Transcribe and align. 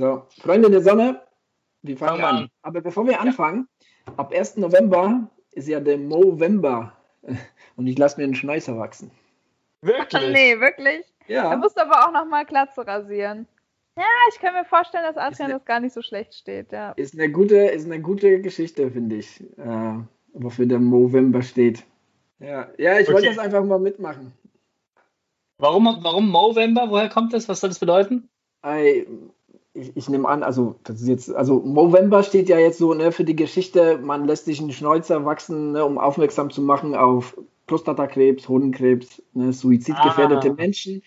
So, 0.00 0.22
Freunde 0.40 0.70
der 0.70 0.80
Sonne, 0.80 1.20
wir 1.82 1.94
fangen 1.94 2.24
an. 2.24 2.48
Aber 2.62 2.80
bevor 2.80 3.06
wir 3.06 3.20
anfangen, 3.20 3.68
ab 4.16 4.32
1. 4.32 4.56
November 4.56 5.28
ist 5.52 5.68
ja 5.68 5.78
der 5.78 5.98
Movember 5.98 6.94
und 7.76 7.86
ich 7.86 7.98
lasse 7.98 8.16
mir 8.16 8.24
einen 8.24 8.34
Schnäuzer 8.34 8.78
wachsen. 8.78 9.10
Wirklich? 9.82 10.22
nee, 10.32 10.58
wirklich? 10.58 11.04
Ja. 11.26 11.54
Du 11.54 11.58
musst 11.58 11.78
aber 11.78 12.08
auch 12.08 12.12
nochmal 12.12 12.46
Glatze 12.46 12.86
rasieren. 12.86 13.46
Ja, 13.94 14.06
ich 14.32 14.40
kann 14.40 14.54
mir 14.54 14.64
vorstellen, 14.64 15.04
dass 15.04 15.18
Adrian 15.18 15.50
eine, 15.50 15.58
das 15.58 15.66
gar 15.66 15.80
nicht 15.80 15.92
so 15.92 16.00
schlecht 16.00 16.32
steht. 16.32 16.72
Ja. 16.72 16.92
Ist, 16.92 17.12
eine 17.12 17.30
gute, 17.30 17.56
ist 17.56 17.84
eine 17.84 18.00
gute 18.00 18.40
Geschichte, 18.40 18.90
finde 18.90 19.16
ich, 19.16 19.42
äh, 19.58 19.98
wofür 20.32 20.64
der 20.64 20.78
Movember 20.78 21.42
steht. 21.42 21.84
Ja, 22.38 22.68
ja 22.78 22.98
ich 22.98 23.06
okay. 23.06 23.12
wollte 23.12 23.28
das 23.28 23.38
einfach 23.38 23.62
mal 23.62 23.78
mitmachen. 23.78 24.32
Warum, 25.58 25.98
warum 26.00 26.30
Movember? 26.30 26.88
Woher 26.88 27.10
kommt 27.10 27.34
das? 27.34 27.50
Was 27.50 27.60
soll 27.60 27.68
das 27.68 27.78
bedeuten? 27.78 28.30
I, 28.64 29.06
ich, 29.72 29.96
ich 29.96 30.08
nehme 30.08 30.28
an, 30.28 30.42
also 30.42 30.76
das 30.84 31.00
ist 31.00 31.08
jetzt, 31.08 31.34
also 31.34 31.60
Movember 31.60 32.22
steht 32.22 32.48
ja 32.48 32.58
jetzt 32.58 32.78
so 32.78 32.94
ne, 32.94 33.12
für 33.12 33.24
die 33.24 33.36
Geschichte, 33.36 33.98
man 33.98 34.26
lässt 34.26 34.46
sich 34.46 34.60
einen 34.60 34.72
Schnäuzer 34.72 35.24
wachsen, 35.24 35.72
ne, 35.72 35.84
um 35.84 35.98
aufmerksam 35.98 36.50
zu 36.50 36.62
machen 36.62 36.94
auf 36.94 37.36
Prostatakrebs, 37.66 38.48
Hodenkrebs, 38.48 39.22
ne, 39.32 39.52
suizidgefährdete 39.52 40.50
ah. 40.50 40.54
Menschen. 40.54 41.02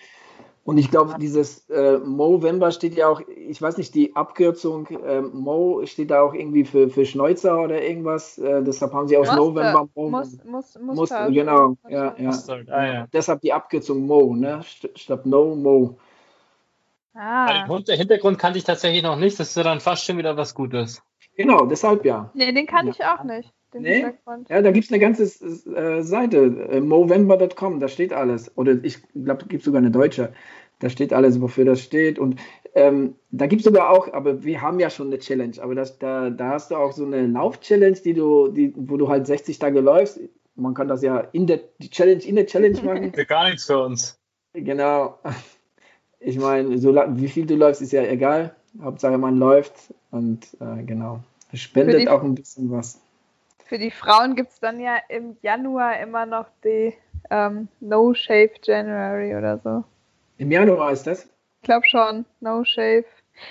Und 0.65 0.77
ich 0.77 0.89
glaube, 0.89 1.15
dieses 1.19 1.69
äh, 1.69 1.97
Movember 1.97 2.71
steht 2.71 2.95
ja 2.95 3.09
auch, 3.09 3.21
ich 3.27 3.61
weiß 3.61 3.75
nicht, 3.77 3.93
die 3.95 4.15
Abkürzung 4.15 4.87
äh, 4.87 5.21
Mo 5.21 5.81
steht 5.85 6.09
da 6.09 6.21
auch 6.21 6.33
irgendwie 6.33 6.63
für, 6.63 6.89
für 6.89 7.05
Schnäuzer 7.05 7.61
oder 7.61 7.83
irgendwas. 7.83 8.37
Äh, 8.37 8.63
deshalb 8.63 8.93
haben 8.93 9.09
sie 9.09 9.17
aus. 9.17 9.29
November 9.35 9.89
Mo. 9.93 10.09
Muss, 10.09 10.37
muss, 10.45 10.79
Muster, 10.79 11.29
genau. 11.31 11.75
Ja, 11.89 12.15
ja. 12.17 12.31
Ah, 12.69 12.85
ja. 12.85 13.07
Deshalb 13.11 13.41
die 13.41 13.51
Abkürzung 13.51 14.07
Mo, 14.07 14.35
ne? 14.35 14.61
Statt 14.63 15.25
No, 15.25 15.53
Mo. 15.53 15.97
Ah. 17.13 17.67
Den 17.67 17.85
der 17.85 17.97
Hintergrund 17.97 18.39
kannte 18.39 18.57
ich 18.57 18.63
tatsächlich 18.65 19.03
noch 19.03 19.17
nicht. 19.17 19.39
Das 19.39 19.49
ist 19.49 19.57
ja 19.57 19.63
dann 19.63 19.79
fast 19.79 20.05
schon 20.05 20.17
wieder 20.17 20.35
was 20.37 20.55
Gutes. 20.55 21.01
Genau, 21.35 21.65
deshalb 21.65 22.05
ja. 22.05 22.31
Nee, 22.33 22.51
den 22.51 22.67
kann 22.67 22.87
ja. 22.87 22.93
ich 22.93 23.05
auch 23.05 23.23
nicht. 23.23 23.51
Nee? 23.75 24.05
Ja, 24.49 24.61
da 24.61 24.71
gibt 24.71 24.85
es 24.85 24.91
eine 24.91 24.99
ganze 24.99 25.23
äh, 25.23 26.03
Seite, 26.03 26.37
äh, 26.69 26.79
movember.com, 26.79 27.79
da 27.79 27.87
steht 27.87 28.13
alles. 28.13 28.55
Oder 28.55 28.83
ich 28.83 29.01
glaube, 29.13 29.41
da 29.41 29.47
gibt 29.47 29.61
es 29.61 29.65
sogar 29.65 29.79
eine 29.79 29.89
deutsche. 29.89 30.33
Da 30.79 30.89
steht 30.89 31.13
alles, 31.13 31.41
wofür 31.41 31.65
das 31.65 31.81
steht. 31.81 32.19
Und 32.19 32.39
ähm, 32.75 33.15
da 33.31 33.47
gibt 33.47 33.61
es 33.61 33.65
sogar 33.65 33.89
auch, 33.89 34.11
aber 34.13 34.43
wir 34.43 34.61
haben 34.61 34.79
ja 34.79 34.89
schon 34.89 35.07
eine 35.07 35.19
Challenge, 35.19 35.55
aber 35.61 35.75
das, 35.75 35.97
da, 35.97 36.29
da 36.29 36.49
hast 36.49 36.71
du 36.71 36.75
auch 36.75 36.91
so 36.91 37.05
eine 37.05 37.25
Lauf-Challenge, 37.27 37.97
die 38.03 38.13
du, 38.13 38.49
die, 38.49 38.73
wo 38.75 38.97
du 38.97 39.07
halt 39.07 39.25
60 39.25 39.57
Tage 39.59 39.79
läufst. 39.79 40.19
Man 40.55 40.73
kann 40.73 40.87
das 40.87 41.01
ja 41.01 41.19
in 41.19 41.47
der 41.47 41.61
die 41.79 41.89
Challenge, 41.89 42.23
in 42.23 42.35
der 42.35 42.45
Challenge 42.45 42.79
machen. 42.83 43.11
Gar 43.27 43.49
nichts 43.49 43.65
für 43.65 43.79
uns. 43.79 44.19
Genau. 44.53 45.19
Ich 46.25 46.39
meine, 46.39 46.77
so, 46.77 46.95
wie 46.95 47.27
viel 47.27 47.45
du 47.45 47.55
läufst, 47.55 47.81
ist 47.81 47.91
ja 47.91 48.03
egal. 48.03 48.55
Hauptsache 48.81 49.17
man 49.17 49.37
läuft 49.37 49.93
und 50.11 50.47
äh, 50.59 50.83
genau. 50.83 51.19
Es 51.51 51.59
spendet 51.59 52.01
die, 52.01 52.09
auch 52.09 52.23
ein 52.23 52.33
bisschen 52.33 52.71
was. 52.71 52.99
Für 53.65 53.77
die 53.77 53.91
Frauen 53.91 54.35
gibt 54.35 54.51
es 54.51 54.59
dann 54.59 54.79
ja 54.79 54.97
im 55.09 55.37
Januar 55.41 55.99
immer 55.99 56.25
noch 56.25 56.45
die 56.63 56.93
ähm, 57.29 57.67
No 57.81 58.13
Shave 58.13 58.51
January 58.63 59.35
oder 59.35 59.59
so. 59.59 59.83
Im 60.37 60.51
Januar 60.51 60.91
ist 60.91 61.05
das? 61.05 61.25
Ich 61.61 61.65
glaube 61.65 61.85
schon. 61.87 62.25
No 62.39 62.63
Shave. 62.63 63.05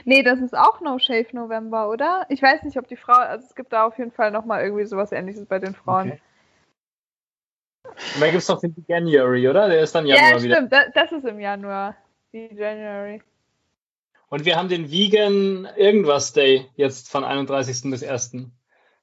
Nee, 0.05 0.23
das 0.23 0.41
ist 0.41 0.57
auch 0.57 0.81
No 0.81 0.99
Shave 0.99 1.29
November, 1.33 1.89
oder? 1.91 2.27
Ich 2.29 2.43
weiß 2.43 2.63
nicht, 2.63 2.79
ob 2.79 2.89
die 2.89 2.97
Frau, 2.97 3.13
also 3.13 3.47
es 3.47 3.55
gibt 3.55 3.73
da 3.73 3.85
auf 3.85 3.99
jeden 3.99 4.13
Fall 4.13 4.31
nochmal 4.31 4.63
irgendwie 4.63 4.85
sowas 4.85 5.13
ähnliches 5.13 5.45
bei 5.45 5.59
den 5.59 5.75
Frauen. 5.75 6.13
Okay. 6.13 6.21
Und 8.15 8.21
dann 8.21 8.31
gibt 8.31 8.43
es 8.43 8.47
doch 8.47 8.61
den 8.61 8.75
January, 8.89 9.49
oder? 9.49 9.69
Der 9.69 9.83
ist 9.83 9.95
dann 9.95 10.07
Januar 10.07 10.31
ja, 10.31 10.43
wieder. 10.43 10.57
stimmt, 10.57 10.73
das, 10.73 10.85
das 10.95 11.13
ist 11.13 11.25
im 11.25 11.39
Januar. 11.39 11.97
Wie 12.33 12.47
January. 12.55 13.21
Und 14.29 14.47
wir 14.47 14.57
haben 14.57 14.69
den 14.71 14.91
Vegan 14.91 15.69
Irgendwas 15.77 16.33
Day 16.33 16.67
jetzt 16.77 17.11
von 17.11 17.25
31. 17.25 17.91
bis 17.91 18.03
1. 18.03 18.33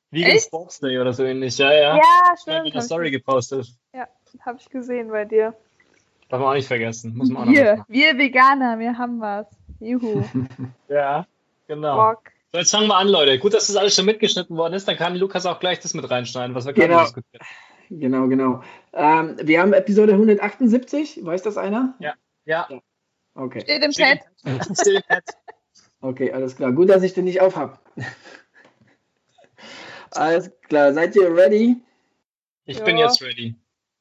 Vegan 0.10 0.32
Echt? 0.32 0.46
Sports 0.46 0.80
Day 0.80 0.98
oder 0.98 1.14
so 1.14 1.24
ähnlich. 1.24 1.60
Ja, 1.60 1.72
ja. 1.72 1.96
Ja, 1.98 2.02
stimmt. 2.42 2.66
Ich 2.66 2.72
habe 2.72 2.72
eine 2.72 2.82
Story 2.82 3.12
gepostet. 3.12 3.68
Ja, 3.94 4.08
habe 4.42 4.58
ich 4.60 4.68
gesehen 4.70 5.10
bei 5.10 5.26
dir. 5.26 5.54
Darf 6.30 6.40
man 6.40 6.50
auch 6.50 6.54
nicht 6.56 6.68
vergessen. 6.68 7.16
Muss 7.16 7.30
man 7.30 7.48
auch 7.48 7.52
wir, 7.52 7.78
noch 7.78 7.86
wir 7.88 8.18
Veganer, 8.18 8.80
wir 8.80 8.98
haben 8.98 9.22
was. 9.22 9.46
Juhu. 9.80 10.24
ja, 10.90 11.28
genau. 11.68 11.96
Bock. 11.96 12.32
So, 12.52 12.58
jetzt 12.58 12.72
fangen 12.72 12.88
wir 12.88 12.98
an, 12.98 13.08
Leute. 13.08 13.38
Gut, 13.38 13.54
dass 13.54 13.68
das 13.68 13.76
alles 13.76 13.96
schon 13.96 14.06
mitgeschnitten 14.06 14.58
worden 14.58 14.74
ist. 14.74 14.88
Dann 14.88 14.98
kann 14.98 15.16
Lukas 15.16 15.46
auch 15.46 15.60
gleich 15.60 15.80
das 15.80 15.94
mit 15.94 16.10
reinschneiden, 16.10 16.56
was 16.56 16.66
wir 16.66 16.74
gerade 16.74 16.88
genau. 16.88 17.04
diskutiert 17.04 17.44
Genau, 17.92 18.28
genau. 18.28 18.64
Ähm, 18.94 19.38
wir 19.42 19.62
haben 19.62 19.74
Episode 19.74 20.14
178. 20.14 21.24
Weiß 21.24 21.44
das 21.44 21.58
einer? 21.58 21.96
Ja. 22.00 22.16
Ja. 22.46 22.68
ja. 22.70 22.80
Okay. 23.36 23.62
Steht 23.62 23.84
im 23.84 23.92
Chat. 23.92 24.20
Steht 24.80 24.96
im 24.96 25.02
Chat. 25.02 25.24
Okay, 26.02 26.32
alles 26.32 26.56
klar. 26.56 26.72
Gut, 26.72 26.90
dass 26.90 27.04
ich 27.04 27.14
den 27.14 27.26
nicht 27.26 27.42
aufhab. 27.42 27.84
alles 30.12 30.52
klar. 30.68 30.94
Seid 30.94 31.16
ihr 31.16 31.36
ready? 31.36 31.78
Ich 32.66 32.78
ja. 32.78 32.86
bin 32.86 32.98
jetzt 32.98 33.22
ready. 33.22 33.56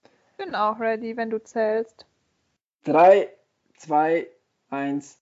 Ich 0.04 0.44
bin 0.44 0.54
auch 0.54 0.78
ready, 0.78 1.16
wenn 1.16 1.30
du 1.30 1.42
zählst. 1.42 2.06
3, 2.84 3.28
2, 3.78 4.28
1. 4.70 5.18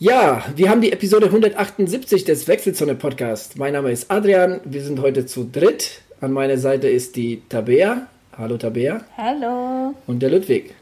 Ja, 0.00 0.44
wir 0.54 0.70
haben 0.70 0.80
die 0.80 0.92
Episode 0.92 1.26
178 1.26 2.22
des 2.22 2.46
Wechselzone 2.46 2.94
Podcast. 2.94 3.58
Mein 3.58 3.72
Name 3.72 3.90
ist 3.90 4.08
Adrian. 4.12 4.60
Wir 4.64 4.80
sind 4.84 5.02
heute 5.02 5.26
zu 5.26 5.42
dritt. 5.42 6.02
An 6.20 6.32
meiner 6.32 6.56
Seite 6.56 6.88
ist 6.88 7.16
die 7.16 7.42
Tabea. 7.48 8.06
Hallo 8.36 8.56
Tabea. 8.58 9.00
Hallo. 9.16 9.96
Und 10.06 10.20
der 10.20 10.30
Ludwig. 10.30 10.72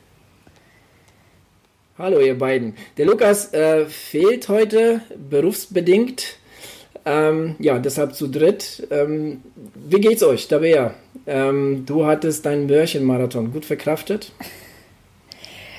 Hallo 1.96 2.20
ihr 2.20 2.36
beiden. 2.36 2.74
Der 2.98 3.06
Lukas 3.06 3.54
äh, 3.54 3.86
fehlt 3.86 4.50
heute 4.50 5.00
berufsbedingt. 5.30 6.36
Ähm, 7.06 7.56
ja, 7.58 7.78
deshalb 7.78 8.14
zu 8.14 8.28
dritt. 8.28 8.86
Ähm, 8.90 9.40
wie 9.76 10.02
geht's 10.02 10.22
euch, 10.24 10.46
Tabea? 10.46 10.92
Ähm, 11.26 11.86
du 11.86 12.04
hattest 12.04 12.44
deinen 12.44 12.66
Mörchenmarathon 12.66 13.50
gut 13.50 13.64
verkraftet. 13.64 14.32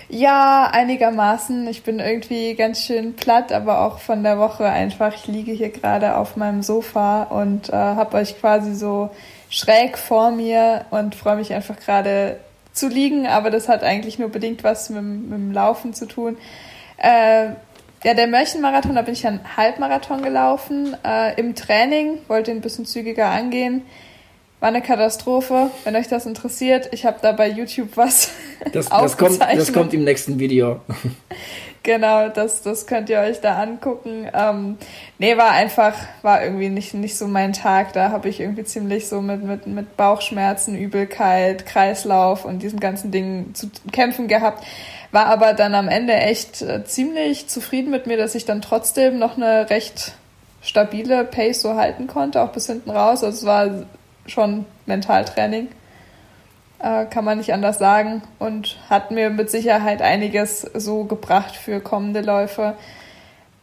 Ja, 0.09 0.69
einigermaßen. 0.71 1.67
Ich 1.67 1.83
bin 1.83 1.99
irgendwie 1.99 2.55
ganz 2.55 2.85
schön 2.85 3.15
platt, 3.15 3.51
aber 3.51 3.81
auch 3.81 3.99
von 3.99 4.23
der 4.23 4.39
Woche 4.39 4.65
einfach. 4.65 5.13
Ich 5.13 5.27
liege 5.27 5.51
hier 5.51 5.69
gerade 5.69 6.15
auf 6.15 6.37
meinem 6.37 6.63
Sofa 6.63 7.23
und 7.23 7.69
äh, 7.69 7.73
habe 7.73 8.15
euch 8.17 8.39
quasi 8.39 8.73
so 8.73 9.09
schräg 9.49 9.97
vor 9.97 10.31
mir 10.31 10.85
und 10.91 11.13
freue 11.13 11.35
mich 11.35 11.53
einfach 11.53 11.77
gerade 11.77 12.37
zu 12.71 12.87
liegen, 12.87 13.27
aber 13.27 13.49
das 13.49 13.67
hat 13.67 13.83
eigentlich 13.83 14.19
nur 14.19 14.29
bedingt 14.29 14.63
was 14.63 14.89
mit, 14.89 15.03
mit 15.03 15.33
dem 15.33 15.51
Laufen 15.51 15.93
zu 15.93 16.05
tun. 16.05 16.37
Äh, 16.97 17.49
ja, 18.03 18.13
der 18.13 18.27
Mörchenmarathon, 18.27 18.95
da 18.95 19.01
bin 19.01 19.13
ich 19.13 19.27
einen 19.27 19.57
Halbmarathon 19.57 20.21
gelaufen. 20.21 20.95
Äh, 21.03 21.37
Im 21.39 21.55
Training 21.55 22.19
wollte 22.27 22.51
ein 22.51 22.61
bisschen 22.61 22.85
zügiger 22.85 23.25
angehen. 23.25 23.81
War 24.59 24.69
eine 24.69 24.81
Katastrophe. 24.81 25.69
Wenn 25.83 25.95
euch 25.95 26.07
das 26.07 26.25
interessiert, 26.25 26.89
ich 26.91 27.05
habe 27.05 27.17
da 27.21 27.31
bei 27.31 27.47
YouTube 27.47 27.95
was 27.95 28.31
das, 28.73 28.89
das, 28.89 29.17
kommt, 29.17 29.39
das 29.39 29.71
kommt 29.71 29.93
im 29.93 30.03
nächsten 30.03 30.39
Video. 30.39 30.81
genau, 31.83 32.29
das, 32.29 32.63
das 32.63 32.87
könnt 32.87 33.09
ihr 33.09 33.19
euch 33.19 33.39
da 33.39 33.61
angucken. 33.61 34.27
Ähm, 34.33 34.77
nee, 35.19 35.37
war 35.37 35.51
einfach, 35.51 35.93
war 36.23 36.43
irgendwie 36.43 36.69
nicht, 36.69 36.95
nicht 36.95 37.17
so 37.17 37.27
mein 37.27 37.53
Tag. 37.53 37.93
Da 37.93 38.09
habe 38.09 38.29
ich 38.29 38.39
irgendwie 38.39 38.63
ziemlich 38.63 39.07
so 39.07 39.21
mit, 39.21 39.43
mit, 39.43 39.67
mit 39.67 39.95
Bauchschmerzen, 39.95 40.75
Übelkeit, 40.75 41.67
Kreislauf 41.67 42.43
und 42.43 42.63
diesen 42.63 42.79
ganzen 42.79 43.11
Dingen 43.11 43.53
zu 43.53 43.69
kämpfen 43.91 44.27
gehabt. 44.27 44.65
War 45.11 45.27
aber 45.27 45.53
dann 45.53 45.75
am 45.75 45.87
Ende 45.87 46.13
echt 46.13 46.63
äh, 46.63 46.83
ziemlich 46.83 47.47
zufrieden 47.47 47.91
mit 47.91 48.07
mir, 48.07 48.17
dass 48.17 48.33
ich 48.33 48.45
dann 48.45 48.63
trotzdem 48.63 49.19
noch 49.19 49.37
eine 49.37 49.69
recht 49.69 50.13
stabile 50.61 51.23
Pace 51.25 51.61
so 51.61 51.75
halten 51.75 52.07
konnte, 52.07 52.41
auch 52.41 52.51
bis 52.51 52.65
hinten 52.65 52.89
raus. 52.89 53.23
Also 53.23 53.37
es 53.37 53.45
war 53.45 53.85
schon 54.27 54.65
Mentaltraining. 54.85 55.69
Äh, 56.79 57.05
kann 57.05 57.25
man 57.25 57.39
nicht 57.39 57.53
anders 57.53 57.79
sagen. 57.79 58.21
Und 58.39 58.77
hat 58.89 59.11
mir 59.11 59.29
mit 59.29 59.49
Sicherheit 59.49 60.01
einiges 60.01 60.61
so 60.61 61.05
gebracht 61.05 61.55
für 61.55 61.79
kommende 61.79 62.21
Läufe. 62.21 62.75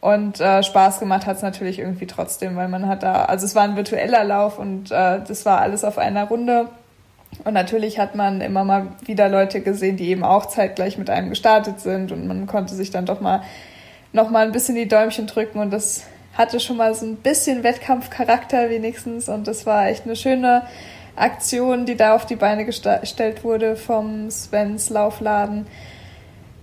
Und 0.01 0.39
äh, 0.39 0.61
Spaß 0.61 0.99
gemacht 0.99 1.25
hat 1.25 1.37
es 1.37 1.41
natürlich 1.41 1.79
irgendwie 1.79 2.05
trotzdem, 2.05 2.55
weil 2.55 2.67
man 2.67 2.87
hat 2.87 3.01
da, 3.01 3.25
also 3.25 3.45
es 3.45 3.55
war 3.55 3.63
ein 3.63 3.75
virtueller 3.75 4.23
Lauf 4.23 4.59
und 4.59 4.91
äh, 4.91 5.19
das 5.27 5.47
war 5.47 5.61
alles 5.61 5.83
auf 5.83 5.97
einer 5.97 6.25
Runde. 6.25 6.69
Und 7.43 7.53
natürlich 7.53 7.97
hat 7.97 8.13
man 8.13 8.39
immer 8.39 8.63
mal 8.63 8.87
wieder 9.03 9.29
Leute 9.29 9.61
gesehen, 9.61 9.97
die 9.97 10.09
eben 10.09 10.23
auch 10.23 10.45
zeitgleich 10.45 10.99
mit 10.99 11.09
einem 11.09 11.29
gestartet 11.29 11.79
sind 11.79 12.11
und 12.11 12.27
man 12.27 12.45
konnte 12.45 12.75
sich 12.75 12.91
dann 12.91 13.07
doch 13.07 13.19
mal 13.19 13.41
noch 14.13 14.29
mal 14.29 14.45
ein 14.45 14.51
bisschen 14.51 14.75
die 14.75 14.87
Däumchen 14.87 15.27
drücken 15.27 15.59
und 15.59 15.71
das 15.71 16.05
hatte 16.35 16.59
schon 16.59 16.77
mal 16.77 16.93
so 16.93 17.05
ein 17.05 17.15
bisschen 17.17 17.63
Wettkampfcharakter 17.63 18.69
wenigstens 18.69 19.29
und 19.29 19.47
das 19.47 19.65
war 19.65 19.87
echt 19.87 20.05
eine 20.05 20.15
schöne 20.15 20.63
Aktion, 21.15 21.85
die 21.85 21.95
da 21.95 22.13
auf 22.13 22.25
die 22.25 22.35
Beine 22.35 22.65
gestellt 22.65 23.43
wurde 23.43 23.75
vom 23.75 24.29
Svens 24.29 24.89
Laufladen. 24.89 25.65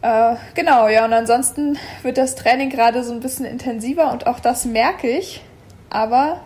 Äh, 0.03 0.35
genau, 0.55 0.89
ja, 0.89 1.05
und 1.05 1.13
ansonsten 1.13 1.79
wird 2.03 2.19
das 2.19 2.35
Training 2.35 2.71
gerade 2.71 3.03
so 3.03 3.13
ein 3.13 3.21
bisschen 3.21 3.47
intensiver 3.47 4.13
und 4.13 4.27
auch 4.27 4.41
das 4.41 4.65
merke 4.65 5.09
ich. 5.09 5.43
Aber 5.91 6.41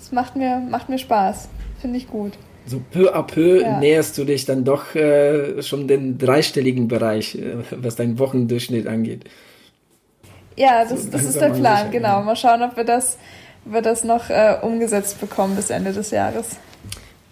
Das 0.00 0.12
macht 0.12 0.34
mir, 0.34 0.62
macht 0.68 0.88
mir 0.88 0.98
Spaß. 0.98 1.48
Finde 1.80 1.98
ich 1.98 2.08
gut. 2.08 2.32
So 2.66 2.80
peu 2.90 3.14
à 3.14 3.22
peu 3.22 3.60
ja. 3.60 3.78
näherst 3.78 4.16
du 4.16 4.24
dich 4.24 4.46
dann 4.46 4.64
doch 4.64 4.94
äh, 4.94 5.62
schon 5.62 5.88
den 5.88 6.16
dreistelligen 6.16 6.88
Bereich, 6.88 7.34
äh, 7.34 7.56
was 7.70 7.96
deinen 7.96 8.18
Wochendurchschnitt 8.18 8.86
angeht. 8.86 9.24
Ja, 10.56 10.84
das, 10.84 11.04
so, 11.04 11.10
das 11.10 11.24
ist 11.24 11.40
der 11.40 11.50
Plan, 11.50 11.90
genau. 11.90 12.22
Mal 12.22 12.36
schauen, 12.36 12.62
ob 12.62 12.76
wir 12.76 12.84
das, 12.84 13.18
wir 13.64 13.82
das 13.82 14.04
noch 14.04 14.30
äh, 14.30 14.56
umgesetzt 14.62 15.20
bekommen 15.20 15.56
bis 15.56 15.70
Ende 15.70 15.92
des 15.92 16.10
Jahres. 16.10 16.56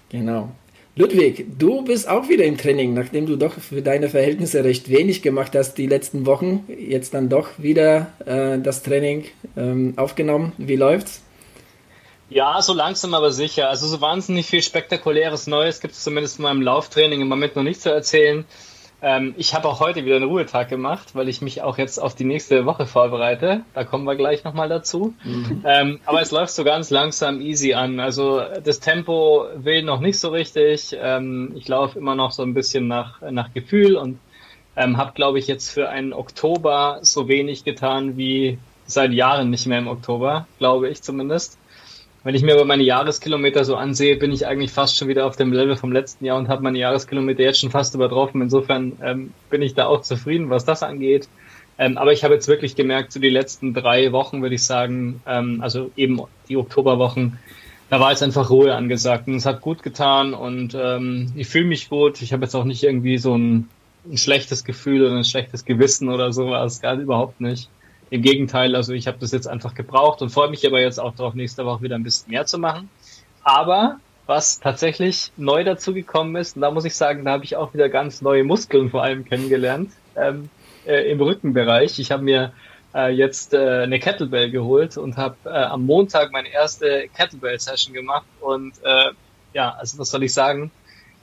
Genau. 0.09 0.51
Ludwig, 0.99 1.47
du 1.59 1.83
bist 1.83 2.09
auch 2.09 2.29
wieder 2.29 2.45
im 2.45 2.59
Training, 2.59 2.93
nachdem 2.93 3.27
du 3.27 3.37
doch 3.37 3.53
für 3.53 3.83
deine 3.83 4.09
Verhältnisse 4.09 4.65
recht 4.65 4.91
wenig 4.91 5.23
gemacht 5.23 5.55
hast 5.55 5.75
die 5.75 5.87
letzten 5.87 6.27
Wochen. 6.27 6.65
Jetzt 6.67 7.15
dann 7.15 7.29
doch 7.29 7.51
wieder 7.59 8.09
äh, 8.27 8.59
das 8.59 8.83
Training 8.83 9.27
ähm, 9.57 9.95
aufgenommen. 9.97 10.53
Wie 10.59 10.75
läuft's? 10.75 11.23
Ja, 12.31 12.61
so 12.61 12.75
langsam 12.75 13.15
aber 13.15 13.31
sicher. 13.31 13.69
Also 13.69 13.87
so 13.87 14.01
wahnsinnig 14.01 14.47
viel 14.47 14.61
spektakuläres 14.61 15.47
Neues 15.47 15.81
gibt 15.81 15.95
es 15.95 16.03
zumindest 16.03 16.39
in 16.39 16.43
meinem 16.43 16.63
Lauftraining 16.63 17.21
im 17.21 17.29
Moment 17.29 17.55
noch 17.55 17.63
nicht 17.63 17.81
zu 17.81 17.91
erzählen. 17.91 18.45
Ähm, 19.01 19.35
ich 19.37 19.55
habe 19.55 19.69
auch 19.69 19.79
heute 19.79 20.05
wieder 20.05 20.17
einen 20.17 20.25
Ruhetag 20.25 20.69
gemacht, 20.69 21.15
weil 21.15 21.29
ich 21.29 21.41
mich 21.41 21.63
auch 21.63 21.79
jetzt 21.79 21.99
auf 21.99 22.15
die 22.15 22.25
nächste 22.25 22.67
Woche 22.67 22.87
vorbereite. 22.87 23.63
Da 23.75 23.85
kommen 23.85 24.05
wir 24.05 24.17
gleich 24.17 24.43
nochmal 24.43 24.69
dazu. 24.69 25.15
Mhm. 25.23 25.63
Ähm, 25.65 26.01
aber 26.05 26.21
es 26.21 26.33
läuft 26.33 26.53
so 26.53 26.65
ganz 26.65 26.91
langsam 26.91 27.41
easy 27.41 27.75
an. 27.75 28.01
Also 28.01 28.43
das 28.65 28.81
Tempo 28.81 29.47
will 29.55 29.83
noch 29.83 30.01
nicht 30.01 30.19
so 30.19 30.31
richtig. 30.31 30.97
Ähm, 31.01 31.53
ich 31.55 31.69
laufe 31.69 31.99
immer 31.99 32.17
noch 32.17 32.33
so 32.33 32.43
ein 32.43 32.55
bisschen 32.55 32.89
nach, 32.89 33.21
nach 33.31 33.55
Gefühl 33.55 33.97
und 33.97 34.19
ähm, 34.75 34.97
habe, 34.97 35.13
glaube 35.13 35.39
ich, 35.39 35.47
jetzt 35.47 35.71
für 35.71 35.89
einen 35.89 36.13
Oktober 36.13 36.99
so 37.03 37.29
wenig 37.29 37.65
getan 37.65 38.17
wie 38.17 38.59
seit 38.87 39.13
Jahren 39.13 39.51
nicht 39.51 39.67
mehr 39.67 39.79
im 39.79 39.89
Oktober, 39.89 40.47
glaube 40.59 40.89
ich 40.89 41.03
zumindest 41.03 41.59
wenn 42.25 42.35
ich 42.35 42.43
mir 42.43 42.55
aber 42.55 42.65
meine 42.65 42.83
Jahreskilometer 42.83 43.65
so 43.65 43.77
ansehe, 43.77 44.17
bin 44.17 44.33
ich 44.33 44.47
eigentlich 44.47 44.73
fast 44.73 44.97
schon 44.97 45.09
wieder 45.09 45.27
auf 45.27 45.37
dem 45.37 45.53
Level 45.53 45.77
vom 45.77 45.93
letzten 45.93 46.25
Jahr 46.25 46.37
und 46.37 46.49
habe 46.49 46.63
meine 46.63 46.79
Jahreskilometer 46.79 47.43
jetzt 47.43 47.61
schon 47.61 47.71
fast 47.71 47.95
übertroffen. 47.95 48.43
Insofern 48.43 48.93
ähm, 49.03 49.33
bin 49.51 49.63
ich 49.63 49.75
da 49.75 49.87
auch 49.87 50.03
zufrieden, 50.03 50.51
was 50.51 50.65
das 50.65 50.83
angeht. 50.83 51.29
Ähm, 51.79 51.97
aber 51.97 52.13
ich 52.13 52.25
habe 52.25 52.35
jetzt 52.35 52.49
wirklich 52.49 52.75
gemerkt, 52.75 53.13
so 53.13 53.21
die 53.21 53.31
letzten 53.31 53.73
drei 53.73 54.11
Wochen 54.11 54.43
würde 54.43 54.57
ich 54.57 54.65
sagen, 54.65 55.23
ähm, 55.27 55.61
also 55.63 55.93
eben 55.97 56.21
die 56.49 56.57
Oktoberwochen, 56.57 57.39
da 57.89 58.01
war 58.01 58.11
jetzt 58.11 58.23
einfach 58.23 58.51
Ruhe 58.51 58.75
angesagt 58.75 59.29
und 59.29 59.37
es 59.37 59.47
hat 59.47 59.61
gut 59.61 59.83
getan 59.83 60.35
und 60.35 60.77
ähm, 60.79 61.33
ich 61.37 61.47
fühle 61.47 61.67
mich 61.67 61.89
gut. 61.89 62.21
Ich 62.21 62.33
habe 62.33 62.45
jetzt 62.45 62.55
auch 62.55 62.65
nicht 62.65 62.83
irgendwie 62.83 63.17
so 63.17 63.35
ein, 63.37 63.69
ein 64.11 64.19
schlechtes 64.19 64.65
Gefühl 64.65 65.07
oder 65.07 65.17
ein 65.17 65.25
schlechtes 65.25 65.65
Gewissen 65.65 66.09
oder 66.09 66.33
sowas, 66.33 66.81
gar 66.83 66.97
überhaupt 66.97 67.41
nicht. 67.41 67.71
Im 68.11 68.23
Gegenteil, 68.23 68.75
also 68.75 68.93
ich 68.93 69.07
habe 69.07 69.19
das 69.19 69.33
jetzt 69.33 69.47
einfach 69.47 69.75
gebraucht 69.75 70.23
und 70.23 70.31
freue 70.31 70.51
mich 70.51 70.67
aber 70.67 70.81
jetzt 70.81 70.99
auch 70.99 71.15
darauf, 71.15 71.35
nächste 71.35 71.65
Woche 71.67 71.83
wieder 71.83 71.97
ein 71.97 72.03
bisschen 72.03 72.31
mehr 72.31 72.47
zu 72.47 72.59
machen. 72.59 72.89
Aber 73.43 73.99
was 74.27 74.61
tatsächlich 74.61 75.33
neu 75.37 75.65
dazu 75.65 75.95
gekommen 75.95 76.37
ist, 76.37 76.57
und 76.57 76.63
da 76.63 76.71
muss 76.71 76.85
ich 76.85 76.95
sagen, 76.95 77.25
da 77.25 77.33
habe 77.33 77.45
ich 77.45 77.57
auch 77.57 77.73
wieder 77.75 77.89
ganz 77.89 78.21
neue 78.21 78.45
Muskeln 78.45 78.91
vor 78.91 79.03
allem 79.03 79.25
kennengelernt 79.25 79.91
ähm, 80.17 80.51
äh, 80.87 81.11
im 81.11 81.21
Rückenbereich. 81.21 81.99
Ich 81.99 82.11
habe 82.11 82.23
mir 82.23 82.53
äh, 82.95 83.11
jetzt 83.11 83.55
äh, 83.55 83.83
eine 83.83 83.99
Kettlebell 83.99 84.51
geholt 84.51 84.97
und 84.97 85.17
habe 85.17 85.37
äh, 85.45 85.49
am 85.49 85.87
Montag 85.87 86.33
meine 86.33 86.51
erste 86.53 87.09
Kettlebell-Session 87.15 87.95
gemacht 87.95 88.27
und 88.41 88.73
äh, 88.85 89.11
ja, 89.55 89.75
also 89.79 89.99
was 89.99 90.11
soll 90.11 90.23
ich 90.23 90.33
sagen? 90.33 90.71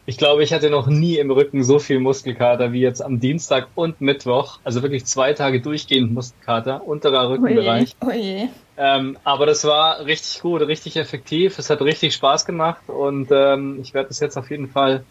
Ich 0.07 0.17
glaube, 0.17 0.43
ich 0.43 0.53
hatte 0.53 0.69
noch 0.69 0.85
nie 0.85 1.17
im 1.17 1.31
Rücken 1.31 1.63
so 1.63 1.79
viel 1.79 1.99
Muskelkater 1.99 2.71
wie 2.71 2.81
jetzt 2.81 3.01
am 3.03 3.19
Dienstag 3.19 3.67
und 3.73 4.01
Mittwoch. 4.01 4.59
Also 4.63 4.83
wirklich 4.83 5.05
zwei 5.05 5.33
Tage 5.33 5.61
durchgehend 5.61 6.13
Muskelkater, 6.13 6.87
unterer 6.87 7.29
Rückenbereich. 7.29 7.95
Oh 8.01 8.11
je. 8.11 8.15
Oh 8.15 8.21
je. 8.21 8.47
Ähm, 8.77 9.17
aber 9.23 9.45
das 9.45 9.63
war 9.63 10.05
richtig 10.05 10.41
gut, 10.41 10.61
richtig 10.61 10.97
effektiv. 10.97 11.57
Es 11.57 11.69
hat 11.69 11.81
richtig 11.81 12.13
Spaß 12.13 12.45
gemacht 12.45 12.83
und 12.87 13.29
ähm, 13.31 13.79
ich 13.81 13.93
werde 13.93 14.09
das 14.09 14.19
jetzt 14.19 14.37
auf 14.37 14.51
jeden 14.51 14.67
Fall 14.67 15.03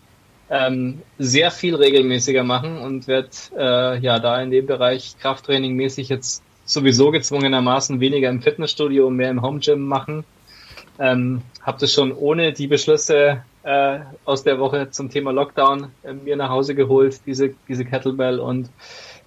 ähm, 0.51 1.01
sehr 1.19 1.51
viel 1.51 1.75
regelmäßiger 1.75 2.45
machen 2.45 2.79
und 2.79 3.09
werde 3.09 3.31
äh, 3.57 3.99
ja 3.99 4.19
da 4.19 4.41
in 4.43 4.51
dem 4.51 4.67
Bereich 4.67 5.17
Krafttraining 5.19 5.75
mäßig 5.75 6.09
jetzt 6.09 6.43
sowieso 6.67 7.11
gezwungenermaßen 7.11 8.01
weniger 8.01 8.29
im 8.29 8.43
Fitnessstudio 8.43 9.07
und 9.07 9.17
mehr 9.17 9.31
im 9.31 9.43
Home 9.43 9.61
Gym 9.61 9.87
machen. 9.87 10.25
Ähm, 10.99 11.43
habe 11.63 11.79
das 11.81 11.93
schon 11.93 12.13
ohne 12.13 12.53
die 12.53 12.67
Beschlüsse 12.67 13.43
äh, 13.65 14.01
aus 14.25 14.45
der 14.45 14.59
Woche 14.59 14.91
zum 14.91 15.11
Thema 15.11 15.33
Lockdown 15.33 15.91
äh, 16.03 16.13
mir 16.13 16.37
nach 16.37 16.51
Hause 16.51 16.75
geholt, 16.75 17.21
diese, 17.27 17.55
diese 17.67 17.85
Kettlebell 17.85 18.39
und 18.39 18.71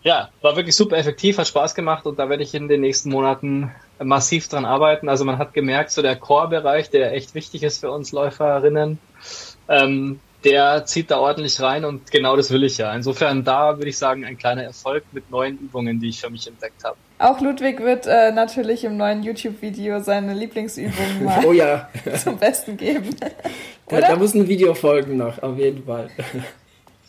ja, 0.04 0.30
war 0.42 0.56
wirklich 0.56 0.76
super 0.76 0.96
effektiv, 0.98 1.38
hat 1.38 1.48
Spaß 1.48 1.76
gemacht 1.76 2.06
und 2.06 2.20
da 2.20 2.30
werde 2.30 2.44
ich 2.44 2.54
in 2.54 2.68
den 2.68 2.82
nächsten 2.82 3.10
Monaten 3.10 3.72
massiv 4.02 4.48
dran 4.48 4.64
arbeiten. 4.64 5.10
Also 5.10 5.26
man 5.26 5.38
hat 5.38 5.54
gemerkt, 5.54 5.92
so 5.92 6.02
der 6.02 6.16
Core-Bereich, 6.16 6.90
der 6.90 7.14
echt 7.14 7.36
wichtig 7.36 7.64
ist 7.64 7.80
für 7.80 7.92
uns 7.92 8.12
Läuferinnen, 8.12 9.00
ähm, 9.68 10.20
der 10.44 10.86
zieht 10.86 11.10
da 11.12 11.18
ordentlich 11.18 11.60
rein 11.60 11.84
und 11.84 12.12
genau 12.12 12.38
das 12.38 12.52
will 12.52 12.64
ich 12.64 12.78
ja. 12.78 12.94
Insofern 12.94 13.44
da 13.44 13.78
würde 13.78 13.90
ich 13.90 13.98
sagen, 13.98 14.24
ein 14.24 14.38
kleiner 14.38 14.64
Erfolg 14.64 15.04
mit 15.12 15.32
neuen 15.32 15.58
Übungen, 15.58 16.00
die 16.00 16.10
ich 16.10 16.22
für 16.22 16.30
mich 16.30 16.48
entdeckt 16.48 16.84
habe. 16.84 16.98
Auch 17.20 17.42
Ludwig 17.42 17.80
wird 17.80 18.06
äh, 18.06 18.32
natürlich 18.32 18.84
im 18.84 18.98
neuen 18.98 19.24
YouTube-Video 19.24 20.00
seine 20.02 20.34
Lieblingsübungen 20.34 21.24
mal 21.24 21.46
oh 21.46 21.52
ja. 21.52 21.90
zum 22.24 22.38
Besten 22.38 22.78
geben. 22.78 23.16
da, 23.88 24.02
da 24.02 24.16
muss 24.16 24.36
ein 24.36 24.48
Video 24.48 24.74
folgen 24.76 25.18
noch, 25.18 25.42
auf 25.42 25.58
jeden 25.58 25.84
Fall. 25.84 26.10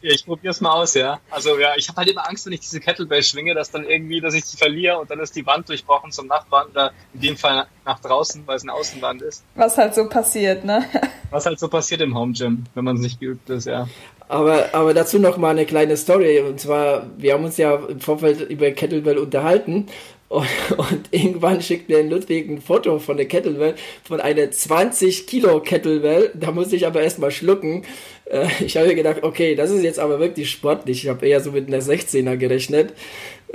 Ja, 0.01 0.13
ich 0.13 0.25
probiere 0.25 0.53
es 0.53 0.61
mal 0.61 0.73
aus, 0.73 0.95
ja. 0.95 1.21
Also 1.29 1.59
ja, 1.59 1.73
ich 1.77 1.89
habe 1.89 1.99
halt 1.99 2.09
immer 2.09 2.27
Angst, 2.29 2.47
wenn 2.47 2.53
ich 2.53 2.61
diese 2.61 2.81
Kettlebell 2.81 3.23
schwinge, 3.23 3.55
dass 3.55 3.71
dann 3.71 3.85
irgendwie, 3.85 4.21
dass 4.21 4.33
ich 4.33 4.45
die 4.45 4.57
verliere 4.57 4.99
und 4.99 5.11
dann 5.11 5.19
ist 5.19 5.35
die 5.35 5.45
Wand 5.45 5.69
durchbrochen 5.69 6.13
zum 6.13 6.29
Nachbarn 6.29 6.69
oder 6.69 6.93
in 7.15 7.21
dem 7.21 7.37
Fall 7.37 7.67
nach 7.85 7.99
draußen, 7.99 8.47
weil 8.47 8.57
es 8.57 8.63
eine 8.63 8.75
Außenwand 8.75 9.23
ist. 9.23 9.45
Was 9.57 9.77
halt 9.77 9.95
so 9.95 10.09
passiert, 10.09 10.65
ne? 10.65 10.85
Was 11.31 11.47
halt 11.47 11.59
so 11.59 11.69
passiert 11.69 12.01
im 12.01 12.17
Home 12.17 12.33
Gym, 12.33 12.65
wenn 12.75 12.85
man 12.85 12.97
es 12.97 13.03
nicht 13.03 13.21
geübt 13.21 13.51
ist, 13.51 13.67
ja. 13.67 13.89
Aber, 14.29 14.75
aber 14.75 14.95
dazu 14.95 15.19
noch 15.19 15.39
mal 15.39 15.51
eine 15.51 15.67
kleine 15.67 15.97
Story. 15.97 16.41
Und 16.41 16.61
zwar, 16.61 17.07
wir 17.17 17.33
haben 17.33 17.45
uns 17.45 17.57
ja 17.57 17.75
im 17.75 18.01
Vorfeld 18.01 18.49
über 18.51 18.71
Kettlebell 18.71 19.19
unterhalten 19.19 19.87
und, 20.29 20.47
und, 20.77 21.09
irgendwann 21.11 21.63
schickt 21.63 21.89
mir 21.89 22.03
Ludwig 22.03 22.49
ein 22.51 22.61
Foto 22.61 22.99
von 22.99 23.17
der 23.17 23.27
Kettlebell, 23.27 23.75
von 24.05 24.21
einer 24.21 24.51
20 24.51 25.27
Kilo 25.27 25.61
Kettlebell. 25.61 26.33
Da 26.35 26.53
musste 26.53 26.77
ich 26.77 26.87
aber 26.87 27.01
erstmal 27.01 27.31
schlucken. 27.31 27.85
Äh, 28.27 28.47
ich 28.61 28.77
habe 28.77 28.89
mir 28.89 28.95
gedacht, 28.95 29.23
okay, 29.23 29.55
das 29.55 29.71
ist 29.71 29.83
jetzt 29.83 29.99
aber 29.99 30.21
wirklich 30.21 30.51
sportlich. 30.51 31.05
Ich 31.05 31.09
habe 31.09 31.27
eher 31.27 31.41
so 31.41 31.53
mit 31.53 31.69
einer 31.69 31.81
16er 31.81 32.37
gerechnet, 32.37 32.93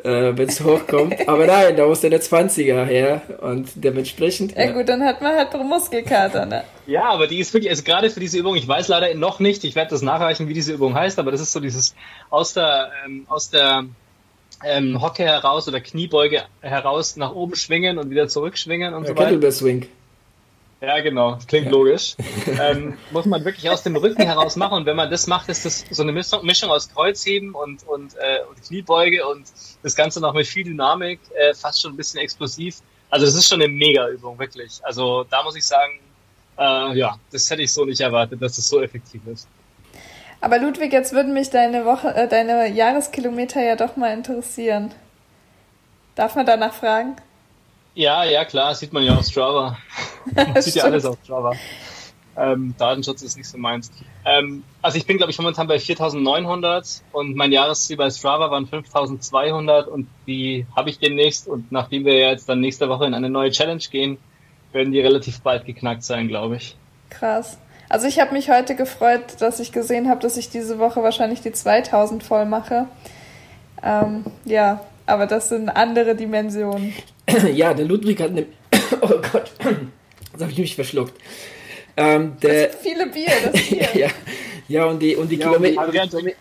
äh, 0.03 0.35
wenn 0.35 0.49
es 0.49 0.61
hochkommt. 0.61 1.27
aber 1.27 1.45
nein, 1.45 1.75
da 1.75 1.85
musste 1.85 2.09
der 2.09 2.21
20er 2.21 2.83
her. 2.85 3.21
Und 3.41 3.69
dementsprechend. 3.75 4.55
Ja, 4.55 4.65
ja, 4.65 4.71
gut, 4.71 4.89
dann 4.89 5.03
hat 5.03 5.21
man 5.21 5.35
halt 5.35 5.53
Muskelkater, 5.53 6.45
ne? 6.45 6.63
Ja, 6.87 7.05
aber 7.05 7.27
die 7.27 7.39
ist 7.39 7.53
wirklich, 7.53 7.69
also 7.69 7.83
gerade 7.83 8.09
für 8.09 8.19
diese 8.19 8.37
Übung, 8.37 8.55
ich 8.55 8.67
weiß 8.67 8.87
leider 8.87 9.13
noch 9.15 9.39
nicht, 9.39 9.63
ich 9.63 9.75
werde 9.75 9.91
das 9.91 10.01
nachreichen, 10.01 10.47
wie 10.47 10.53
diese 10.53 10.73
Übung 10.73 10.95
heißt, 10.95 11.19
aber 11.19 11.31
das 11.31 11.41
ist 11.41 11.51
so 11.51 11.59
dieses 11.59 11.95
aus 12.29 12.53
der, 12.53 12.91
ähm, 13.05 13.25
aus 13.29 13.49
der 13.49 13.85
ähm, 14.63 15.01
Hocke 15.01 15.23
heraus 15.23 15.67
oder 15.67 15.81
Kniebeuge 15.81 16.43
heraus 16.61 17.15
nach 17.15 17.33
oben 17.33 17.55
schwingen 17.55 17.97
und 17.97 18.09
wieder 18.09 18.27
zurückschwingen 18.27 18.93
und 18.93 19.03
ja, 19.03 19.09
so 19.09 19.13
weiter. 19.15 19.25
Kettlebell 19.25 19.51
Swing. 19.51 19.87
Ja, 20.83 20.99
genau. 20.99 21.35
Das 21.35 21.47
klingt 21.47 21.67
ja. 21.67 21.71
logisch. 21.71 22.17
ähm, 22.59 22.97
muss 23.11 23.25
man 23.25 23.45
wirklich 23.45 23.69
aus 23.69 23.83
dem 23.83 23.95
Rücken 23.95 24.23
heraus 24.23 24.57
machen. 24.57 24.73
Und 24.73 24.85
wenn 24.85 24.97
man 24.97 25.09
das 25.09 25.27
macht, 25.27 25.47
ist 25.47 25.63
das 25.63 25.85
so 25.89 26.03
eine 26.03 26.11
Mischung, 26.11 26.69
aus 26.69 26.93
Kreuzheben 26.93 27.55
und, 27.55 27.87
und, 27.87 28.15
äh, 28.15 28.39
und 28.49 28.61
Kniebeuge 28.61 29.25
und 29.25 29.45
das 29.81 29.95
Ganze 29.95 30.19
noch 30.19 30.33
mit 30.33 30.45
viel 30.45 30.65
Dynamik, 30.65 31.21
äh, 31.35 31.53
fast 31.53 31.81
schon 31.81 31.93
ein 31.93 31.95
bisschen 31.95 32.19
explosiv. 32.19 32.79
Also 33.09 33.25
das 33.25 33.33
ist 33.33 33.47
schon 33.47 33.61
eine 33.61 33.71
Mega-Übung, 33.71 34.37
wirklich. 34.37 34.81
Also 34.83 35.23
da 35.29 35.41
muss 35.43 35.55
ich 35.55 35.65
sagen, 35.65 35.99
äh, 36.57 36.97
ja, 36.97 37.17
das 37.31 37.49
hätte 37.49 37.61
ich 37.61 37.71
so 37.71 37.85
nicht 37.85 38.01
erwartet, 38.01 38.41
dass 38.41 38.51
es 38.51 38.57
das 38.57 38.67
so 38.67 38.81
effektiv 38.81 39.21
ist. 39.27 39.47
Aber 40.41 40.59
Ludwig, 40.59 40.91
jetzt 40.91 41.13
würden 41.13 41.33
mich 41.33 41.49
deine 41.49 41.85
Woche, 41.85 42.13
äh, 42.13 42.27
deine 42.27 42.67
Jahreskilometer 42.67 43.63
ja 43.63 43.77
doch 43.77 43.95
mal 43.95 44.11
interessieren. 44.11 44.91
Darf 46.15 46.35
man 46.35 46.45
danach 46.45 46.73
fragen? 46.73 47.15
Ja, 47.95 48.23
ja, 48.23 48.43
klar, 48.45 48.73
sieht 48.73 48.91
man 48.91 49.03
ja 49.03 49.15
auf 49.15 49.25
Strava. 49.25 49.77
man 50.35 50.61
sieht 50.61 50.75
ja 50.75 50.83
alles 50.83 51.05
auf 51.05 51.17
Strava. 51.23 51.53
Ähm, 52.35 52.73
Datenschutz 52.77 53.21
ist 53.21 53.37
nicht 53.37 53.47
so 53.47 53.57
meins. 53.59 53.91
Ähm, 54.25 54.63
also 54.81 54.97
ich 54.97 55.05
bin, 55.05 55.17
glaube 55.17 55.31
ich, 55.31 55.37
momentan 55.37 55.67
bei 55.67 55.75
4.900 55.75 57.01
und 57.11 57.35
mein 57.35 57.51
Jahresziel 57.51 57.97
bei 57.97 58.09
Strava 58.09 58.49
waren 58.49 58.65
5.200 58.65 59.85
und 59.85 60.07
die 60.25 60.65
habe 60.75 60.89
ich 60.89 60.97
demnächst 60.97 61.47
und 61.47 61.71
nachdem 61.71 62.05
wir 62.05 62.17
jetzt 62.17 62.49
dann 62.49 62.59
nächste 62.59 62.89
Woche 62.89 63.05
in 63.05 63.13
eine 63.13 63.29
neue 63.29 63.51
Challenge 63.51 63.83
gehen, 63.91 64.17
werden 64.71 64.91
die 64.91 64.99
relativ 64.99 65.41
bald 65.41 65.65
geknackt 65.65 66.03
sein, 66.03 66.27
glaube 66.27 66.55
ich. 66.55 66.75
Krass. 67.11 67.59
Also 67.89 68.07
ich 68.07 68.19
habe 68.19 68.33
mich 68.33 68.49
heute 68.49 68.75
gefreut, 68.75 69.21
dass 69.39 69.59
ich 69.59 69.71
gesehen 69.71 70.09
habe, 70.09 70.19
dass 70.19 70.35
ich 70.37 70.49
diese 70.49 70.79
Woche 70.79 71.03
wahrscheinlich 71.03 71.41
die 71.41 71.51
2000 71.51 72.23
voll 72.23 72.45
mache. 72.45 72.87
Ähm, 73.83 74.23
ja, 74.45 74.81
aber 75.05 75.27
das 75.27 75.49
sind 75.49 75.69
andere 75.69 76.15
Dimensionen. 76.15 76.93
Ja, 77.53 77.73
der 77.73 77.85
Ludwig 77.85 78.19
hat 78.19 78.31
eine. 78.31 78.45
Oh 79.01 79.19
Gott, 79.31 79.51
jetzt 79.59 80.41
habe 80.41 80.51
ich 80.51 80.57
mich 80.57 80.75
verschluckt. 80.75 81.13
Ähm, 81.97 82.33
der, 82.41 82.67
das 82.67 82.75
viele 82.77 83.07
Bier, 83.07 83.29
das 83.43 83.53
Bier. 83.69 83.87
ja, 83.93 84.07
Ja, 84.67 84.85
und 84.85 84.99
die, 85.01 85.15
und 85.15 85.29
die, 85.29 85.35
ja, 85.35 85.47
Kilometer, 85.49 85.89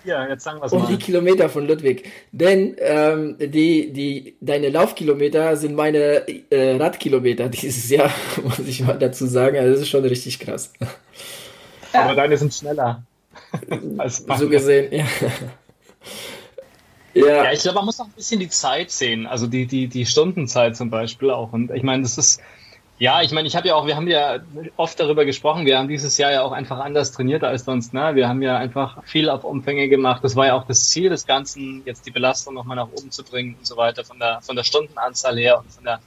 ja, 0.05 0.37
und 0.71 0.89
die 0.89 0.97
Kilometer 0.97 1.49
von 1.49 1.67
Ludwig. 1.67 2.09
Denn 2.31 2.77
ähm, 2.79 3.37
die, 3.39 3.93
die, 3.93 4.37
deine 4.41 4.69
Laufkilometer 4.69 5.57
sind 5.57 5.75
meine 5.75 6.27
äh, 6.51 6.77
Radkilometer 6.77 7.49
dieses 7.49 7.91
Jahr, 7.91 8.11
muss 8.43 8.61
ich 8.61 8.81
mal 8.83 8.99
dazu 8.99 9.27
sagen. 9.27 9.59
Also 9.59 9.73
das 9.73 9.81
ist 9.83 9.89
schon 9.89 10.05
richtig 10.05 10.39
krass. 10.39 10.73
Aber 11.93 12.15
deine 12.15 12.37
sind 12.37 12.55
schneller. 12.55 13.03
so 14.39 14.49
gesehen, 14.49 14.93
ja. 14.93 15.05
Ja. 17.15 17.45
ja, 17.45 17.53
ich 17.53 17.61
glaube, 17.61 17.77
man 17.77 17.85
muss 17.85 18.01
auch 18.01 18.07
ein 18.07 18.13
bisschen 18.13 18.41
die 18.41 18.49
Zeit 18.49 18.91
sehen, 18.91 19.27
also 19.27 19.47
die, 19.47 19.67
die, 19.67 19.87
die 19.89 20.07
Stundenzeit 20.07 20.77
zum 20.77 20.91
Beispiel 20.91 21.31
auch. 21.31 21.53
Und 21.53 21.71
ich 21.71 21.83
meine, 21.83 22.03
das 22.03 22.17
ist, 22.17 22.41
ja, 22.99 23.21
ich 23.21 23.33
meine, 23.33 23.49
ich 23.49 23.57
habe 23.57 23.69
ja 23.69 23.75
auch, 23.75 23.87
wir 23.87 23.97
haben 23.97 24.09
ja 24.09 24.39
oft 24.77 24.99
darüber 24.99 25.25
gesprochen, 25.25 25.67
wir 25.67 25.79
haben 25.79 25.89
dieses 25.89 26.19
Jahr 26.19 26.33
ja 26.33 26.43
auch 26.43 26.53
einfach 26.53 26.79
anders 26.79 27.13
trainiert 27.13 27.43
als 27.45 27.65
sonst. 27.65 27.93
Ne? 27.93 28.15
Wir 28.15 28.29
haben 28.29 28.43
ja 28.43 28.57
einfach 28.57 29.03
viel 29.05 29.29
auf 29.29 29.45
Umfänge 29.45 29.89
gemacht. 29.89 30.23
Das 30.23 30.37
war 30.37 30.47
ja 30.47 30.55
auch 30.55 30.67
das 30.67 30.89
Ziel 30.89 31.11
des 31.11 31.27
Ganzen, 31.27 31.83
jetzt 31.85 32.07
die 32.07 32.11
Belastung 32.11 32.55
nochmal 32.55 32.77
nach 32.77 32.89
oben 32.93 33.11
zu 33.11 33.25
bringen 33.25 33.57
und 33.59 33.67
so 33.67 33.77
weiter, 33.77 34.05
von 34.05 34.19
der, 34.19 34.41
von 34.41 34.57
der 34.57 34.65
Stundenanzahl 34.65 35.37
her 35.37 35.59
und 35.59 35.73
von 35.73 35.85
der 35.85 36.01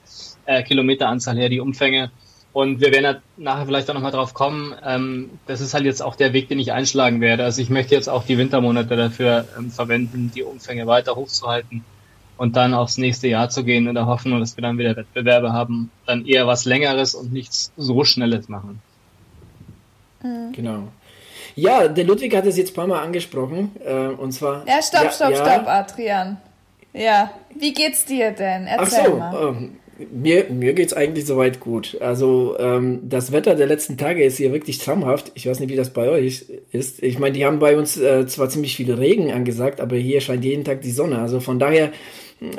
äh, 0.45 0.63
Kilometeranzahl 0.63 1.35
her, 1.38 1.50
die 1.50 1.59
Umfänge. 1.59 2.12
Und 2.55 2.79
wir 2.79 2.93
werden 2.93 3.03
ja 3.03 3.15
nachher 3.35 3.65
vielleicht 3.65 3.89
auch 3.89 3.93
nochmal 3.93 4.13
drauf 4.13 4.33
kommen. 4.33 4.74
Ähm, 4.81 5.29
das 5.45 5.59
ist 5.59 5.74
halt 5.74 5.83
jetzt 5.83 6.01
auch 6.01 6.15
der 6.15 6.31
Weg, 6.31 6.47
den 6.47 6.57
ich 6.57 6.71
einschlagen 6.71 7.19
werde. 7.19 7.43
Also 7.43 7.62
ich 7.62 7.69
möchte 7.69 7.93
jetzt 7.93 8.07
auch 8.07 8.24
die 8.24 8.38
Wintermonate 8.38 8.95
dafür 8.95 9.45
ähm, 9.57 9.71
verwenden, 9.71 10.31
die 10.33 10.41
Umfänge 10.41 10.88
weiter 10.88 11.17
hochzuhalten 11.17 11.83
und 12.38 12.55
dann 12.55 12.74
aufs 12.74 12.97
nächste 12.97 13.27
Jahr 13.27 13.50
zu 13.50 13.65
gehen 13.65 13.88
in 13.88 13.93
der 13.93 14.05
Hoffnung, 14.05 14.39
dass 14.39 14.55
wir 14.55 14.62
dann 14.62 14.77
wieder 14.77 14.95
Wettbewerbe 14.95 15.51
haben, 15.51 15.91
dann 16.05 16.25
eher 16.25 16.47
was 16.47 16.63
Längeres 16.63 17.13
und 17.13 17.33
nichts 17.33 17.74
so 17.75 18.05
Schnelles 18.05 18.47
machen. 18.47 18.79
Mhm. 20.24 20.53
Genau. 20.53 20.83
Ja, 21.55 21.89
der 21.89 22.05
Ludwig 22.05 22.33
hat 22.38 22.45
es 22.45 22.55
jetzt 22.55 22.71
ein 22.71 22.75
paar 22.75 22.88
Mal 22.88 23.03
angesprochen. 23.03 23.71
Äh, 23.85 24.07
und 24.07 24.31
zwar. 24.31 24.65
Ja, 24.65 24.81
stopp, 24.81 25.12
stopp, 25.12 25.31
ja, 25.31 25.35
stopp, 25.35 25.67
Adrian. 25.67 26.38
Ja, 26.93 27.31
wie 27.53 27.74
geht's 27.74 28.05
dir 28.05 28.31
denn? 28.31 28.65
Erzähl 28.65 29.01
Ach 29.01 29.05
so, 29.07 29.15
mal. 29.17 29.47
Ähm, 29.50 29.77
mir, 30.12 30.46
mir 30.50 30.74
geht 30.74 30.88
es 30.88 30.94
eigentlich 30.94 31.25
soweit 31.25 31.60
gut. 31.60 31.98
Also 32.02 32.56
ähm, 32.60 33.02
das 33.04 33.32
Wetter 33.32 33.56
der 33.56 33.68
letzten 33.68 33.98
Tage 33.98 34.24
ist 34.24 34.38
hier 34.38 34.52
wirklich 34.52 34.78
traumhaft. 34.78 35.32
Ich 35.36 35.48
weiß 35.48 35.60
nicht, 35.60 35.70
wie 35.70 35.75
das 35.75 35.92
bei 35.92 36.10
euch 36.10 36.46
ist. 36.72 37.02
Ich 37.02 37.20
meine, 37.20 37.34
die 37.34 37.46
haben 37.46 37.60
bei 37.60 37.78
uns 37.78 37.98
äh, 37.98 38.28
zwar 38.28 38.50
ziemlich 38.50 38.75
viel 38.75 38.92
Regen 38.94 39.32
angesagt, 39.32 39.80
aber 39.80 39.96
hier 39.96 40.22
scheint 40.22 40.44
jeden 40.44 40.66
Tag 40.66 40.82
die 40.82 40.92
Sonne. 40.92 41.20
Also 41.20 41.40
von 41.40 41.60
daher 41.60 41.92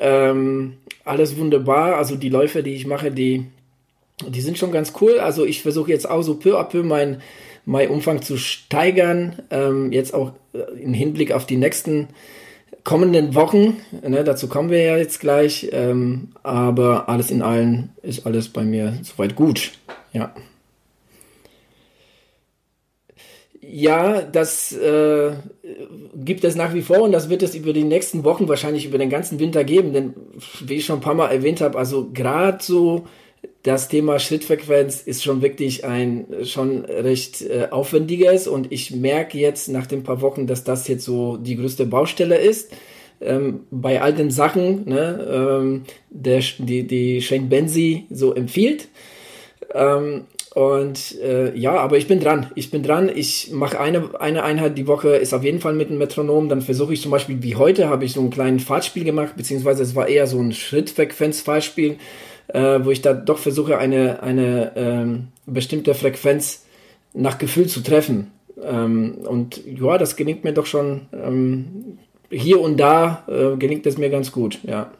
ähm, 0.00 0.74
alles 1.04 1.36
wunderbar. 1.36 1.96
Also 1.96 2.16
die 2.16 2.30
Läufe, 2.30 2.62
die 2.62 2.74
ich 2.74 2.86
mache, 2.86 3.10
die, 3.10 3.44
die 4.26 4.40
sind 4.40 4.58
schon 4.58 4.72
ganz 4.72 4.92
cool. 5.00 5.18
Also 5.18 5.44
ich 5.44 5.62
versuche 5.62 5.90
jetzt 5.90 6.08
auch 6.08 6.22
so 6.22 6.36
peu 6.36 6.58
à 6.58 6.64
peu 6.64 6.82
mein, 6.82 7.20
mein 7.64 7.90
Umfang 7.90 8.22
zu 8.22 8.38
steigern. 8.38 9.42
Ähm, 9.50 9.92
jetzt 9.92 10.14
auch 10.14 10.32
äh, 10.54 10.80
im 10.80 10.94
Hinblick 10.94 11.32
auf 11.32 11.46
die 11.46 11.58
nächsten 11.58 12.08
kommenden 12.86 13.34
Wochen, 13.34 13.78
ne, 14.06 14.22
dazu 14.22 14.46
kommen 14.46 14.70
wir 14.70 14.80
ja 14.80 14.96
jetzt 14.96 15.18
gleich, 15.18 15.68
ähm, 15.72 16.28
aber 16.44 17.08
alles 17.08 17.32
in 17.32 17.42
allem 17.42 17.88
ist 18.02 18.26
alles 18.26 18.48
bei 18.48 18.62
mir 18.62 18.96
soweit 19.02 19.34
gut. 19.34 19.72
Ja. 20.12 20.32
Ja, 23.60 24.22
das 24.22 24.70
äh, 24.72 25.32
gibt 26.14 26.44
es 26.44 26.54
nach 26.54 26.74
wie 26.74 26.82
vor 26.82 27.00
und 27.00 27.10
das 27.10 27.28
wird 27.28 27.42
es 27.42 27.56
über 27.56 27.72
die 27.72 27.82
nächsten 27.82 28.22
Wochen, 28.22 28.48
wahrscheinlich 28.48 28.86
über 28.86 28.98
den 28.98 29.10
ganzen 29.10 29.40
Winter 29.40 29.64
geben, 29.64 29.92
denn 29.92 30.14
wie 30.64 30.74
ich 30.74 30.86
schon 30.86 30.98
ein 30.98 31.02
paar 31.02 31.14
Mal 31.14 31.32
erwähnt 31.32 31.60
habe, 31.60 31.76
also 31.76 32.10
gerade 32.14 32.62
so 32.62 33.08
das 33.66 33.88
Thema 33.88 34.20
Schrittfrequenz 34.20 35.00
ist 35.00 35.24
schon 35.24 35.42
wirklich 35.42 35.84
ein 35.84 36.26
schon 36.44 36.84
recht 36.84 37.42
äh, 37.42 37.66
aufwendiges 37.70 38.46
und 38.46 38.70
ich 38.70 38.92
merke 38.92 39.38
jetzt 39.38 39.68
nach 39.68 39.86
den 39.86 40.04
paar 40.04 40.20
Wochen, 40.20 40.46
dass 40.46 40.62
das 40.62 40.86
jetzt 40.86 41.04
so 41.04 41.36
die 41.36 41.56
größte 41.56 41.84
Baustelle 41.84 42.38
ist. 42.38 42.70
Ähm, 43.20 43.60
bei 43.72 44.00
all 44.00 44.12
den 44.12 44.30
Sachen, 44.30 44.88
ne, 44.88 45.58
ähm, 45.60 45.82
der, 46.10 46.42
die, 46.58 46.86
die 46.86 47.20
Shane 47.20 47.48
Benzi 47.48 48.04
so 48.08 48.34
empfiehlt. 48.34 48.86
Ähm, 49.74 50.26
und 50.54 51.20
äh, 51.20 51.56
ja, 51.58 51.76
aber 51.76 51.98
ich 51.98 52.06
bin 52.06 52.20
dran. 52.20 52.50
Ich 52.54 52.70
bin 52.70 52.84
dran. 52.84 53.10
Ich 53.12 53.50
mache 53.50 53.80
eine, 53.80 54.20
eine 54.20 54.44
Einheit 54.44 54.78
die 54.78 54.86
Woche, 54.86 55.16
ist 55.16 55.34
auf 55.34 55.42
jeden 55.42 55.60
Fall 55.60 55.74
mit 55.74 55.90
dem 55.90 55.98
Metronom. 55.98 56.48
Dann 56.48 56.62
versuche 56.62 56.92
ich 56.92 57.02
zum 57.02 57.10
Beispiel, 57.10 57.42
wie 57.42 57.56
heute, 57.56 57.88
habe 57.88 58.04
ich 58.04 58.12
so 58.12 58.20
ein 58.20 58.30
kleines 58.30 58.62
Fahrtspiel 58.62 59.04
gemacht, 59.04 59.32
beziehungsweise 59.36 59.82
es 59.82 59.96
war 59.96 60.06
eher 60.06 60.26
so 60.28 60.38
ein 60.38 60.52
Schrittfrequenz-Fahrtspiel 60.52 61.96
äh, 62.48 62.80
wo 62.82 62.90
ich 62.90 63.02
da 63.02 63.14
doch 63.14 63.38
versuche, 63.38 63.78
eine, 63.78 64.22
eine 64.22 64.72
ähm, 64.76 65.28
bestimmte 65.46 65.94
Frequenz 65.94 66.64
nach 67.12 67.38
Gefühl 67.38 67.66
zu 67.66 67.82
treffen. 67.82 68.30
Ähm, 68.62 69.18
und 69.26 69.60
ja, 69.66 69.98
das 69.98 70.16
gelingt 70.16 70.44
mir 70.44 70.52
doch 70.52 70.66
schon 70.66 71.06
ähm, 71.12 71.98
hier 72.30 72.60
und 72.60 72.78
da, 72.78 73.24
äh, 73.28 73.56
gelingt 73.56 73.86
es 73.86 73.98
mir 73.98 74.10
ganz 74.10 74.32
gut, 74.32 74.60
ja. 74.64 74.90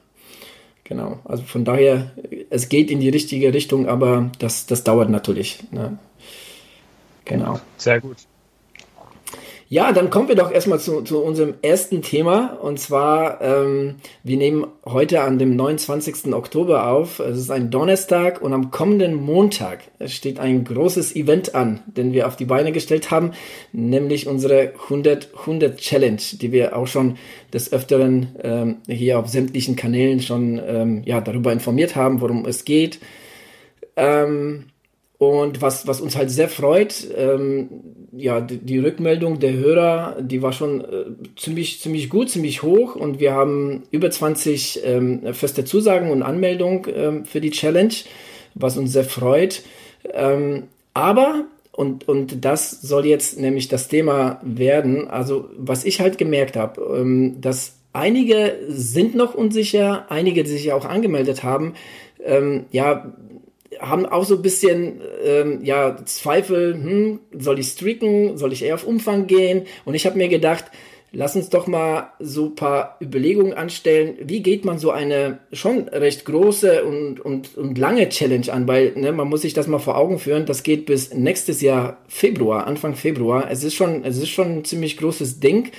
Genau, 0.84 1.18
also 1.24 1.42
von 1.42 1.64
daher, 1.64 2.12
es 2.48 2.68
geht 2.68 2.92
in 2.92 3.00
die 3.00 3.08
richtige 3.08 3.52
Richtung, 3.52 3.88
aber 3.88 4.30
das, 4.38 4.66
das 4.66 4.84
dauert 4.84 5.10
natürlich. 5.10 5.58
Ne? 5.72 5.98
Genau. 7.24 7.58
Sehr 7.76 8.00
gut. 8.00 8.18
Ja, 9.68 9.90
dann 9.90 10.10
kommen 10.10 10.28
wir 10.28 10.36
doch 10.36 10.52
erstmal 10.52 10.78
zu, 10.78 11.02
zu 11.02 11.18
unserem 11.18 11.54
ersten 11.60 12.00
Thema. 12.00 12.56
Und 12.60 12.78
zwar, 12.78 13.40
ähm, 13.40 13.96
wir 14.22 14.36
nehmen 14.36 14.64
heute 14.84 15.22
an 15.22 15.40
dem 15.40 15.56
29. 15.56 16.32
Oktober 16.32 16.86
auf. 16.86 17.18
Es 17.18 17.36
ist 17.36 17.50
ein 17.50 17.72
Donnerstag 17.72 18.40
und 18.40 18.52
am 18.52 18.70
kommenden 18.70 19.14
Montag 19.14 19.80
steht 20.06 20.38
ein 20.38 20.62
großes 20.62 21.16
Event 21.16 21.56
an, 21.56 21.80
den 21.86 22.12
wir 22.12 22.28
auf 22.28 22.36
die 22.36 22.44
Beine 22.44 22.70
gestellt 22.70 23.10
haben, 23.10 23.32
nämlich 23.72 24.28
unsere 24.28 24.72
100 24.84 25.30
100 25.36 25.76
Challenge, 25.78 26.22
die 26.40 26.52
wir 26.52 26.76
auch 26.76 26.86
schon 26.86 27.16
des 27.52 27.72
Öfteren 27.72 28.36
ähm, 28.44 28.76
hier 28.86 29.18
auf 29.18 29.26
sämtlichen 29.26 29.74
Kanälen 29.74 30.20
schon 30.20 30.60
ähm, 30.64 31.02
ja, 31.04 31.20
darüber 31.20 31.52
informiert 31.52 31.96
haben, 31.96 32.20
worum 32.20 32.46
es 32.46 32.64
geht. 32.64 33.00
Ähm, 33.96 34.66
und 35.18 35.62
was, 35.62 35.86
was 35.86 36.00
uns 36.00 36.14
halt 36.16 36.30
sehr 36.30 36.48
freut, 36.48 37.06
ähm, 37.16 37.68
ja, 38.12 38.40
die, 38.40 38.58
die, 38.58 38.78
Rückmeldung 38.78 39.38
der 39.38 39.54
Hörer, 39.54 40.16
die 40.20 40.42
war 40.42 40.52
schon 40.52 40.82
äh, 40.82 41.04
ziemlich, 41.36 41.80
ziemlich 41.80 42.10
gut, 42.10 42.30
ziemlich 42.30 42.62
hoch 42.62 42.96
und 42.96 43.18
wir 43.18 43.32
haben 43.32 43.84
über 43.90 44.10
20 44.10 44.82
ähm, 44.84 45.34
feste 45.34 45.64
Zusagen 45.64 46.10
und 46.10 46.22
Anmeldungen 46.22 46.82
ähm, 46.94 47.24
für 47.24 47.40
die 47.40 47.50
Challenge, 47.50 47.94
was 48.54 48.76
uns 48.76 48.92
sehr 48.92 49.04
freut. 49.04 49.62
Ähm, 50.12 50.64
aber, 50.92 51.44
und, 51.72 52.08
und 52.08 52.44
das 52.44 52.70
soll 52.70 53.06
jetzt 53.06 53.38
nämlich 53.38 53.68
das 53.68 53.88
Thema 53.88 54.40
werden, 54.42 55.08
also 55.08 55.48
was 55.56 55.84
ich 55.84 56.00
halt 56.00 56.18
gemerkt 56.18 56.56
habe, 56.56 56.80
ähm, 56.98 57.40
dass 57.40 57.76
einige 57.94 58.58
sind 58.68 59.14
noch 59.14 59.34
unsicher, 59.34 60.06
einige, 60.10 60.42
die 60.44 60.50
sich 60.50 60.72
auch 60.72 60.84
angemeldet 60.84 61.42
haben, 61.42 61.74
ähm, 62.22 62.66
ja, 62.70 63.12
haben 63.80 64.06
auch 64.06 64.24
so 64.24 64.36
ein 64.36 64.42
bisschen 64.42 65.00
ähm, 65.24 65.60
ja 65.62 65.96
Zweifel, 66.04 66.74
hm, 66.74 67.20
soll 67.36 67.58
ich 67.58 67.68
streaken, 67.68 68.36
soll 68.36 68.52
ich 68.52 68.62
eher 68.62 68.74
auf 68.74 68.86
Umfang 68.86 69.26
gehen? 69.26 69.66
Und 69.84 69.94
ich 69.94 70.06
habe 70.06 70.18
mir 70.18 70.28
gedacht, 70.28 70.66
lass 71.12 71.34
uns 71.34 71.48
doch 71.48 71.66
mal 71.66 72.12
so 72.18 72.46
ein 72.46 72.54
paar 72.54 72.98
Überlegungen 73.00 73.54
anstellen. 73.54 74.16
Wie 74.20 74.42
geht 74.42 74.64
man 74.64 74.78
so 74.78 74.90
eine 74.90 75.38
schon 75.52 75.88
recht 75.88 76.24
große 76.24 76.84
und, 76.84 77.20
und, 77.20 77.56
und 77.56 77.78
lange 77.78 78.08
Challenge 78.08 78.52
an? 78.52 78.68
Weil 78.68 78.92
ne, 78.96 79.12
man 79.12 79.28
muss 79.28 79.42
sich 79.42 79.54
das 79.54 79.66
mal 79.66 79.78
vor 79.78 79.96
Augen 79.96 80.18
führen. 80.18 80.46
Das 80.46 80.62
geht 80.62 80.86
bis 80.86 81.14
nächstes 81.14 81.60
Jahr 81.62 81.98
Februar, 82.08 82.66
Anfang 82.66 82.94
Februar. 82.94 83.50
Es 83.50 83.64
ist 83.64 83.74
schon, 83.74 84.04
es 84.04 84.18
ist 84.18 84.28
schon 84.28 84.58
ein 84.58 84.64
ziemlich 84.64 84.96
großes 84.98 85.40
Ding. 85.40 85.70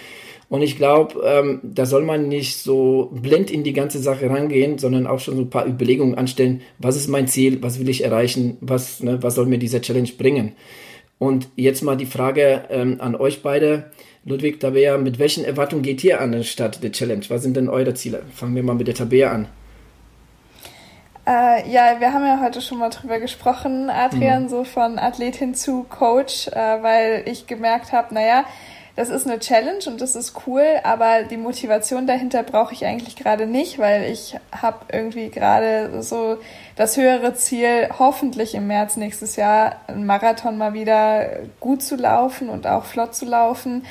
Und 0.50 0.62
ich 0.62 0.78
glaube, 0.78 1.22
ähm, 1.26 1.60
da 1.62 1.86
soll 1.86 2.04
man 2.04 2.30
nicht 2.30 2.58
so 2.58 3.10
blind 3.12 3.52
in 3.52 3.64
die 3.64 3.74
ganze 3.74 4.00
Sache 4.00 4.30
rangehen, 4.30 4.78
sondern 4.78 5.06
auch 5.06 5.20
schon 5.20 5.36
so 5.36 5.42
ein 5.42 5.50
paar 5.50 5.68
Überlegungen 5.68 6.16
anstellen, 6.16 6.62
was 6.80 6.96
ist 6.96 7.10
mein 7.10 7.28
Ziel, 7.28 7.62
was 7.62 7.80
will 7.80 7.90
ich 7.90 8.04
erreichen, 8.04 8.58
was, 8.62 9.02
ne, 9.02 9.22
was 9.22 9.36
soll 9.36 9.46
mir 9.46 9.60
diese 9.60 9.82
Challenge 9.82 10.10
bringen. 10.18 10.54
Und 11.20 11.50
jetzt 11.56 11.82
mal 11.82 11.98
die 11.98 12.06
Frage 12.06 12.64
ähm, 12.70 12.98
an 13.00 13.16
euch 13.16 13.42
beide. 13.42 13.92
Ludwig, 14.24 14.60
Tabea, 14.60 14.98
mit 14.98 15.20
welchen 15.20 15.44
Erwartungen 15.44 15.82
geht 15.82 16.04
ihr 16.04 16.22
an 16.22 16.32
den 16.32 16.44
Start 16.44 16.84
der 16.84 16.92
Challenge? 16.92 17.24
Was 17.30 17.44
sind 17.44 17.58
denn 17.58 17.70
eure 17.70 17.94
Ziele? 17.94 18.24
Fangen 18.34 18.56
wir 18.56 18.64
mal 18.64 18.76
mit 18.76 18.88
der 18.88 18.96
Tabea 18.96 19.32
an. 19.32 19.48
Äh, 21.26 21.70
ja, 21.70 22.00
wir 22.00 22.14
haben 22.14 22.26
ja 22.26 22.40
heute 22.42 22.62
schon 22.62 22.78
mal 22.78 22.90
drüber 22.90 23.20
gesprochen, 23.20 23.90
Adrian, 23.90 24.44
mhm. 24.44 24.50
so 24.50 24.64
von 24.64 24.98
Athletin 24.98 25.56
zu 25.56 25.84
Coach, 25.84 26.48
äh, 26.48 26.54
weil 26.54 27.24
ich 27.26 27.48
gemerkt 27.48 27.92
habe, 27.92 28.14
naja, 28.14 28.46
das 28.98 29.10
ist 29.10 29.28
eine 29.28 29.38
Challenge 29.38 29.84
und 29.86 30.02
das 30.02 30.16
ist 30.16 30.34
cool, 30.48 30.66
aber 30.82 31.22
die 31.22 31.38
Motivation 31.38 32.08
dahinter 32.08 32.42
brauche 32.42 32.74
ich 32.74 32.84
eigentlich 32.84 33.16
gerade 33.16 33.46
nicht, 33.46 33.78
weil 33.78 34.12
ich 34.12 34.36
habe 34.52 34.80
irgendwie 34.92 35.30
gerade 35.30 36.02
so 36.02 36.40
das 36.76 36.98
höhere 36.98 37.36
Ziel, 37.36 37.90
hoffentlich 38.00 38.56
im 38.56 38.66
März 38.66 38.98
nächstes 38.98 39.36
Jahr 39.36 39.76
einen 39.86 40.08
Marathon 40.08 40.58
mal 40.58 40.74
wieder 40.74 41.30
gut 41.60 41.84
zu 41.84 41.96
laufen 41.96 42.50
und 42.50 42.66
auch 42.66 42.86
flott 42.86 43.14
zu 43.14 43.26
laufen. 43.26 43.86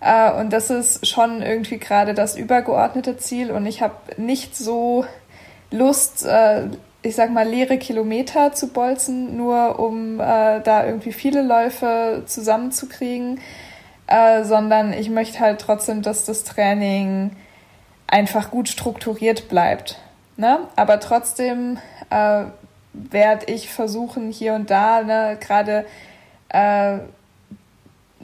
Äh, 0.00 0.32
und 0.32 0.54
das 0.54 0.70
ist 0.70 1.06
schon 1.06 1.42
irgendwie 1.42 1.76
gerade 1.76 2.14
das 2.14 2.34
übergeordnete 2.34 3.18
Ziel 3.18 3.50
und 3.50 3.66
ich 3.66 3.82
habe 3.82 3.96
nicht 4.16 4.56
so 4.56 5.04
Lust, 5.70 6.24
äh, 6.24 6.68
ich 7.02 7.14
sag 7.14 7.30
mal, 7.30 7.46
leere 7.46 7.76
Kilometer 7.76 8.54
zu 8.54 8.68
bolzen, 8.68 9.36
nur 9.36 9.78
um 9.78 10.18
äh, 10.18 10.62
da 10.62 10.86
irgendwie 10.86 11.12
viele 11.12 11.42
Läufe 11.42 12.22
zusammenzukriegen 12.24 13.38
äh, 14.06 14.44
sondern 14.44 14.92
ich 14.92 15.10
möchte 15.10 15.40
halt 15.40 15.60
trotzdem, 15.60 16.02
dass 16.02 16.24
das 16.24 16.44
Training 16.44 17.32
einfach 18.06 18.50
gut 18.50 18.68
strukturiert 18.68 19.48
bleibt. 19.48 19.98
Ne? 20.36 20.58
Aber 20.76 21.00
trotzdem 21.00 21.78
äh, 22.10 22.44
werde 22.92 23.46
ich 23.46 23.70
versuchen, 23.70 24.30
hier 24.30 24.54
und 24.54 24.70
da 24.70 25.02
ne, 25.02 25.38
gerade 25.40 25.86
äh, 26.48 26.98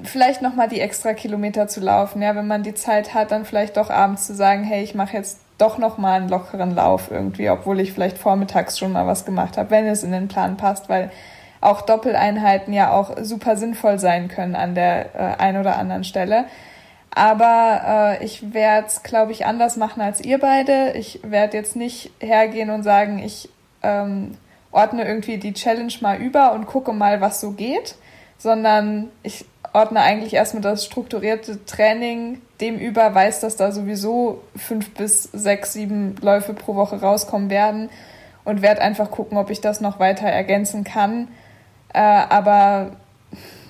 vielleicht 0.03 0.43
nochmal 0.43 0.69
die 0.69 0.81
extra 0.81 1.15
Kilometer 1.15 1.69
zu 1.69 1.81
laufen. 1.81 2.23
Ja, 2.23 2.35
wenn 2.35 2.47
man 2.47 2.63
die 2.63 2.75
Zeit 2.75 3.15
hat, 3.15 3.31
dann 3.31 3.45
vielleicht 3.45 3.77
doch 3.77 3.91
abends 3.91 4.27
zu 4.27 4.35
sagen, 4.35 4.65
hey, 4.65 4.83
ich 4.83 4.95
mache 4.95 5.17
jetzt 5.17 5.41
doch 5.59 5.79
nochmal 5.79 6.21
einen 6.21 6.29
lockeren 6.29 6.75
Lauf 6.75 7.11
irgendwie, 7.11 7.51
obwohl 7.51 7.81
ich 7.81 7.93
vielleicht 7.93 8.19
vormittags 8.19 8.79
schon 8.79 8.93
mal 8.93 9.07
was 9.07 9.25
gemacht 9.25 9.57
habe, 9.57 9.71
wenn 9.71 9.87
es 9.87 10.03
in 10.03 10.13
den 10.13 10.29
Plan 10.29 10.57
passt, 10.57 10.89
weil 10.89 11.11
auch 11.63 11.83
Doppeleinheiten 11.83 12.75
ja 12.75 12.93
auch 12.93 13.17
super 13.23 13.57
sinnvoll 13.57 13.99
sein 13.99 14.29
können 14.29 14.55
an 14.57 14.75
der 14.75 15.15
äh, 15.15 15.41
ein 15.41 15.57
oder 15.57 15.79
anderen 15.79 16.05
Stelle. 16.05 16.45
Aber 17.15 18.19
äh, 18.21 18.25
ich 18.25 18.55
werde 18.55 18.87
es, 18.87 19.03
glaube 19.03 19.33
ich, 19.33 19.47
anders 19.47 19.77
machen 19.77 20.01
als 20.03 20.21
ihr 20.21 20.39
beide. 20.39 20.93
Ich 20.93 21.21
werde 21.23 21.57
jetzt 21.57 21.77
nicht 21.77 22.11
hergehen 22.21 22.71
und 22.71 22.83
sagen, 22.83 23.19
ich 23.19 23.49
ähm, 23.83 24.37
ordne 24.71 25.07
irgendwie 25.07 25.37
die 25.37 25.53
Challenge 25.53 25.93
mal 26.01 26.19
über 26.19 26.53
und 26.53 26.67
gucke 26.67 26.93
mal, 26.93 27.21
was 27.21 27.41
so 27.41 27.53
geht, 27.53 27.97
sondern 28.39 29.11
ich 29.23 29.45
ordne 29.75 30.01
eigentlich 30.01 30.35
erstmal 30.35 30.63
das 30.63 30.85
strukturierte 30.85 31.65
Training 31.65 32.41
dem 32.61 32.79
über, 32.79 33.15
weiß, 33.15 33.41
dass 33.41 33.57
da 33.57 33.73
sowieso 33.73 34.43
fünf 34.57 34.95
bis 34.95 35.25
sechs, 35.25 35.73
sieben 35.73 36.17
Läufe 36.21 36.55
pro 36.55 36.75
Woche 36.75 37.01
rauskommen 37.01 37.51
werden 37.51 37.91
und 38.45 38.63
werde 38.63 38.83
einfach 38.83 39.11
gucken, 39.11 39.37
ob 39.37 39.51
ich 39.51 39.61
das 39.61 39.81
noch 39.81 39.99
weiter 39.99 40.27
ergänzen 40.27 40.85
kann. 40.85 41.29
Äh, 41.93 41.99
aber 41.99 42.93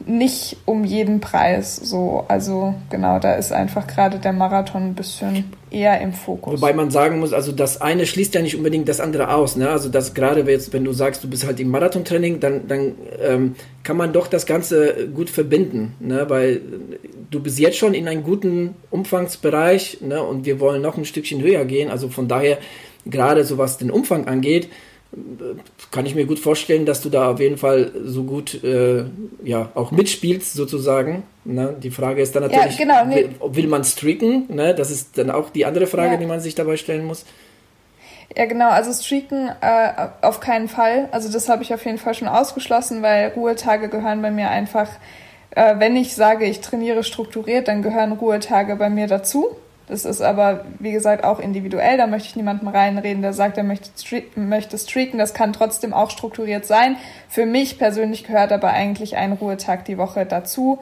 nicht 0.07 0.57
um 0.65 0.85
jeden 0.85 1.21
Preis 1.21 1.77
so. 1.77 2.25
Also 2.29 2.75
genau, 2.91 3.19
da 3.19 3.35
ist 3.35 3.53
einfach 3.53 3.87
gerade 3.87 4.19
der 4.19 4.33
Marathon 4.33 4.83
ein 4.83 4.95
bisschen 4.95 5.45
eher 5.71 6.01
im 6.01 6.13
Fokus. 6.13 6.61
Wobei 6.61 6.73
man 6.73 6.91
sagen 6.91 7.21
muss, 7.21 7.33
also 7.33 7.53
das 7.53 7.81
eine 7.81 8.07
schließt 8.07 8.35
ja 8.35 8.43
nicht 8.43 8.57
unbedingt 8.57 8.89
das 8.89 9.01
andere 9.01 9.33
aus. 9.35 9.57
Ne? 9.57 9.69
Also 9.69 9.89
das 9.89 10.15
gerade 10.15 10.43
jetzt, 10.43 10.73
wenn 10.73 10.85
du 10.85 10.93
sagst, 10.93 11.23
du 11.25 11.31
bist 11.31 11.47
halt 11.47 11.61
im 11.61 11.71
Marathontraining, 11.71 12.41
dann, 12.41 12.69
dann 12.69 12.95
ähm, 13.21 13.55
kann 13.83 13.97
man 13.97 14.13
doch 14.13 14.27
das 14.27 14.47
Ganze 14.47 15.09
gut 15.15 15.31
verbinden. 15.31 15.95
Ne? 16.01 16.25
Weil 16.29 16.61
du 17.31 17.41
bist 17.41 17.59
jetzt 17.59 17.79
schon 17.79 17.95
in 17.95 18.09
einem 18.09 18.23
guten 18.23 18.75
Umfangsbereich 18.91 19.99
ne? 20.01 20.23
und 20.23 20.47
wir 20.47 20.61
wollen 20.61 20.83
noch 20.83 20.97
ein 20.97 21.05
Stückchen 21.05 21.43
höher 21.43 21.65
gehen. 21.65 21.91
Also 21.91 22.09
von 22.09 22.29
daher, 22.29 22.59
gerade 23.07 23.45
so 23.45 23.59
was 23.59 23.79
den 23.79 23.91
Umfang 23.91 24.27
angeht, 24.27 24.69
kann 25.91 26.07
ich 26.07 26.15
mir 26.15 26.25
gut 26.25 26.39
vorstellen, 26.39 26.87
dass 26.87 27.03
du 27.03 27.11
da 27.11 27.33
auf 27.33 27.41
jeden 27.41 27.59
Fall 27.59 27.91
so 28.05 28.25
gut 28.25 28.63
äh, 28.65 29.05
ja 29.45 29.71
auch 29.75 29.91
mitspielst 29.91 30.55
sozusagen. 30.55 31.23
Ne? 31.45 31.77
Die 31.83 31.91
Frage 31.91 32.23
ist 32.23 32.35
dann 32.35 32.45
natürlich, 32.45 32.79
ja, 32.79 32.85
genau, 32.85 33.15
will, 33.15 33.31
will, 33.43 33.67
man 33.67 33.85
streaken? 33.85 34.47
Ne? 34.49 34.75
Das 34.75 34.91
ist 34.91 35.19
dann 35.19 35.31
auch 35.31 35.51
die 35.51 35.67
andere 35.67 35.87
Frage, 35.87 36.13
ja. 36.13 36.17
die 36.17 36.27
man 36.27 36.41
sich 36.41 36.55
dabei 36.55 36.77
stellen 36.77 37.05
muss. 37.05 37.27
Ja, 38.37 38.47
genau, 38.47 38.71
also 38.71 38.93
streaken 38.93 39.51
äh, 39.61 40.09
auf 40.23 40.41
keinen 40.41 40.69
Fall. 40.69 41.09
Also 41.13 41.31
das 41.31 41.49
habe 41.49 41.63
ich 41.63 41.75
auf 41.75 41.85
jeden 41.85 41.99
Fall 41.99 42.15
schon 42.15 42.29
ausgeschlossen, 42.29 43.03
weil 43.03 43.33
Ruhetage 43.37 43.89
gehören 43.89 44.23
bei 44.23 44.31
mir 44.31 44.49
einfach, 44.49 44.89
äh, 45.51 45.75
wenn 45.79 45.97
ich 45.97 46.15
sage, 46.15 46.47
ich 46.47 46.61
trainiere 46.61 47.05
strukturiert, 47.05 47.69
dann 47.69 47.83
gehören 47.83 48.13
Ruhetage 48.13 48.77
bei 48.77 48.89
mir 48.89 49.07
dazu. 49.07 49.57
Das 49.93 50.07
ist 50.07 50.23
aber, 50.23 50.65
wie 50.79 50.91
gesagt, 50.91 51.23
auch 51.23 51.39
individuell. 51.39 51.99
Da 51.99 52.07
möchte 52.07 52.27
ich 52.31 52.37
niemandem 52.37 52.69
reinreden, 52.69 53.21
der 53.21 53.35
sagt, 53.35 53.59
er 53.59 53.63
möchte, 53.63 53.91
streaken, 54.01 54.49
möchte 54.49 54.79
streaken. 54.79 55.19
Das 55.19 55.35
kann 55.35 55.53
trotzdem 55.53 55.93
auch 55.93 56.09
strukturiert 56.09 56.65
sein. 56.65 56.97
Für 57.29 57.45
mich 57.45 57.79
persönlich 57.79 58.25
gehört 58.25 58.53
aber 58.53 58.71
eigentlich 58.71 59.19
ein 59.19 59.33
Ruhetag 59.35 59.85
die 59.85 59.99
Woche 59.99 60.25
dazu. 60.25 60.79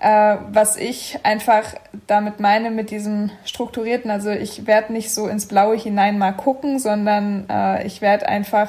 Äh, 0.00 0.36
was 0.52 0.76
ich 0.76 1.18
einfach 1.24 1.64
damit 2.06 2.38
meine 2.38 2.70
mit 2.70 2.92
diesem 2.92 3.32
strukturierten, 3.44 4.08
also 4.08 4.30
ich 4.30 4.68
werde 4.68 4.92
nicht 4.92 5.12
so 5.12 5.26
ins 5.26 5.46
Blaue 5.46 5.76
hinein 5.76 6.16
mal 6.16 6.30
gucken, 6.30 6.78
sondern 6.78 7.44
äh, 7.50 7.84
ich 7.88 8.00
werde 8.00 8.28
einfach 8.28 8.68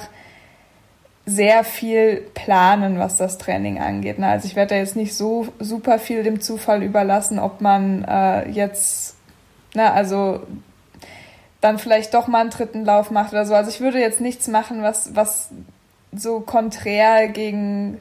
sehr 1.27 1.63
viel 1.63 2.25
planen, 2.33 2.97
was 2.97 3.17
das 3.17 3.37
Training 3.37 3.77
angeht. 3.77 4.19
Also 4.19 4.47
ich 4.47 4.55
werde 4.55 4.69
da 4.73 4.75
jetzt 4.77 4.95
nicht 4.95 5.13
so 5.13 5.47
super 5.59 5.99
viel 5.99 6.23
dem 6.23 6.41
Zufall 6.41 6.81
überlassen, 6.81 7.37
ob 7.37 7.61
man 7.61 8.03
äh, 8.03 8.49
jetzt 8.49 9.18
na, 9.79 9.93
also 9.93 10.41
dann 11.61 11.79
vielleicht 11.79 12.13
doch 12.13 12.27
mal 12.27 12.41
einen 12.41 12.49
dritten 12.49 12.83
Lauf 12.83 13.11
macht 13.11 13.31
oder 13.31 13.45
so. 13.45 13.55
Also 13.55 13.69
ich 13.69 13.79
würde 13.79 13.99
jetzt 13.99 14.19
nichts 14.19 14.49
machen, 14.49 14.83
was, 14.83 15.15
was 15.15 15.51
so 16.11 16.41
konträr 16.41 17.29
gegen 17.29 17.97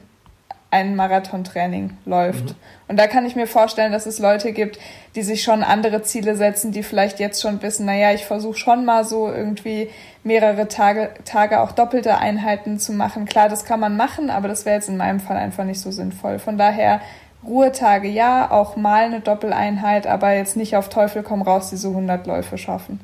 ein 0.71 0.97
Marathontraining 0.97 1.97
läuft. 2.05 2.43
Mhm. 2.43 2.55
Und 2.89 2.99
da 2.99 3.07
kann 3.07 3.25
ich 3.25 3.37
mir 3.37 3.47
vorstellen, 3.47 3.93
dass 3.93 4.07
es 4.07 4.19
Leute 4.19 4.51
gibt, 4.51 4.77
die 5.15 5.21
sich 5.21 5.41
schon 5.41 5.63
andere 5.63 6.03
Ziele 6.03 6.35
setzen, 6.35 6.73
die 6.73 6.83
vielleicht 6.83 7.19
jetzt 7.21 7.41
schon 7.41 7.61
wissen, 7.61 7.85
naja, 7.85 8.13
ich 8.13 8.25
versuche 8.25 8.57
schon 8.57 8.83
mal 8.83 9.05
so 9.05 9.31
irgendwie 9.31 9.89
mehrere 10.23 10.67
Tage, 10.67 11.11
Tage 11.23 11.61
auch 11.61 11.71
doppelte 11.71 12.17
Einheiten 12.17 12.77
zu 12.77 12.91
machen. 12.91 13.25
Klar, 13.25 13.47
das 13.47 13.63
kann 13.63 13.79
man 13.79 13.95
machen, 13.95 14.29
aber 14.29 14.49
das 14.49 14.65
wäre 14.65 14.75
jetzt 14.75 14.89
in 14.89 14.97
meinem 14.97 15.21
Fall 15.21 15.37
einfach 15.37 15.63
nicht 15.63 15.79
so 15.79 15.91
sinnvoll. 15.91 16.39
Von 16.39 16.57
daher 16.57 16.99
Ruhetage 17.43 18.09
ja, 18.09 18.51
auch 18.51 18.75
mal 18.75 19.05
eine 19.05 19.21
Doppeleinheit, 19.21 20.07
aber 20.07 20.33
jetzt 20.33 20.57
nicht 20.57 20.75
auf 20.75 20.89
Teufel 20.89 21.23
komm 21.23 21.41
raus 21.41 21.69
diese 21.69 21.87
100 21.87 22.27
Läufe 22.27 22.57
schaffen. 22.57 22.99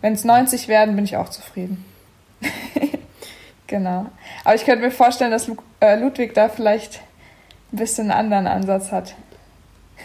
Wenn 0.00 0.14
es 0.14 0.24
90 0.24 0.68
werden, 0.68 0.96
bin 0.96 1.04
ich 1.04 1.16
auch 1.16 1.28
zufrieden. 1.28 1.84
genau. 3.66 4.06
Aber 4.44 4.54
ich 4.54 4.64
könnte 4.64 4.84
mir 4.84 4.90
vorstellen, 4.90 5.30
dass 5.30 5.50
äh, 5.80 5.98
Ludwig 5.98 6.34
da 6.34 6.48
vielleicht 6.48 7.00
ein 7.72 7.78
bisschen 7.78 8.10
einen 8.10 8.32
anderen 8.32 8.46
Ansatz 8.46 8.92
hat. 8.92 9.14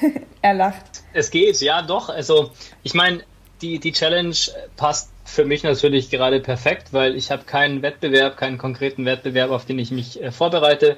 er 0.41 0.53
lacht. 0.53 0.85
Es 1.13 1.29
geht, 1.31 1.59
ja, 1.61 1.81
doch. 1.81 2.09
Also, 2.09 2.51
ich 2.83 2.93
meine, 2.93 3.21
die, 3.61 3.79
die 3.79 3.91
Challenge 3.91 4.35
passt 4.75 5.11
für 5.25 5.45
mich 5.45 5.63
natürlich 5.63 6.09
gerade 6.09 6.39
perfekt, 6.39 6.93
weil 6.93 7.15
ich 7.15 7.31
habe 7.31 7.43
keinen 7.43 7.81
Wettbewerb, 7.81 8.37
keinen 8.37 8.57
konkreten 8.57 9.05
Wettbewerb, 9.05 9.51
auf 9.51 9.65
den 9.65 9.79
ich 9.79 9.91
mich 9.91 10.21
äh, 10.21 10.31
vorbereite. 10.31 10.97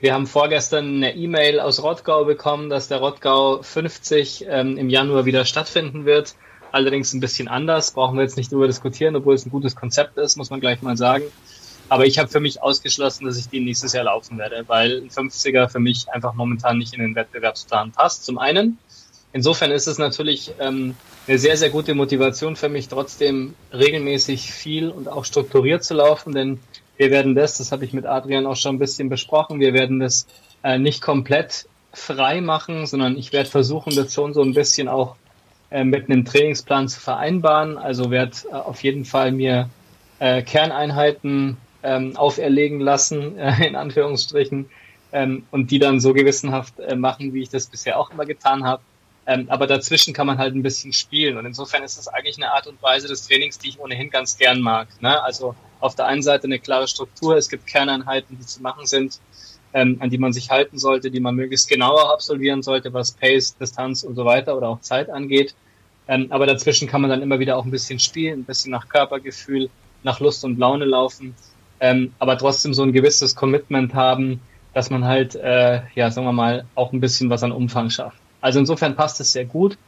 Wir 0.00 0.14
haben 0.14 0.26
vorgestern 0.26 0.96
eine 0.96 1.14
E-Mail 1.14 1.60
aus 1.60 1.82
Rottgau 1.82 2.24
bekommen, 2.24 2.70
dass 2.70 2.88
der 2.88 2.98
Rottgau 2.98 3.60
50 3.62 4.46
ähm, 4.48 4.78
im 4.78 4.88
Januar 4.88 5.26
wieder 5.26 5.44
stattfinden 5.44 6.06
wird. 6.06 6.36
Allerdings 6.72 7.12
ein 7.12 7.20
bisschen 7.20 7.48
anders, 7.48 7.90
brauchen 7.90 8.16
wir 8.16 8.22
jetzt 8.22 8.38
nicht 8.38 8.50
drüber 8.50 8.66
diskutieren, 8.66 9.14
obwohl 9.14 9.34
es 9.34 9.44
ein 9.44 9.50
gutes 9.50 9.76
Konzept 9.76 10.16
ist, 10.16 10.38
muss 10.38 10.48
man 10.48 10.60
gleich 10.60 10.80
mal 10.80 10.96
sagen. 10.96 11.24
Aber 11.90 12.06
ich 12.06 12.18
habe 12.18 12.28
für 12.28 12.40
mich 12.40 12.62
ausgeschlossen, 12.62 13.26
dass 13.26 13.36
ich 13.36 13.50
die 13.50 13.60
nächstes 13.60 13.92
Jahr 13.92 14.04
laufen 14.04 14.38
werde, 14.38 14.64
weil 14.68 15.02
ein 15.02 15.10
50er 15.10 15.68
für 15.68 15.80
mich 15.80 16.08
einfach 16.08 16.32
momentan 16.32 16.78
nicht 16.78 16.94
in 16.94 17.00
den 17.00 17.14
Wettbewerbsplan 17.14 17.92
passt. 17.92 18.24
Zum 18.24 18.38
einen. 18.38 18.78
Insofern 19.32 19.70
ist 19.70 19.86
es 19.86 19.98
natürlich 19.98 20.52
ähm, 20.60 20.96
eine 21.26 21.38
sehr, 21.38 21.56
sehr 21.56 21.70
gute 21.70 21.94
Motivation 21.94 22.56
für 22.56 22.68
mich, 22.68 22.88
trotzdem 22.88 23.54
regelmäßig 23.72 24.50
viel 24.50 24.88
und 24.88 25.08
auch 25.08 25.24
strukturiert 25.24 25.84
zu 25.84 25.94
laufen, 25.94 26.32
denn 26.32 26.58
wir 27.00 27.10
werden 27.10 27.34
das, 27.34 27.56
das 27.56 27.72
habe 27.72 27.86
ich 27.86 27.94
mit 27.94 28.04
Adrian 28.04 28.44
auch 28.44 28.56
schon 28.56 28.76
ein 28.76 28.78
bisschen 28.78 29.08
besprochen, 29.08 29.58
wir 29.58 29.72
werden 29.72 30.00
das 30.00 30.26
äh, 30.62 30.78
nicht 30.78 31.00
komplett 31.00 31.66
frei 31.94 32.42
machen, 32.42 32.84
sondern 32.84 33.16
ich 33.16 33.32
werde 33.32 33.48
versuchen, 33.48 33.96
das 33.96 34.12
schon 34.12 34.34
so 34.34 34.42
ein 34.42 34.52
bisschen 34.52 34.86
auch 34.86 35.16
äh, 35.70 35.82
mit 35.82 36.10
einem 36.10 36.26
Trainingsplan 36.26 36.88
zu 36.88 37.00
vereinbaren. 37.00 37.78
Also 37.78 38.10
werde 38.10 38.36
äh, 38.50 38.54
auf 38.54 38.82
jeden 38.82 39.06
Fall 39.06 39.32
mir 39.32 39.70
äh, 40.18 40.42
Kerneinheiten 40.42 41.56
ähm, 41.82 42.18
auferlegen 42.18 42.80
lassen, 42.80 43.38
äh, 43.38 43.66
in 43.66 43.76
Anführungsstrichen, 43.76 44.68
ähm, 45.12 45.46
und 45.50 45.70
die 45.70 45.78
dann 45.78 46.00
so 46.00 46.12
gewissenhaft 46.12 46.78
äh, 46.80 46.96
machen, 46.96 47.32
wie 47.32 47.40
ich 47.40 47.48
das 47.48 47.66
bisher 47.66 47.98
auch 47.98 48.10
immer 48.10 48.26
getan 48.26 48.64
habe. 48.64 48.82
Ähm, 49.26 49.46
aber 49.48 49.66
dazwischen 49.66 50.12
kann 50.12 50.26
man 50.26 50.36
halt 50.36 50.54
ein 50.54 50.62
bisschen 50.62 50.92
spielen. 50.92 51.38
Und 51.38 51.46
insofern 51.46 51.82
ist 51.82 51.96
das 51.96 52.08
eigentlich 52.08 52.36
eine 52.36 52.52
Art 52.52 52.66
und 52.66 52.82
Weise 52.82 53.08
des 53.08 53.26
Trainings, 53.26 53.58
die 53.58 53.70
ich 53.70 53.80
ohnehin 53.80 54.10
ganz 54.10 54.36
gern 54.36 54.60
mag. 54.60 54.88
Ne? 55.00 55.22
Also 55.22 55.54
auf 55.80 55.94
der 55.94 56.06
einen 56.06 56.22
Seite 56.22 56.44
eine 56.44 56.58
klare 56.58 56.88
Struktur, 56.88 57.36
es 57.36 57.48
gibt 57.48 57.66
Kerneinheiten, 57.66 58.38
die 58.38 58.46
zu 58.46 58.62
machen 58.62 58.86
sind, 58.86 59.20
ähm, 59.72 59.96
an 60.00 60.10
die 60.10 60.18
man 60.18 60.32
sich 60.32 60.50
halten 60.50 60.78
sollte, 60.78 61.10
die 61.10 61.20
man 61.20 61.34
möglichst 61.34 61.68
genauer 61.68 62.12
absolvieren 62.12 62.62
sollte, 62.62 62.92
was 62.92 63.12
Pace, 63.12 63.56
Distanz 63.56 64.02
und 64.02 64.14
so 64.14 64.24
weiter 64.24 64.56
oder 64.56 64.68
auch 64.68 64.80
Zeit 64.80 65.10
angeht. 65.10 65.54
Ähm, 66.08 66.26
aber 66.30 66.46
dazwischen 66.46 66.88
kann 66.88 67.00
man 67.00 67.10
dann 67.10 67.22
immer 67.22 67.38
wieder 67.38 67.56
auch 67.56 67.64
ein 67.64 67.70
bisschen 67.70 68.00
spielen, 68.00 68.40
ein 68.40 68.44
bisschen 68.44 68.72
nach 68.72 68.88
Körpergefühl, 68.88 69.70
nach 70.02 70.18
Lust 70.20 70.44
und 70.44 70.58
Laune 70.58 70.84
laufen, 70.84 71.34
ähm, 71.78 72.12
aber 72.18 72.36
trotzdem 72.36 72.74
so 72.74 72.82
ein 72.82 72.92
gewisses 72.92 73.36
Commitment 73.36 73.94
haben, 73.94 74.40
dass 74.74 74.90
man 74.90 75.04
halt, 75.04 75.34
äh, 75.34 75.82
ja, 75.94 76.10
sagen 76.10 76.26
wir 76.26 76.32
mal, 76.32 76.64
auch 76.74 76.92
ein 76.92 77.00
bisschen 77.00 77.30
was 77.30 77.42
an 77.42 77.52
Umfang 77.52 77.90
schafft. 77.90 78.18
Also 78.40 78.58
insofern 78.58 78.96
passt 78.96 79.20
es 79.20 79.32
sehr 79.32 79.44
gut. 79.44 79.78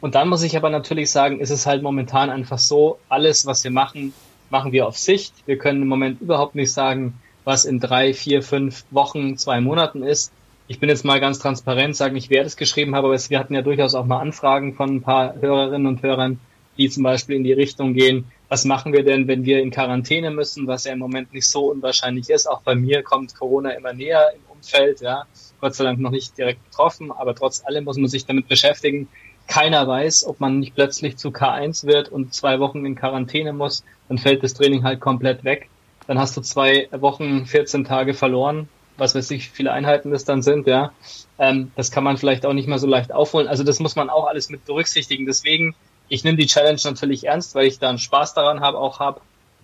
Und 0.00 0.16
dann 0.16 0.28
muss 0.28 0.42
ich 0.42 0.56
aber 0.56 0.70
natürlich 0.70 1.10
sagen, 1.10 1.38
ist 1.38 1.50
es 1.50 1.66
halt 1.66 1.82
momentan 1.82 2.30
einfach 2.30 2.58
so, 2.58 2.98
alles, 3.08 3.46
was 3.46 3.62
wir 3.62 3.70
machen, 3.70 4.12
machen 4.52 4.70
wir 4.70 4.86
auf 4.86 4.96
Sicht. 4.96 5.34
Wir 5.46 5.58
können 5.58 5.82
im 5.82 5.88
Moment 5.88 6.20
überhaupt 6.20 6.54
nicht 6.54 6.72
sagen, 6.72 7.14
was 7.42 7.64
in 7.64 7.80
drei, 7.80 8.14
vier, 8.14 8.42
fünf 8.42 8.84
Wochen, 8.90 9.36
zwei 9.36 9.60
Monaten 9.60 10.04
ist. 10.04 10.30
Ich 10.68 10.78
bin 10.78 10.88
jetzt 10.88 11.04
mal 11.04 11.20
ganz 11.20 11.40
transparent, 11.40 11.96
sagen 11.96 12.14
nicht, 12.14 12.30
wer 12.30 12.44
das 12.44 12.56
geschrieben 12.56 12.94
hat, 12.94 13.02
aber 13.02 13.18
wir 13.18 13.38
hatten 13.38 13.54
ja 13.54 13.62
durchaus 13.62 13.94
auch 13.94 14.04
mal 14.04 14.20
Anfragen 14.20 14.74
von 14.74 14.96
ein 14.96 15.02
paar 15.02 15.40
Hörerinnen 15.40 15.86
und 15.86 16.02
Hörern, 16.02 16.38
die 16.78 16.88
zum 16.88 17.02
Beispiel 17.02 17.36
in 17.36 17.44
die 17.44 17.52
Richtung 17.52 17.94
gehen, 17.94 18.26
was 18.48 18.64
machen 18.64 18.92
wir 18.92 19.02
denn, 19.02 19.26
wenn 19.26 19.44
wir 19.44 19.60
in 19.60 19.70
Quarantäne 19.70 20.30
müssen, 20.30 20.66
was 20.66 20.84
ja 20.84 20.92
im 20.92 20.98
Moment 20.98 21.32
nicht 21.32 21.48
so 21.48 21.70
unwahrscheinlich 21.70 22.28
ist. 22.28 22.46
Auch 22.46 22.60
bei 22.60 22.74
mir 22.74 23.02
kommt 23.02 23.34
Corona 23.34 23.70
immer 23.70 23.94
näher 23.94 24.32
im 24.34 24.42
Umfeld, 24.54 25.00
ja. 25.00 25.24
Gott 25.60 25.74
sei 25.74 25.84
Dank 25.84 25.98
noch 25.98 26.10
nicht 26.10 26.36
direkt 26.36 26.62
betroffen, 26.70 27.10
aber 27.10 27.34
trotz 27.34 27.64
allem 27.64 27.84
muss 27.84 27.96
man 27.96 28.08
sich 28.08 28.26
damit 28.26 28.48
beschäftigen. 28.48 29.08
Keiner 29.46 29.86
weiß, 29.86 30.26
ob 30.26 30.40
man 30.40 30.60
nicht 30.60 30.74
plötzlich 30.74 31.16
zu 31.16 31.28
K1 31.28 31.86
wird 31.86 32.08
und 32.08 32.32
zwei 32.32 32.60
Wochen 32.60 32.84
in 32.86 32.94
Quarantäne 32.94 33.52
muss, 33.52 33.84
dann 34.08 34.18
fällt 34.18 34.42
das 34.42 34.54
Training 34.54 34.84
halt 34.84 35.00
komplett 35.00 35.44
weg. 35.44 35.68
Dann 36.06 36.18
hast 36.18 36.36
du 36.36 36.40
zwei 36.40 36.88
Wochen, 36.92 37.46
14 37.46 37.84
Tage 37.84 38.14
verloren, 38.14 38.68
was 38.96 39.14
weiß 39.14 39.30
ich, 39.32 39.50
viele 39.50 39.72
Einheiten 39.72 40.10
das 40.10 40.24
dann 40.24 40.42
sind, 40.42 40.66
ja. 40.66 40.92
Ähm, 41.38 41.70
das 41.76 41.90
kann 41.90 42.04
man 42.04 42.16
vielleicht 42.16 42.46
auch 42.46 42.52
nicht 42.52 42.68
mehr 42.68 42.78
so 42.78 42.86
leicht 42.86 43.12
aufholen. 43.12 43.48
Also 43.48 43.64
das 43.64 43.80
muss 43.80 43.96
man 43.96 44.10
auch 44.10 44.26
alles 44.26 44.48
mit 44.48 44.64
berücksichtigen. 44.64 45.26
Deswegen, 45.26 45.74
ich 46.08 46.24
nehme 46.24 46.36
die 46.36 46.46
Challenge 46.46 46.80
natürlich 46.84 47.26
ernst, 47.26 47.54
weil 47.54 47.66
ich 47.66 47.78
da 47.78 47.88
einen 47.88 47.98
Spaß 47.98 48.34
daran 48.34 48.60
habe, 48.60 48.78
auch 48.78 49.00
habe. 49.00 49.20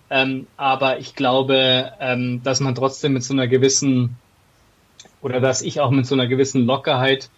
Ähm, 0.09 0.47
aber 0.57 0.99
ich 0.99 1.15
glaube, 1.15 1.93
ähm, 1.99 2.41
dass 2.43 2.59
man 2.59 2.73
trotzdem 2.75 3.13
mit 3.13 3.23
so 3.23 3.33
einer 3.33 3.47
gewissen 3.47 4.17
oder 5.21 5.39
dass 5.39 5.61
ich 5.61 5.79
auch 5.81 5.91
mit 5.91 6.05
so 6.07 6.15
einer 6.15 6.27
gewissen 6.27 6.65
Lockerheit 6.65 7.29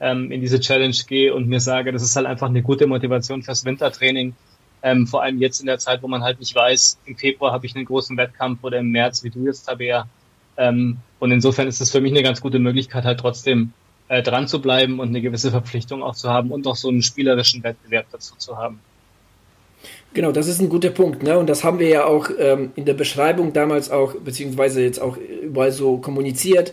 ähm, 0.00 0.30
in 0.30 0.40
diese 0.40 0.60
Challenge 0.60 0.96
gehe 1.06 1.34
und 1.34 1.48
mir 1.48 1.60
sage, 1.60 1.92
das 1.92 2.02
ist 2.02 2.16
halt 2.16 2.26
einfach 2.26 2.48
eine 2.48 2.62
gute 2.62 2.86
Motivation 2.86 3.42
fürs 3.42 3.64
Wintertraining. 3.64 4.34
Ähm, 4.82 5.06
vor 5.06 5.22
allem 5.22 5.40
jetzt 5.40 5.60
in 5.60 5.66
der 5.66 5.78
Zeit, 5.78 6.02
wo 6.02 6.08
man 6.08 6.22
halt 6.22 6.38
nicht 6.38 6.54
weiß, 6.54 6.98
im 7.06 7.16
Februar 7.16 7.52
habe 7.52 7.66
ich 7.66 7.74
einen 7.74 7.84
großen 7.84 8.16
Wettkampf 8.16 8.62
oder 8.62 8.78
im 8.78 8.90
März, 8.90 9.24
wie 9.24 9.30
du 9.30 9.44
jetzt, 9.44 9.64
Tabea. 9.64 10.08
Ähm, 10.56 10.98
und 11.18 11.32
insofern 11.32 11.66
ist 11.66 11.80
es 11.80 11.90
für 11.90 12.00
mich 12.00 12.12
eine 12.12 12.22
ganz 12.22 12.40
gute 12.40 12.58
Möglichkeit, 12.58 13.04
halt 13.04 13.18
trotzdem 13.18 13.72
äh, 14.08 14.22
dran 14.22 14.46
zu 14.46 14.60
bleiben 14.60 15.00
und 15.00 15.08
eine 15.08 15.20
gewisse 15.20 15.50
Verpflichtung 15.50 16.02
auch 16.02 16.14
zu 16.14 16.28
haben 16.28 16.50
und 16.50 16.66
auch 16.66 16.76
so 16.76 16.88
einen 16.88 17.02
spielerischen 17.02 17.62
Wettbewerb 17.64 18.06
dazu 18.12 18.34
zu 18.36 18.56
haben. 18.56 18.80
Genau, 20.14 20.32
das 20.32 20.48
ist 20.48 20.60
ein 20.60 20.68
guter 20.68 20.90
Punkt. 20.90 21.22
Ne? 21.22 21.38
Und 21.38 21.48
das 21.48 21.64
haben 21.64 21.78
wir 21.78 21.88
ja 21.88 22.04
auch 22.04 22.30
ähm, 22.38 22.72
in 22.74 22.84
der 22.84 22.94
Beschreibung 22.94 23.52
damals 23.52 23.90
auch, 23.90 24.14
beziehungsweise 24.14 24.82
jetzt 24.82 25.00
auch 25.00 25.16
überall 25.16 25.72
so 25.72 25.98
kommuniziert. 25.98 26.72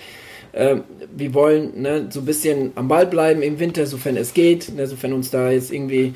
Ähm, 0.56 0.84
wir 1.16 1.34
wollen 1.34 1.82
ne, 1.82 2.08
so 2.10 2.22
ein 2.22 2.26
bisschen 2.26 2.72
am 2.76 2.88
Ball 2.88 3.06
bleiben 3.06 3.42
im 3.42 3.60
Winter, 3.60 3.86
sofern 3.86 4.16
es 4.16 4.34
geht, 4.34 4.74
ne, 4.74 4.88
sofern 4.88 5.12
uns 5.12 5.30
da 5.30 5.52
jetzt 5.52 5.72
irgendwie 5.72 6.14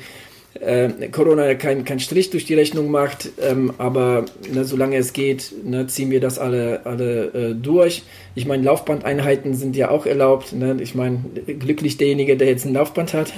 äh, 0.54 0.88
Corona 1.12 1.54
keinen 1.54 1.84
kein 1.84 2.00
Strich 2.00 2.30
durch 2.30 2.44
die 2.46 2.54
Rechnung 2.54 2.90
macht, 2.90 3.28
ähm, 3.40 3.74
aber 3.78 4.24
ne, 4.52 4.64
solange 4.64 4.96
es 4.96 5.12
geht, 5.12 5.52
ne, 5.64 5.86
ziehen 5.86 6.10
wir 6.10 6.20
das 6.20 6.38
alle, 6.38 6.80
alle 6.84 7.24
äh, 7.26 7.54
durch. 7.54 8.02
Ich 8.34 8.46
meine, 8.46 8.62
Laufbandeinheiten 8.62 9.54
sind 9.54 9.76
ja 9.76 9.90
auch 9.90 10.06
erlaubt. 10.06 10.52
Ne? 10.52 10.76
Ich 10.80 10.94
meine, 10.94 11.18
glücklich 11.46 11.98
derjenige, 11.98 12.36
der 12.36 12.48
jetzt 12.48 12.64
ein 12.64 12.72
Laufband 12.72 13.14
hat. 13.14 13.32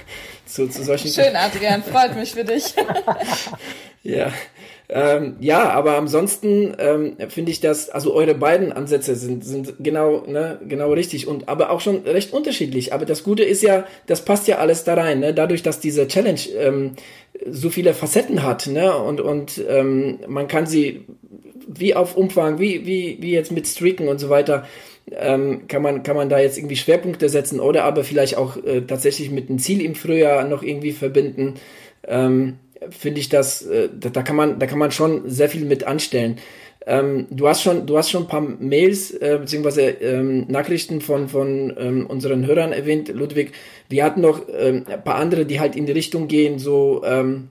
zu, 0.46 0.68
zu 0.68 0.82
solchen 0.82 1.10
Schön, 1.10 1.36
Adrian, 1.36 1.82
freut 1.82 2.16
mich 2.16 2.32
für 2.32 2.44
dich. 2.44 2.74
ja. 4.02 4.32
Ähm, 4.88 5.36
ja, 5.40 5.70
aber 5.70 5.96
ansonsten 5.96 6.74
ähm, 6.78 7.16
finde 7.28 7.50
ich 7.50 7.60
das, 7.60 7.90
also 7.90 8.14
eure 8.14 8.34
beiden 8.34 8.72
Ansätze 8.72 9.16
sind, 9.16 9.44
sind 9.44 9.74
genau, 9.80 10.24
ne, 10.26 10.60
genau 10.68 10.92
richtig 10.92 11.26
und 11.26 11.48
aber 11.48 11.70
auch 11.70 11.80
schon 11.80 12.02
recht 12.02 12.32
unterschiedlich. 12.32 12.92
Aber 12.92 13.04
das 13.04 13.24
Gute 13.24 13.42
ist 13.42 13.62
ja, 13.62 13.84
das 14.06 14.24
passt 14.24 14.46
ja 14.46 14.58
alles 14.58 14.84
da 14.84 14.94
rein, 14.94 15.20
ne? 15.20 15.34
dadurch, 15.34 15.62
dass 15.64 15.80
diese 15.80 16.06
Challenge 16.06 16.40
ähm, 16.58 16.92
so 17.50 17.68
viele 17.68 17.94
Facetten 17.94 18.44
hat, 18.44 18.68
ne, 18.68 18.96
und, 18.96 19.20
und 19.20 19.62
ähm, 19.68 20.20
man 20.28 20.46
kann 20.46 20.66
sie 20.66 21.04
wie 21.66 21.94
auf 21.94 22.16
Umfang, 22.16 22.60
wie, 22.60 22.86
wie, 22.86 23.18
wie 23.20 23.32
jetzt 23.32 23.50
mit 23.50 23.66
Streaken 23.66 24.06
und 24.06 24.18
so 24.18 24.30
weiter, 24.30 24.64
ähm, 25.10 25.66
kann 25.68 25.82
man 25.82 26.02
kann 26.02 26.16
man 26.16 26.28
da 26.28 26.38
jetzt 26.38 26.58
irgendwie 26.58 26.76
Schwerpunkte 26.76 27.28
setzen 27.28 27.60
oder 27.60 27.84
aber 27.84 28.04
vielleicht 28.04 28.36
auch 28.36 28.56
äh, 28.56 28.82
tatsächlich 28.82 29.30
mit 29.30 29.48
einem 29.48 29.58
Ziel 29.58 29.80
im 29.80 29.94
Frühjahr 29.94 30.44
noch 30.44 30.62
irgendwie 30.62 30.92
verbinden. 30.92 31.54
Ähm, 32.06 32.58
finde 32.90 33.20
ich 33.20 33.28
das, 33.28 33.62
äh, 33.62 33.88
da, 33.92 34.10
da, 34.10 34.22
kann 34.22 34.36
man, 34.36 34.58
da 34.58 34.66
kann 34.66 34.78
man 34.78 34.90
schon 34.90 35.28
sehr 35.28 35.48
viel 35.48 35.64
mit 35.64 35.84
anstellen. 35.84 36.38
Ähm, 36.86 37.26
du 37.30 37.48
hast 37.48 37.62
schon, 37.62 37.86
du 37.86 37.98
hast 37.98 38.10
schon 38.10 38.24
ein 38.24 38.28
paar 38.28 38.40
Mails 38.40 39.10
äh, 39.10 39.38
beziehungsweise 39.40 39.82
ähm, 39.82 40.46
Nachrichten 40.48 41.00
von 41.00 41.28
von 41.28 41.74
ähm, 41.76 42.06
unseren 42.06 42.46
Hörern 42.46 42.72
erwähnt, 42.72 43.08
Ludwig. 43.08 43.52
Wir 43.88 44.04
hatten 44.04 44.20
noch 44.20 44.42
ähm, 44.56 44.84
ein 44.88 45.02
paar 45.02 45.16
andere, 45.16 45.46
die 45.46 45.58
halt 45.58 45.74
in 45.74 45.86
die 45.86 45.92
Richtung 45.92 46.28
gehen, 46.28 46.60
so 46.60 47.02
ähm, 47.04 47.48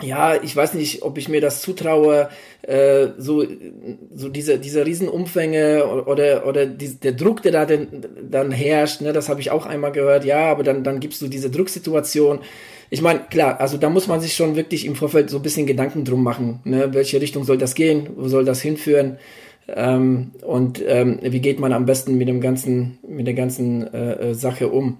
ja, 0.00 0.42
ich 0.42 0.56
weiß 0.56 0.74
nicht, 0.74 1.02
ob 1.02 1.18
ich 1.18 1.28
mir 1.28 1.40
das 1.40 1.60
zutraue, 1.60 2.30
äh, 2.62 3.08
so, 3.18 3.44
so 4.14 4.28
diese, 4.30 4.58
diese 4.58 4.86
Riesenumfänge 4.86 5.84
oder, 6.06 6.46
oder 6.46 6.66
die, 6.66 6.94
der 6.94 7.12
Druck, 7.12 7.42
der 7.42 7.52
da 7.52 7.66
denn, 7.66 7.88
dann 8.30 8.50
herrscht, 8.52 9.02
ne, 9.02 9.12
das 9.12 9.28
habe 9.28 9.40
ich 9.40 9.50
auch 9.50 9.66
einmal 9.66 9.92
gehört, 9.92 10.24
ja, 10.24 10.50
aber 10.50 10.62
dann, 10.62 10.82
dann 10.82 10.98
gibst 10.98 11.20
du 11.20 11.28
diese 11.28 11.50
Drucksituation 11.50 12.40
ich 12.92 13.00
meine, 13.00 13.20
klar, 13.20 13.58
also 13.58 13.78
da 13.78 13.88
muss 13.88 14.06
man 14.06 14.20
sich 14.20 14.34
schon 14.34 14.54
wirklich 14.54 14.84
im 14.84 14.96
Vorfeld 14.96 15.30
so 15.30 15.38
ein 15.38 15.42
bisschen 15.42 15.64
Gedanken 15.64 16.04
drum 16.04 16.22
machen, 16.22 16.60
ne? 16.64 16.92
welche 16.92 17.22
Richtung 17.22 17.42
soll 17.42 17.56
das 17.56 17.74
gehen, 17.74 18.10
wo 18.16 18.28
soll 18.28 18.44
das 18.44 18.60
hinführen 18.60 19.16
ähm, 19.66 20.32
und 20.42 20.82
ähm, 20.86 21.18
wie 21.22 21.40
geht 21.40 21.58
man 21.58 21.72
am 21.72 21.86
besten 21.86 22.18
mit 22.18 22.28
dem 22.28 22.42
ganzen, 22.42 22.98
mit 23.08 23.26
der 23.26 23.32
ganzen 23.32 23.90
äh, 23.94 24.32
äh 24.32 24.34
Sache 24.34 24.68
um. 24.68 24.98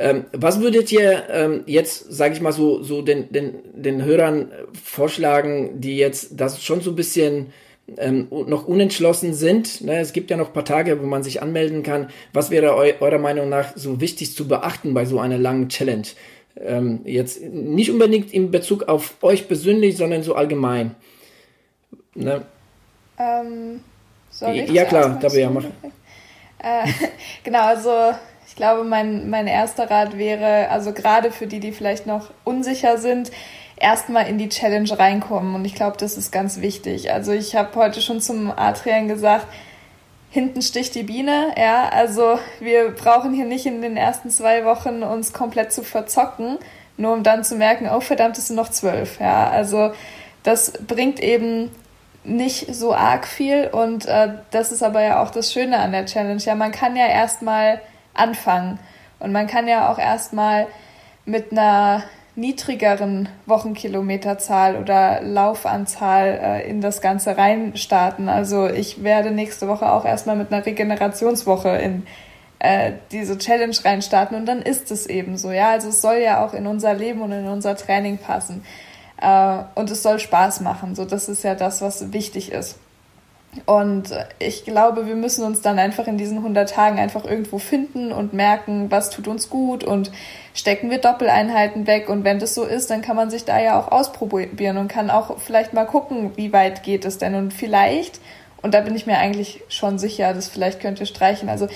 Ähm, 0.00 0.24
was 0.32 0.60
würdet 0.60 0.90
ihr 0.90 1.26
ähm, 1.30 1.62
jetzt, 1.66 2.12
sage 2.12 2.34
ich 2.34 2.40
mal 2.40 2.52
so, 2.52 2.82
so 2.82 3.02
den, 3.02 3.30
den, 3.30 3.54
den 3.72 4.04
Hörern 4.04 4.50
vorschlagen, 4.72 5.80
die 5.80 5.96
jetzt 5.96 6.40
das 6.40 6.60
schon 6.64 6.80
so 6.80 6.90
ein 6.90 6.96
bisschen 6.96 7.52
ähm, 7.98 8.26
noch 8.30 8.66
unentschlossen 8.66 9.32
sind. 9.32 9.82
Ne? 9.82 10.00
Es 10.00 10.12
gibt 10.12 10.30
ja 10.30 10.36
noch 10.36 10.48
ein 10.48 10.54
paar 10.54 10.64
Tage, 10.64 11.00
wo 11.00 11.06
man 11.06 11.22
sich 11.22 11.40
anmelden 11.40 11.84
kann. 11.84 12.08
Was 12.32 12.50
wäre 12.50 12.74
eu 12.74 12.94
eurer 12.98 13.18
Meinung 13.18 13.48
nach 13.48 13.76
so 13.76 14.00
wichtig 14.00 14.34
zu 14.34 14.48
beachten 14.48 14.92
bei 14.92 15.04
so 15.04 15.20
einer 15.20 15.38
langen 15.38 15.68
Challenge? 15.68 16.08
Ähm, 16.60 17.00
jetzt 17.04 17.42
nicht 17.42 17.90
unbedingt 17.90 18.32
in 18.32 18.50
Bezug 18.50 18.84
auf 18.84 19.16
euch 19.22 19.46
persönlich, 19.46 19.96
sondern 19.96 20.22
so 20.22 20.34
allgemein. 20.34 20.94
Ne? 22.14 22.42
Ähm, 23.18 23.80
ja 24.40 24.84
klar, 24.84 25.18
dabei 25.20 25.38
ja 25.38 25.50
machen. 25.50 25.72
Äh, 26.58 26.86
genau, 27.44 27.62
also 27.62 28.12
ich 28.46 28.56
glaube, 28.56 28.84
mein, 28.84 29.30
mein 29.30 29.46
erster 29.46 29.90
Rat 29.90 30.18
wäre, 30.18 30.68
also 30.70 30.92
gerade 30.92 31.30
für 31.30 31.46
die, 31.46 31.60
die 31.60 31.72
vielleicht 31.72 32.06
noch 32.06 32.30
unsicher 32.44 32.98
sind, 32.98 33.30
erstmal 33.76 34.28
in 34.28 34.38
die 34.38 34.48
Challenge 34.48 34.98
reinkommen. 34.98 35.54
Und 35.54 35.64
ich 35.64 35.74
glaube, 35.74 35.96
das 35.98 36.16
ist 36.16 36.32
ganz 36.32 36.60
wichtig. 36.60 37.12
Also 37.12 37.32
ich 37.32 37.54
habe 37.54 37.74
heute 37.76 38.00
schon 38.00 38.20
zum 38.20 38.50
Adrian 38.50 39.08
gesagt, 39.08 39.46
hinten 40.30 40.62
sticht 40.62 40.94
die 40.94 41.02
Biene, 41.02 41.54
ja, 41.56 41.88
also 41.88 42.38
wir 42.60 42.90
brauchen 42.90 43.32
hier 43.32 43.46
nicht 43.46 43.66
in 43.66 43.80
den 43.80 43.96
ersten 43.96 44.30
zwei 44.30 44.64
Wochen 44.64 45.02
uns 45.02 45.32
komplett 45.32 45.72
zu 45.72 45.82
verzocken, 45.82 46.58
nur 46.96 47.14
um 47.14 47.22
dann 47.22 47.44
zu 47.44 47.56
merken, 47.56 47.88
oh 47.88 48.00
verdammt, 48.00 48.36
es 48.36 48.48
sind 48.48 48.56
noch 48.56 48.70
zwölf, 48.70 49.20
ja, 49.20 49.48
also 49.48 49.92
das 50.42 50.72
bringt 50.86 51.20
eben 51.20 51.70
nicht 52.24 52.74
so 52.74 52.94
arg 52.94 53.26
viel 53.26 53.68
und 53.72 54.06
äh, 54.06 54.34
das 54.50 54.70
ist 54.70 54.82
aber 54.82 55.02
ja 55.02 55.22
auch 55.22 55.30
das 55.30 55.52
Schöne 55.52 55.78
an 55.78 55.92
der 55.92 56.06
Challenge, 56.06 56.42
ja, 56.42 56.54
man 56.54 56.72
kann 56.72 56.96
ja 56.96 57.06
erstmal 57.06 57.80
anfangen 58.12 58.78
und 59.20 59.32
man 59.32 59.46
kann 59.46 59.66
ja 59.66 59.90
auch 59.90 59.98
erstmal 59.98 60.66
mit 61.24 61.52
einer 61.52 62.04
niedrigeren 62.38 63.28
Wochenkilometerzahl 63.46 64.76
oder 64.76 65.20
Laufanzahl 65.22 66.38
äh, 66.40 66.70
in 66.70 66.80
das 66.80 67.00
Ganze 67.00 67.36
reinstarten. 67.36 68.28
Also 68.28 68.68
ich 68.68 69.02
werde 69.02 69.32
nächste 69.32 69.66
Woche 69.66 69.90
auch 69.90 70.04
erstmal 70.04 70.36
mit 70.36 70.52
einer 70.52 70.64
Regenerationswoche 70.64 71.70
in 71.70 72.06
äh, 72.60 72.92
diese 73.10 73.38
Challenge 73.38 73.76
reinstarten 73.84 74.36
und 74.36 74.46
dann 74.46 74.62
ist 74.62 74.90
es 74.92 75.06
eben 75.06 75.36
so. 75.36 75.50
Ja, 75.50 75.70
also 75.70 75.88
es 75.88 76.00
soll 76.00 76.18
ja 76.18 76.44
auch 76.44 76.54
in 76.54 76.66
unser 76.66 76.94
Leben 76.94 77.22
und 77.22 77.32
in 77.32 77.48
unser 77.48 77.76
Training 77.76 78.18
passen. 78.18 78.64
Äh, 79.20 79.58
und 79.74 79.90
es 79.90 80.02
soll 80.02 80.20
Spaß 80.20 80.60
machen. 80.60 80.94
So, 80.94 81.04
das 81.04 81.28
ist 81.28 81.42
ja 81.42 81.56
das, 81.56 81.82
was 81.82 82.12
wichtig 82.12 82.52
ist. 82.52 82.78
Und 83.66 84.10
ich 84.38 84.64
glaube, 84.64 85.06
wir 85.06 85.16
müssen 85.16 85.44
uns 85.44 85.60
dann 85.60 85.78
einfach 85.78 86.06
in 86.06 86.18
diesen 86.18 86.38
100 86.38 86.68
Tagen 86.68 86.98
einfach 86.98 87.24
irgendwo 87.24 87.58
finden 87.58 88.12
und 88.12 88.32
merken, 88.32 88.90
was 88.90 89.10
tut 89.10 89.28
uns 89.28 89.50
gut 89.50 89.84
und 89.84 90.10
stecken 90.54 90.90
wir 90.90 90.98
Doppeleinheiten 90.98 91.86
weg. 91.86 92.08
Und 92.08 92.24
wenn 92.24 92.38
das 92.38 92.54
so 92.54 92.64
ist, 92.64 92.90
dann 92.90 93.02
kann 93.02 93.16
man 93.16 93.30
sich 93.30 93.44
da 93.44 93.60
ja 93.60 93.78
auch 93.78 93.92
ausprobieren 93.92 94.76
und 94.78 94.88
kann 94.88 95.10
auch 95.10 95.38
vielleicht 95.38 95.72
mal 95.72 95.86
gucken, 95.86 96.32
wie 96.36 96.52
weit 96.52 96.82
geht 96.82 97.04
es 97.04 97.18
denn. 97.18 97.34
Und 97.34 97.52
vielleicht, 97.52 98.20
und 98.62 98.74
da 98.74 98.80
bin 98.80 98.94
ich 98.94 99.06
mir 99.06 99.18
eigentlich 99.18 99.62
schon 99.68 99.98
sicher, 99.98 100.34
das 100.34 100.48
vielleicht 100.48 100.80
könnt 100.80 101.00
ihr 101.00 101.06
streichen, 101.06 101.48
also 101.48 101.68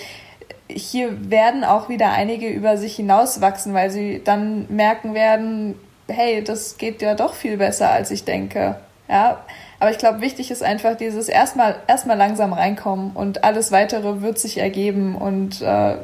hier 0.68 1.30
werden 1.30 1.64
auch 1.64 1.88
wieder 1.88 2.12
einige 2.12 2.48
über 2.48 2.76
sich 2.76 2.96
hinauswachsen, 2.96 3.74
weil 3.74 3.90
sie 3.90 4.22
dann 4.24 4.66
merken 4.68 5.14
werden, 5.14 5.74
hey, 6.08 6.42
das 6.42 6.78
geht 6.78 7.02
ja 7.02 7.14
doch 7.14 7.34
viel 7.34 7.56
besser, 7.56 7.90
als 7.90 8.10
ich 8.10 8.24
denke. 8.24 8.76
Ja, 9.08 9.44
aber 9.82 9.90
ich 9.90 9.98
glaube, 9.98 10.20
wichtig 10.20 10.52
ist 10.52 10.62
einfach 10.62 10.96
dieses 10.96 11.28
erstmal 11.28 11.74
erstmal 11.88 12.16
langsam 12.16 12.52
reinkommen 12.52 13.16
und 13.16 13.42
alles 13.42 13.72
weitere 13.72 14.22
wird 14.22 14.38
sich 14.38 14.58
ergeben 14.58 15.16
und 15.16 15.60
äh, 15.60 15.96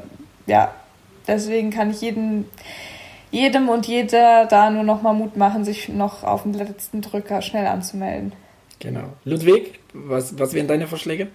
ja, 0.46 0.74
deswegen 1.28 1.70
kann 1.70 1.92
ich 1.92 2.00
jeden, 2.00 2.46
jedem 3.30 3.68
und 3.68 3.86
jeder 3.86 4.46
da 4.46 4.70
nur 4.70 4.82
noch 4.82 5.02
mal 5.02 5.12
Mut 5.12 5.36
machen, 5.36 5.64
sich 5.64 5.88
noch 5.90 6.24
auf 6.24 6.42
den 6.42 6.54
letzten 6.54 7.02
Drücker 7.02 7.40
schnell 7.40 7.68
anzumelden. 7.68 8.32
Genau. 8.80 9.12
Ludwig, 9.24 9.78
was, 9.92 10.36
was 10.36 10.54
wären 10.54 10.66
deine 10.66 10.88
Vorschläge? 10.88 11.28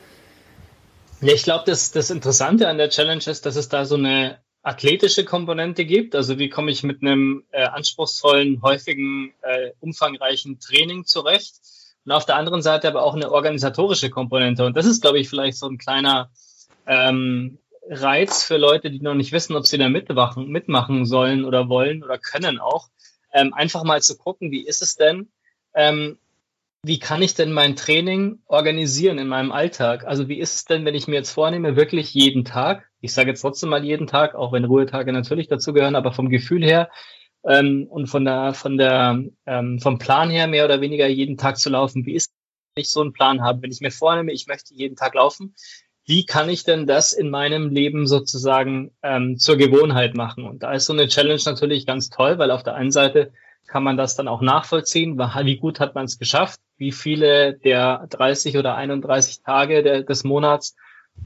Ja, 1.22 1.34
ich 1.34 1.44
glaube, 1.44 1.64
das, 1.66 1.92
das 1.92 2.10
Interessante 2.10 2.68
an 2.68 2.78
der 2.78 2.90
Challenge 2.90 3.24
ist, 3.26 3.46
dass 3.46 3.56
es 3.56 3.70
da 3.70 3.86
so 3.86 3.96
eine 3.96 4.40
athletische 4.64 5.24
Komponente 5.24 5.86
gibt. 5.86 6.14
Also 6.14 6.40
wie 6.40 6.50
komme 6.50 6.72
ich 6.72 6.84
mit 6.84 7.02
einem 7.02 7.46
äh, 7.52 7.64
anspruchsvollen, 7.64 8.62
häufigen, 8.62 9.34
äh, 9.44 9.72
umfangreichen 9.80 10.60
Training 10.60 11.06
zurecht? 11.06 11.63
Und 12.06 12.12
auf 12.12 12.26
der 12.26 12.36
anderen 12.36 12.62
Seite 12.62 12.88
aber 12.88 13.04
auch 13.04 13.16
eine 13.16 13.32
organisatorische 13.32 14.10
Komponente. 14.10 14.66
Und 14.66 14.76
das 14.76 14.86
ist, 14.86 15.02
glaube 15.02 15.20
ich, 15.20 15.30
vielleicht 15.30 15.58
so 15.58 15.68
ein 15.68 15.78
kleiner 15.78 16.30
ähm, 16.86 17.60
Reiz 17.90 18.44
für 18.44 18.58
Leute, 18.58 18.92
die 18.92 19.00
noch 19.00 19.14
nicht 19.14 19.32
wissen, 19.32 19.56
ob 19.56 19.68
sie 19.68 19.78
da 19.78 19.90
mitmachen, 19.90 20.50
mitmachen 20.50 21.06
sollen 21.06 21.46
oder 21.46 21.70
wollen 21.70 22.04
oder 22.04 22.18
können 22.18 22.60
auch, 22.60 22.90
ähm, 23.34 23.54
einfach 23.54 23.84
mal 23.84 24.02
zu 24.02 24.18
gucken, 24.18 24.52
wie 24.52 24.66
ist 24.66 24.82
es 24.82 24.96
denn, 24.96 25.30
ähm, 25.74 26.18
wie 26.86 27.00
kann 27.00 27.22
ich 27.22 27.34
denn 27.34 27.54
mein 27.54 27.78
Training 27.78 28.40
organisieren 28.46 29.18
in 29.18 29.28
meinem 29.28 29.54
Alltag? 29.54 30.06
Also 30.06 30.28
wie 30.28 30.40
ist 30.40 30.56
es 30.56 30.66
denn, 30.66 30.84
wenn 30.84 30.96
ich 30.96 31.08
mir 31.08 31.16
jetzt 31.16 31.32
vornehme, 31.32 31.78
wirklich 31.78 32.14
jeden 32.14 32.44
Tag, 32.44 32.90
ich 33.00 33.14
sage 33.14 33.30
jetzt 33.30 33.42
trotzdem 33.42 33.70
mal 33.70 33.86
jeden 33.86 34.08
Tag, 34.08 34.36
auch 34.36 34.52
wenn 34.52 34.66
Ruhetage 34.66 35.14
natürlich 35.14 35.48
dazu 35.48 35.72
gehören, 35.72 35.96
aber 35.96 36.12
vom 36.12 36.30
Gefühl 36.30 36.64
her 36.64 36.90
ähm, 37.46 37.88
und 37.90 38.08
von 38.08 38.26
der, 38.26 38.54
von 38.54 38.78
der, 38.78 39.24
ähm, 39.46 39.80
vom 39.80 40.00
Plan 40.00 40.30
her 40.30 40.48
mehr 40.48 40.66
oder 40.66 40.82
weniger 40.82 41.08
jeden 41.08 41.38
Tag 41.38 41.58
zu 41.58 41.70
laufen, 41.70 42.06
wie 42.06 42.16
ist 42.16 42.32
wenn 42.76 42.82
ich 42.82 42.90
so 42.90 43.02
einen 43.02 43.14
Plan 43.14 43.42
habe? 43.42 43.62
Wenn 43.62 43.72
ich 43.72 43.82
mir 43.82 43.92
vornehme, 43.92 44.32
ich 44.32 44.48
möchte 44.48 44.74
jeden 44.74 44.96
Tag 44.96 45.14
laufen, 45.14 45.54
wie 46.06 46.26
kann 46.26 46.50
ich 46.50 46.64
denn 46.64 46.86
das 46.88 47.14
in 47.14 47.30
meinem 47.30 47.70
Leben 47.70 48.08
sozusagen 48.08 48.92
ähm, 49.04 49.38
zur 49.38 49.58
Gewohnheit 49.58 50.16
machen? 50.16 50.46
Und 50.46 50.64
da 50.64 50.74
ist 50.74 50.86
so 50.86 50.94
eine 50.94 51.08
Challenge 51.08 51.42
natürlich 51.46 51.86
ganz 51.86 52.10
toll, 52.10 52.38
weil 52.40 52.52
auf 52.52 52.64
der 52.64 52.76
einen 52.76 52.92
Seite 52.92 53.32
kann 53.68 53.84
man 53.84 53.96
das 53.96 54.16
dann 54.16 54.28
auch 54.28 54.42
nachvollziehen, 54.42 55.18
wie 55.18 55.58
gut 55.58 55.80
hat 55.80 55.96
man 55.96 56.06
es 56.06 56.20
geschafft, 56.20 56.60
wie 56.78 56.92
viele 56.92 57.54
der 57.54 58.08
30 58.10 58.58
oder 58.58 58.76
31 58.76 59.42
Tage 59.42 59.84
der, 59.84 60.04
des 60.04 60.24
Monats 60.24 60.76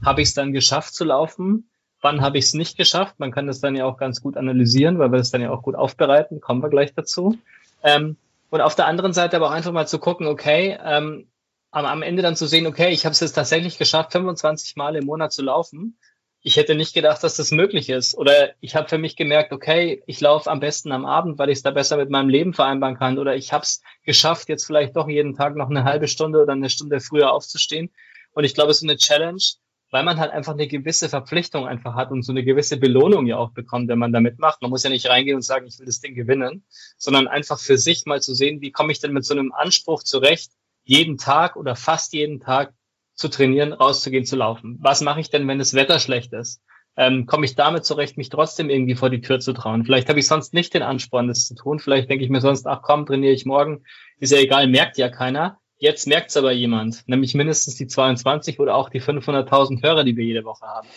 habe 0.04 0.22
ich 0.22 0.28
es 0.28 0.34
dann 0.34 0.52
geschafft 0.52 0.94
zu 0.94 1.04
laufen, 1.04 1.70
wann 2.00 2.20
habe 2.20 2.38
ich 2.38 2.46
es 2.46 2.54
nicht 2.54 2.76
geschafft. 2.76 3.18
Man 3.18 3.32
kann 3.32 3.46
das 3.46 3.60
dann 3.60 3.76
ja 3.76 3.84
auch 3.84 3.96
ganz 3.96 4.22
gut 4.22 4.36
analysieren, 4.36 4.98
weil 4.98 5.10
wir 5.10 5.18
das 5.18 5.30
dann 5.30 5.40
ja 5.40 5.50
auch 5.50 5.62
gut 5.62 5.74
aufbereiten, 5.74 6.40
kommen 6.40 6.62
wir 6.62 6.70
gleich 6.70 6.94
dazu. 6.94 7.36
Ähm, 7.82 8.16
und 8.50 8.60
auf 8.60 8.74
der 8.74 8.86
anderen 8.86 9.12
Seite 9.12 9.36
aber 9.36 9.48
auch 9.48 9.52
einfach 9.52 9.72
mal 9.72 9.86
zu 9.86 9.98
gucken, 9.98 10.26
okay, 10.26 10.78
ähm, 10.82 11.26
am, 11.70 11.84
am 11.84 12.02
Ende 12.02 12.22
dann 12.22 12.36
zu 12.36 12.46
sehen, 12.46 12.66
okay, 12.66 12.90
ich 12.90 13.04
habe 13.04 13.12
es 13.12 13.20
jetzt 13.20 13.32
tatsächlich 13.32 13.78
geschafft, 13.78 14.12
25 14.12 14.76
Mal 14.76 14.96
im 14.96 15.04
Monat 15.04 15.32
zu 15.32 15.42
laufen 15.42 15.96
ich 16.40 16.56
hätte 16.56 16.74
nicht 16.74 16.94
gedacht, 16.94 17.22
dass 17.22 17.36
das 17.36 17.50
möglich 17.50 17.90
ist. 17.90 18.16
Oder 18.16 18.54
ich 18.60 18.76
habe 18.76 18.88
für 18.88 18.98
mich 18.98 19.16
gemerkt, 19.16 19.52
okay, 19.52 20.02
ich 20.06 20.20
laufe 20.20 20.50
am 20.50 20.60
besten 20.60 20.92
am 20.92 21.04
Abend, 21.04 21.38
weil 21.38 21.50
ich 21.50 21.58
es 21.58 21.62
da 21.62 21.70
besser 21.70 21.96
mit 21.96 22.10
meinem 22.10 22.28
Leben 22.28 22.54
vereinbaren 22.54 22.96
kann. 22.96 23.18
Oder 23.18 23.34
ich 23.34 23.52
habe 23.52 23.64
es 23.64 23.82
geschafft, 24.04 24.48
jetzt 24.48 24.64
vielleicht 24.64 24.96
doch 24.96 25.08
jeden 25.08 25.34
Tag 25.34 25.56
noch 25.56 25.68
eine 25.68 25.84
halbe 25.84 26.08
Stunde 26.08 26.40
oder 26.40 26.52
eine 26.52 26.70
Stunde 26.70 27.00
früher 27.00 27.32
aufzustehen. 27.32 27.90
Und 28.32 28.44
ich 28.44 28.54
glaube, 28.54 28.70
es 28.70 28.78
ist 28.78 28.88
eine 28.88 28.96
Challenge, 28.96 29.42
weil 29.90 30.04
man 30.04 30.18
halt 30.18 30.32
einfach 30.32 30.52
eine 30.52 30.68
gewisse 30.68 31.08
Verpflichtung 31.08 31.66
einfach 31.66 31.94
hat 31.94 32.10
und 32.10 32.22
so 32.22 32.32
eine 32.32 32.44
gewisse 32.44 32.76
Belohnung 32.76 33.26
ja 33.26 33.36
auch 33.36 33.52
bekommt, 33.52 33.88
wenn 33.88 33.98
man 33.98 34.12
da 34.12 34.20
mitmacht. 34.20 34.60
Man 34.60 34.70
muss 34.70 34.82
ja 34.82 34.90
nicht 34.90 35.08
reingehen 35.08 35.36
und 35.36 35.42
sagen, 35.42 35.66
ich 35.66 35.78
will 35.78 35.86
das 35.86 36.00
Ding 36.00 36.14
gewinnen, 36.14 36.64
sondern 36.96 37.28
einfach 37.28 37.58
für 37.58 37.78
sich 37.78 38.04
mal 38.06 38.20
zu 38.20 38.34
sehen, 38.34 38.60
wie 38.60 38.72
komme 38.72 38.92
ich 38.92 39.00
denn 39.00 39.12
mit 39.12 39.24
so 39.24 39.34
einem 39.34 39.52
Anspruch 39.52 40.02
zurecht, 40.02 40.52
jeden 40.84 41.18
Tag 41.18 41.56
oder 41.56 41.76
fast 41.76 42.12
jeden 42.12 42.40
Tag 42.40 42.74
zu 43.14 43.28
trainieren, 43.28 43.72
rauszugehen, 43.72 44.24
zu 44.24 44.36
laufen. 44.36 44.78
Was 44.80 45.00
mache 45.00 45.20
ich 45.20 45.30
denn, 45.30 45.46
wenn 45.48 45.58
das 45.58 45.74
Wetter 45.74 45.98
schlecht 45.98 46.32
ist? 46.32 46.62
Ähm, 46.96 47.26
Komme 47.26 47.44
ich 47.44 47.54
damit 47.54 47.84
zurecht, 47.84 48.16
mich 48.16 48.28
trotzdem 48.28 48.70
irgendwie 48.70 48.94
vor 48.94 49.10
die 49.10 49.20
Tür 49.20 49.40
zu 49.40 49.52
trauen? 49.52 49.84
Vielleicht 49.84 50.08
habe 50.08 50.18
ich 50.18 50.26
sonst 50.26 50.54
nicht 50.54 50.74
den 50.74 50.82
Ansporn, 50.82 51.28
das 51.28 51.46
zu 51.46 51.54
tun. 51.54 51.78
Vielleicht 51.78 52.08
denke 52.10 52.24
ich 52.24 52.30
mir 52.30 52.40
sonst, 52.40 52.66
ach 52.66 52.82
komm, 52.82 53.06
trainiere 53.06 53.32
ich 53.32 53.44
morgen. 53.44 53.84
Ist 54.18 54.32
ja 54.32 54.38
egal, 54.38 54.66
merkt 54.68 54.98
ja 54.98 55.08
keiner. 55.08 55.58
Jetzt 55.78 56.08
merkt 56.08 56.30
es 56.30 56.36
aber 56.36 56.52
jemand, 56.52 57.04
nämlich 57.06 57.34
mindestens 57.34 57.76
die 57.76 57.86
22 57.86 58.58
oder 58.58 58.74
auch 58.74 58.90
die 58.90 59.00
500.000 59.00 59.82
Hörer, 59.82 60.02
die 60.04 60.16
wir 60.16 60.24
jede 60.24 60.44
Woche 60.44 60.66
haben. 60.66 60.88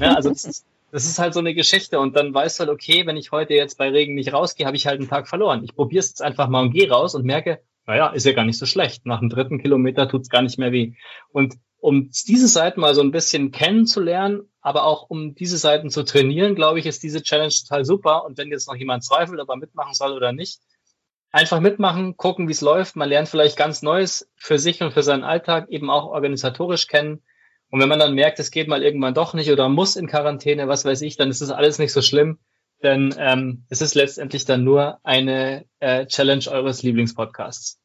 Ja, 0.00 0.14
also 0.14 0.30
das 0.30 0.44
ist, 0.44 0.66
das 0.90 1.04
ist 1.04 1.18
halt 1.18 1.34
so 1.34 1.40
eine 1.40 1.54
Geschichte 1.54 2.00
und 2.00 2.16
dann 2.16 2.32
weißt 2.32 2.58
du 2.58 2.60
halt, 2.64 2.70
okay, 2.70 3.06
wenn 3.06 3.16
ich 3.16 3.30
heute 3.30 3.54
jetzt 3.54 3.76
bei 3.76 3.90
Regen 3.90 4.14
nicht 4.14 4.32
rausgehe, 4.32 4.66
habe 4.66 4.76
ich 4.76 4.86
halt 4.86 5.00
einen 5.00 5.08
Tag 5.08 5.28
verloren. 5.28 5.62
Ich 5.64 5.74
probiere 5.74 6.00
es 6.00 6.08
jetzt 6.08 6.22
einfach 6.22 6.48
mal 6.48 6.62
und 6.62 6.72
gehe 6.72 6.90
raus 6.90 7.14
und 7.14 7.24
merke, 7.24 7.60
naja, 7.86 8.08
ist 8.08 8.24
ja 8.24 8.32
gar 8.32 8.44
nicht 8.44 8.58
so 8.58 8.66
schlecht. 8.66 9.04
Nach 9.06 9.20
dem 9.20 9.28
dritten 9.28 9.58
Kilometer 9.60 10.08
tut's 10.08 10.28
gar 10.28 10.42
nicht 10.42 10.58
mehr 10.58 10.72
weh. 10.72 10.94
Und 11.30 11.54
um 11.78 12.10
diese 12.28 12.46
Seiten 12.46 12.80
mal 12.80 12.94
so 12.94 13.00
ein 13.00 13.10
bisschen 13.10 13.50
kennenzulernen, 13.50 14.42
aber 14.60 14.84
auch 14.84 15.10
um 15.10 15.34
diese 15.34 15.58
Seiten 15.58 15.90
zu 15.90 16.04
trainieren, 16.04 16.54
glaube 16.54 16.78
ich, 16.78 16.86
ist 16.86 17.02
diese 17.02 17.22
Challenge 17.22 17.52
total 17.52 17.84
super. 17.84 18.24
Und 18.24 18.38
wenn 18.38 18.50
jetzt 18.50 18.68
noch 18.68 18.76
jemand 18.76 19.02
zweifelt, 19.02 19.40
ob 19.40 19.48
er 19.48 19.56
mitmachen 19.56 19.94
soll 19.94 20.12
oder 20.12 20.32
nicht, 20.32 20.60
einfach 21.32 21.60
mitmachen, 21.60 22.16
gucken, 22.16 22.46
wie 22.46 22.52
es 22.52 22.60
läuft. 22.60 22.94
Man 22.94 23.08
lernt 23.08 23.28
vielleicht 23.28 23.56
ganz 23.56 23.82
Neues 23.82 24.30
für 24.36 24.58
sich 24.58 24.82
und 24.82 24.92
für 24.92 25.02
seinen 25.02 25.24
Alltag 25.24 25.68
eben 25.70 25.90
auch 25.90 26.04
organisatorisch 26.04 26.86
kennen. 26.86 27.22
Und 27.70 27.80
wenn 27.80 27.88
man 27.88 27.98
dann 27.98 28.14
merkt, 28.14 28.38
es 28.38 28.50
geht 28.50 28.68
mal 28.68 28.82
irgendwann 28.82 29.14
doch 29.14 29.32
nicht 29.32 29.50
oder 29.50 29.68
muss 29.70 29.96
in 29.96 30.06
Quarantäne, 30.06 30.68
was 30.68 30.84
weiß 30.84 31.00
ich, 31.00 31.16
dann 31.16 31.30
ist 31.30 31.40
das 31.40 31.50
alles 31.50 31.78
nicht 31.78 31.92
so 31.92 32.02
schlimm. 32.02 32.38
Denn 32.82 33.14
ähm, 33.18 33.64
es 33.70 33.80
ist 33.80 33.94
letztendlich 33.94 34.44
dann 34.44 34.62
nur 34.62 34.98
eine 35.04 35.64
äh, 35.80 36.06
Challenge 36.06 36.44
eures 36.50 36.82
Lieblingspodcasts. 36.82 37.78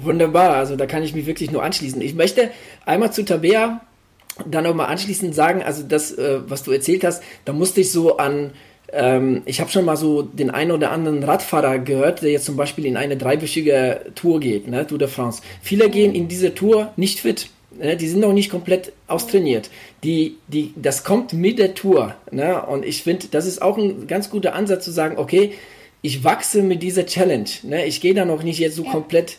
Wunderbar, 0.00 0.54
also 0.54 0.76
da 0.76 0.86
kann 0.86 1.02
ich 1.02 1.14
mich 1.14 1.26
wirklich 1.26 1.50
nur 1.50 1.62
anschließen. 1.64 2.00
Ich 2.02 2.14
möchte 2.14 2.50
einmal 2.84 3.12
zu 3.12 3.24
Tabea 3.24 3.80
dann 4.46 4.64
nochmal 4.64 4.86
anschließend 4.86 5.34
sagen, 5.34 5.62
also 5.62 5.82
das, 5.82 6.12
äh, 6.12 6.40
was 6.48 6.62
du 6.62 6.70
erzählt 6.70 7.02
hast, 7.04 7.22
da 7.44 7.52
musste 7.52 7.80
ich 7.80 7.90
so 7.90 8.18
an, 8.18 8.52
ähm, 8.92 9.42
ich 9.44 9.60
habe 9.60 9.70
schon 9.70 9.84
mal 9.84 9.96
so 9.96 10.22
den 10.22 10.50
einen 10.50 10.70
oder 10.70 10.90
anderen 10.90 11.22
Radfahrer 11.22 11.78
gehört, 11.78 12.22
der 12.22 12.30
jetzt 12.30 12.46
zum 12.46 12.56
Beispiel 12.56 12.86
in 12.86 12.96
eine 12.96 13.16
dreiwöchige 13.16 14.06
Tour 14.14 14.40
geht, 14.40 14.68
ne, 14.68 14.86
Tour 14.86 14.98
de 14.98 15.08
France. 15.08 15.42
Viele 15.62 15.90
gehen 15.90 16.14
in 16.14 16.28
diese 16.28 16.54
Tour 16.54 16.92
nicht 16.96 17.20
fit. 17.20 17.48
Ne, 17.78 17.96
die 17.96 18.08
sind 18.08 18.20
noch 18.20 18.32
nicht 18.32 18.50
komplett 18.50 18.92
austrainiert. 19.06 19.70
Die, 20.02 20.36
die, 20.48 20.72
das 20.76 21.04
kommt 21.04 21.32
mit 21.32 21.58
der 21.58 21.74
Tour. 21.74 22.14
Ne? 22.30 22.62
Und 22.62 22.84
ich 22.84 23.02
finde, 23.02 23.26
das 23.30 23.46
ist 23.46 23.60
auch 23.60 23.76
ein 23.76 24.06
ganz 24.06 24.30
guter 24.30 24.54
Ansatz 24.54 24.84
zu 24.84 24.90
sagen, 24.90 25.18
okay, 25.18 25.52
ich 26.00 26.24
wachse 26.24 26.62
mit 26.62 26.82
dieser 26.82 27.06
Challenge. 27.06 27.48
Ne? 27.62 27.86
Ich 27.86 28.00
gehe 28.00 28.14
da 28.14 28.24
noch 28.24 28.42
nicht 28.42 28.58
jetzt 28.58 28.76
so 28.76 28.84
ja. 28.84 28.90
komplett 28.90 29.38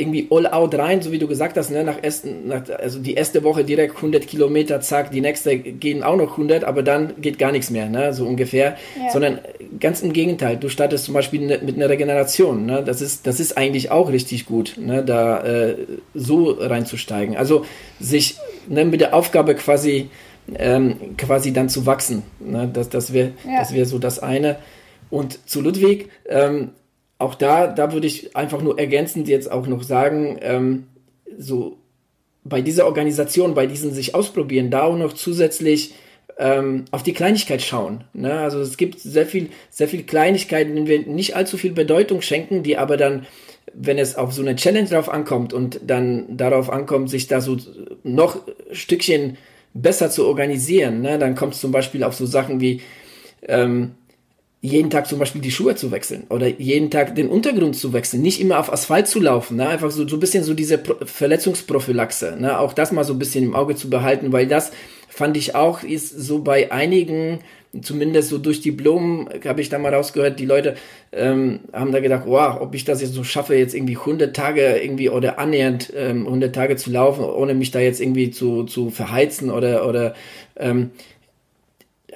irgendwie 0.00 0.26
all 0.30 0.46
out 0.46 0.74
rein, 0.76 1.02
so 1.02 1.12
wie 1.12 1.18
du 1.18 1.28
gesagt 1.28 1.56
hast, 1.56 1.70
ne, 1.70 1.84
nach 1.84 2.02
ersten, 2.02 2.48
nach, 2.48 2.62
also 2.78 2.98
die 2.98 3.14
erste 3.14 3.44
Woche 3.44 3.64
direkt 3.64 3.96
100 3.96 4.26
Kilometer, 4.26 4.80
zack, 4.80 5.10
die 5.10 5.20
nächste 5.20 5.58
gehen 5.58 6.02
auch 6.02 6.16
noch 6.16 6.32
100, 6.32 6.64
aber 6.64 6.82
dann 6.82 7.20
geht 7.20 7.38
gar 7.38 7.52
nichts 7.52 7.70
mehr, 7.70 7.88
ne, 7.88 8.12
so 8.12 8.26
ungefähr, 8.26 8.76
ja. 8.96 9.10
sondern 9.12 9.38
ganz 9.78 10.02
im 10.02 10.12
Gegenteil, 10.12 10.56
du 10.56 10.68
startest 10.68 11.04
zum 11.04 11.14
Beispiel 11.14 11.40
ne, 11.42 11.60
mit 11.62 11.76
einer 11.76 11.88
Regeneration, 11.88 12.66
ne, 12.66 12.82
das 12.84 13.00
ist, 13.00 13.26
das 13.26 13.40
ist 13.40 13.56
eigentlich 13.56 13.90
auch 13.90 14.10
richtig 14.10 14.46
gut, 14.46 14.74
ne, 14.78 15.04
da 15.04 15.44
äh, 15.44 15.76
so 16.14 16.50
reinzusteigen, 16.50 17.36
also 17.36 17.64
sich 18.00 18.36
ne, 18.68 18.84
mit 18.84 19.00
der 19.00 19.14
Aufgabe 19.14 19.54
quasi, 19.54 20.08
ähm, 20.58 21.16
quasi 21.16 21.52
dann 21.52 21.68
zu 21.68 21.86
wachsen, 21.86 22.22
ne, 22.40 22.68
das, 22.72 22.88
das 22.88 23.12
wäre 23.12 23.32
ja. 23.46 23.58
das 23.58 23.74
wäre 23.74 23.86
so 23.86 23.98
das 23.98 24.18
eine. 24.18 24.56
Und 25.10 25.48
zu 25.48 25.60
Ludwig, 25.60 26.08
ähm, 26.28 26.70
auch 27.20 27.34
da, 27.34 27.66
da 27.66 27.92
würde 27.92 28.06
ich 28.06 28.36
einfach 28.36 28.62
nur 28.62 28.78
ergänzend 28.78 29.28
jetzt 29.28 29.50
auch 29.50 29.66
noch 29.66 29.82
sagen, 29.82 30.38
ähm, 30.40 30.86
so 31.38 31.76
bei 32.44 32.62
dieser 32.62 32.86
Organisation, 32.86 33.54
bei 33.54 33.66
diesen 33.66 33.92
sich 33.92 34.14
ausprobieren, 34.14 34.70
da 34.70 34.82
auch 34.82 34.96
noch 34.96 35.12
zusätzlich 35.12 35.94
ähm, 36.38 36.86
auf 36.90 37.02
die 37.02 37.12
Kleinigkeit 37.12 37.60
schauen. 37.60 38.04
Ne? 38.14 38.32
Also 38.32 38.60
es 38.60 38.76
gibt 38.78 38.98
sehr 38.98 39.26
viel, 39.26 39.50
sehr 39.68 39.88
viel 39.88 40.04
Kleinigkeiten, 40.04 40.74
denen 40.74 40.86
wir 40.86 41.00
nicht 41.06 41.36
allzu 41.36 41.58
viel 41.58 41.72
Bedeutung 41.72 42.22
schenken, 42.22 42.62
die 42.62 42.78
aber 42.78 42.96
dann, 42.96 43.26
wenn 43.74 43.98
es 43.98 44.16
auf 44.16 44.32
so 44.32 44.40
eine 44.40 44.56
Challenge 44.56 44.88
drauf 44.88 45.10
ankommt 45.10 45.52
und 45.52 45.80
dann 45.86 46.36
darauf 46.36 46.70
ankommt, 46.70 47.10
sich 47.10 47.26
da 47.26 47.42
so 47.42 47.58
noch 48.02 48.38
Stückchen 48.72 49.36
besser 49.74 50.10
zu 50.10 50.26
organisieren, 50.26 51.02
ne? 51.02 51.18
dann 51.18 51.34
kommt 51.34 51.54
es 51.54 51.60
zum 51.60 51.70
Beispiel 51.70 52.02
auf 52.02 52.14
so 52.14 52.24
Sachen 52.24 52.60
wie 52.60 52.80
ähm, 53.46 53.92
jeden 54.62 54.90
Tag 54.90 55.06
zum 55.06 55.18
Beispiel 55.18 55.40
die 55.40 55.50
Schuhe 55.50 55.74
zu 55.74 55.90
wechseln 55.90 56.24
oder 56.28 56.46
jeden 56.46 56.90
Tag 56.90 57.14
den 57.14 57.28
Untergrund 57.28 57.76
zu 57.76 57.94
wechseln, 57.94 58.20
nicht 58.20 58.40
immer 58.40 58.58
auf 58.58 58.70
Asphalt 58.70 59.08
zu 59.08 59.18
laufen, 59.18 59.56
ne? 59.56 59.68
einfach 59.68 59.90
so, 59.90 60.06
so 60.06 60.16
ein 60.16 60.20
bisschen 60.20 60.44
so 60.44 60.52
diese 60.52 60.76
Pro 60.76 60.96
Verletzungsprophylaxe, 61.04 62.36
ne? 62.38 62.58
auch 62.58 62.74
das 62.74 62.92
mal 62.92 63.04
so 63.04 63.14
ein 63.14 63.18
bisschen 63.18 63.44
im 63.44 63.54
Auge 63.54 63.74
zu 63.74 63.88
behalten, 63.88 64.32
weil 64.32 64.46
das 64.46 64.70
fand 65.08 65.36
ich 65.38 65.54
auch, 65.54 65.82
ist 65.82 66.10
so 66.10 66.40
bei 66.40 66.70
einigen, 66.70 67.40
zumindest 67.80 68.28
so 68.28 68.36
durch 68.36 68.60
die 68.60 68.70
Blumen, 68.70 69.30
habe 69.46 69.62
ich 69.62 69.70
da 69.70 69.78
mal 69.78 69.94
rausgehört, 69.94 70.38
die 70.38 70.46
Leute 70.46 70.76
ähm, 71.12 71.60
haben 71.72 71.92
da 71.92 72.00
gedacht, 72.00 72.24
wow, 72.26 72.60
ob 72.60 72.74
ich 72.74 72.84
das 72.84 73.00
jetzt 73.00 73.14
so 73.14 73.24
schaffe, 73.24 73.54
jetzt 73.54 73.74
irgendwie 73.74 73.96
100 73.96 74.36
Tage 74.36 74.76
irgendwie 74.76 75.08
oder 75.08 75.38
annähernd 75.38 75.92
ähm, 75.96 76.26
100 76.26 76.54
Tage 76.54 76.76
zu 76.76 76.90
laufen, 76.90 77.24
ohne 77.24 77.54
mich 77.54 77.70
da 77.70 77.80
jetzt 77.80 78.00
irgendwie 78.00 78.30
zu, 78.30 78.64
zu 78.64 78.90
verheizen 78.90 79.50
oder, 79.50 79.88
oder 79.88 80.14
ähm, 80.56 80.90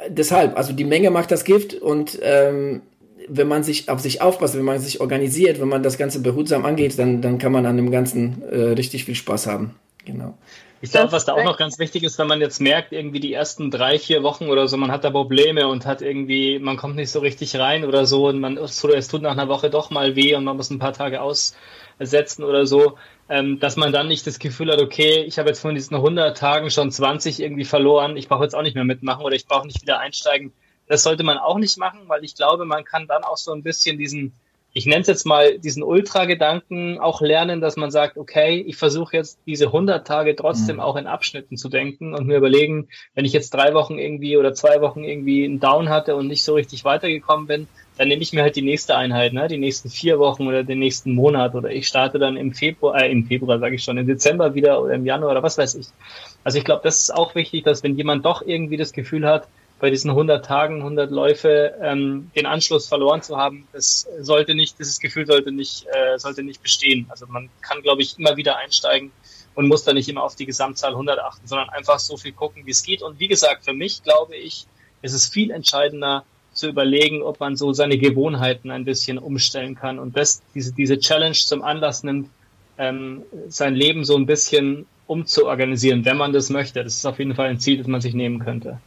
deshalb, 0.08 0.56
also 0.56 0.72
die 0.72 0.84
Menge 0.84 1.10
macht 1.10 1.30
das 1.30 1.44
Gift 1.44 1.74
und 1.74 2.18
ähm, 2.22 2.82
wenn 3.28 3.48
man 3.48 3.62
sich 3.62 3.88
auf 3.88 4.00
sich 4.00 4.20
aufpasst, 4.20 4.56
wenn 4.56 4.64
man 4.64 4.78
sich 4.78 5.00
organisiert, 5.00 5.60
wenn 5.60 5.68
man 5.68 5.82
das 5.82 5.96
Ganze 5.96 6.20
behutsam 6.20 6.64
angeht, 6.64 6.98
dann, 6.98 7.22
dann 7.22 7.38
kann 7.38 7.52
man 7.52 7.66
an 7.66 7.76
dem 7.76 7.90
Ganzen 7.90 8.42
äh, 8.50 8.72
richtig 8.72 9.04
viel 9.04 9.14
Spaß 9.14 9.46
haben. 9.46 9.74
Genau. 10.04 10.34
Ich 10.84 10.90
glaube, 10.90 11.12
was 11.12 11.24
da 11.24 11.32
auch 11.32 11.44
noch 11.44 11.56
ganz 11.56 11.78
wichtig 11.78 12.02
ist, 12.02 12.18
wenn 12.18 12.26
man 12.26 12.42
jetzt 12.42 12.60
merkt, 12.60 12.92
irgendwie 12.92 13.18
die 13.18 13.32
ersten 13.32 13.70
drei, 13.70 13.98
vier 13.98 14.22
Wochen 14.22 14.50
oder 14.50 14.68
so, 14.68 14.76
man 14.76 14.92
hat 14.92 15.02
da 15.02 15.10
Probleme 15.10 15.66
und 15.66 15.86
hat 15.86 16.02
irgendwie, 16.02 16.58
man 16.58 16.76
kommt 16.76 16.96
nicht 16.96 17.10
so 17.10 17.20
richtig 17.20 17.56
rein 17.56 17.86
oder 17.86 18.04
so 18.04 18.28
und 18.28 18.38
man, 18.38 18.58
es 18.58 19.08
tut 19.08 19.22
nach 19.22 19.30
einer 19.30 19.48
Woche 19.48 19.70
doch 19.70 19.88
mal 19.88 20.14
weh 20.14 20.34
und 20.34 20.44
man 20.44 20.58
muss 20.58 20.68
ein 20.68 20.78
paar 20.78 20.92
Tage 20.92 21.22
aussetzen 21.22 22.44
oder 22.44 22.66
so, 22.66 22.98
ähm, 23.28 23.58
dass 23.58 23.76
man 23.76 23.92
dann 23.92 24.08
nicht 24.08 24.26
das 24.26 24.38
Gefühl 24.38 24.70
hat, 24.70 24.80
okay, 24.80 25.22
ich 25.22 25.38
habe 25.38 25.48
jetzt 25.48 25.60
von 25.60 25.74
diesen 25.74 25.96
100 25.96 26.36
Tagen 26.36 26.70
schon 26.70 26.90
20 26.90 27.40
irgendwie 27.40 27.64
verloren, 27.64 28.16
ich 28.16 28.28
brauche 28.28 28.44
jetzt 28.44 28.54
auch 28.54 28.62
nicht 28.62 28.74
mehr 28.74 28.84
mitmachen 28.84 29.24
oder 29.24 29.34
ich 29.34 29.46
brauche 29.46 29.66
nicht 29.66 29.82
wieder 29.82 29.98
einsteigen. 29.98 30.52
Das 30.86 31.02
sollte 31.02 31.24
man 31.24 31.38
auch 31.38 31.58
nicht 31.58 31.78
machen, 31.78 32.00
weil 32.08 32.24
ich 32.24 32.34
glaube, 32.34 32.66
man 32.66 32.84
kann 32.84 33.06
dann 33.06 33.24
auch 33.24 33.38
so 33.38 33.52
ein 33.52 33.62
bisschen 33.62 33.98
diesen 33.98 34.34
ich 34.76 34.86
nenne 34.86 35.02
es 35.02 35.06
jetzt 35.06 35.24
mal 35.24 35.56
diesen 35.60 35.84
Ultra-Gedanken 35.84 36.98
auch 36.98 37.20
lernen, 37.20 37.60
dass 37.60 37.76
man 37.76 37.92
sagt, 37.92 38.18
okay, 38.18 38.56
ich 38.66 38.76
versuche 38.76 39.16
jetzt 39.16 39.38
diese 39.46 39.66
100 39.66 40.04
Tage 40.04 40.34
trotzdem 40.34 40.76
mhm. 40.76 40.82
auch 40.82 40.96
in 40.96 41.06
Abschnitten 41.06 41.56
zu 41.56 41.68
denken 41.68 42.12
und 42.12 42.26
mir 42.26 42.38
überlegen, 42.38 42.88
wenn 43.14 43.24
ich 43.24 43.32
jetzt 43.32 43.54
drei 43.54 43.72
Wochen 43.72 43.98
irgendwie 43.98 44.36
oder 44.36 44.52
zwei 44.52 44.80
Wochen 44.80 45.04
irgendwie 45.04 45.44
einen 45.44 45.60
Down 45.60 45.88
hatte 45.88 46.16
und 46.16 46.26
nicht 46.26 46.42
so 46.42 46.54
richtig 46.54 46.84
weitergekommen 46.84 47.46
bin, 47.46 47.68
dann 47.96 48.08
nehme 48.08 48.22
ich 48.22 48.32
mir 48.32 48.42
halt 48.42 48.56
die 48.56 48.62
nächste 48.62 48.96
Einheit, 48.96 49.32
ne, 49.32 49.46
die 49.48 49.58
nächsten 49.58 49.88
vier 49.88 50.18
Wochen 50.18 50.46
oder 50.46 50.64
den 50.64 50.80
nächsten 50.80 51.14
Monat 51.14 51.54
oder 51.54 51.70
ich 51.70 51.86
starte 51.86 52.18
dann 52.18 52.36
im 52.36 52.52
Februar, 52.52 53.00
äh, 53.00 53.10
im 53.10 53.26
Februar 53.26 53.58
sage 53.58 53.76
ich 53.76 53.84
schon, 53.84 53.98
im 53.98 54.06
Dezember 54.06 54.54
wieder 54.54 54.82
oder 54.82 54.94
im 54.94 55.06
Januar 55.06 55.30
oder 55.30 55.42
was 55.42 55.58
weiß 55.58 55.76
ich. 55.76 55.86
Also 56.42 56.58
ich 56.58 56.64
glaube, 56.64 56.82
das 56.82 57.00
ist 57.00 57.14
auch 57.14 57.34
wichtig, 57.34 57.64
dass 57.64 57.82
wenn 57.82 57.96
jemand 57.96 58.24
doch 58.24 58.42
irgendwie 58.42 58.76
das 58.76 58.92
Gefühl 58.92 59.26
hat, 59.26 59.48
bei 59.80 59.90
diesen 59.90 60.10
100 60.10 60.44
Tagen, 60.44 60.78
100 60.78 61.10
Läufe 61.10 61.74
ähm, 61.82 62.30
den 62.34 62.46
Anschluss 62.46 62.86
verloren 62.88 63.22
zu 63.22 63.36
haben, 63.36 63.66
das 63.72 64.08
sollte 64.20 64.54
nicht, 64.54 64.78
dieses 64.78 64.98
Gefühl 64.98 65.26
sollte 65.26 65.52
nicht, 65.52 65.86
äh, 65.86 66.18
sollte 66.18 66.42
nicht 66.42 66.62
bestehen. 66.62 67.06
Also 67.10 67.26
man 67.26 67.50
kann, 67.60 67.82
glaube 67.82 68.02
ich, 68.02 68.18
immer 68.18 68.36
wieder 68.36 68.56
einsteigen 68.56 69.12
und 69.54 69.68
muss 69.68 69.84
da 69.84 69.92
nicht 69.92 70.08
immer 70.08 70.22
auf 70.22 70.36
die 70.36 70.46
Gesamtzahl 70.46 70.92
100 70.92 71.18
achten, 71.18 71.46
sondern 71.46 71.68
einfach 71.70 71.98
so 71.98 72.16
viel 72.16 72.32
gucken, 72.32 72.66
wie 72.66 72.70
es 72.70 72.82
geht. 72.82 73.02
Und 73.02 73.20
wie 73.20 73.28
gesagt, 73.28 73.64
für 73.64 73.74
mich 73.74 74.02
glaube 74.02 74.36
ich, 74.36 74.66
ist 75.02 75.12
es 75.12 75.28
viel 75.28 75.50
entscheidender 75.50 76.24
zu 76.54 76.68
überlegen, 76.68 77.22
ob 77.22 77.40
man 77.40 77.56
so 77.56 77.72
seine 77.72 77.98
Gewohnheiten 77.98 78.70
ein 78.70 78.84
bisschen 78.84 79.18
umstellen 79.18 79.74
kann 79.74 79.98
und 79.98 80.16
das, 80.16 80.42
diese, 80.54 80.72
diese 80.72 80.98
Challenge 80.98 81.34
zum 81.34 81.62
Anlass 81.62 82.02
nimmt, 82.02 82.28
ähm, 82.78 83.22
sein 83.48 83.74
Leben 83.74 84.04
so 84.04 84.16
ein 84.16 84.26
bisschen 84.26 84.86
umzuorganisieren, 85.06 86.04
wenn 86.04 86.16
man 86.16 86.32
das 86.32 86.50
möchte. 86.50 86.82
Das 86.82 86.94
ist 86.94 87.06
auf 87.06 87.18
jeden 87.18 87.34
Fall 87.34 87.48
ein 87.48 87.60
Ziel, 87.60 87.78
das 87.78 87.86
man 87.86 88.00
sich 88.00 88.14
nehmen 88.14 88.38
könnte. 88.38 88.78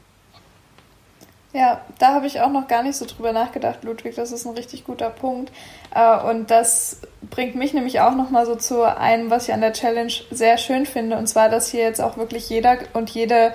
Ja, 1.54 1.82
da 1.98 2.14
habe 2.14 2.28
ich 2.28 2.42
auch 2.42 2.52
noch 2.52 2.68
gar 2.68 2.84
nicht 2.84 2.98
so 2.98 3.06
drüber 3.06 3.32
nachgedacht, 3.32 3.84
Ludwig. 3.84 4.16
Das 4.16 4.32
ist 4.32 4.46
ein 4.46 4.54
richtig 4.56 4.84
guter 4.84 5.10
Punkt. 5.10 5.52
Äh, 5.96 6.30
und 6.30 6.52
das 6.52 7.02
bringt 7.30 7.56
mich 7.56 7.74
nämlich 7.74 8.00
auch 8.00 8.16
noch 8.16 8.30
mal 8.30 8.46
so 8.46 8.56
zu 8.56 8.84
einem, 8.84 9.30
was 9.30 9.48
ich 9.48 9.54
an 9.54 9.62
der 9.62 9.74
Challenge 9.74 10.14
sehr 10.30 10.58
schön 10.58 10.86
finde. 10.86 11.18
Und 11.18 11.28
zwar, 11.28 11.50
dass 11.50 11.72
hier 11.72 11.82
jetzt 11.82 12.02
auch 12.02 12.18
wirklich 12.18 12.50
jeder 12.50 12.78
und 12.94 13.10
jede 13.10 13.54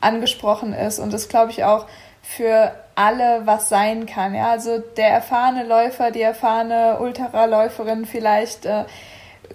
angesprochen 0.00 0.72
ist. 0.72 0.98
Und 0.98 1.12
das 1.12 1.28
glaube 1.28 1.50
ich 1.50 1.64
auch 1.64 1.86
für 2.22 2.72
alle 2.94 3.42
was 3.44 3.68
sein 3.68 4.06
kann. 4.06 4.34
Ja, 4.34 4.50
also 4.50 4.78
der 4.96 5.08
erfahrene 5.08 5.64
Läufer, 5.64 6.10
die 6.10 6.22
erfahrene 6.22 6.98
Ultraläuferin 7.00 8.06
vielleicht 8.06 8.66
äh, 8.66 8.84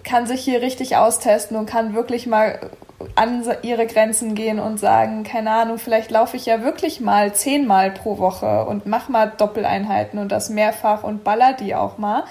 kann 0.04 0.26
sich 0.26 0.42
hier 0.42 0.62
richtig 0.62 0.96
austesten 0.96 1.56
und 1.56 1.66
kann 1.66 1.94
wirklich 1.94 2.26
mal 2.26 2.70
an 3.14 3.44
ihre 3.62 3.86
Grenzen 3.86 4.34
gehen 4.34 4.60
und 4.60 4.78
sagen, 4.78 5.24
keine 5.24 5.50
Ahnung, 5.50 5.78
vielleicht 5.78 6.10
laufe 6.10 6.36
ich 6.36 6.46
ja 6.46 6.62
wirklich 6.62 7.00
mal 7.00 7.32
zehnmal 7.32 7.90
pro 7.90 8.18
Woche 8.18 8.64
und 8.66 8.86
mach 8.86 9.08
mal 9.08 9.32
Doppeleinheiten 9.36 10.18
und 10.18 10.30
das 10.30 10.50
mehrfach 10.50 11.02
und 11.02 11.24
baller 11.24 11.54
die 11.54 11.74
auch 11.74 11.98
mal. 11.98 12.24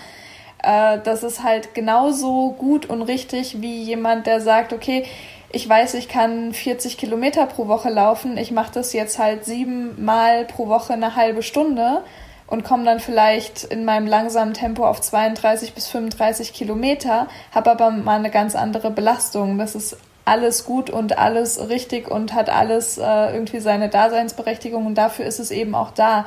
Äh, 0.62 1.00
das 1.04 1.24
ist 1.24 1.44
halt 1.44 1.74
genauso 1.74 2.52
gut 2.52 2.86
und 2.86 3.02
richtig 3.02 3.62
wie 3.62 3.82
jemand, 3.82 4.28
der 4.28 4.42
sagt, 4.42 4.74
okay, 4.74 5.06
ich 5.52 5.68
weiß, 5.68 5.96
ich 5.96 6.08
kann 6.08 6.54
40 6.54 6.98
Kilometer 6.98 7.46
pro 7.48 7.68
Woche 7.68 7.90
laufen, 7.90 8.38
ich 8.38 8.52
mache 8.52 8.72
das 8.74 8.94
jetzt 8.94 9.18
halt 9.18 9.46
siebenmal 9.46 10.46
pro 10.46 10.68
Woche 10.68 10.94
eine 10.94 11.16
halbe 11.16 11.42
Stunde 11.42 12.04
und 12.46 12.64
komme 12.64 12.86
dann 12.86 13.00
vielleicht 13.00 13.64
in 13.64 13.86
meinem 13.86 14.08
langsamen 14.08 14.54
Tempo 14.54 14.86
auf 14.86 15.02
32 15.02 15.74
bis 15.74 15.88
35 15.88 16.54
Kilometer, 16.54 17.28
habe 17.54 17.72
aber 17.72 17.92
mal 17.92 18.18
eine 18.18 18.32
ganz 18.32 18.56
andere 18.56 18.92
Belastung. 18.92 19.58
Das 19.58 19.76
ist 19.76 19.98
alles 20.26 20.66
gut 20.66 20.90
und 20.90 21.18
alles 21.18 21.70
richtig 21.70 22.10
und 22.10 22.34
hat 22.34 22.50
alles 22.50 22.98
äh, 22.98 23.34
irgendwie 23.34 23.60
seine 23.60 23.90
Daseinsberechtigung 23.90 24.86
und 24.86 24.96
dafür 24.96 25.26
ist 25.26 25.40
es 25.40 25.52
eben 25.52 25.74
auch 25.76 25.92
da. 25.92 26.26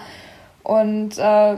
Und 0.64 1.18
äh, 1.18 1.56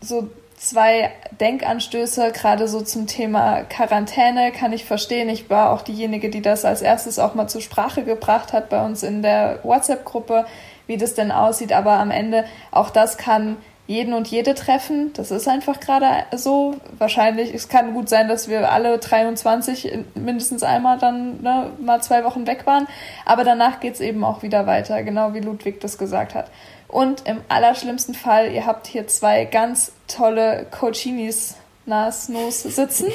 so 0.00 0.30
zwei 0.62 1.10
Denkanstöße, 1.40 2.30
gerade 2.30 2.68
so 2.68 2.80
zum 2.82 3.06
Thema 3.06 3.62
Quarantäne, 3.64 4.52
kann 4.52 4.72
ich 4.72 4.84
verstehen. 4.84 5.28
Ich 5.28 5.50
war 5.50 5.70
auch 5.70 5.82
diejenige, 5.82 6.30
die 6.30 6.40
das 6.40 6.64
als 6.64 6.82
erstes 6.82 7.18
auch 7.18 7.34
mal 7.34 7.48
zur 7.48 7.60
Sprache 7.60 8.04
gebracht 8.04 8.52
hat 8.52 8.68
bei 8.68 8.84
uns 8.84 9.02
in 9.02 9.22
der 9.22 9.58
WhatsApp-Gruppe, 9.64 10.46
wie 10.86 10.96
das 10.96 11.14
denn 11.14 11.32
aussieht. 11.32 11.72
Aber 11.72 11.94
am 11.94 12.12
Ende, 12.12 12.44
auch 12.70 12.90
das 12.90 13.18
kann 13.18 13.56
jeden 13.88 14.14
und 14.14 14.28
jede 14.28 14.54
treffen. 14.54 15.12
Das 15.14 15.32
ist 15.32 15.48
einfach 15.48 15.80
gerade 15.80 16.06
so. 16.36 16.76
Wahrscheinlich, 16.96 17.52
es 17.52 17.68
kann 17.68 17.92
gut 17.92 18.08
sein, 18.08 18.28
dass 18.28 18.48
wir 18.48 18.70
alle 18.70 18.98
23 18.98 19.98
mindestens 20.14 20.62
einmal 20.62 20.98
dann 20.98 21.42
ne, 21.42 21.70
mal 21.80 22.00
zwei 22.00 22.22
Wochen 22.22 22.46
weg 22.46 22.66
waren. 22.66 22.86
Aber 23.26 23.42
danach 23.42 23.80
geht 23.80 23.94
es 23.94 24.00
eben 24.00 24.22
auch 24.22 24.42
wieder 24.42 24.66
weiter, 24.66 25.02
genau 25.02 25.34
wie 25.34 25.40
Ludwig 25.40 25.80
das 25.80 25.98
gesagt 25.98 26.36
hat. 26.36 26.46
Und 26.92 27.26
im 27.26 27.38
allerschlimmsten 27.48 28.14
Fall, 28.14 28.52
ihr 28.52 28.66
habt 28.66 28.86
hier 28.86 29.06
zwei 29.08 29.46
ganz 29.46 29.92
tolle 30.08 30.66
Coachinis 30.70 31.56
Nas 31.86 32.28
Nos 32.28 32.62
sitzen. 32.62 33.08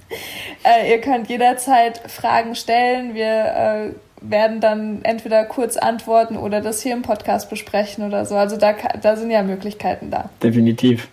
äh, 0.64 0.88
ihr 0.88 1.00
könnt 1.00 1.28
jederzeit 1.28 2.00
Fragen 2.08 2.54
stellen. 2.54 3.14
Wir 3.14 3.26
äh, 3.26 3.90
werden 4.20 4.60
dann 4.60 5.02
entweder 5.02 5.44
kurz 5.44 5.76
antworten 5.76 6.36
oder 6.36 6.60
das 6.60 6.82
hier 6.82 6.92
im 6.92 7.02
Podcast 7.02 7.50
besprechen 7.50 8.06
oder 8.06 8.24
so. 8.26 8.36
Also 8.36 8.56
da, 8.56 8.76
da 9.02 9.16
sind 9.16 9.32
ja 9.32 9.42
Möglichkeiten 9.42 10.12
da. 10.12 10.30
Definitiv. 10.40 11.08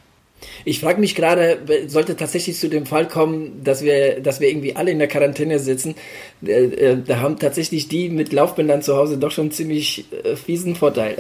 Ich 0.66 0.80
frage 0.82 1.00
mich 1.00 1.16
gerade, 1.16 1.58
sollte 1.88 2.16
tatsächlich 2.16 2.60
zu 2.60 2.70
dem 2.70 2.86
Fall 2.86 3.08
kommen, 3.08 3.64
dass 3.64 3.84
wir, 3.84 4.20
dass 4.22 4.40
wir 4.40 4.50
irgendwie 4.50 4.76
alle 4.76 4.92
in 4.92 5.00
der 5.00 5.08
Quarantäne 5.08 5.58
sitzen, 5.58 5.96
äh, 6.46 6.52
äh, 6.52 6.98
da 7.04 7.22
haben 7.22 7.40
tatsächlich 7.40 7.88
die 7.88 8.10
mit 8.10 8.34
Laufbändern 8.34 8.84
zu 8.84 8.96
Hause 8.96 9.18
doch 9.18 9.32
schon 9.32 9.50
ziemlich 9.50 10.06
äh, 10.24 10.36
fiesen 10.36 10.76
Vorteil. 10.76 11.16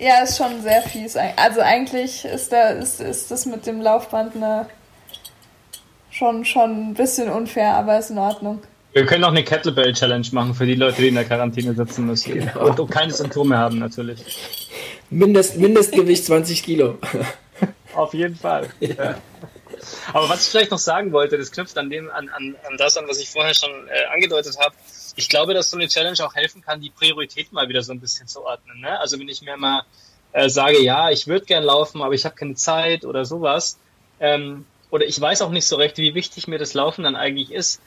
Ja, 0.00 0.22
ist 0.22 0.38
schon 0.38 0.62
sehr 0.62 0.80
fies. 0.80 1.14
Also 1.14 1.60
eigentlich 1.60 2.24
ist, 2.24 2.50
da, 2.52 2.70
ist, 2.70 3.00
ist 3.00 3.30
das 3.30 3.44
mit 3.44 3.66
dem 3.66 3.82
Laufband 3.82 4.34
eine, 4.34 4.66
schon, 6.10 6.46
schon 6.46 6.90
ein 6.90 6.94
bisschen 6.94 7.28
unfair, 7.28 7.74
aber 7.74 7.98
ist 7.98 8.10
in 8.10 8.18
Ordnung. 8.18 8.62
Wir 8.92 9.04
können 9.04 9.24
auch 9.24 9.28
eine 9.28 9.44
Kettlebell-Challenge 9.44 10.26
machen 10.32 10.54
für 10.54 10.64
die 10.64 10.74
Leute, 10.74 11.02
die 11.02 11.08
in 11.08 11.14
der 11.14 11.24
Quarantäne 11.24 11.74
sitzen 11.74 12.06
müssen. 12.06 12.32
Genau. 12.32 12.66
Und, 12.66 12.80
und 12.80 12.90
keine 12.90 13.12
Symptome 13.12 13.58
haben, 13.58 13.78
natürlich. 13.78 14.24
Mindest, 15.10 15.58
Mindestgewicht 15.58 16.24
20 16.24 16.62
Kilo. 16.62 16.98
Auf 17.94 18.14
jeden 18.14 18.36
Fall. 18.36 18.68
Ja. 18.80 19.16
Aber 20.12 20.28
was 20.28 20.44
ich 20.44 20.50
vielleicht 20.50 20.70
noch 20.70 20.78
sagen 20.78 21.12
wollte, 21.12 21.36
das 21.36 21.52
knüpft 21.52 21.76
an 21.76 21.90
dem, 21.90 22.10
an, 22.10 22.28
an, 22.30 22.56
an 22.66 22.76
das 22.78 22.96
an, 22.96 23.06
was 23.06 23.18
ich 23.18 23.28
vorher 23.28 23.54
schon 23.54 23.70
äh, 23.88 24.14
angedeutet 24.14 24.56
habe. 24.58 24.74
Ich 25.16 25.28
glaube, 25.28 25.54
dass 25.54 25.70
so 25.70 25.76
eine 25.76 25.88
Challenge 25.88 26.18
auch 26.24 26.34
helfen 26.34 26.62
kann, 26.62 26.80
die 26.80 26.90
Prioritäten 26.90 27.54
mal 27.54 27.68
wieder 27.68 27.82
so 27.82 27.92
ein 27.92 28.00
bisschen 28.00 28.26
zu 28.26 28.44
ordnen. 28.44 28.80
Ne? 28.80 28.98
Also 28.98 29.18
wenn 29.18 29.28
ich 29.28 29.42
mir 29.42 29.56
mal 29.56 29.82
äh, 30.32 30.48
sage, 30.48 30.80
ja, 30.82 31.10
ich 31.10 31.26
würde 31.26 31.46
gern 31.46 31.64
laufen, 31.64 32.02
aber 32.02 32.14
ich 32.14 32.24
habe 32.24 32.36
keine 32.36 32.54
Zeit 32.54 33.04
oder 33.04 33.24
sowas, 33.24 33.78
ähm, 34.20 34.64
oder 34.90 35.06
ich 35.06 35.20
weiß 35.20 35.42
auch 35.42 35.50
nicht 35.50 35.66
so 35.66 35.76
recht, 35.76 35.98
wie 35.98 36.14
wichtig 36.14 36.48
mir 36.48 36.58
das 36.58 36.74
Laufen 36.74 37.04
dann 37.04 37.16
eigentlich 37.16 37.52
ist, 37.52 37.80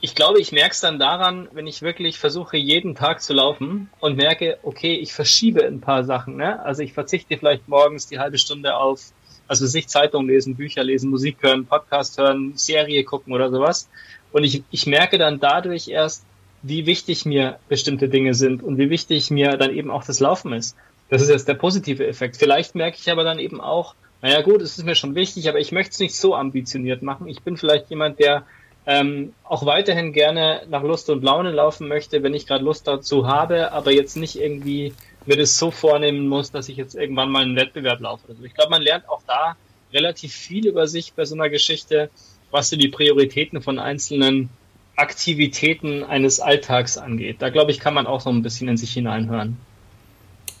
ich 0.00 0.14
glaube, 0.14 0.40
ich 0.40 0.52
merke 0.52 0.72
es 0.72 0.80
dann 0.80 0.98
daran, 0.98 1.48
wenn 1.52 1.66
ich 1.66 1.80
wirklich 1.80 2.18
versuche, 2.18 2.58
jeden 2.58 2.94
Tag 2.94 3.22
zu 3.22 3.32
laufen 3.32 3.88
und 3.98 4.16
merke, 4.16 4.58
okay, 4.62 4.94
ich 4.94 5.14
verschiebe 5.14 5.64
ein 5.64 5.80
paar 5.80 6.04
Sachen. 6.04 6.36
Ne? 6.36 6.62
Also 6.62 6.82
ich 6.82 6.92
verzichte 6.92 7.38
vielleicht 7.38 7.66
morgens 7.66 8.06
die 8.06 8.18
halbe 8.18 8.36
Stunde 8.36 8.76
auf, 8.76 9.00
also 9.48 9.66
sich 9.66 9.88
Zeitung 9.88 10.26
lesen, 10.28 10.56
Bücher 10.56 10.84
lesen, 10.84 11.10
Musik 11.10 11.38
hören, 11.40 11.66
Podcast 11.66 12.18
hören, 12.18 12.52
Serie 12.56 13.04
gucken 13.04 13.32
oder 13.32 13.50
sowas. 13.50 13.88
Und 14.32 14.44
ich, 14.44 14.62
ich 14.70 14.86
merke 14.86 15.16
dann 15.16 15.40
dadurch 15.40 15.88
erst, 15.88 16.24
wie 16.68 16.86
wichtig 16.86 17.24
mir 17.24 17.58
bestimmte 17.68 18.08
Dinge 18.08 18.34
sind 18.34 18.62
und 18.62 18.78
wie 18.78 18.90
wichtig 18.90 19.30
mir 19.30 19.56
dann 19.56 19.72
eben 19.72 19.90
auch 19.90 20.04
das 20.04 20.20
Laufen 20.20 20.52
ist. 20.52 20.76
Das 21.08 21.22
ist 21.22 21.28
jetzt 21.28 21.46
der 21.46 21.54
positive 21.54 22.06
Effekt. 22.06 22.36
Vielleicht 22.36 22.74
merke 22.74 22.98
ich 23.00 23.10
aber 23.10 23.22
dann 23.22 23.38
eben 23.38 23.60
auch, 23.60 23.94
naja 24.22 24.42
gut, 24.42 24.60
es 24.60 24.76
ist 24.76 24.84
mir 24.84 24.96
schon 24.96 25.14
wichtig, 25.14 25.48
aber 25.48 25.60
ich 25.60 25.70
möchte 25.70 25.92
es 25.92 26.00
nicht 26.00 26.16
so 26.16 26.34
ambitioniert 26.34 27.02
machen. 27.02 27.28
Ich 27.28 27.42
bin 27.42 27.56
vielleicht 27.56 27.88
jemand, 27.90 28.18
der 28.18 28.44
ähm, 28.86 29.32
auch 29.44 29.66
weiterhin 29.66 30.12
gerne 30.12 30.62
nach 30.68 30.82
Lust 30.82 31.08
und 31.10 31.22
Laune 31.22 31.52
laufen 31.52 31.86
möchte, 31.86 32.22
wenn 32.22 32.34
ich 32.34 32.46
gerade 32.46 32.64
Lust 32.64 32.88
dazu 32.88 33.26
habe, 33.26 33.72
aber 33.72 33.92
jetzt 33.92 34.16
nicht 34.16 34.36
irgendwie 34.36 34.92
mir 35.26 35.36
das 35.36 35.58
so 35.58 35.70
vornehmen 35.70 36.28
muss, 36.28 36.50
dass 36.50 36.68
ich 36.68 36.76
jetzt 36.76 36.94
irgendwann 36.94 37.30
mal 37.30 37.42
einen 37.42 37.56
Wettbewerb 37.56 38.00
laufe. 38.00 38.28
Also 38.28 38.44
ich 38.44 38.54
glaube, 38.54 38.70
man 38.70 38.82
lernt 38.82 39.08
auch 39.08 39.22
da 39.26 39.56
relativ 39.92 40.32
viel 40.32 40.66
über 40.66 40.86
sich 40.86 41.12
bei 41.12 41.24
so 41.24 41.34
einer 41.34 41.48
Geschichte, 41.48 42.10
was 42.50 42.70
so 42.70 42.76
die 42.76 42.88
Prioritäten 42.88 43.60
von 43.60 43.78
einzelnen 43.78 44.50
Aktivitäten 44.96 46.02
eines 46.04 46.40
Alltags 46.40 46.98
angeht. 46.98 47.36
Da 47.40 47.50
glaube 47.50 47.70
ich, 47.70 47.80
kann 47.80 47.94
man 47.94 48.06
auch 48.06 48.20
so 48.20 48.30
ein 48.30 48.42
bisschen 48.42 48.68
in 48.68 48.76
sich 48.76 48.92
hineinhören. 48.92 49.56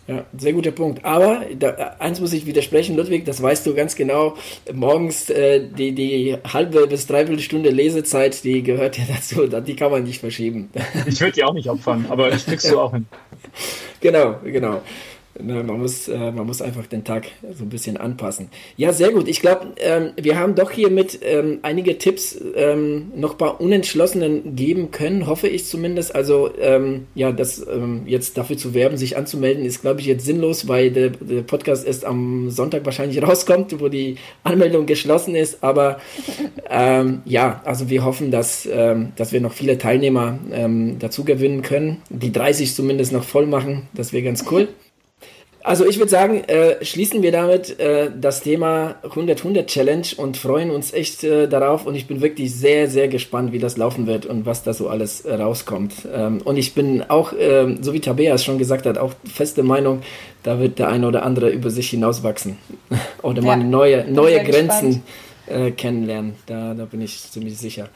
Ja, 0.08 0.24
sehr 0.38 0.52
guter 0.52 0.70
Punkt. 0.70 1.04
Aber 1.04 1.42
da, 1.58 1.96
eins 1.98 2.20
muss 2.20 2.32
ich 2.32 2.46
widersprechen, 2.46 2.96
Ludwig, 2.96 3.24
das 3.24 3.42
weißt 3.42 3.66
du 3.66 3.74
ganz 3.74 3.96
genau. 3.96 4.36
Morgens 4.72 5.30
äh, 5.30 5.66
die, 5.68 5.92
die 5.92 6.36
halbe 6.46 6.86
bis 6.86 7.08
dreiviertel 7.08 7.40
Stunde 7.40 7.70
Lesezeit, 7.70 8.44
die 8.44 8.62
gehört 8.62 8.98
ja 8.98 9.04
dazu, 9.08 9.48
die 9.48 9.74
kann 9.74 9.90
man 9.90 10.04
nicht 10.04 10.20
verschieben. 10.20 10.70
Ich 11.06 11.20
würde 11.20 11.32
die 11.32 11.44
auch 11.44 11.54
nicht 11.54 11.68
opfern, 11.68 12.06
aber 12.08 12.32
ich 12.32 12.46
kriegst 12.46 12.70
du 12.70 12.80
auch 12.80 12.92
hin. 12.92 13.06
Genau, 14.02 14.36
genau. 14.44 14.82
Man, 15.42 15.66
muss, 15.66 16.08
äh, 16.08 16.32
man 16.32 16.46
muss 16.46 16.62
einfach 16.62 16.86
den 16.86 17.04
Tag 17.04 17.26
so 17.52 17.64
ein 17.64 17.68
bisschen 17.68 17.96
anpassen. 17.96 18.48
Ja, 18.76 18.92
sehr 18.92 19.10
gut. 19.10 19.28
Ich 19.28 19.40
glaube, 19.40 19.68
ähm, 19.78 20.12
wir 20.16 20.38
haben 20.38 20.54
doch 20.54 20.70
hier 20.70 20.90
mit 20.90 21.20
ähm, 21.22 21.58
einige 21.62 21.98
Tipps 21.98 22.38
ähm, 22.54 23.12
noch 23.14 23.34
bei 23.34 23.48
Unentschlossenen 23.48 24.56
geben 24.56 24.90
können, 24.90 25.26
hoffe 25.26 25.48
ich 25.48 25.66
zumindest. 25.66 26.14
Also, 26.14 26.50
ja, 27.14 27.32
das 27.32 27.66
jetzt 28.06 28.38
dafür 28.38 28.56
zu 28.56 28.74
werben, 28.74 28.96
sich 28.96 29.16
anzumelden, 29.16 29.64
ist, 29.64 29.80
glaube 29.80 30.00
ich, 30.00 30.06
jetzt 30.06 30.24
sinnlos, 30.24 30.68
weil 30.68 30.90
der, 30.90 31.10
der 31.10 31.42
Podcast 31.42 31.86
erst 31.86 32.04
am 32.04 32.50
Sonntag 32.50 32.84
wahrscheinlich 32.84 33.22
rauskommt, 33.26 33.78
wo 33.80 33.88
die 33.88 34.16
Anmeldung 34.44 34.86
geschlossen 34.86 35.34
ist. 35.34 35.62
Aber 35.62 35.98
ähm, 36.68 37.22
ja, 37.24 37.62
also 37.64 37.88
wir 37.90 38.04
hoffen, 38.04 38.30
dass, 38.30 38.68
dass 39.16 39.32
wir 39.32 39.40
noch 39.40 39.52
viele 39.52 39.78
Teilnehmer 39.78 40.38
dazu 40.98 41.24
gewinnen 41.24 41.62
können. 41.62 42.02
Die 42.10 42.32
30 42.32 42.74
zumindest 42.74 43.12
noch 43.12 43.24
voll 43.24 43.46
machen. 43.46 43.88
Das 43.94 44.12
wäre 44.12 44.24
ganz 44.24 44.44
cool. 44.50 44.68
Also 45.66 45.84
ich 45.84 45.98
würde 45.98 46.10
sagen, 46.10 46.44
äh, 46.44 46.84
schließen 46.84 47.22
wir 47.22 47.32
damit 47.32 47.80
äh, 47.80 48.08
das 48.16 48.40
Thema 48.40 48.94
100-100 49.02 49.66
Challenge 49.66 50.06
und 50.16 50.36
freuen 50.36 50.70
uns 50.70 50.92
echt 50.92 51.24
äh, 51.24 51.48
darauf. 51.48 51.86
Und 51.86 51.96
ich 51.96 52.06
bin 52.06 52.20
wirklich 52.20 52.54
sehr, 52.54 52.88
sehr 52.88 53.08
gespannt, 53.08 53.50
wie 53.50 53.58
das 53.58 53.76
laufen 53.76 54.06
wird 54.06 54.26
und 54.26 54.46
was 54.46 54.62
da 54.62 54.72
so 54.72 54.88
alles 54.88 55.22
äh, 55.22 55.34
rauskommt. 55.34 55.92
Ähm, 56.14 56.40
und 56.44 56.56
ich 56.56 56.74
bin 56.74 57.02
auch, 57.02 57.32
ähm, 57.36 57.82
so 57.82 57.92
wie 57.92 58.00
Tabea 58.00 58.32
es 58.32 58.44
schon 58.44 58.58
gesagt 58.58 58.86
hat, 58.86 58.96
auch 58.96 59.12
feste 59.24 59.64
Meinung, 59.64 60.02
da 60.44 60.60
wird 60.60 60.78
der 60.78 60.86
eine 60.86 61.08
oder 61.08 61.24
andere 61.24 61.50
über 61.50 61.70
sich 61.70 61.90
hinauswachsen 61.90 62.58
oder 63.22 63.42
ja, 63.42 63.56
mal 63.56 63.64
neue, 63.64 64.08
neue 64.08 64.44
Grenzen 64.44 65.02
äh, 65.48 65.72
kennenlernen. 65.72 66.36
Da, 66.46 66.74
da 66.74 66.84
bin 66.84 67.00
ich 67.00 67.20
ziemlich 67.20 67.58
sicher. 67.58 67.88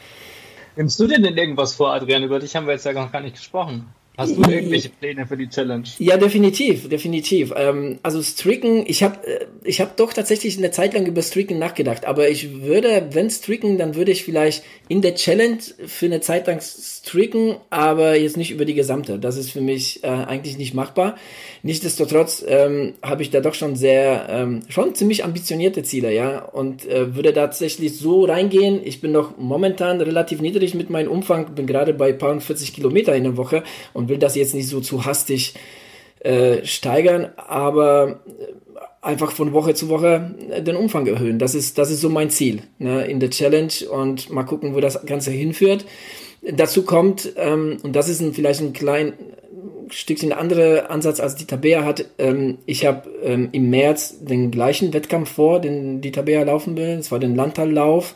Nimmst 0.75 0.99
du 0.99 1.07
denn 1.07 1.25
irgendwas 1.25 1.75
vor, 1.75 1.93
Adrian? 1.93 2.25
Über 2.25 2.41
dich 2.41 2.57
haben 2.57 2.67
wir 2.67 2.73
jetzt 2.73 2.85
ja 2.85 2.93
noch 2.93 3.13
gar 3.13 3.21
nicht 3.21 3.37
gesprochen. 3.37 3.87
Hast 4.19 4.37
du 4.37 4.43
irgendwelche 4.43 4.91
Pläne 4.91 5.27
für 5.27 5.37
die 5.37 5.49
Challenge? 5.49 5.85
Ja, 5.99 6.17
definitiv, 6.17 6.89
definitiv. 6.89 7.53
Ähm, 7.57 7.99
also 8.03 8.23
Stricken, 8.23 8.85
ich 8.87 9.03
habe 9.03 9.27
äh, 9.27 9.47
ich 9.65 9.81
hab 9.81 9.97
doch 9.97 10.13
tatsächlich 10.13 10.59
eine 10.59 10.71
Zeit 10.71 10.95
lang 10.95 11.07
über 11.07 11.23
Stricken 11.23 11.59
nachgedacht, 11.59 12.05
aber 12.05 12.29
ich 12.29 12.61
würde, 12.63 13.09
wenn 13.13 13.31
Stricken, 13.31 13.79
dann 13.79 13.95
würde 13.95 14.13
ich 14.13 14.25
vielleicht 14.25 14.63
in 14.89 15.01
der 15.01 15.15
Challenge 15.15 15.59
für 15.87 16.07
eine 16.07 16.21
Zeit 16.21 16.49
lang 16.49 16.61
stricken, 16.61 17.57
aber 17.71 18.17
jetzt 18.17 18.37
nicht 18.37 18.51
über 18.51 18.65
die 18.65 18.75
gesamte. 18.75 19.19
Das 19.19 19.37
ist 19.37 19.51
für 19.51 19.61
mich 19.61 20.05
äh, 20.05 20.09
eigentlich 20.09 20.59
nicht 20.59 20.75
machbar. 20.75 21.17
Nichtsdestotrotz 21.63 22.45
ähm, 22.47 22.95
habe 23.03 23.23
ich 23.23 23.31
da 23.31 23.41
doch 23.41 23.55
schon 23.55 23.77
sehr, 23.77 24.27
ähm, 24.31 24.61
schon 24.69 24.95
ziemlich 24.95 25.25
ambitionierte 25.25 25.83
Ziele, 25.83 26.13
ja, 26.13 26.41
und 26.41 26.87
äh, 26.87 27.15
würde 27.15 27.33
tatsächlich 27.33 27.97
so 27.99 28.25
reingehen. 28.25 28.81
Ich 28.83 29.01
bin 29.01 29.13
noch 29.13 29.37
momentan 29.39 30.01
relativ 30.01 30.41
niedrig 30.41 30.75
mit 30.75 30.91
meinem 30.91 31.11
Umfang, 31.11 31.55
bin 31.55 31.67
gerade 31.67 31.95
bei 31.95 32.13
paar 32.13 32.41
40 32.41 32.75
Kilometer 32.75 33.15
in 33.15 33.25
der 33.25 33.37
Woche 33.37 33.63
und 34.01 34.09
will 34.09 34.19
das 34.19 34.35
jetzt 34.35 34.55
nicht 34.55 34.69
so 34.69 34.81
zu 34.81 35.05
hastig 35.05 35.55
äh, 36.21 36.65
steigern, 36.65 37.29
aber 37.37 38.21
äh, 38.27 39.07
einfach 39.07 39.33
von 39.33 39.53
Woche 39.53 39.75
zu 39.75 39.89
Woche 39.89 40.35
äh, 40.51 40.63
den 40.63 40.77
Umfang 40.77 41.07
erhöhen. 41.07 41.39
Das 41.39 41.55
ist, 41.55 41.79
das 41.79 41.91
ist 41.91 42.01
so 42.01 42.09
mein 42.09 42.31
Ziel 42.31 42.63
ne, 42.79 43.05
in 43.05 43.21
der 43.21 43.31
Challenge 43.31 43.73
und 43.91 44.31
mal 44.31 44.45
gucken, 44.45 44.75
wo 44.75 44.81
das 44.81 45.05
Ganze 45.07 45.31
hinführt. 45.31 45.85
Dazu 46.43 46.85
kommt, 46.85 47.33
ähm, 47.37 47.79
und 47.83 47.95
das 47.95 48.09
ist 48.09 48.21
ein, 48.21 48.33
vielleicht 48.33 48.61
ein 48.61 48.73
klein 48.73 49.13
Stückchen 49.91 50.33
anderer 50.33 50.91
Ansatz 50.91 51.21
als 51.21 51.35
die 51.35 51.47
Tabea 51.47 51.85
hat. 51.85 52.07
Ähm, 52.19 52.59
ich 52.67 52.87
habe 52.87 53.11
ähm, 53.23 53.51
im 53.53 53.71
März 53.71 54.17
den 54.21 54.51
gleichen 54.51 54.93
Wettkampf 54.93 55.31
vor, 55.31 55.61
den 55.61 56.01
die 56.01 56.13
Tabea 56.13 56.43
laufen 56.43 56.77
will. 56.77 56.97
Das 56.97 57.11
war 57.13 57.19
den 57.19 57.35
Landtallauf 57.35 58.15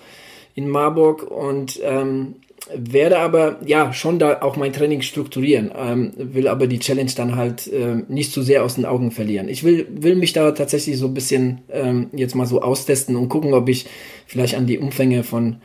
in 0.55 0.68
Marburg 0.68 1.30
und 1.30 1.80
ähm, 1.82 2.37
werde 2.73 3.19
aber 3.19 3.59
ja 3.67 3.93
schon 3.93 4.19
da 4.19 4.41
auch 4.41 4.57
mein 4.57 4.73
Training 4.73 5.03
strukturieren, 5.03 5.71
ähm, 5.77 6.12
will 6.17 6.49
aber 6.49 6.67
die 6.67 6.79
Challenge 6.79 7.11
dann 7.15 7.37
halt 7.37 7.71
ähm, 7.73 8.07
nicht 8.09 8.33
zu 8.33 8.43
sehr 8.43 8.65
aus 8.65 8.77
den 8.77 8.87
Augen 8.87 9.11
verlieren. 9.11 9.49
Ich 9.49 9.65
will, 9.65 9.87
will 9.91 10.17
mich 10.17 10.33
da 10.33 10.53
tatsächlich 10.53 10.97
so 10.97 11.07
ein 11.07 11.15
bisschen 11.15 11.62
ähm, 11.71 12.09
jetzt 12.12 12.35
mal 12.35 12.47
so 12.47 12.62
austesten 12.62 13.17
und 13.17 13.29
gucken, 13.29 13.53
ob 13.53 13.69
ich 13.69 13.87
vielleicht 14.27 14.55
an 14.55 14.67
die 14.67 14.79
Umfänge 14.79 15.25
von 15.25 15.57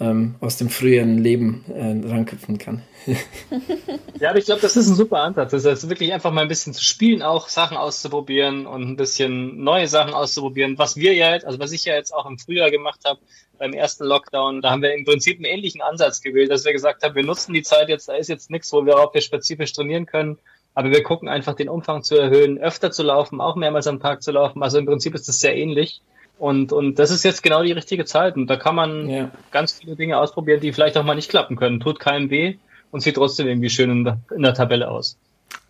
ähm, 0.00 0.36
aus 0.40 0.56
dem 0.56 0.70
früheren 0.70 1.18
Leben 1.18 1.64
äh, 1.68 2.08
ranköpfen 2.08 2.58
kann. 2.58 2.82
ja, 4.20 4.30
aber 4.30 4.38
ich 4.38 4.44
glaube, 4.44 4.60
das 4.60 4.76
ist 4.76 4.88
ein 4.88 4.94
super 4.94 5.20
Ansatz. 5.22 5.50
Das 5.50 5.64
heißt, 5.64 5.88
wirklich 5.88 6.12
einfach 6.12 6.30
mal 6.30 6.42
ein 6.42 6.48
bisschen 6.48 6.72
zu 6.72 6.84
spielen, 6.84 7.22
auch 7.22 7.48
Sachen 7.48 7.76
auszuprobieren 7.76 8.66
und 8.66 8.82
ein 8.82 8.96
bisschen 8.96 9.62
neue 9.62 9.88
Sachen 9.88 10.14
auszuprobieren. 10.14 10.78
Was 10.78 10.96
wir 10.96 11.14
ja 11.14 11.32
jetzt, 11.32 11.44
also 11.44 11.58
was 11.58 11.72
ich 11.72 11.84
ja 11.84 11.94
jetzt 11.94 12.12
auch 12.12 12.26
im 12.26 12.38
Frühjahr 12.38 12.70
gemacht 12.70 13.00
habe, 13.04 13.20
beim 13.58 13.72
ersten 13.72 14.04
Lockdown, 14.04 14.62
da 14.62 14.70
haben 14.70 14.82
wir 14.82 14.94
im 14.94 15.04
Prinzip 15.04 15.38
einen 15.38 15.46
ähnlichen 15.46 15.82
Ansatz 15.82 16.20
gewählt, 16.20 16.50
dass 16.50 16.64
wir 16.64 16.72
gesagt 16.72 17.02
haben, 17.02 17.16
wir 17.16 17.24
nutzen 17.24 17.52
die 17.52 17.62
Zeit 17.62 17.88
jetzt, 17.88 18.08
da 18.08 18.14
ist 18.14 18.28
jetzt 18.28 18.50
nichts, 18.50 18.72
wo 18.72 18.86
wir 18.86 18.98
auch 18.98 19.12
wir 19.14 19.20
spezifisch 19.20 19.72
trainieren 19.72 20.06
können, 20.06 20.38
aber 20.74 20.90
wir 20.90 21.02
gucken 21.02 21.28
einfach 21.28 21.54
den 21.54 21.68
Umfang 21.68 22.04
zu 22.04 22.16
erhöhen, 22.16 22.58
öfter 22.58 22.92
zu 22.92 23.02
laufen, 23.02 23.40
auch 23.40 23.56
mehrmals 23.56 23.88
am 23.88 23.98
Tag 23.98 24.22
zu 24.22 24.30
laufen. 24.30 24.62
Also 24.62 24.78
im 24.78 24.86
Prinzip 24.86 25.14
ist 25.16 25.26
das 25.26 25.40
sehr 25.40 25.56
ähnlich. 25.56 26.02
Und, 26.38 26.72
und 26.72 26.98
das 26.98 27.10
ist 27.10 27.24
jetzt 27.24 27.42
genau 27.42 27.62
die 27.62 27.72
richtige 27.72 28.04
Zeit. 28.04 28.36
Und 28.36 28.48
da 28.48 28.56
kann 28.56 28.74
man 28.74 29.08
ja. 29.08 29.30
ganz 29.50 29.72
viele 29.72 29.96
Dinge 29.96 30.18
ausprobieren, 30.18 30.60
die 30.60 30.72
vielleicht 30.72 30.96
auch 30.96 31.04
mal 31.04 31.14
nicht 31.14 31.30
klappen 31.30 31.56
können. 31.56 31.80
Tut 31.80 31.98
keinem 31.98 32.30
weh 32.30 32.56
und 32.90 33.00
sieht 33.00 33.16
trotzdem 33.16 33.46
irgendwie 33.46 33.70
schön 33.70 33.90
in 33.90 34.04
der, 34.04 34.18
in 34.34 34.42
der 34.42 34.54
Tabelle 34.54 34.90
aus. 34.90 35.16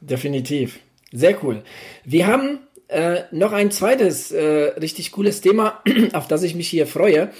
Definitiv. 0.01 0.81
Sehr 1.12 1.43
cool. 1.43 1.62
Wir 2.05 2.27
haben 2.27 2.61
äh, 2.89 3.23
noch 3.31 3.53
ein 3.53 3.71
zweites 3.71 4.33
äh, 4.33 4.73
richtig 4.81 5.12
cooles 5.12 5.41
Thema, 5.41 5.81
auf 6.12 6.29
das 6.29 6.43
ich 6.43 6.55
mich 6.55 6.69
hier 6.69 6.87
freue. 6.87 7.31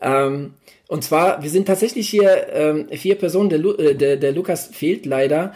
Ähm, 0.00 0.54
und 0.86 1.04
zwar, 1.04 1.42
wir 1.42 1.50
sind 1.50 1.66
tatsächlich 1.66 2.08
hier 2.08 2.46
ähm, 2.52 2.88
vier 2.90 3.16
Personen, 3.16 3.50
der, 3.50 3.58
Lu 3.58 3.72
äh, 3.74 3.94
der, 3.94 4.16
der 4.16 4.32
Lukas 4.32 4.68
fehlt 4.72 5.06
leider. 5.06 5.52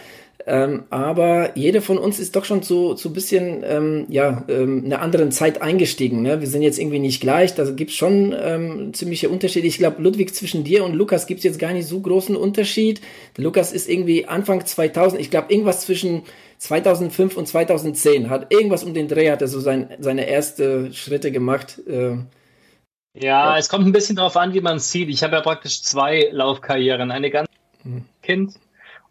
Ähm, 0.46 0.84
aber 0.90 1.56
jede 1.56 1.80
von 1.80 1.98
uns 1.98 2.18
ist 2.18 2.34
doch 2.34 2.44
schon 2.44 2.62
so 2.62 2.96
so 2.96 3.10
bisschen 3.10 3.62
ähm, 3.64 4.06
ja 4.08 4.44
ähm, 4.48 4.82
einer 4.84 5.00
anderen 5.00 5.30
Zeit 5.30 5.62
eingestiegen. 5.62 6.22
Ne? 6.22 6.40
Wir 6.40 6.48
sind 6.48 6.62
jetzt 6.62 6.78
irgendwie 6.78 6.98
nicht 6.98 7.20
gleich. 7.20 7.54
Da 7.54 7.64
gibt's 7.70 7.94
schon 7.94 8.34
ähm, 8.36 8.92
ziemliche 8.92 9.28
Unterschiede. 9.28 9.68
Ich 9.68 9.78
glaube, 9.78 10.02
Ludwig 10.02 10.34
zwischen 10.34 10.64
dir 10.64 10.84
und 10.84 10.94
Lukas 10.94 11.26
gibt's 11.26 11.44
jetzt 11.44 11.58
gar 11.58 11.72
nicht 11.72 11.86
so 11.86 12.00
großen 12.00 12.36
Unterschied. 12.36 13.00
Der 13.36 13.44
Lukas 13.44 13.72
ist 13.72 13.88
irgendwie 13.88 14.26
Anfang 14.26 14.64
2000. 14.66 15.20
Ich 15.20 15.30
glaube, 15.30 15.52
irgendwas 15.52 15.82
zwischen 15.82 16.22
2005 16.58 17.36
und 17.36 17.46
2010 17.46 18.28
hat 18.28 18.52
irgendwas 18.52 18.84
um 18.84 18.94
den 18.94 19.08
Dreh 19.08 19.30
hat 19.30 19.42
er 19.42 19.48
so 19.48 19.60
sein, 19.60 19.90
seine 20.00 20.28
erste 20.28 20.92
Schritte 20.92 21.30
gemacht. 21.30 21.80
Äh, 21.88 22.16
ja, 23.14 23.58
es 23.58 23.68
kommt 23.68 23.86
ein 23.86 23.92
bisschen 23.92 24.16
darauf 24.16 24.36
an, 24.36 24.54
wie 24.54 24.60
man 24.60 24.76
es 24.76 24.90
sieht. 24.90 25.08
Ich 25.08 25.22
habe 25.22 25.36
ja 25.36 25.40
praktisch 25.42 25.82
zwei 25.82 26.28
Laufkarrieren. 26.32 27.10
Eine 27.10 27.30
ganz 27.30 27.48
hm. 27.82 28.04
Kind 28.22 28.54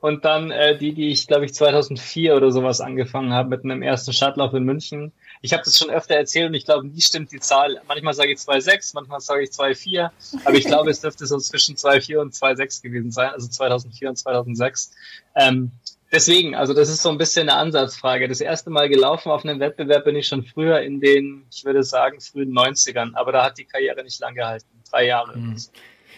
und 0.01 0.25
dann 0.25 0.49
äh, 0.49 0.77
die, 0.77 0.93
die 0.93 1.09
ich, 1.09 1.27
glaube 1.27 1.45
ich, 1.45 1.53
2004 1.53 2.35
oder 2.35 2.51
sowas 2.51 2.81
angefangen 2.81 3.33
habe 3.33 3.49
mit 3.49 3.63
einem 3.63 3.83
ersten 3.83 4.13
Stadtlauf 4.13 4.53
in 4.53 4.63
München. 4.63 5.13
Ich 5.41 5.53
habe 5.53 5.63
das 5.63 5.77
schon 5.77 5.91
öfter 5.91 6.15
erzählt 6.15 6.49
und 6.49 6.55
ich 6.55 6.65
glaube, 6.65 6.87
nie 6.87 7.01
stimmt 7.01 7.31
die 7.31 7.39
Zahl. 7.39 7.81
Manchmal 7.87 8.13
sage 8.13 8.31
ich 8.31 8.39
2,6, 8.39 8.91
manchmal 8.95 9.21
sage 9.21 9.43
ich 9.43 9.51
2,4, 9.51 10.09
aber 10.43 10.55
ich 10.55 10.65
glaube, 10.65 10.89
es 10.89 11.01
dürfte 11.01 11.25
so 11.27 11.37
zwischen 11.37 11.75
2,4 11.75 12.17
und 12.17 12.33
2,6 12.33 12.81
gewesen 12.81 13.11
sein, 13.11 13.29
also 13.29 13.47
2004 13.47 14.09
und 14.09 14.15
2006. 14.17 14.91
Ähm, 15.35 15.71
deswegen, 16.11 16.55
also 16.55 16.73
das 16.73 16.89
ist 16.89 17.01
so 17.01 17.09
ein 17.09 17.17
bisschen 17.17 17.49
eine 17.49 17.57
Ansatzfrage. 17.57 18.27
Das 18.27 18.41
erste 18.41 18.69
Mal 18.69 18.89
gelaufen 18.89 19.31
auf 19.31 19.43
einem 19.43 19.59
Wettbewerb 19.59 20.05
bin 20.05 20.15
ich 20.15 20.27
schon 20.27 20.43
früher 20.43 20.81
in 20.81 20.99
den, 20.99 21.45
ich 21.51 21.65
würde 21.65 21.83
sagen, 21.83 22.19
frühen 22.19 22.53
90ern, 22.53 23.11
aber 23.13 23.31
da 23.31 23.45
hat 23.45 23.57
die 23.57 23.65
Karriere 23.65 24.03
nicht 24.03 24.19
lang 24.19 24.35
gehalten. 24.35 24.67
Drei 24.89 25.07
Jahre. 25.07 25.37
Mhm. 25.37 25.55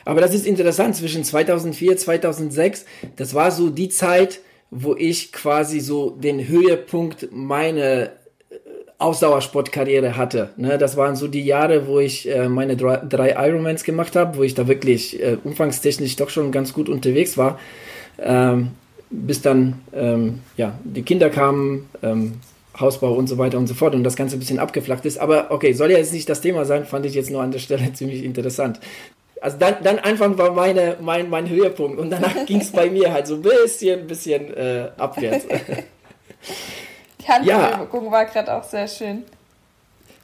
Aber 0.05 0.19
das 0.19 0.33
ist 0.33 0.45
interessant, 0.45 0.95
zwischen 0.95 1.23
2004, 1.23 1.97
2006, 1.97 2.85
das 3.15 3.33
war 3.33 3.51
so 3.51 3.69
die 3.69 3.89
Zeit, 3.89 4.41
wo 4.69 4.95
ich 4.95 5.31
quasi 5.31 5.79
so 5.79 6.09
den 6.09 6.47
Höhepunkt 6.47 7.31
meiner 7.31 8.03
äh, 8.03 8.09
Ausdauersportkarriere 8.97 10.17
hatte. 10.17 10.49
Ne, 10.57 10.77
das 10.77 10.97
waren 10.97 11.15
so 11.15 11.27
die 11.27 11.45
Jahre, 11.45 11.87
wo 11.87 11.99
ich 11.99 12.27
äh, 12.27 12.49
meine 12.49 12.75
drei, 12.75 13.47
Ironmans 13.47 13.83
gemacht 13.83 14.15
habe, 14.15 14.37
wo 14.37 14.43
ich 14.43 14.55
da 14.55 14.67
wirklich 14.67 15.21
äh, 15.21 15.37
umfangstechnisch 15.41 16.15
doch 16.15 16.29
schon 16.29 16.51
ganz 16.51 16.73
gut 16.73 16.89
unterwegs 16.89 17.37
war. 17.37 17.59
Ähm, 18.19 18.71
bis 19.13 19.41
dann 19.41 19.81
ähm, 19.93 20.41
ja, 20.57 20.73
die 20.83 21.03
Kinder 21.03 21.29
kamen, 21.29 21.89
ähm, 22.01 22.39
Hausbau 22.79 23.13
und 23.13 23.27
so 23.27 23.37
weiter 23.37 23.59
und 23.59 23.67
so 23.67 23.75
fort 23.75 23.93
und 23.93 24.03
das 24.03 24.15
Ganze 24.15 24.35
ein 24.35 24.39
bisschen 24.39 24.59
abgeflacht 24.59 25.05
ist. 25.05 25.19
Aber 25.19 25.51
okay, 25.51 25.73
soll 25.73 25.91
ja 25.91 25.99
jetzt 25.99 26.13
nicht 26.13 26.27
das 26.27 26.41
Thema 26.41 26.65
sein, 26.65 26.85
fand 26.85 27.05
ich 27.05 27.13
jetzt 27.13 27.29
nur 27.29 27.41
an 27.41 27.51
der 27.51 27.59
Stelle 27.59 27.93
ziemlich 27.93 28.23
interessant. 28.23 28.79
Also 29.41 29.57
dann, 29.57 29.75
dann 29.83 29.99
einfach 29.99 30.35
war 30.37 30.53
meine, 30.53 30.97
mein, 31.01 31.29
mein 31.29 31.47
Höhepunkt 31.49 31.99
und 31.99 32.09
danach 32.09 32.33
ging 32.45 32.61
es 32.61 32.71
bei 32.71 32.89
mir 32.89 33.13
halt 33.13 33.27
so 33.27 33.35
ein 33.35 33.41
bisschen, 33.41 34.07
bisschen 34.07 34.53
äh, 34.53 34.89
abwärts. 34.97 35.45
Die 37.21 37.27
Handbewegung 37.27 38.05
ja. 38.05 38.11
war 38.11 38.25
gerade 38.25 38.53
auch 38.53 38.63
sehr 38.63 38.87
schön. 38.87 39.23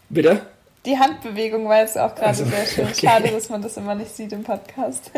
Bitte? 0.09 0.41
Die 0.85 0.97
Handbewegung 0.97 1.67
war 1.67 1.81
jetzt 1.81 1.97
auch 1.97 2.15
gerade 2.15 2.29
also, 2.29 2.45
sehr 2.45 2.65
schön. 2.65 2.85
Okay. 2.85 3.07
Schade, 3.07 3.29
dass 3.29 3.49
man 3.49 3.61
das 3.61 3.77
immer 3.77 3.95
nicht 3.95 4.15
sieht 4.15 4.33
im 4.33 4.43
Podcast. 4.43 5.11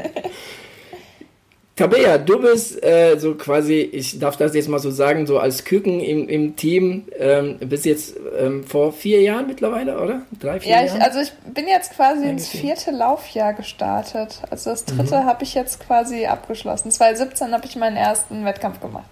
Tabea, 1.82 2.18
du 2.18 2.40
bist 2.40 2.84
äh, 2.84 3.18
so 3.18 3.36
quasi, 3.36 3.80
ich 3.80 4.20
darf 4.20 4.38
das 4.38 4.54
jetzt 4.54 4.70
mal 4.70 4.80
so 4.80 4.92
sagen, 4.92 5.26
so 5.26 5.40
als 5.40 5.64
Küken 5.64 6.00
im, 6.00 6.30
im 6.30 6.56
Team, 6.56 7.08
ähm, 7.18 7.58
bist 7.60 7.86
jetzt 7.86 8.16
ähm, 8.38 8.64
vor 8.64 8.94
vier 8.94 9.22
Jahren 9.22 9.48
mittlerweile, 9.48 10.00
oder? 10.00 10.22
Drei, 10.40 10.60
vier 10.60 10.72
ja, 10.72 10.84
Jahren? 10.84 11.00
Ja, 11.00 11.06
also 11.06 11.20
ich 11.20 11.32
bin 11.54 11.68
jetzt 11.68 11.96
quasi 11.96 12.28
ins 12.28 12.48
vierte 12.48 12.92
Laufjahr 12.92 13.54
gestartet. 13.54 14.42
Also 14.50 14.70
das 14.70 14.86
dritte 14.86 15.16
mhm. 15.16 15.26
habe 15.26 15.44
ich 15.44 15.56
jetzt 15.56 15.80
quasi 15.80 16.26
abgeschlossen. 16.26 16.92
2017 16.92 17.52
habe 17.52 17.66
ich 17.66 17.76
meinen 17.76 17.98
ersten 17.98 18.46
Wettkampf 18.46 18.80
gemacht. 18.80 19.06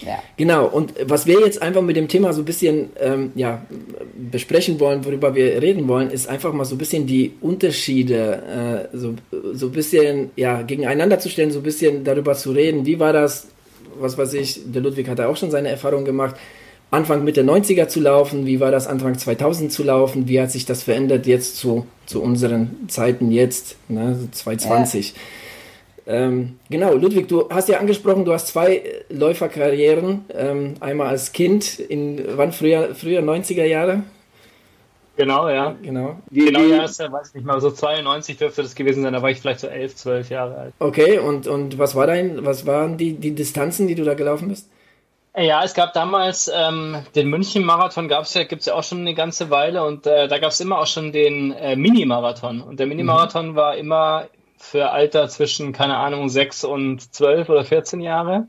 Ja. 0.00 0.22
Genau, 0.36 0.66
und 0.66 0.94
was 1.04 1.26
wir 1.26 1.40
jetzt 1.40 1.60
einfach 1.60 1.82
mit 1.82 1.96
dem 1.96 2.06
Thema 2.06 2.32
so 2.32 2.42
ein 2.42 2.44
bisschen 2.44 2.90
ähm, 3.00 3.32
ja, 3.34 3.62
besprechen 4.30 4.78
wollen, 4.78 5.04
worüber 5.04 5.34
wir 5.34 5.60
reden 5.60 5.88
wollen, 5.88 6.10
ist 6.10 6.28
einfach 6.28 6.52
mal 6.52 6.64
so 6.64 6.76
ein 6.76 6.78
bisschen 6.78 7.06
die 7.06 7.32
Unterschiede, 7.40 8.88
äh, 8.92 8.96
so, 8.96 9.14
so 9.52 9.66
ein 9.66 9.72
bisschen 9.72 10.30
ja, 10.36 10.62
gegeneinander 10.62 11.18
zu 11.18 11.28
stellen, 11.28 11.50
so 11.50 11.58
ein 11.58 11.64
bisschen 11.64 12.04
darüber 12.04 12.34
zu 12.34 12.52
reden. 12.52 12.86
Wie 12.86 13.00
war 13.00 13.12
das, 13.12 13.48
was 13.98 14.16
weiß 14.16 14.34
ich, 14.34 14.60
der 14.66 14.82
Ludwig 14.82 15.08
hat 15.08 15.18
ja 15.18 15.28
auch 15.28 15.36
schon 15.36 15.50
seine 15.50 15.68
Erfahrung 15.68 16.04
gemacht, 16.04 16.36
Anfang 16.90 17.22
Mitte 17.24 17.42
90er 17.42 17.88
zu 17.88 18.00
laufen, 18.00 18.46
wie 18.46 18.60
war 18.60 18.70
das 18.70 18.86
Anfang 18.86 19.18
2000 19.18 19.70
zu 19.70 19.82
laufen, 19.82 20.26
wie 20.26 20.40
hat 20.40 20.50
sich 20.50 20.64
das 20.64 20.84
verändert 20.84 21.26
jetzt 21.26 21.56
zu, 21.56 21.86
zu 22.06 22.22
unseren 22.22 22.88
Zeiten 22.88 23.30
jetzt, 23.30 23.76
ne, 23.88 24.18
2020. 24.32 25.10
Ja. 25.10 25.14
Ähm, 26.08 26.58
genau, 26.70 26.94
Ludwig, 26.94 27.28
du 27.28 27.50
hast 27.50 27.68
ja 27.68 27.78
angesprochen, 27.78 28.24
du 28.24 28.32
hast 28.32 28.46
zwei 28.48 28.82
Läuferkarrieren. 29.10 30.24
Ähm, 30.32 30.74
einmal 30.80 31.08
als 31.08 31.32
Kind 31.32 31.78
in 31.78 32.24
wann 32.36 32.52
früher, 32.52 32.94
früher 32.94 33.20
90er 33.20 33.64
Jahre? 33.64 34.04
Genau, 35.16 35.50
ja. 35.50 35.76
Genau. 35.82 36.16
Wie, 36.30 36.46
genau, 36.46 36.60
ja, 36.60 36.84
ist, 36.84 36.98
weiß 36.98 37.28
ich 37.28 37.34
nicht 37.34 37.44
mal, 37.44 37.60
so 37.60 37.70
92 37.70 38.38
dürfte 38.38 38.62
das 38.62 38.74
gewesen 38.74 39.02
sein, 39.02 39.12
da 39.12 39.20
war 39.20 39.30
ich 39.30 39.40
vielleicht 39.40 39.60
so 39.60 39.66
11, 39.66 39.96
12 39.96 40.30
Jahre 40.30 40.56
alt. 40.56 40.74
Okay, 40.78 41.18
und, 41.18 41.46
und 41.46 41.78
was 41.78 41.94
war 41.94 42.06
dein, 42.06 42.42
was 42.46 42.64
waren 42.64 42.96
die, 42.96 43.12
die 43.12 43.34
Distanzen, 43.34 43.86
die 43.86 43.94
du 43.94 44.04
da 44.04 44.14
gelaufen 44.14 44.48
bist? 44.48 44.70
Ja, 45.36 45.62
es 45.62 45.74
gab 45.74 45.92
damals 45.92 46.50
ähm, 46.52 46.96
den 47.14 47.28
München-Marathon, 47.28 48.08
gab's 48.08 48.32
ja, 48.32 48.44
gibt's 48.44 48.66
ja 48.66 48.74
auch 48.74 48.82
schon 48.82 49.00
eine 49.00 49.14
ganze 49.14 49.50
Weile 49.50 49.84
und 49.84 50.06
äh, 50.06 50.26
da 50.26 50.38
gab 50.38 50.52
es 50.52 50.60
immer 50.60 50.78
auch 50.78 50.86
schon 50.86 51.12
den 51.12 51.52
äh, 51.52 51.76
Mini-Marathon. 51.76 52.62
Und 52.62 52.80
der 52.80 52.86
Mini-Marathon 52.86 53.50
mhm. 53.50 53.54
war 53.54 53.76
immer 53.76 54.26
für 54.58 54.90
Alter 54.90 55.28
zwischen, 55.28 55.72
keine 55.72 55.96
Ahnung, 55.96 56.28
6 56.28 56.64
und 56.64 57.14
12 57.14 57.48
oder 57.48 57.64
14 57.64 58.00
Jahre. 58.00 58.48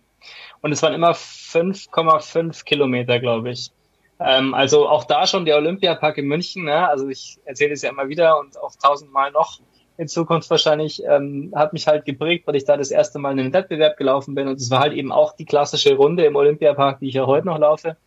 Und 0.61 0.71
es 0.71 0.83
waren 0.83 0.93
immer 0.93 1.11
5,5 1.11 2.65
Kilometer, 2.65 3.19
glaube 3.19 3.51
ich. 3.51 3.71
Ähm, 4.19 4.53
also 4.53 4.87
auch 4.87 5.05
da 5.05 5.25
schon 5.25 5.45
der 5.45 5.55
Olympiapark 5.57 6.17
in 6.17 6.27
München. 6.27 6.65
Ne? 6.65 6.87
Also 6.87 7.07
ich 7.07 7.39
erzähle 7.45 7.73
es 7.73 7.81
ja 7.81 7.89
immer 7.89 8.09
wieder 8.09 8.39
und 8.39 8.57
auch 8.59 8.75
tausendmal 8.75 9.31
noch 9.31 9.59
in 9.97 10.07
Zukunft 10.07 10.49
wahrscheinlich, 10.49 11.03
ähm, 11.05 11.51
hat 11.55 11.73
mich 11.73 11.87
halt 11.87 12.05
geprägt, 12.05 12.47
weil 12.47 12.55
ich 12.55 12.63
da 12.63 12.77
das 12.77 12.89
erste 12.89 13.19
Mal 13.19 13.31
in 13.31 13.37
den 13.37 13.53
Wettbewerb 13.53 13.97
gelaufen 13.97 14.33
bin. 14.33 14.47
Und 14.47 14.55
es 14.55 14.71
war 14.71 14.79
halt 14.79 14.93
eben 14.93 15.11
auch 15.11 15.35
die 15.35 15.45
klassische 15.45 15.95
Runde 15.95 16.25
im 16.25 16.35
Olympiapark, 16.35 16.99
die 16.99 17.09
ich 17.09 17.15
ja 17.15 17.25
heute 17.25 17.47
noch 17.47 17.59
laufe. 17.59 17.97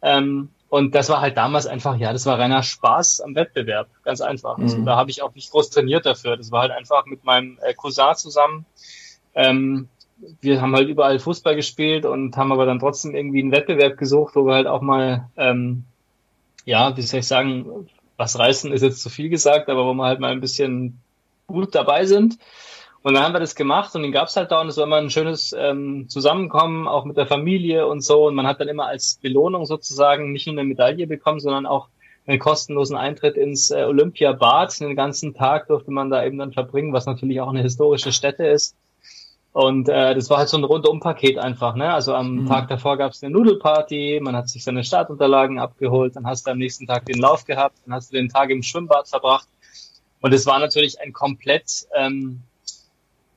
Ähm, 0.00 0.50
und 0.74 0.96
das 0.96 1.08
war 1.08 1.20
halt 1.20 1.36
damals 1.36 1.68
einfach, 1.68 1.96
ja, 1.98 2.12
das 2.12 2.26
war 2.26 2.36
reiner 2.36 2.64
Spaß 2.64 3.20
am 3.20 3.36
Wettbewerb, 3.36 3.86
ganz 4.02 4.20
einfach. 4.20 4.58
Also, 4.58 4.78
mhm. 4.78 4.84
da 4.84 4.96
habe 4.96 5.08
ich 5.08 5.22
auch 5.22 5.32
nicht 5.32 5.52
groß 5.52 5.70
trainiert 5.70 6.04
dafür. 6.04 6.36
Das 6.36 6.50
war 6.50 6.62
halt 6.62 6.72
einfach 6.72 7.06
mit 7.06 7.22
meinem 7.22 7.60
äh, 7.62 7.74
Cousin 7.74 8.16
zusammen. 8.16 8.66
Ähm, 9.36 9.88
wir 10.40 10.60
haben 10.60 10.74
halt 10.74 10.88
überall 10.88 11.20
Fußball 11.20 11.54
gespielt 11.54 12.04
und 12.04 12.36
haben 12.36 12.50
aber 12.50 12.66
dann 12.66 12.80
trotzdem 12.80 13.14
irgendwie 13.14 13.40
einen 13.40 13.52
Wettbewerb 13.52 13.96
gesucht, 13.98 14.34
wo 14.34 14.46
wir 14.46 14.54
halt 14.54 14.66
auch 14.66 14.82
mal, 14.82 15.30
ähm, 15.36 15.84
ja, 16.64 16.96
wie 16.96 17.02
soll 17.02 17.20
ich 17.20 17.28
sagen, 17.28 17.88
was 18.16 18.36
reißen 18.36 18.72
ist 18.72 18.82
jetzt 18.82 19.00
zu 19.00 19.10
viel 19.10 19.28
gesagt, 19.28 19.68
aber 19.68 19.86
wo 19.86 19.94
wir 19.94 20.06
halt 20.06 20.18
mal 20.18 20.32
ein 20.32 20.40
bisschen 20.40 20.98
gut 21.46 21.76
dabei 21.76 22.04
sind. 22.04 22.36
Und 23.04 23.12
dann 23.12 23.22
haben 23.22 23.34
wir 23.34 23.40
das 23.40 23.54
gemacht 23.54 23.94
und 23.94 24.02
den 24.02 24.12
gab's 24.12 24.34
halt 24.34 24.50
da 24.50 24.62
und 24.62 24.68
es 24.68 24.78
war 24.78 24.84
immer 24.84 24.96
ein 24.96 25.10
schönes 25.10 25.54
ähm, 25.56 26.08
Zusammenkommen, 26.08 26.88
auch 26.88 27.04
mit 27.04 27.18
der 27.18 27.26
Familie 27.26 27.86
und 27.86 28.00
so. 28.00 28.26
Und 28.28 28.34
man 28.34 28.46
hat 28.46 28.60
dann 28.60 28.68
immer 28.68 28.86
als 28.86 29.18
Belohnung 29.20 29.66
sozusagen 29.66 30.32
nicht 30.32 30.46
nur 30.46 30.54
eine 30.54 30.66
Medaille 30.66 31.06
bekommen, 31.06 31.38
sondern 31.38 31.66
auch 31.66 31.88
einen 32.26 32.38
kostenlosen 32.38 32.96
Eintritt 32.96 33.36
ins 33.36 33.70
äh, 33.70 33.84
Olympiabad. 33.84 34.80
Den 34.80 34.96
ganzen 34.96 35.34
Tag 35.34 35.66
durfte 35.66 35.90
man 35.90 36.08
da 36.08 36.24
eben 36.24 36.38
dann 36.38 36.54
verbringen, 36.54 36.94
was 36.94 37.04
natürlich 37.04 37.42
auch 37.42 37.50
eine 37.50 37.60
historische 37.60 38.10
Stätte 38.10 38.46
ist. 38.46 38.74
Und 39.52 39.90
äh, 39.90 40.14
das 40.14 40.30
war 40.30 40.38
halt 40.38 40.48
so 40.48 40.56
ein 40.56 40.64
Rundum-Paket 40.64 41.36
einfach. 41.36 41.74
Ne? 41.74 41.92
Also 41.92 42.14
am 42.14 42.36
mhm. 42.36 42.46
Tag 42.46 42.68
davor 42.68 42.96
gab's 42.96 43.22
eine 43.22 43.34
Nudelparty, 43.34 44.18
man 44.22 44.34
hat 44.34 44.48
sich 44.48 44.64
seine 44.64 44.82
Startunterlagen 44.82 45.58
abgeholt, 45.58 46.16
dann 46.16 46.26
hast 46.26 46.46
du 46.46 46.52
am 46.52 46.58
nächsten 46.58 46.86
Tag 46.86 47.04
den 47.04 47.18
Lauf 47.18 47.44
gehabt, 47.44 47.76
dann 47.84 47.92
hast 47.92 48.10
du 48.10 48.16
den 48.16 48.30
Tag 48.30 48.48
im 48.48 48.62
Schwimmbad 48.62 49.08
verbracht. 49.08 49.46
Und 50.22 50.32
es 50.32 50.46
war 50.46 50.58
natürlich 50.58 50.98
ein 51.02 51.12
komplett 51.12 51.86
ähm, 51.94 52.40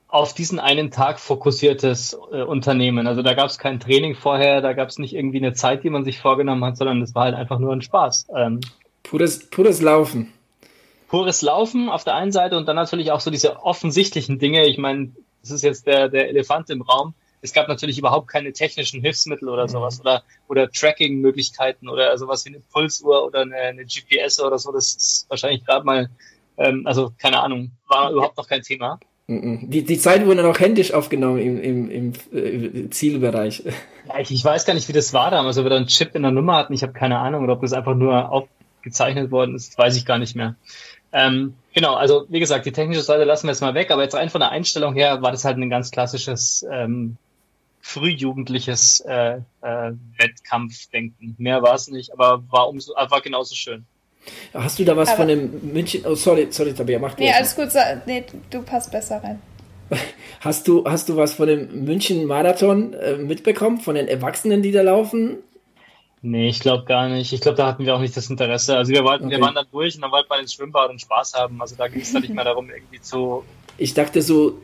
auf 0.07 0.33
diesen 0.33 0.59
einen 0.59 0.89
Tag 0.89 1.19
fokussiertes 1.19 2.17
äh, 2.31 2.41
Unternehmen. 2.41 3.07
Also 3.07 3.21
da 3.21 3.33
gab 3.33 3.47
es 3.47 3.57
kein 3.57 3.79
Training 3.79 4.15
vorher, 4.15 4.61
da 4.61 4.73
gab 4.73 4.89
es 4.89 4.99
nicht 4.99 5.13
irgendwie 5.13 5.37
eine 5.37 5.53
Zeit, 5.53 5.83
die 5.83 5.89
man 5.89 6.05
sich 6.05 6.19
vorgenommen 6.19 6.63
hat, 6.63 6.77
sondern 6.77 7.01
es 7.01 7.13
war 7.13 7.25
halt 7.25 7.35
einfach 7.35 7.59
nur 7.59 7.73
ein 7.73 7.81
Spaß. 7.81 8.27
Ähm, 8.35 8.61
pures, 9.03 9.49
pures 9.49 9.81
Laufen. 9.81 10.33
Pures 11.09 11.41
Laufen 11.41 11.89
auf 11.89 12.03
der 12.03 12.15
einen 12.15 12.31
Seite 12.31 12.57
und 12.57 12.67
dann 12.67 12.75
natürlich 12.75 13.11
auch 13.11 13.19
so 13.19 13.31
diese 13.31 13.63
offensichtlichen 13.63 14.39
Dinge. 14.39 14.65
Ich 14.65 14.77
meine, 14.77 15.11
das 15.41 15.51
ist 15.51 15.63
jetzt 15.63 15.87
der, 15.87 16.09
der 16.09 16.29
Elefant 16.29 16.69
im 16.69 16.81
Raum. 16.81 17.13
Es 17.41 17.53
gab 17.53 17.67
natürlich 17.67 17.97
überhaupt 17.97 18.27
keine 18.27 18.51
technischen 18.51 19.01
Hilfsmittel 19.01 19.47
oder 19.49 19.63
mhm. 19.63 19.69
sowas 19.69 19.99
oder, 19.99 20.23
oder 20.47 20.69
Tracking-Möglichkeiten 20.69 21.87
oder 21.87 22.17
sowas 22.17 22.45
wie 22.45 22.49
eine 22.49 22.59
Pulsuhr 22.59 23.25
oder 23.25 23.41
eine, 23.41 23.55
eine 23.55 23.85
GPS 23.85 24.39
oder 24.39 24.57
so. 24.57 24.71
Das 24.71 24.95
ist 24.95 25.25
wahrscheinlich 25.29 25.65
gerade 25.65 25.85
mal, 25.85 26.09
ähm, 26.57 26.83
also 26.85 27.13
keine 27.17 27.41
Ahnung, 27.41 27.71
war 27.87 28.11
überhaupt 28.11 28.37
noch 28.37 28.47
kein 28.47 28.63
Thema. 28.63 28.99
Die, 29.29 29.83
die 29.83 29.97
Zeit 29.97 30.25
wurde 30.25 30.41
noch 30.41 30.57
händisch 30.57 30.93
aufgenommen 30.93 31.39
im, 31.39 31.61
im, 31.61 31.91
im 31.91 32.13
äh, 32.33 32.89
Zielbereich. 32.89 33.61
Ja, 34.07 34.19
ich, 34.19 34.31
ich 34.31 34.43
weiß 34.43 34.65
gar 34.65 34.73
nicht, 34.73 34.87
wie 34.87 34.93
das 34.93 35.13
war 35.13 35.31
damals, 35.31 35.57
ob 35.57 35.65
wir 35.65 35.69
da 35.69 35.75
einen 35.75 35.87
Chip 35.87 36.15
in 36.15 36.21
der 36.21 36.31
Nummer 36.31 36.55
hatten. 36.55 36.73
Ich 36.73 36.81
habe 36.81 36.93
keine 36.93 37.19
Ahnung, 37.19 37.43
oder 37.43 37.53
ob 37.53 37.61
das 37.61 37.73
einfach 37.73 37.93
nur 37.93 38.31
aufgezeichnet 38.31 39.29
worden 39.29 39.55
ist, 39.55 39.77
weiß 39.77 39.97
ich 39.97 40.05
gar 40.05 40.17
nicht 40.17 40.37
mehr. 40.37 40.55
Ähm, 41.11 41.55
genau, 41.73 41.95
also 41.95 42.25
wie 42.29 42.39
gesagt, 42.39 42.65
die 42.65 42.71
technische 42.71 43.01
Seite 43.01 43.25
lassen 43.25 43.47
wir 43.47 43.51
jetzt 43.51 43.59
mal 43.59 43.73
weg, 43.73 43.91
aber 43.91 44.03
jetzt 44.03 44.15
rein 44.15 44.29
von 44.29 44.39
der 44.39 44.51
Einstellung 44.51 44.93
her 44.93 45.21
war 45.21 45.31
das 45.31 45.43
halt 45.43 45.57
ein 45.57 45.69
ganz 45.69 45.91
klassisches 45.91 46.65
ähm, 46.71 47.17
frühjugendliches 47.81 49.01
äh, 49.01 49.41
äh, 49.61 49.91
Wettkampfdenken. 50.17 51.35
Mehr 51.37 51.61
war 51.61 51.75
es 51.75 51.89
nicht, 51.89 52.13
aber 52.13 52.43
war 52.49 52.69
umso, 52.69 52.93
war 52.93 53.21
genauso 53.21 53.55
schön. 53.55 53.85
Hast 54.53 54.79
du 54.79 54.85
da 54.85 54.95
was 54.95 55.09
Aber 55.09 55.17
von 55.17 55.27
dem 55.27 55.73
München? 55.73 56.03
Oh, 56.05 56.15
sorry, 56.15 56.47
sorry, 56.49 56.73
Tabea, 56.73 56.99
mach 56.99 57.13
du 57.13 57.23
Nee, 57.23 57.31
alles 57.31 57.55
gut, 57.55 57.69
nee, 58.05 58.23
du 58.49 58.61
passt 58.63 58.91
besser 58.91 59.23
rein. 59.23 59.39
Hast 60.41 60.67
du, 60.67 60.83
hast 60.85 61.09
du 61.09 61.17
was 61.17 61.33
von 61.33 61.47
dem 61.47 61.85
München 61.85 62.25
Marathon 62.25 62.93
äh, 62.93 63.15
mitbekommen, 63.15 63.79
von 63.79 63.95
den 63.95 64.07
Erwachsenen, 64.07 64.61
die 64.61 64.71
da 64.71 64.83
laufen? 64.83 65.37
Nee, 66.21 66.49
ich 66.49 66.59
glaube 66.59 66.85
gar 66.85 67.09
nicht. 67.09 67.33
Ich 67.33 67.41
glaube, 67.41 67.57
da 67.57 67.67
hatten 67.67 67.85
wir 67.85 67.95
auch 67.95 67.99
nicht 67.99 68.15
das 68.15 68.29
Interesse. 68.29 68.77
Also 68.77 68.91
wir 68.91 69.03
wollten, 69.03 69.25
okay. 69.25 69.35
wir 69.35 69.41
waren 69.41 69.55
da 69.55 69.63
durch 69.63 69.95
und 69.95 70.01
dann 70.01 70.11
wollten 70.11 70.29
wir 70.29 70.39
ins 70.39 70.53
Schwimmbad 70.53 70.89
und 70.89 71.01
Spaß 71.01 71.33
haben. 71.33 71.61
Also 71.61 71.75
da 71.75 71.87
ging 71.87 72.01
es 72.01 72.13
dann 72.13 72.21
nicht 72.21 72.33
mehr 72.33 72.43
darum, 72.43 72.69
irgendwie 72.69 73.01
zu. 73.01 73.43
Ich 73.77 73.93
dachte 73.93 74.21
so, 74.21 74.59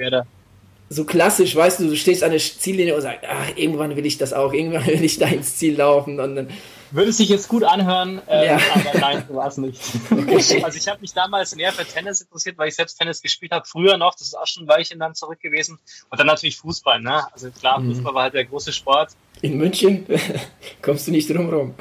so 0.90 1.06
klassisch, 1.06 1.56
weißt 1.56 1.80
du, 1.80 1.90
du 1.90 1.96
stehst 1.96 2.24
an 2.24 2.32
der 2.32 2.40
Ziellinie 2.40 2.96
und 2.96 3.02
sagst, 3.02 3.26
ach, 3.28 3.56
irgendwann 3.56 3.96
will 3.96 4.06
ich 4.06 4.18
das 4.18 4.34
auch, 4.34 4.54
irgendwann 4.54 4.86
will 4.88 5.04
ich 5.04 5.20
da 5.20 5.28
ins 5.28 5.58
Ziel 5.58 5.78
laufen 5.78 6.20
und 6.20 6.36
dann 6.36 6.48
würde 6.94 7.12
sich 7.12 7.30
jetzt 7.30 7.48
gut 7.48 7.64
anhören, 7.64 8.22
äh, 8.28 8.48
ja. 8.48 8.60
aber 8.74 9.00
nein, 9.00 9.26
war 9.30 9.48
es 9.48 9.58
nicht. 9.58 9.82
Also 10.64 10.78
ich 10.78 10.88
habe 10.88 11.02
mich 11.02 11.14
damals 11.14 11.56
mehr 11.56 11.72
für 11.72 11.86
Tennis 11.86 12.22
interessiert, 12.22 12.58
weil 12.58 12.70
ich 12.70 12.76
selbst 12.76 12.98
Tennis 12.98 13.22
gespielt 13.22 13.52
habe, 13.52 13.66
früher 13.66 13.98
noch, 13.98 14.14
das 14.14 14.28
ist 14.28 14.36
auch 14.36 14.48
schon 14.48 14.64
ein 14.64 14.68
Weilchen 14.68 15.00
dann 15.00 15.16
zurück 15.16 15.40
gewesen. 15.40 15.80
Und 16.10 16.20
dann 16.20 16.28
natürlich 16.28 16.58
Fußball, 16.58 17.02
ne? 17.02 17.26
Also 17.34 17.50
klar, 17.52 17.80
mhm. 17.80 17.94
Fußball 17.94 18.14
war 18.14 18.24
halt 18.24 18.34
der 18.34 18.46
große 18.46 18.72
Sport. 18.72 19.12
In 19.42 19.58
München 19.58 20.06
kommst 20.82 21.08
du 21.08 21.12
nicht 21.12 21.30
drum 21.30 21.50
rum. 21.50 21.76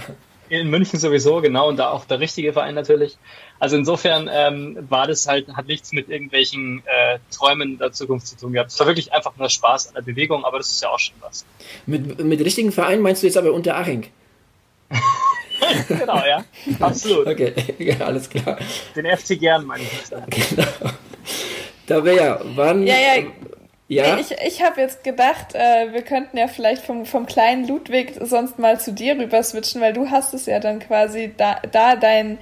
In 0.49 0.69
München 0.69 0.99
sowieso, 0.99 1.41
genau, 1.41 1.69
und 1.69 1.79
da 1.79 1.91
auch 1.91 2.05
der 2.05 2.21
richtige 2.21 2.53
Verein 2.53 2.75
natürlich. 2.75 3.17
Also 3.59 3.77
insofern 3.77 4.29
ähm, 4.31 4.77
war 4.89 5.07
das 5.07 5.27
halt, 5.27 5.49
hat 5.55 5.67
nichts 5.67 5.93
mit 5.93 6.09
irgendwelchen 6.09 6.83
äh, 6.85 7.19
Träumen 7.31 7.79
der 7.79 7.93
Zukunft 7.93 8.27
zu 8.27 8.37
tun 8.37 8.53
gehabt. 8.53 8.71
Es 8.71 8.79
war 8.79 8.87
wirklich 8.87 9.13
einfach 9.13 9.37
nur 9.37 9.49
Spaß 9.49 9.89
an 9.89 9.95
der 9.95 10.03
Bewegung, 10.03 10.45
aber 10.45 10.59
das 10.59 10.71
ist 10.71 10.83
ja 10.83 10.91
auch 10.91 10.99
schon 10.99 11.15
was. 11.21 11.47
Mit, 11.87 12.23
mit 12.23 12.41
richtigen 12.41 12.73
Verein 12.73 13.01
meinst 13.01 13.23
du 13.23 13.27
jetzt 13.27 13.37
aber 13.37 13.53
unter 13.53 13.77
Aching? 13.77 14.09
genau, 15.89 16.23
ja. 16.27 16.45
Absolut. 16.81 17.27
Okay, 17.27 17.55
ja, 17.79 18.07
alles 18.07 18.29
klar. 18.29 18.59
Den 18.97 19.07
FC 19.17 19.39
gern, 19.39 19.65
meine 19.65 19.85
ich. 19.85 20.11
Genau. 20.11 20.93
Da 21.87 22.05
wäre, 22.05 22.41
wann. 22.55 22.87
Ja, 22.87 22.95
ja. 22.95 23.23
Ja? 23.89 24.19
Ich, 24.19 24.31
ich 24.31 24.63
habe 24.63 24.81
jetzt 24.81 25.05
gedacht, 25.05 25.55
äh, 25.55 25.93
wir 25.93 26.01
könnten 26.01 26.39
ja 26.39 26.49
vielleicht 26.49 26.83
vom, 26.83 27.05
vom 27.05 27.27
kleinen 27.27 27.69
Ludwig 27.69 28.15
sonst 28.21 28.59
mal 28.59 28.81
zu 28.81 28.93
dir 28.93 29.19
rüber 29.19 29.43
switchen, 29.43 29.83
weil 29.83 29.93
du 29.93 30.11
hast 30.11 30.33
es 30.33 30.47
ja 30.47 30.61
dann 30.61 30.79
quasi 30.79 31.35
da, 31.37 31.61
da 31.71 31.97
dein 31.97 32.39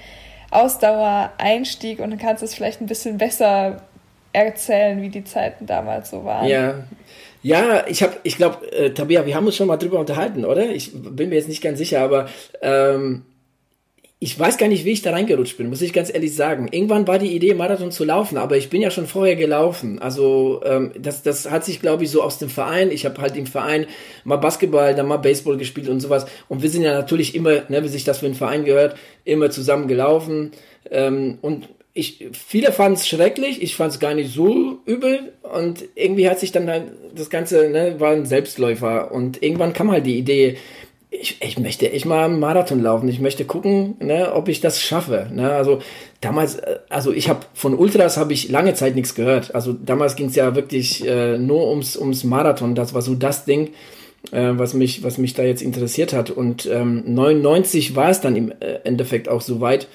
Ausdauereinstieg 0.53 1.99
und 1.99 2.11
dann 2.11 2.21
kannst 2.21 2.43
du 2.43 2.47
es 2.47 2.55
vielleicht 2.55 2.81
ein 2.81 2.87
bisschen 2.87 3.19
besser 3.19 3.83
erzählen, 4.33 5.03
wie 5.03 5.09
die 5.09 5.25
Zeiten 5.25 5.67
damals 5.67 6.11
so 6.11 6.25
waren. 6.25 6.47
Ja, 6.47 6.85
ja, 7.43 7.87
ich 7.87 8.03
habe, 8.03 8.17
ich 8.23 8.37
glaube, 8.37 8.71
äh, 8.73 8.91
Tabea, 8.91 9.27
wir 9.27 9.35
haben 9.35 9.47
uns 9.47 9.57
schon 9.57 9.69
mal 9.69 9.77
drüber 9.77 9.99
unterhalten, 9.99 10.45
oder? 10.45 10.71
Ich 10.71 10.93
bin 10.93 11.31
mir 11.31 11.37
jetzt 11.37 11.49
nicht 11.49 11.63
ganz 11.63 11.79
sicher, 11.79 12.01
aber 12.01 12.29
ähm, 12.61 13.23
ich 14.23 14.39
weiß 14.39 14.59
gar 14.59 14.69
nicht, 14.69 14.85
wie 14.85 14.91
ich 14.91 15.01
da 15.01 15.13
reingerutscht 15.13 15.57
bin, 15.57 15.71
muss 15.71 15.81
ich 15.81 15.95
ganz 15.95 16.13
ehrlich 16.13 16.37
sagen. 16.37 16.69
Irgendwann 16.71 17.09
war 17.09 17.19
die 17.19 17.35
Idee, 17.35 17.55
Marathon 17.55 17.91
zu 17.91 18.05
laufen, 18.05 18.37
aber 18.37 18.59
ich 18.59 18.69
bin 18.69 18.83
ja 18.83 18.91
schon 18.91 19.07
vorher 19.07 19.35
gelaufen. 19.35 19.99
Also 19.99 20.61
ähm, 20.63 20.93
das, 20.99 21.23
das 21.23 21.51
hat 21.51 21.65
sich, 21.65 21.81
glaube 21.81 22.05
ich, 22.05 22.11
so 22.11 22.23
aus 22.23 22.37
dem 22.37 22.51
Verein. 22.51 22.91
Ich 22.91 23.07
habe 23.07 23.19
halt 23.23 23.35
im 23.39 23.47
Verein 23.47 23.87
mal 24.25 24.37
Basketball, 24.37 24.95
dann 24.95 25.09
mal 25.09 25.17
Baseball 25.17 25.57
gespielt 25.57 25.89
und 25.89 26.01
sowas. 26.01 26.27
Und 26.49 26.61
wir 26.61 26.69
sind 26.69 26.83
ja 26.83 26.93
natürlich 26.93 27.35
immer, 27.35 27.63
ne, 27.71 27.83
wie 27.83 27.89
sich 27.89 28.05
das 28.05 28.19
für 28.19 28.27
einen 28.27 28.35
Verein 28.35 28.67
gehört, 28.67 28.95
immer 29.25 29.51
zusammen 29.51 29.89
gelaufen. 29.89 30.51
Ähm, 30.91 31.39
und 31.41 31.71
ich, 31.95 32.29
viele 32.33 32.73
fanden 32.73 32.99
es 32.99 33.09
schrecklich, 33.09 33.63
ich 33.63 33.75
fand 33.75 33.95
es 33.95 34.01
gar 34.01 34.15
nicht 34.15 34.33
so 34.35 34.81
übel 34.85 35.33
und 35.53 35.85
irgendwie 35.95 36.29
hat 36.29 36.41
sich 36.41 36.53
dann 36.53 36.69
halt 36.69 36.93
das 37.15 37.31
Ganze, 37.31 37.69
ne, 37.69 37.97
war 37.99 38.13
ein 38.13 38.27
Selbstläufer 38.27 39.13
und 39.13 39.43
irgendwann 39.43 39.73
kam 39.73 39.91
halt 39.91 40.07
die 40.07 40.19
Idee, 40.19 40.59
ich, 41.11 41.39
ich 41.43 41.59
möchte 41.59 41.91
echt 41.91 42.07
mal 42.07 42.25
einen 42.25 42.39
Marathon 42.39 42.81
laufen. 42.81 43.09
Ich 43.09 43.21
möchte 43.21 43.45
gucken, 43.45 43.97
ne, 44.01 44.33
ob 44.33 44.49
ich 44.49 44.61
das 44.61 44.81
schaffe. 44.81 45.29
Ne? 45.33 45.51
Also 45.51 45.81
damals, 46.21 46.57
äh, 46.57 46.79
also 46.89 47.13
ich 47.13 47.29
habe 47.29 47.41
von 47.53 47.75
Ultras 47.75 48.17
habe 48.17 48.33
ich 48.33 48.49
lange 48.49 48.75
Zeit 48.75 48.95
nichts 48.95 49.15
gehört. 49.15 49.55
Also 49.55 49.73
damals 49.73 50.15
ging 50.15 50.29
es 50.29 50.37
ja 50.37 50.55
wirklich 50.55 51.07
äh, 51.07 51.37
nur 51.37 51.69
ums 51.69 51.97
ums 51.97 52.23
Marathon. 52.23 52.75
Das 52.75 52.95
war 52.95 53.03
so 53.03 53.15
das 53.15 53.45
Ding, 53.45 53.71
äh, 54.31 54.53
was 54.53 54.73
mich 54.75 55.03
was 55.03 55.19
mich 55.19 55.35
da 55.35 55.43
jetzt 55.43 55.63
interessiert 55.63 56.13
hat. 56.13 56.31
Und 56.31 56.67
ähm, 56.67 57.03
99 57.07 57.97
war 57.97 58.11
es 58.11 58.21
dann 58.21 58.37
im 58.37 58.53
äh, 58.53 58.79
Endeffekt 58.85 59.29
auch 59.29 59.41
soweit. 59.41 59.89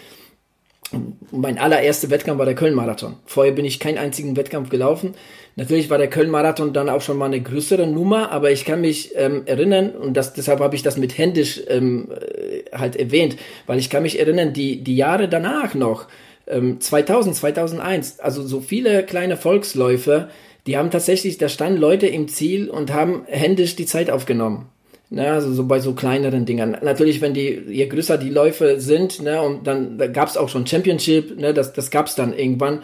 Mein 1.31 1.57
allererster 1.57 2.11
Wettkampf 2.11 2.37
war 2.37 2.45
der 2.45 2.55
Köln-Marathon. 2.55 3.15
Vorher 3.25 3.53
bin 3.53 3.65
ich 3.65 3.79
keinen 3.79 3.97
einzigen 3.97 4.37
Wettkampf 4.37 4.69
gelaufen. 4.69 5.15
Natürlich 5.57 5.89
war 5.89 5.97
der 5.97 6.09
Köln-Marathon 6.09 6.73
dann 6.73 6.89
auch 6.89 7.01
schon 7.01 7.17
mal 7.17 7.27
eine 7.27 7.41
größere 7.41 7.87
Nummer, 7.87 8.31
aber 8.31 8.51
ich 8.51 8.65
kann 8.65 8.81
mich 8.81 9.11
ähm, 9.15 9.43
erinnern, 9.45 9.91
und 9.91 10.17
das, 10.17 10.33
deshalb 10.33 10.59
habe 10.59 10.75
ich 10.75 10.83
das 10.83 10.97
mit 10.97 11.17
händisch 11.17 11.61
ähm, 11.69 12.09
äh, 12.11 12.77
halt 12.77 12.97
erwähnt, 12.97 13.37
weil 13.65 13.79
ich 13.79 13.89
kann 13.89 14.03
mich 14.03 14.19
erinnern, 14.19 14.51
die, 14.51 14.83
die 14.83 14.97
Jahre 14.97 15.29
danach 15.29 15.73
noch, 15.73 16.07
ähm, 16.47 16.81
2000, 16.81 17.35
2001, 17.37 18.19
also 18.19 18.43
so 18.43 18.59
viele 18.59 19.03
kleine 19.03 19.37
Volksläufe, 19.37 20.27
die 20.67 20.77
haben 20.77 20.91
tatsächlich, 20.91 21.37
da 21.37 21.47
standen 21.47 21.79
Leute 21.79 22.07
im 22.07 22.27
Ziel 22.27 22.69
und 22.69 22.91
haben 22.91 23.23
händisch 23.27 23.77
die 23.77 23.85
Zeit 23.85 24.09
aufgenommen. 24.09 24.69
Ne, 25.11 25.31
also 25.31 25.53
so 25.53 25.67
bei 25.67 25.79
so 25.79 25.93
kleineren 25.93 26.45
Dingern. 26.47 26.77
Natürlich, 26.81 27.21
wenn 27.21 27.35
die, 27.35 27.61
je 27.69 27.85
größer 27.85 28.17
die 28.17 28.31
Läufe 28.31 28.79
sind, 28.81 29.21
ne, 29.21 29.39
und 29.39 29.67
dann 29.67 29.99
da 29.99 30.07
gab 30.07 30.27
es 30.27 30.35
auch 30.35 30.49
schon 30.49 30.65
Championship, 30.65 31.39
ne, 31.39 31.53
das, 31.53 31.73
das 31.73 31.91
gab 31.91 32.07
es 32.07 32.15
dann 32.15 32.35
irgendwann. 32.35 32.81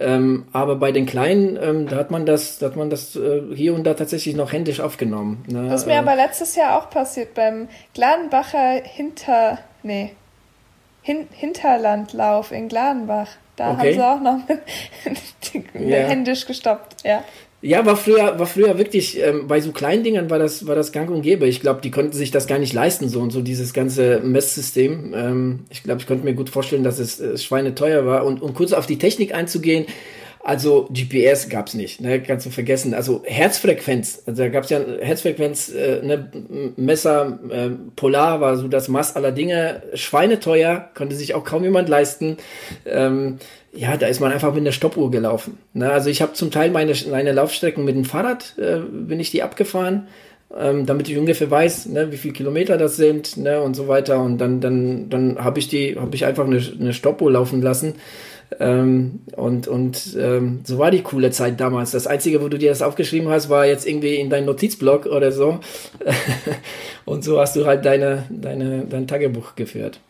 Ähm, 0.00 0.46
aber 0.52 0.76
bei 0.76 0.92
den 0.92 1.06
Kleinen, 1.06 1.58
ähm, 1.60 1.88
da 1.88 1.96
hat 1.96 2.12
man 2.12 2.24
das, 2.24 2.58
da 2.58 2.66
hat 2.66 2.76
man 2.76 2.88
das 2.88 3.16
äh, 3.16 3.42
hier 3.54 3.74
und 3.74 3.84
da 3.84 3.94
tatsächlich 3.94 4.36
noch 4.36 4.52
händisch 4.52 4.78
aufgenommen. 4.80 5.44
Ne? 5.48 5.68
Das 5.68 5.82
ist 5.82 5.86
mir 5.86 5.94
äh, 5.94 5.98
aber 5.98 6.14
letztes 6.14 6.54
Jahr 6.54 6.78
auch 6.78 6.88
passiert 6.88 7.34
beim 7.34 7.68
Gladenbacher 7.94 8.82
Hinter, 8.84 9.58
nee, 9.82 10.12
Hin 11.02 11.26
Hinterlandlauf 11.32 12.52
in 12.52 12.68
Gladenbach. 12.68 13.28
Da 13.56 13.72
okay. 13.72 13.78
haben 13.78 13.92
sie 13.92 14.06
auch 14.06 14.20
noch 14.20 15.74
yeah. 15.74 16.08
händisch 16.08 16.46
gestoppt, 16.46 16.96
ja. 17.04 17.24
Ja, 17.60 17.84
war 17.84 17.96
früher, 17.96 18.38
war 18.38 18.46
früher 18.46 18.78
wirklich, 18.78 19.20
ähm, 19.20 19.48
bei 19.48 19.60
so 19.60 19.72
kleinen 19.72 20.04
Dingern 20.04 20.30
war 20.30 20.38
das, 20.38 20.68
war 20.68 20.76
das 20.76 20.92
gang 20.92 21.10
und 21.10 21.22
gäbe. 21.22 21.46
Ich 21.48 21.60
glaube, 21.60 21.80
die 21.80 21.90
konnten 21.90 22.12
sich 22.12 22.30
das 22.30 22.46
gar 22.46 22.60
nicht 22.60 22.72
leisten, 22.72 23.08
so 23.08 23.20
und 23.20 23.32
so 23.32 23.42
dieses 23.42 23.72
ganze 23.72 24.20
Messsystem. 24.20 25.12
Ähm, 25.12 25.64
ich 25.68 25.82
glaube, 25.82 26.00
ich 26.00 26.06
konnte 26.06 26.24
mir 26.24 26.34
gut 26.34 26.50
vorstellen, 26.50 26.84
dass 26.84 27.00
es 27.00 27.18
äh, 27.18 27.36
schweineteuer 27.36 28.06
war. 28.06 28.24
Und 28.24 28.42
um 28.42 28.54
kurz 28.54 28.72
auf 28.72 28.86
die 28.86 28.98
Technik 28.98 29.34
einzugehen, 29.34 29.86
also 30.44 30.88
GPS 30.92 31.48
gab's 31.48 31.74
nicht, 31.74 32.00
ne, 32.00 32.22
kannst 32.22 32.46
du 32.46 32.50
vergessen. 32.50 32.94
Also 32.94 33.22
Herzfrequenz, 33.26 34.22
also 34.24 34.44
da 34.44 34.48
gab's 34.48 34.70
ja 34.70 34.80
Herzfrequenz, 35.00 35.68
äh, 35.68 36.00
ne, 36.02 36.30
Messer, 36.76 37.40
äh, 37.50 37.70
Polar 37.96 38.40
war 38.40 38.56
so 38.56 38.68
das 38.68 38.88
Maß 38.88 39.16
aller 39.16 39.32
Dinge, 39.32 39.82
schweineteuer, 39.94 40.90
konnte 40.94 41.16
sich 41.16 41.34
auch 41.34 41.44
kaum 41.44 41.64
jemand 41.64 41.88
leisten. 41.88 42.36
Ähm, 42.86 43.38
ja, 43.78 43.96
da 43.96 44.08
ist 44.08 44.18
man 44.18 44.32
einfach 44.32 44.52
mit 44.52 44.62
einer 44.62 44.72
Stoppuhr 44.72 45.10
gelaufen. 45.10 45.58
Ne? 45.72 45.90
Also 45.90 46.10
ich 46.10 46.20
habe 46.20 46.32
zum 46.32 46.50
Teil 46.50 46.70
meine, 46.70 46.94
meine 47.10 47.30
Laufstrecken 47.30 47.84
mit 47.84 47.94
dem 47.94 48.04
Fahrrad, 48.04 48.54
äh, 48.58 48.80
bin 48.80 49.20
ich 49.20 49.30
die 49.30 49.44
abgefahren, 49.44 50.08
ähm, 50.56 50.84
damit 50.84 51.08
ich 51.08 51.16
ungefähr 51.16 51.48
weiß, 51.48 51.86
ne, 51.86 52.10
wie 52.10 52.16
viele 52.16 52.34
Kilometer 52.34 52.76
das 52.76 52.96
sind 52.96 53.36
ne, 53.36 53.62
und 53.62 53.74
so 53.74 53.86
weiter. 53.86 54.20
Und 54.20 54.38
dann, 54.38 54.60
dann, 54.60 55.08
dann 55.10 55.38
habe 55.44 55.60
ich 55.60 55.68
die, 55.68 55.96
habe 55.96 56.14
ich 56.16 56.24
einfach 56.24 56.44
eine, 56.44 56.60
eine 56.80 56.92
Stoppuhr 56.92 57.30
laufen 57.30 57.62
lassen. 57.62 57.94
Ähm, 58.58 59.20
und 59.36 59.68
und 59.68 60.16
ähm, 60.18 60.60
so 60.64 60.78
war 60.78 60.90
die 60.90 61.02
coole 61.02 61.30
Zeit 61.30 61.60
damals. 61.60 61.92
Das 61.92 62.08
Einzige, 62.08 62.42
wo 62.42 62.48
du 62.48 62.58
dir 62.58 62.70
das 62.70 62.82
aufgeschrieben 62.82 63.28
hast, 63.28 63.48
war 63.48 63.66
jetzt 63.66 63.86
irgendwie 63.86 64.16
in 64.16 64.28
dein 64.28 64.44
Notizblock 64.44 65.06
oder 65.06 65.30
so. 65.30 65.60
und 67.04 67.22
so 67.22 67.38
hast 67.38 67.54
du 67.54 67.66
halt 67.66 67.84
deine, 67.84 68.24
deine, 68.30 68.86
dein 68.86 69.06
Tagebuch 69.06 69.54
geführt. 69.54 70.00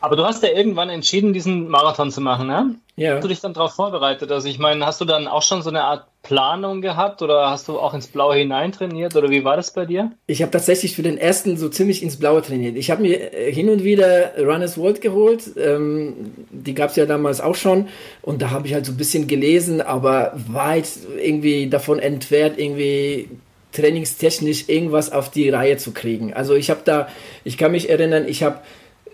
Aber 0.00 0.16
du 0.16 0.24
hast 0.24 0.42
ja 0.42 0.48
irgendwann 0.48 0.88
entschieden, 0.88 1.32
diesen 1.32 1.68
Marathon 1.68 2.10
zu 2.10 2.20
machen, 2.20 2.48
ne? 2.48 2.74
Ja. 2.96 3.14
Hast 3.14 3.24
du 3.24 3.28
dich 3.28 3.40
dann 3.40 3.54
darauf 3.54 3.72
vorbereitet? 3.72 4.30
Also 4.30 4.48
ich 4.48 4.58
meine, 4.58 4.84
hast 4.84 5.00
du 5.00 5.06
dann 5.06 5.26
auch 5.26 5.42
schon 5.42 5.62
so 5.62 5.70
eine 5.70 5.84
Art 5.84 6.06
Planung 6.22 6.82
gehabt 6.82 7.22
oder 7.22 7.50
hast 7.50 7.66
du 7.68 7.78
auch 7.78 7.94
ins 7.94 8.06
Blaue 8.06 8.36
hinein 8.36 8.70
trainiert 8.70 9.16
oder 9.16 9.30
wie 9.30 9.44
war 9.44 9.56
das 9.56 9.72
bei 9.72 9.86
dir? 9.86 10.12
Ich 10.26 10.42
habe 10.42 10.52
tatsächlich 10.52 10.94
für 10.94 11.02
den 11.02 11.16
ersten 11.16 11.56
so 11.56 11.68
ziemlich 11.68 12.02
ins 12.02 12.18
Blaue 12.18 12.42
trainiert. 12.42 12.76
Ich 12.76 12.90
habe 12.90 13.02
mir 13.02 13.32
äh, 13.32 13.52
hin 13.52 13.70
und 13.70 13.82
wieder 13.82 14.36
Runners 14.38 14.76
World 14.76 15.00
geholt, 15.00 15.52
ähm, 15.56 16.32
die 16.50 16.74
gab 16.74 16.90
es 16.90 16.96
ja 16.96 17.06
damals 17.06 17.40
auch 17.40 17.56
schon 17.56 17.88
und 18.20 18.42
da 18.42 18.50
habe 18.50 18.66
ich 18.66 18.74
halt 18.74 18.84
so 18.84 18.92
ein 18.92 18.98
bisschen 18.98 19.26
gelesen, 19.26 19.80
aber 19.80 20.32
weit 20.34 20.88
irgendwie 21.18 21.70
davon 21.70 21.98
entfernt, 21.98 22.58
irgendwie 22.58 23.30
trainingstechnisch 23.72 24.68
irgendwas 24.68 25.10
auf 25.10 25.30
die 25.30 25.48
Reihe 25.48 25.78
zu 25.78 25.92
kriegen. 25.92 26.34
Also 26.34 26.54
ich 26.54 26.68
habe 26.68 26.82
da, 26.84 27.08
ich 27.42 27.56
kann 27.56 27.72
mich 27.72 27.88
erinnern, 27.88 28.28
ich 28.28 28.42
habe 28.42 28.58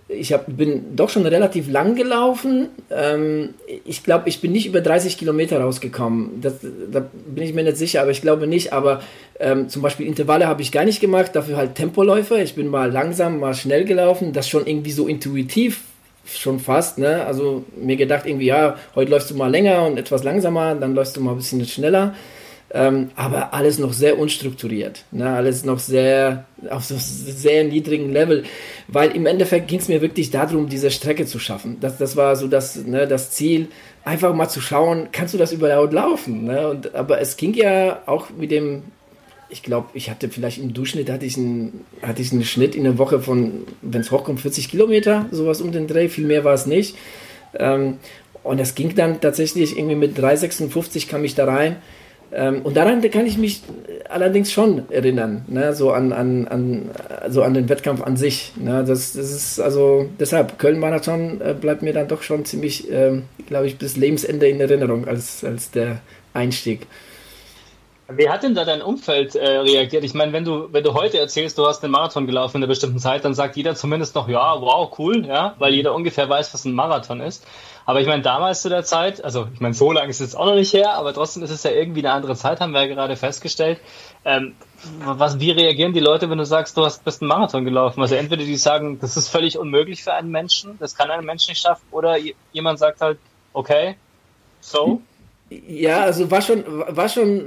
ich 0.08 0.32
hab, 0.32 0.44
bin 0.46 0.96
doch 0.96 1.10
schon 1.10 1.26
relativ 1.26 1.70
lang 1.70 1.94
gelaufen. 1.94 2.70
Ähm, 2.90 3.50
ich 3.84 4.02
glaube, 4.02 4.28
ich 4.28 4.40
bin 4.40 4.52
nicht 4.52 4.66
über 4.66 4.80
30 4.80 5.18
Kilometer 5.18 5.60
rausgekommen. 5.60 6.40
Das, 6.40 6.54
da 6.90 7.04
bin 7.26 7.44
ich 7.44 7.52
mir 7.52 7.62
nicht 7.62 7.76
sicher, 7.76 8.00
aber 8.00 8.10
ich 8.10 8.22
glaube 8.22 8.46
nicht. 8.46 8.72
Aber 8.72 9.02
ähm, 9.38 9.68
zum 9.68 9.82
Beispiel 9.82 10.06
Intervalle 10.06 10.46
habe 10.46 10.62
ich 10.62 10.72
gar 10.72 10.84
nicht 10.84 11.00
gemacht, 11.00 11.36
dafür 11.36 11.58
halt 11.58 11.74
Tempoläufe. 11.74 12.40
Ich 12.40 12.54
bin 12.54 12.68
mal 12.68 12.90
langsam, 12.90 13.38
mal 13.38 13.54
schnell 13.54 13.84
gelaufen. 13.84 14.32
Das 14.32 14.48
schon 14.48 14.66
irgendwie 14.66 14.92
so 14.92 15.06
intuitiv 15.06 15.82
schon 16.26 16.58
fast. 16.58 16.98
Ne? 16.98 17.24
Also 17.26 17.64
mir 17.76 17.96
gedacht 17.96 18.26
irgendwie, 18.26 18.46
ja, 18.46 18.76
heute 18.94 19.10
läufst 19.10 19.30
du 19.30 19.34
mal 19.34 19.50
länger 19.50 19.86
und 19.86 19.98
etwas 19.98 20.24
langsamer, 20.24 20.74
dann 20.74 20.94
läufst 20.94 21.16
du 21.16 21.20
mal 21.20 21.32
ein 21.32 21.38
bisschen 21.38 21.64
schneller. 21.66 22.14
Ähm, 22.70 23.10
aber 23.16 23.54
alles 23.54 23.78
noch 23.78 23.94
sehr 23.94 24.18
unstrukturiert, 24.18 25.04
ne? 25.10 25.30
alles 25.30 25.64
noch 25.64 25.78
sehr 25.78 26.44
auf 26.68 26.84
so 26.84 26.96
sehr 26.98 27.64
niedrigen 27.64 28.12
Level, 28.12 28.44
weil 28.88 29.12
im 29.12 29.24
Endeffekt 29.24 29.68
ging 29.68 29.78
es 29.78 29.88
mir 29.88 30.02
wirklich 30.02 30.30
darum, 30.30 30.68
diese 30.68 30.90
Strecke 30.90 31.24
zu 31.24 31.38
schaffen. 31.38 31.78
Das, 31.80 31.96
das 31.96 32.14
war 32.14 32.36
so 32.36 32.46
das, 32.46 32.76
ne, 32.76 33.06
das 33.06 33.30
Ziel, 33.30 33.68
einfach 34.04 34.34
mal 34.34 34.50
zu 34.50 34.60
schauen, 34.60 35.08
kannst 35.12 35.32
du 35.32 35.38
das 35.38 35.52
überhaupt 35.52 35.94
laufen? 35.94 36.44
Ne? 36.44 36.68
Und, 36.68 36.94
aber 36.94 37.22
es 37.22 37.38
ging 37.38 37.54
ja 37.54 38.02
auch 38.04 38.28
mit 38.36 38.50
dem, 38.50 38.82
ich 39.48 39.62
glaube, 39.62 39.88
ich 39.94 40.10
hatte 40.10 40.28
vielleicht 40.28 40.58
im 40.58 40.74
Durchschnitt 40.74 41.08
hatte 41.08 41.24
ich 41.24 41.38
einen, 41.38 41.86
hatte 42.02 42.20
ich 42.20 42.32
einen 42.32 42.44
Schnitt 42.44 42.74
in 42.74 42.84
der 42.84 42.98
Woche 42.98 43.20
von, 43.20 43.62
wenn 43.80 44.02
es 44.02 44.10
hochkommt, 44.10 44.40
40 44.40 44.68
Kilometer, 44.68 45.24
sowas 45.30 45.62
um 45.62 45.72
den 45.72 45.86
Dreh, 45.86 46.10
viel 46.10 46.26
mehr 46.26 46.44
war 46.44 46.52
es 46.52 46.66
nicht. 46.66 46.96
Ähm, 47.58 47.96
und 48.42 48.60
es 48.60 48.74
ging 48.74 48.94
dann 48.94 49.22
tatsächlich 49.22 49.78
irgendwie 49.78 49.96
mit 49.96 50.18
3,56 50.18 51.08
kam 51.08 51.24
ich 51.24 51.34
da 51.34 51.46
rein 51.46 51.76
ähm, 52.32 52.62
und 52.62 52.76
daran 52.76 53.00
kann 53.10 53.26
ich 53.26 53.38
mich 53.38 53.62
allerdings 54.08 54.52
schon 54.52 54.90
erinnern, 54.90 55.44
ne? 55.48 55.74
so 55.74 55.92
an, 55.92 56.12
an, 56.12 56.46
an, 56.48 56.90
so 57.28 57.42
an 57.42 57.54
den 57.54 57.68
Wettkampf 57.68 58.02
an 58.02 58.16
sich. 58.16 58.52
Ne? 58.56 58.84
Das, 58.86 59.14
das 59.14 59.30
ist 59.30 59.60
also 59.60 60.08
deshalb, 60.20 60.58
Köln-Marathon 60.58 61.40
äh, 61.40 61.54
bleibt 61.54 61.82
mir 61.82 61.92
dann 61.92 62.08
doch 62.08 62.22
schon 62.22 62.44
ziemlich, 62.44 62.90
ähm, 62.90 63.24
glaube 63.46 63.66
ich, 63.66 63.78
bis 63.78 63.96
Lebensende 63.96 64.48
in 64.48 64.60
Erinnerung 64.60 65.08
als, 65.08 65.42
als 65.42 65.70
der 65.70 66.00
Einstieg. 66.34 66.86
Wie 68.10 68.28
hat 68.30 68.42
denn 68.42 68.54
da 68.54 68.64
dein 68.64 68.80
Umfeld 68.80 69.34
äh, 69.34 69.46
reagiert? 69.46 70.02
Ich 70.02 70.14
meine, 70.14 70.32
wenn 70.32 70.44
du, 70.44 70.72
wenn 70.72 70.82
du 70.82 70.94
heute 70.94 71.18
erzählst, 71.18 71.58
du 71.58 71.66
hast 71.66 71.84
einen 71.84 71.92
Marathon 71.92 72.26
gelaufen 72.26 72.56
in 72.56 72.62
einer 72.62 72.68
bestimmten 72.68 72.98
Zeit, 72.98 73.24
dann 73.24 73.34
sagt 73.34 73.56
jeder 73.56 73.74
zumindest 73.74 74.14
noch, 74.14 74.28
ja, 74.28 74.58
wow, 74.60 74.90
cool, 74.98 75.26
ja, 75.26 75.54
weil 75.58 75.74
jeder 75.74 75.94
ungefähr 75.94 76.26
weiß, 76.26 76.54
was 76.54 76.64
ein 76.64 76.72
Marathon 76.72 77.20
ist. 77.20 77.44
Aber 77.88 78.02
ich 78.02 78.06
meine, 78.06 78.22
damals 78.22 78.60
zu 78.60 78.68
der 78.68 78.84
Zeit, 78.84 79.24
also 79.24 79.48
ich 79.54 79.60
meine, 79.60 79.72
so 79.72 79.90
lange 79.92 80.10
ist 80.10 80.20
es 80.20 80.34
auch 80.34 80.44
noch 80.44 80.56
nicht 80.56 80.74
her, 80.74 80.92
aber 80.92 81.14
trotzdem 81.14 81.42
ist 81.42 81.48
es 81.48 81.62
ja 81.62 81.70
irgendwie 81.70 82.00
eine 82.00 82.12
andere 82.12 82.36
Zeit, 82.36 82.60
haben 82.60 82.74
wir 82.74 82.82
ja 82.82 82.86
gerade 82.86 83.16
festgestellt. 83.16 83.80
Ähm, 84.26 84.56
was, 85.06 85.40
wie 85.40 85.52
reagieren 85.52 85.94
die 85.94 86.00
Leute, 86.00 86.28
wenn 86.28 86.36
du 86.36 86.44
sagst, 86.44 86.76
du 86.76 86.84
hast 86.84 87.02
bist 87.02 87.22
einen 87.22 87.30
Marathon 87.30 87.64
gelaufen? 87.64 88.02
Also 88.02 88.14
entweder 88.14 88.44
die 88.44 88.56
sagen, 88.56 89.00
das 89.00 89.16
ist 89.16 89.30
völlig 89.30 89.56
unmöglich 89.56 90.04
für 90.04 90.12
einen 90.12 90.30
Menschen, 90.30 90.76
das 90.78 90.94
kann 90.96 91.10
ein 91.10 91.24
Mensch 91.24 91.48
nicht 91.48 91.62
schaffen, 91.62 91.86
oder 91.90 92.18
jemand 92.52 92.78
sagt 92.78 93.00
halt, 93.00 93.18
okay, 93.54 93.96
so. 94.60 95.00
Ja, 95.50 96.02
also 96.02 96.30
war 96.30 96.42
schon, 96.42 96.62
war 96.66 97.08
schon, 97.08 97.42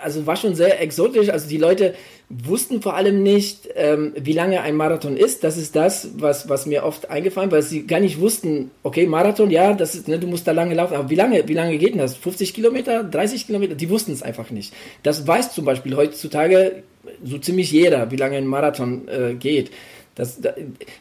also 0.00 0.24
war 0.24 0.36
schon 0.36 0.54
sehr 0.54 0.80
exotisch. 0.80 1.30
Also 1.30 1.48
die 1.48 1.56
Leute 1.56 1.94
wussten 2.28 2.80
vor 2.80 2.94
allem 2.94 3.24
nicht, 3.24 3.68
ähm, 3.74 4.12
wie 4.16 4.32
lange 4.32 4.60
ein 4.60 4.76
Marathon 4.76 5.16
ist. 5.16 5.42
Das 5.42 5.56
ist 5.56 5.74
das, 5.74 6.10
was, 6.18 6.48
was 6.48 6.66
mir 6.66 6.84
oft 6.84 7.10
eingefallen, 7.10 7.50
weil 7.50 7.62
sie 7.62 7.88
gar 7.88 7.98
nicht 7.98 8.20
wussten, 8.20 8.70
okay, 8.84 9.04
Marathon, 9.06 9.50
ja, 9.50 9.72
das 9.72 9.96
ist, 9.96 10.06
ne, 10.06 10.20
du 10.20 10.28
musst 10.28 10.46
da 10.46 10.52
lange 10.52 10.74
laufen, 10.74 10.94
aber 10.94 11.10
wie 11.10 11.16
lange, 11.16 11.48
wie 11.48 11.54
lange 11.54 11.76
geht 11.78 11.90
denn 11.92 11.98
das? 11.98 12.16
50 12.16 12.54
Kilometer, 12.54 13.02
30 13.02 13.46
Kilometer? 13.46 13.74
Die 13.74 13.90
wussten 13.90 14.12
es 14.12 14.22
einfach 14.22 14.50
nicht. 14.50 14.72
Das 15.02 15.26
weiß 15.26 15.52
zum 15.52 15.64
Beispiel 15.64 15.96
heutzutage 15.96 16.84
so 17.24 17.38
ziemlich 17.38 17.72
jeder, 17.72 18.12
wie 18.12 18.16
lange 18.16 18.36
ein 18.36 18.46
Marathon 18.46 19.08
äh, 19.08 19.34
geht. 19.34 19.72
Das, 20.20 20.38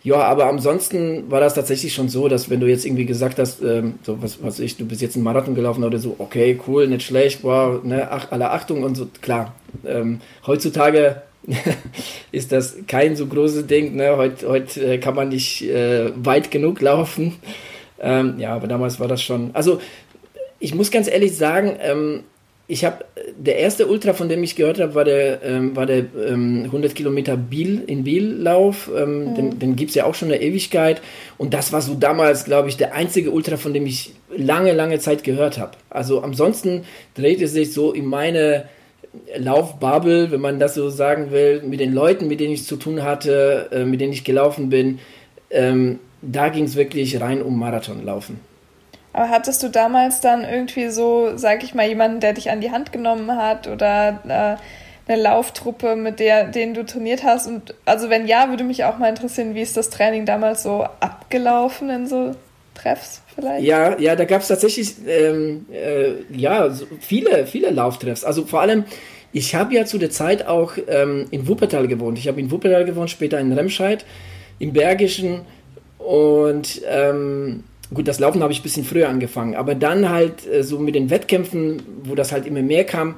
ja, 0.01 0.15
aber 0.15 0.45
ansonsten 0.45 1.29
war 1.29 1.41
das 1.41 1.53
tatsächlich 1.53 1.93
schon 1.93 2.07
so, 2.07 2.29
dass 2.29 2.49
wenn 2.49 2.61
du 2.61 2.67
jetzt 2.67 2.85
irgendwie 2.85 3.05
gesagt 3.05 3.37
hast, 3.37 3.61
ähm, 3.61 3.95
so 4.03 4.21
was, 4.21 4.41
was 4.41 4.59
ich, 4.59 4.77
du 4.77 4.85
bist 4.85 5.01
jetzt 5.01 5.15
einen 5.15 5.25
Marathon 5.25 5.55
gelaufen 5.55 5.83
oder 5.83 5.99
so, 5.99 6.15
okay, 6.19 6.57
cool, 6.67 6.87
nicht 6.87 7.05
schlecht, 7.05 7.43
wow, 7.43 7.83
ne, 7.83 8.09
ach, 8.09 8.31
alle 8.31 8.51
Achtung 8.51 8.83
und 8.83 8.95
so, 8.95 9.09
klar. 9.21 9.53
Ähm, 9.85 10.21
heutzutage 10.47 11.21
ist 12.31 12.53
das 12.53 12.77
kein 12.87 13.17
so 13.17 13.25
großes 13.25 13.67
Ding, 13.67 13.97
ne? 13.97 14.15
Heute 14.15 14.47
heut, 14.47 14.77
äh, 14.77 14.99
kann 14.99 15.15
man 15.15 15.27
nicht 15.27 15.63
äh, 15.63 16.11
weit 16.15 16.49
genug 16.49 16.79
laufen. 16.79 17.35
Ähm, 17.99 18.35
ja, 18.39 18.55
aber 18.55 18.67
damals 18.67 19.01
war 19.01 19.09
das 19.09 19.21
schon. 19.21 19.49
Also, 19.53 19.81
ich 20.59 20.73
muss 20.73 20.91
ganz 20.91 21.09
ehrlich 21.09 21.35
sagen, 21.35 21.77
ähm, 21.81 22.23
ich 22.71 22.85
habe 22.85 23.03
der 23.35 23.57
erste 23.57 23.87
Ultra, 23.87 24.13
von 24.13 24.29
dem 24.29 24.43
ich 24.43 24.55
gehört 24.55 24.79
habe, 24.79 24.93
war 24.93 25.03
der, 25.03 25.43
ähm, 25.43 25.75
war 25.75 25.87
der 25.87 26.05
ähm, 26.27 26.65
100 26.65 26.93
Kilometer 26.93 27.35
Biel 27.35 27.83
in 27.87 28.03
Biel-Lauf. 28.03 28.91
Ähm, 28.95 29.31
mhm. 29.31 29.35
Den, 29.35 29.59
den 29.59 29.75
gibt 29.75 29.89
es 29.89 29.95
ja 29.95 30.05
auch 30.05 30.13
schon 30.13 30.27
eine 30.27 30.39
Ewigkeit. 30.39 31.01
Und 31.39 31.55
das 31.55 31.73
war 31.73 31.81
so 31.81 31.95
damals, 31.95 32.45
glaube 32.45 32.69
ich, 32.69 32.77
der 32.77 32.93
einzige 32.93 33.31
Ultra, 33.31 33.57
von 33.57 33.73
dem 33.73 33.87
ich 33.87 34.13
lange, 34.37 34.73
lange 34.73 34.99
Zeit 34.99 35.23
gehört 35.23 35.57
habe. 35.57 35.71
Also 35.89 36.21
ansonsten 36.21 36.83
dreht 37.15 37.41
es 37.41 37.53
sich 37.53 37.73
so 37.73 37.91
in 37.91 38.05
meine 38.05 38.65
Laufbubble, 39.35 40.29
wenn 40.29 40.41
man 40.41 40.59
das 40.59 40.75
so 40.75 40.91
sagen 40.91 41.31
will, 41.31 41.63
mit 41.63 41.79
den 41.79 41.91
Leuten, 41.91 42.27
mit 42.27 42.39
denen 42.39 42.53
ich 42.53 42.67
zu 42.67 42.75
tun 42.75 43.01
hatte, 43.01 43.69
äh, 43.71 43.83
mit 43.83 43.99
denen 43.99 44.13
ich 44.13 44.23
gelaufen 44.23 44.69
bin. 44.69 44.99
Ähm, 45.49 45.97
da 46.21 46.49
ging 46.49 46.65
es 46.65 46.75
wirklich 46.75 47.19
rein 47.19 47.41
um 47.41 47.57
Marathonlaufen. 47.57 48.47
Aber 49.13 49.29
hattest 49.29 49.63
du 49.63 49.69
damals 49.69 50.21
dann 50.21 50.43
irgendwie 50.43 50.89
so, 50.89 51.35
sag 51.35 51.63
ich 51.63 51.73
mal, 51.73 51.87
jemanden, 51.87 52.19
der 52.19 52.33
dich 52.33 52.51
an 52.51 52.61
die 52.61 52.71
Hand 52.71 52.91
genommen 52.91 53.35
hat 53.35 53.67
oder 53.67 54.19
äh, 54.27 55.11
eine 55.11 55.21
Lauftruppe, 55.21 55.95
mit 55.95 56.19
der, 56.19 56.45
denen 56.45 56.73
du 56.73 56.85
trainiert 56.85 57.23
hast? 57.23 57.47
Und 57.47 57.73
also 57.85 58.09
wenn 58.09 58.27
ja, 58.27 58.49
würde 58.49 58.63
mich 58.63 58.83
auch 58.83 58.97
mal 58.97 59.09
interessieren, 59.09 59.55
wie 59.55 59.61
ist 59.61 59.75
das 59.77 59.89
Training 59.89 60.25
damals 60.25 60.63
so 60.63 60.83
abgelaufen 60.99 61.89
in 61.89 62.07
so 62.07 62.35
Treffs 62.75 63.21
vielleicht? 63.33 63.65
Ja, 63.65 63.97
ja, 63.99 64.15
da 64.15 64.25
gab 64.25 64.41
es 64.41 64.47
tatsächlich 64.47 64.95
ähm, 65.07 65.65
äh, 65.71 66.13
ja 66.31 66.69
so 66.69 66.85
viele, 66.99 67.47
viele 67.47 67.71
Lauftreffs. 67.71 68.23
Also 68.23 68.45
vor 68.45 68.61
allem, 68.61 68.85
ich 69.33 69.55
habe 69.55 69.73
ja 69.73 69.85
zu 69.85 69.97
der 69.97 70.11
Zeit 70.11 70.47
auch 70.47 70.73
ähm, 70.87 71.25
in 71.31 71.47
Wuppertal 71.47 71.87
gewohnt. 71.87 72.19
Ich 72.19 72.27
habe 72.27 72.39
in 72.39 72.51
Wuppertal 72.51 72.85
gewohnt, 72.85 73.09
später 73.09 73.39
in 73.39 73.51
Remscheid, 73.51 74.05
im 74.59 74.73
Bergischen 74.73 75.41
und 75.97 76.81
ähm, 76.87 77.63
Gut, 77.93 78.07
das 78.07 78.19
Laufen 78.19 78.43
habe 78.43 78.53
ich 78.53 78.59
ein 78.59 78.63
bisschen 78.63 78.85
früher 78.85 79.09
angefangen, 79.09 79.55
aber 79.55 79.73
dann 79.73 80.09
halt 80.09 80.47
äh, 80.47 80.63
so 80.63 80.77
mit 80.79 80.95
den 80.95 81.09
Wettkämpfen, 81.09 81.81
wo 82.03 82.13
das 82.13 82.31
halt 82.31 82.45
immer 82.45 82.61
mehr 82.61 82.83
kam, 82.83 83.15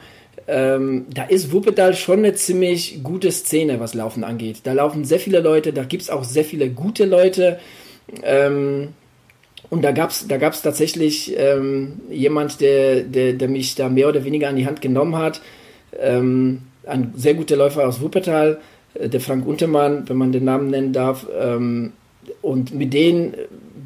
ähm, 0.47 1.05
da 1.13 1.23
ist 1.23 1.51
Wuppertal 1.51 1.93
schon 1.93 2.19
eine 2.19 2.33
ziemlich 2.33 3.03
gute 3.03 3.31
Szene, 3.31 3.79
was 3.79 3.93
Laufen 3.93 4.23
angeht. 4.23 4.61
Da 4.63 4.73
laufen 4.73 5.05
sehr 5.05 5.19
viele 5.19 5.39
Leute, 5.39 5.73
da 5.73 5.83
gibt 5.83 6.03
es 6.03 6.09
auch 6.09 6.23
sehr 6.23 6.45
viele 6.45 6.69
gute 6.69 7.05
Leute. 7.05 7.59
Ähm, 8.23 8.89
und 9.69 9.83
da 9.83 9.91
gab 9.91 10.09
es 10.09 10.27
da 10.27 10.37
gab's 10.37 10.61
tatsächlich 10.61 11.33
ähm, 11.37 12.01
jemand, 12.09 12.59
der, 12.59 13.01
der, 13.01 13.33
der 13.33 13.47
mich 13.47 13.75
da 13.75 13.87
mehr 13.87 14.09
oder 14.09 14.25
weniger 14.25 14.49
an 14.49 14.55
die 14.55 14.65
Hand 14.65 14.81
genommen 14.81 15.15
hat. 15.17 15.41
Ähm, 15.99 16.63
ein 16.85 17.13
sehr 17.15 17.35
guter 17.35 17.55
Läufer 17.55 17.87
aus 17.87 18.01
Wuppertal, 18.01 18.59
äh, 18.95 19.07
der 19.07 19.21
Frank 19.21 19.45
Untermann, 19.45 20.09
wenn 20.09 20.17
man 20.17 20.31
den 20.31 20.45
Namen 20.45 20.69
nennen 20.69 20.93
darf. 20.93 21.27
Ähm, 21.39 21.93
und 22.41 22.73
mit 22.73 22.93
denen 22.93 23.33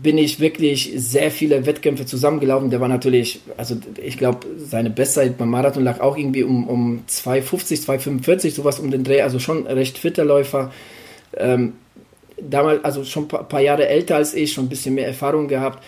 bin 0.05 0.19
ich 0.19 0.39
wirklich 0.39 0.93
sehr 0.97 1.31
viele 1.31 1.65
Wettkämpfe 1.65 2.05
zusammengelaufen. 2.05 2.69
Der 2.69 2.79
war 2.79 2.87
natürlich, 2.87 3.39
also 3.57 3.75
ich 3.97 4.19
glaube, 4.19 4.45
seine 4.55 4.91
Bestzeit 4.91 5.35
beim 5.35 5.49
Marathon 5.49 5.83
lag 5.83 5.99
auch 5.99 6.15
irgendwie 6.15 6.43
um, 6.43 6.67
um 6.67 7.03
2,50, 7.09 7.87
2,45, 7.87 8.51
sowas 8.51 8.79
um 8.79 8.91
den 8.91 9.03
Dreh, 9.03 9.23
also 9.23 9.39
schon 9.39 9.65
recht 9.65 9.97
fitter 9.97 10.23
Läufer. 10.23 10.71
Ähm, 11.35 11.73
damals, 12.39 12.83
also 12.83 13.03
schon 13.03 13.23
ein 13.23 13.27
paar, 13.29 13.49
paar 13.49 13.61
Jahre 13.61 13.87
älter 13.87 14.17
als 14.17 14.35
ich, 14.35 14.53
schon 14.53 14.65
ein 14.65 14.69
bisschen 14.69 14.93
mehr 14.93 15.07
Erfahrung 15.07 15.47
gehabt. 15.47 15.83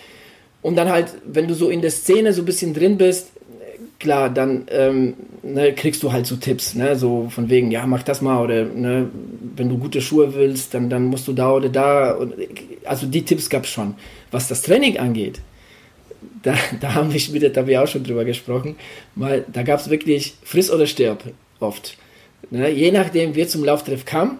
Und 0.62 0.74
dann 0.74 0.88
halt, 0.88 1.14
wenn 1.24 1.46
du 1.46 1.54
so 1.54 1.70
in 1.70 1.80
der 1.80 1.92
Szene 1.92 2.32
so 2.32 2.42
ein 2.42 2.46
bisschen 2.46 2.74
drin 2.74 2.98
bist, 2.98 3.30
klar, 3.98 4.30
dann 4.30 4.66
ähm, 4.70 5.14
ne, 5.42 5.72
kriegst 5.74 6.02
du 6.02 6.12
halt 6.12 6.26
so 6.26 6.36
Tipps, 6.36 6.74
ne, 6.74 6.96
so 6.96 7.28
von 7.30 7.50
wegen, 7.50 7.70
ja, 7.70 7.86
mach 7.86 8.02
das 8.02 8.22
mal 8.22 8.42
oder 8.42 8.64
ne, 8.64 9.08
wenn 9.56 9.68
du 9.68 9.78
gute 9.78 10.00
Schuhe 10.00 10.34
willst, 10.34 10.74
dann, 10.74 10.88
dann 10.88 11.04
musst 11.06 11.26
du 11.28 11.32
da 11.32 11.52
oder 11.52 11.68
da. 11.68 12.12
Und, 12.12 12.34
also 12.84 13.06
die 13.06 13.24
Tipps 13.24 13.50
gab 13.50 13.64
es 13.64 13.70
schon. 13.70 13.94
Was 14.30 14.48
das 14.48 14.62
Training 14.62 14.98
angeht, 14.98 15.40
da, 16.42 16.54
da 16.80 16.94
haben 16.94 17.12
wir 17.12 17.20
mit 17.32 17.56
haben 17.56 17.66
wir 17.66 17.82
auch 17.82 17.88
schon 17.88 18.04
drüber 18.04 18.24
gesprochen, 18.24 18.76
weil 19.14 19.44
da 19.52 19.62
gab 19.62 19.80
es 19.80 19.90
wirklich 19.90 20.34
Friss 20.42 20.70
oder 20.70 20.86
Stirb 20.86 21.24
oft. 21.60 21.96
Ne, 22.50 22.70
je 22.70 22.92
nachdem, 22.92 23.34
wer 23.34 23.48
zum 23.48 23.64
Lauftreff 23.64 24.04
kam, 24.04 24.38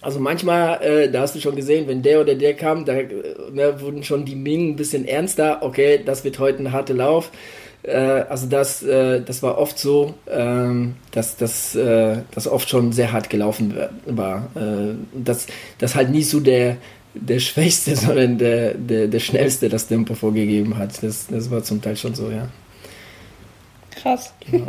also 0.00 0.18
manchmal, 0.18 0.82
äh, 0.82 1.08
da 1.08 1.20
hast 1.20 1.36
du 1.36 1.40
schon 1.40 1.54
gesehen, 1.54 1.86
wenn 1.86 2.02
der 2.02 2.20
oder 2.20 2.34
der 2.34 2.54
kam, 2.54 2.84
da 2.84 2.94
ne, 2.94 3.80
wurden 3.80 4.02
schon 4.02 4.24
die 4.24 4.34
Mingen 4.34 4.70
ein 4.70 4.76
bisschen 4.76 5.06
ernster. 5.06 5.58
Okay, 5.62 6.00
das 6.04 6.24
wird 6.24 6.40
heute 6.40 6.58
ein 6.58 6.72
harter 6.72 6.94
Lauf. 6.94 7.30
Äh, 7.82 7.96
also 8.28 8.46
das, 8.46 8.82
äh, 8.82 9.20
das 9.22 9.42
war 9.42 9.58
oft 9.58 9.78
so, 9.78 10.14
ähm, 10.30 10.94
dass 11.10 11.36
das 11.36 11.74
äh, 11.74 12.18
dass 12.30 12.46
oft 12.46 12.68
schon 12.68 12.92
sehr 12.92 13.12
hart 13.12 13.30
gelaufen 13.30 13.74
war. 14.06 14.48
Dass, 15.12 15.46
dass 15.78 15.94
halt 15.94 16.10
nie 16.10 16.22
so 16.22 16.40
der, 16.40 16.76
der 17.14 17.40
Schwächste, 17.40 17.96
sondern 17.96 18.38
der, 18.38 18.74
der, 18.74 19.08
der 19.08 19.20
Schnellste 19.20 19.68
das 19.68 19.86
Tempo 19.86 20.14
vorgegeben 20.14 20.78
hat. 20.78 21.02
Das, 21.02 21.26
das 21.26 21.50
war 21.50 21.62
zum 21.62 21.80
Teil 21.82 21.96
schon 21.96 22.14
so, 22.14 22.30
ja. 22.30 22.48
Krass. 23.90 24.32
Genau. 24.50 24.66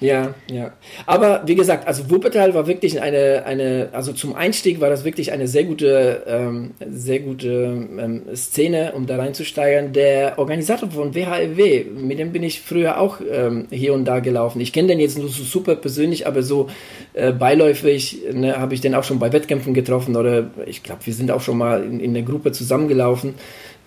Ja, 0.00 0.34
ja. 0.50 0.72
Aber 1.06 1.42
wie 1.46 1.54
gesagt, 1.54 1.86
also 1.86 2.10
Wuppertal 2.10 2.52
war 2.52 2.66
wirklich 2.66 3.00
eine, 3.00 3.44
eine, 3.46 3.88
also 3.92 4.12
zum 4.12 4.34
Einstieg 4.34 4.80
war 4.80 4.90
das 4.90 5.04
wirklich 5.04 5.32
eine 5.32 5.46
sehr 5.46 5.64
gute, 5.64 6.22
ähm, 6.26 6.72
sehr 6.86 7.20
gute 7.20 7.86
ähm, 7.98 8.22
Szene, 8.34 8.92
um 8.94 9.06
da 9.06 9.16
reinzusteigern. 9.16 9.92
Der 9.92 10.38
Organisator 10.38 10.90
von 10.90 11.14
WHLW, 11.14 11.84
mit 11.84 12.18
dem 12.18 12.32
bin 12.32 12.42
ich 12.42 12.60
früher 12.60 12.98
auch 13.00 13.20
ähm, 13.30 13.66
hier 13.70 13.94
und 13.94 14.04
da 14.04 14.20
gelaufen. 14.20 14.60
Ich 14.60 14.72
kenne 14.72 14.88
den 14.88 15.00
jetzt 15.00 15.16
nur 15.16 15.28
so 15.28 15.44
super 15.44 15.76
persönlich, 15.76 16.26
aber 16.26 16.42
so 16.42 16.68
äh, 17.14 17.32
beiläufig 17.32 18.22
ne, 18.32 18.58
habe 18.58 18.74
ich 18.74 18.80
den 18.80 18.94
auch 18.94 19.04
schon 19.04 19.18
bei 19.18 19.32
Wettkämpfen 19.32 19.74
getroffen 19.74 20.16
oder 20.16 20.50
ich 20.66 20.82
glaube, 20.82 21.06
wir 21.06 21.14
sind 21.14 21.30
auch 21.30 21.40
schon 21.40 21.56
mal 21.56 21.82
in, 21.82 22.00
in 22.00 22.14
der 22.14 22.24
Gruppe 22.24 22.52
zusammengelaufen 22.52 23.34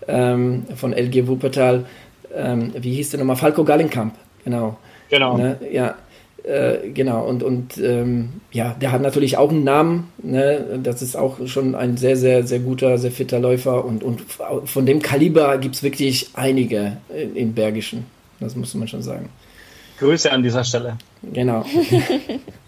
ähm, 0.07 0.65
von 0.75 0.93
LG 0.93 1.27
Wuppertal. 1.27 1.85
Ähm, 2.35 2.73
wie 2.79 2.93
hieß 2.93 3.11
der 3.11 3.19
nochmal? 3.19 3.35
Falco 3.35 3.63
Gallenkamp, 3.63 4.15
genau. 4.43 4.77
Genau. 5.09 5.37
Ne? 5.37 5.57
Ja, 5.71 5.95
äh, 6.43 6.89
genau. 6.89 7.25
Und, 7.25 7.43
und 7.43 7.77
ähm, 7.77 8.41
ja, 8.51 8.75
der 8.79 8.91
hat 8.91 9.01
natürlich 9.01 9.37
auch 9.37 9.49
einen 9.49 9.63
Namen. 9.63 10.11
Ne? 10.21 10.79
Das 10.81 11.01
ist 11.01 11.15
auch 11.15 11.45
schon 11.47 11.75
ein 11.75 11.97
sehr, 11.97 12.15
sehr, 12.15 12.45
sehr 12.45 12.59
guter, 12.59 12.97
sehr 12.97 13.11
fitter 13.11 13.39
Läufer. 13.39 13.83
Und, 13.85 14.03
und 14.03 14.21
von 14.65 14.85
dem 14.85 15.01
Kaliber 15.01 15.57
gibt 15.57 15.75
es 15.75 15.83
wirklich 15.83 16.29
einige 16.33 16.97
in, 17.09 17.35
in 17.35 17.53
Bergischen. 17.53 18.05
Das 18.39 18.55
muss 18.55 18.73
man 18.75 18.87
schon 18.87 19.01
sagen. 19.01 19.29
Grüße 19.99 20.31
an 20.31 20.43
dieser 20.43 20.63
Stelle. 20.63 20.97
Genau. 21.33 21.65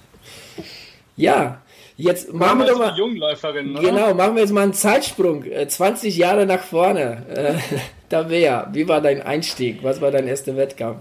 ja, 1.16 1.62
Jetzt 2.00 2.34
machen 2.34 2.60
wir 2.60 2.68
doch 2.68 2.80
mal. 2.80 2.98
Jungläuferin, 2.98 3.76
oder? 3.76 3.82
Genau, 3.82 4.14
machen 4.14 4.36
wir 4.36 4.42
jetzt 4.44 4.54
mal 4.54 4.62
einen 4.62 4.74
Zeitsprung. 4.74 5.44
20 5.68 6.16
äh, 6.16 6.18
Jahre 6.18 6.46
nach 6.46 6.64
vorne. 6.64 7.58
Äh, 8.12 8.30
wäre. 8.30 8.68
Wie 8.72 8.88
war 8.88 9.02
dein 9.02 9.22
Einstieg? 9.22 9.84
Was 9.84 10.02
war 10.02 10.12
dein 10.12 10.28
erster 10.28 10.56
Wettkampf? 10.56 11.00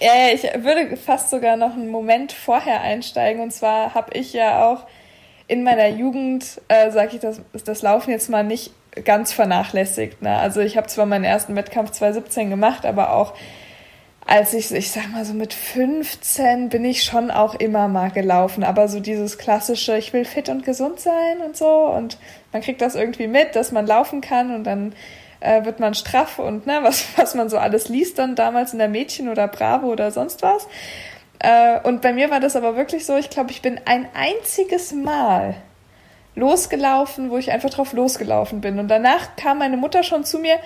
Ja, 0.00 0.32
ich 0.32 0.42
würde 0.64 0.96
fast 0.96 1.30
sogar 1.30 1.56
noch 1.56 1.74
einen 1.74 1.88
Moment 1.88 2.32
vorher 2.32 2.80
einsteigen. 2.80 3.42
Und 3.42 3.52
zwar 3.52 3.94
habe 3.94 4.12
ich 4.14 4.32
ja 4.32 4.66
auch 4.66 4.86
in 5.46 5.62
meiner 5.62 5.88
Jugend, 5.88 6.60
äh, 6.68 6.90
sage 6.90 7.16
ich 7.16 7.20
das, 7.20 7.40
das 7.64 7.82
Laufen 7.82 8.10
jetzt 8.10 8.30
mal 8.30 8.44
nicht 8.44 8.72
ganz 9.04 9.32
vernachlässigt. 9.32 10.22
Ne? 10.22 10.36
Also 10.36 10.60
ich 10.60 10.76
habe 10.76 10.86
zwar 10.86 11.06
meinen 11.06 11.24
ersten 11.24 11.56
Wettkampf 11.56 11.90
2017 11.90 12.50
gemacht, 12.50 12.86
aber 12.86 13.12
auch 13.12 13.34
als 14.26 14.54
ich, 14.54 14.70
ich 14.72 14.92
sag 14.92 15.10
mal 15.10 15.24
so 15.24 15.34
mit 15.34 15.52
15 15.52 16.68
bin 16.68 16.84
ich 16.84 17.02
schon 17.02 17.32
auch 17.32 17.56
immer 17.56 17.88
mal 17.88 18.10
gelaufen, 18.10 18.62
aber 18.62 18.86
so 18.86 19.00
dieses 19.00 19.38
klassische, 19.38 19.96
ich 19.96 20.12
will 20.12 20.24
fit 20.24 20.48
und 20.48 20.64
gesund 20.64 21.00
sein 21.00 21.40
und 21.44 21.56
so 21.56 21.66
und 21.66 22.18
man 22.52 22.62
kriegt 22.62 22.80
das 22.80 22.94
irgendwie 22.94 23.26
mit, 23.26 23.56
dass 23.56 23.72
man 23.72 23.86
laufen 23.86 24.20
kann 24.20 24.54
und 24.54 24.64
dann 24.64 24.92
äh, 25.40 25.64
wird 25.64 25.80
man 25.80 25.94
straff 25.94 26.38
und 26.38 26.66
ne, 26.66 26.80
was, 26.82 27.04
was 27.16 27.34
man 27.34 27.48
so 27.48 27.58
alles 27.58 27.88
liest 27.88 28.18
dann 28.18 28.36
damals 28.36 28.72
in 28.72 28.78
der 28.78 28.88
Mädchen 28.88 29.28
oder 29.28 29.48
Bravo 29.48 29.88
oder 29.88 30.10
sonst 30.10 30.42
was. 30.42 30.68
Äh, 31.38 31.80
und 31.80 32.02
bei 32.02 32.12
mir 32.12 32.30
war 32.30 32.40
das 32.40 32.56
aber 32.56 32.76
wirklich 32.76 33.06
so, 33.06 33.16
ich 33.16 33.30
glaube, 33.30 33.50
ich 33.50 33.62
bin 33.62 33.80
ein 33.86 34.08
einziges 34.14 34.92
Mal 34.92 35.54
losgelaufen, 36.34 37.30
wo 37.30 37.38
ich 37.38 37.50
einfach 37.50 37.70
drauf 37.70 37.92
losgelaufen 37.92 38.60
bin 38.60 38.78
und 38.78 38.88
danach 38.88 39.36
kam 39.36 39.58
meine 39.58 39.76
Mutter 39.76 40.02
schon 40.02 40.24
zu 40.24 40.38
mir, 40.38 40.58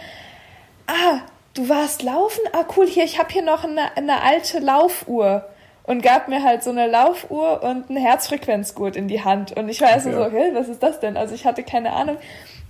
ah, 0.87 1.21
du 1.55 1.69
warst 1.69 2.03
laufen? 2.03 2.41
Ah, 2.53 2.65
cool, 2.77 2.87
hier, 2.87 3.05
ich 3.05 3.19
habe 3.19 3.33
hier 3.33 3.43
noch 3.43 3.65
eine, 3.65 3.97
eine 3.97 4.23
alte 4.23 4.59
Laufuhr. 4.59 5.49
Und 5.87 6.03
gab 6.03 6.29
mir 6.29 6.43
halt 6.43 6.65
so 6.65 6.71
eine 6.71 6.87
Laufuhr 6.87 7.63
und 7.63 7.91
ein 7.91 7.97
Herzfrequenzgurt 7.99 8.97
in 8.97 9.07
die 9.07 9.23
Hand. 9.23 9.55
Und 9.55 9.69
ich 9.69 9.83
war 9.83 9.91
erst 9.91 10.07
okay. 10.07 10.17
so, 10.17 10.31
hey, 10.31 10.55
was 10.55 10.69
ist 10.69 10.83
das 10.83 10.99
denn? 10.99 11.19
Also 11.19 11.35
ich 11.35 11.45
hatte 11.45 11.63
keine 11.63 11.93
Ahnung. 11.93 12.17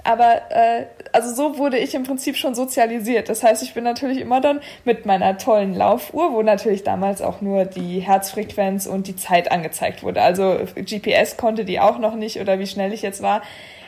Aber 0.05 0.43
äh, 0.51 0.85
also 1.13 1.35
so 1.35 1.59
wurde 1.59 1.79
ich 1.79 1.95
im 1.95 2.03
Prinzip 2.03 2.37
schon 2.37 2.55
sozialisiert. 2.55 3.31
Das 3.31 3.43
heißt, 3.43 3.63
ich 3.63 3.73
bin 3.73 3.85
natürlich 3.85 4.21
immer 4.21 4.43
dann 4.43 4.61
mit 4.85 5.07
meiner 5.07 5.39
tollen 5.39 5.75
Laufuhr, 5.75 6.33
wo 6.33 6.43
natürlich 6.43 6.85
damals 6.85 7.23
auch 7.23 7.41
nur 7.41 7.65
die 7.65 8.01
Herzfrequenz 8.01 8.87
und 8.87 9.07
die 9.07 9.17
Zeit 9.17 9.51
angezeigt 9.51 10.03
wurde. 10.03 10.21
Also 10.21 10.59
GPS 10.77 11.39
konnte 11.39 11.65
die 11.65 11.81
auch 11.81 11.99
noch 11.99 12.15
nicht 12.15 12.39
oder 12.39 12.59
wie 12.59 12.67
schnell 12.67 12.93
ich 12.93 13.01
jetzt 13.01 13.23
war. 13.23 13.43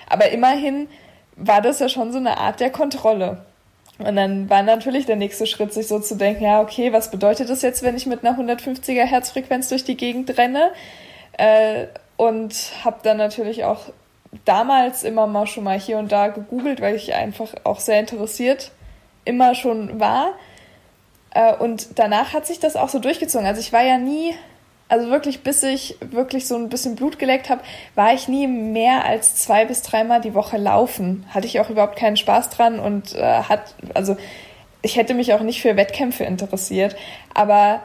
Aber 0.09 0.31
immerhin 0.31 0.89
war 1.37 1.61
das 1.61 1.81
ja 1.81 1.89
schon 1.91 2.13
so 2.13 2.19
eine 2.19 2.39
Art 2.39 2.61
der 2.61 2.71
Kontrolle. 2.71 3.45
Und 3.99 4.17
dann 4.17 4.49
war 4.49 4.63
natürlich 4.63 5.05
der 5.07 5.17
nächste 5.17 5.47
Schritt, 5.47 5.73
sich 5.73 5.87
so 5.87 5.99
zu 5.99 6.17
denken, 6.17 6.45
ja, 6.45 6.61
okay, 6.61 6.93
was 6.93 7.11
bedeutet 7.11 7.51
das 7.51 7.63
jetzt, 7.63 7.83
wenn 7.83 7.97
ich 7.97 8.07
mit 8.07 8.25
einer 8.25 8.39
150er 8.39 9.05
Herzfrequenz 9.05 9.69
durch 9.69 9.85
die 9.85 9.97
Gegend 9.97 10.37
renne? 10.39 10.71
Äh, 11.39 11.87
und 12.17 12.55
habe 12.85 12.99
dann 13.03 13.19
natürlich 13.19 13.65
auch 13.65 13.81
damals 14.45 15.05
immer 15.05 15.27
mal 15.27 15.47
schon 15.47 15.65
mal 15.65 15.79
hier 15.79 15.99
und 15.99 16.13
da 16.13 16.29
gegoogelt, 16.29 16.81
weil 16.81 16.95
ich 16.95 17.15
einfach 17.15 17.53
auch 17.65 17.81
sehr 17.81 18.01
interessiert 18.01 18.73
immer 19.27 19.55
schon 19.55 20.01
war. 20.01 20.33
Äh, 21.35 21.55
und 21.55 21.99
danach 21.99 22.33
hat 22.33 22.47
sich 22.47 22.59
das 22.59 22.77
auch 22.77 22.89
so 22.89 22.99
durchgezogen. 22.99 23.47
Also 23.47 23.61
ich 23.61 23.73
war 23.75 23.83
ja 23.83 23.99
nie, 23.99 24.35
also 24.89 25.11
wirklich 25.11 25.43
bis 25.43 25.63
ich 25.63 25.99
wirklich 26.01 26.47
so 26.47 26.57
ein 26.57 26.71
bisschen 26.71 26.97
Blut 26.97 27.19
geleckt 27.19 27.51
habe, 27.51 27.61
war 27.95 28.15
ich 28.15 28.29
nie 28.29 28.47
mehr 28.47 29.05
als 29.05 29.37
zwei 29.37 29.67
bis 29.67 29.83
dreimal 29.83 30.23
die 30.23 30.33
Woche 30.33 30.57
laufen. 30.57 31.27
Hatte 31.35 31.47
ich 31.47 31.61
auch 31.61 31.69
überhaupt 31.69 31.97
keinen 31.97 32.17
Spaß 32.17 32.51
dran 32.51 32.79
und 32.79 33.15
äh, 33.15 33.43
hat, 33.43 33.75
also 33.93 34.17
ich 34.81 34.97
hätte 34.97 35.15
mich 35.15 35.35
auch 35.35 35.41
nicht 35.41 35.61
für 35.61 35.77
Wettkämpfe 35.77 36.25
interessiert. 36.25 36.97
Aber 37.35 37.83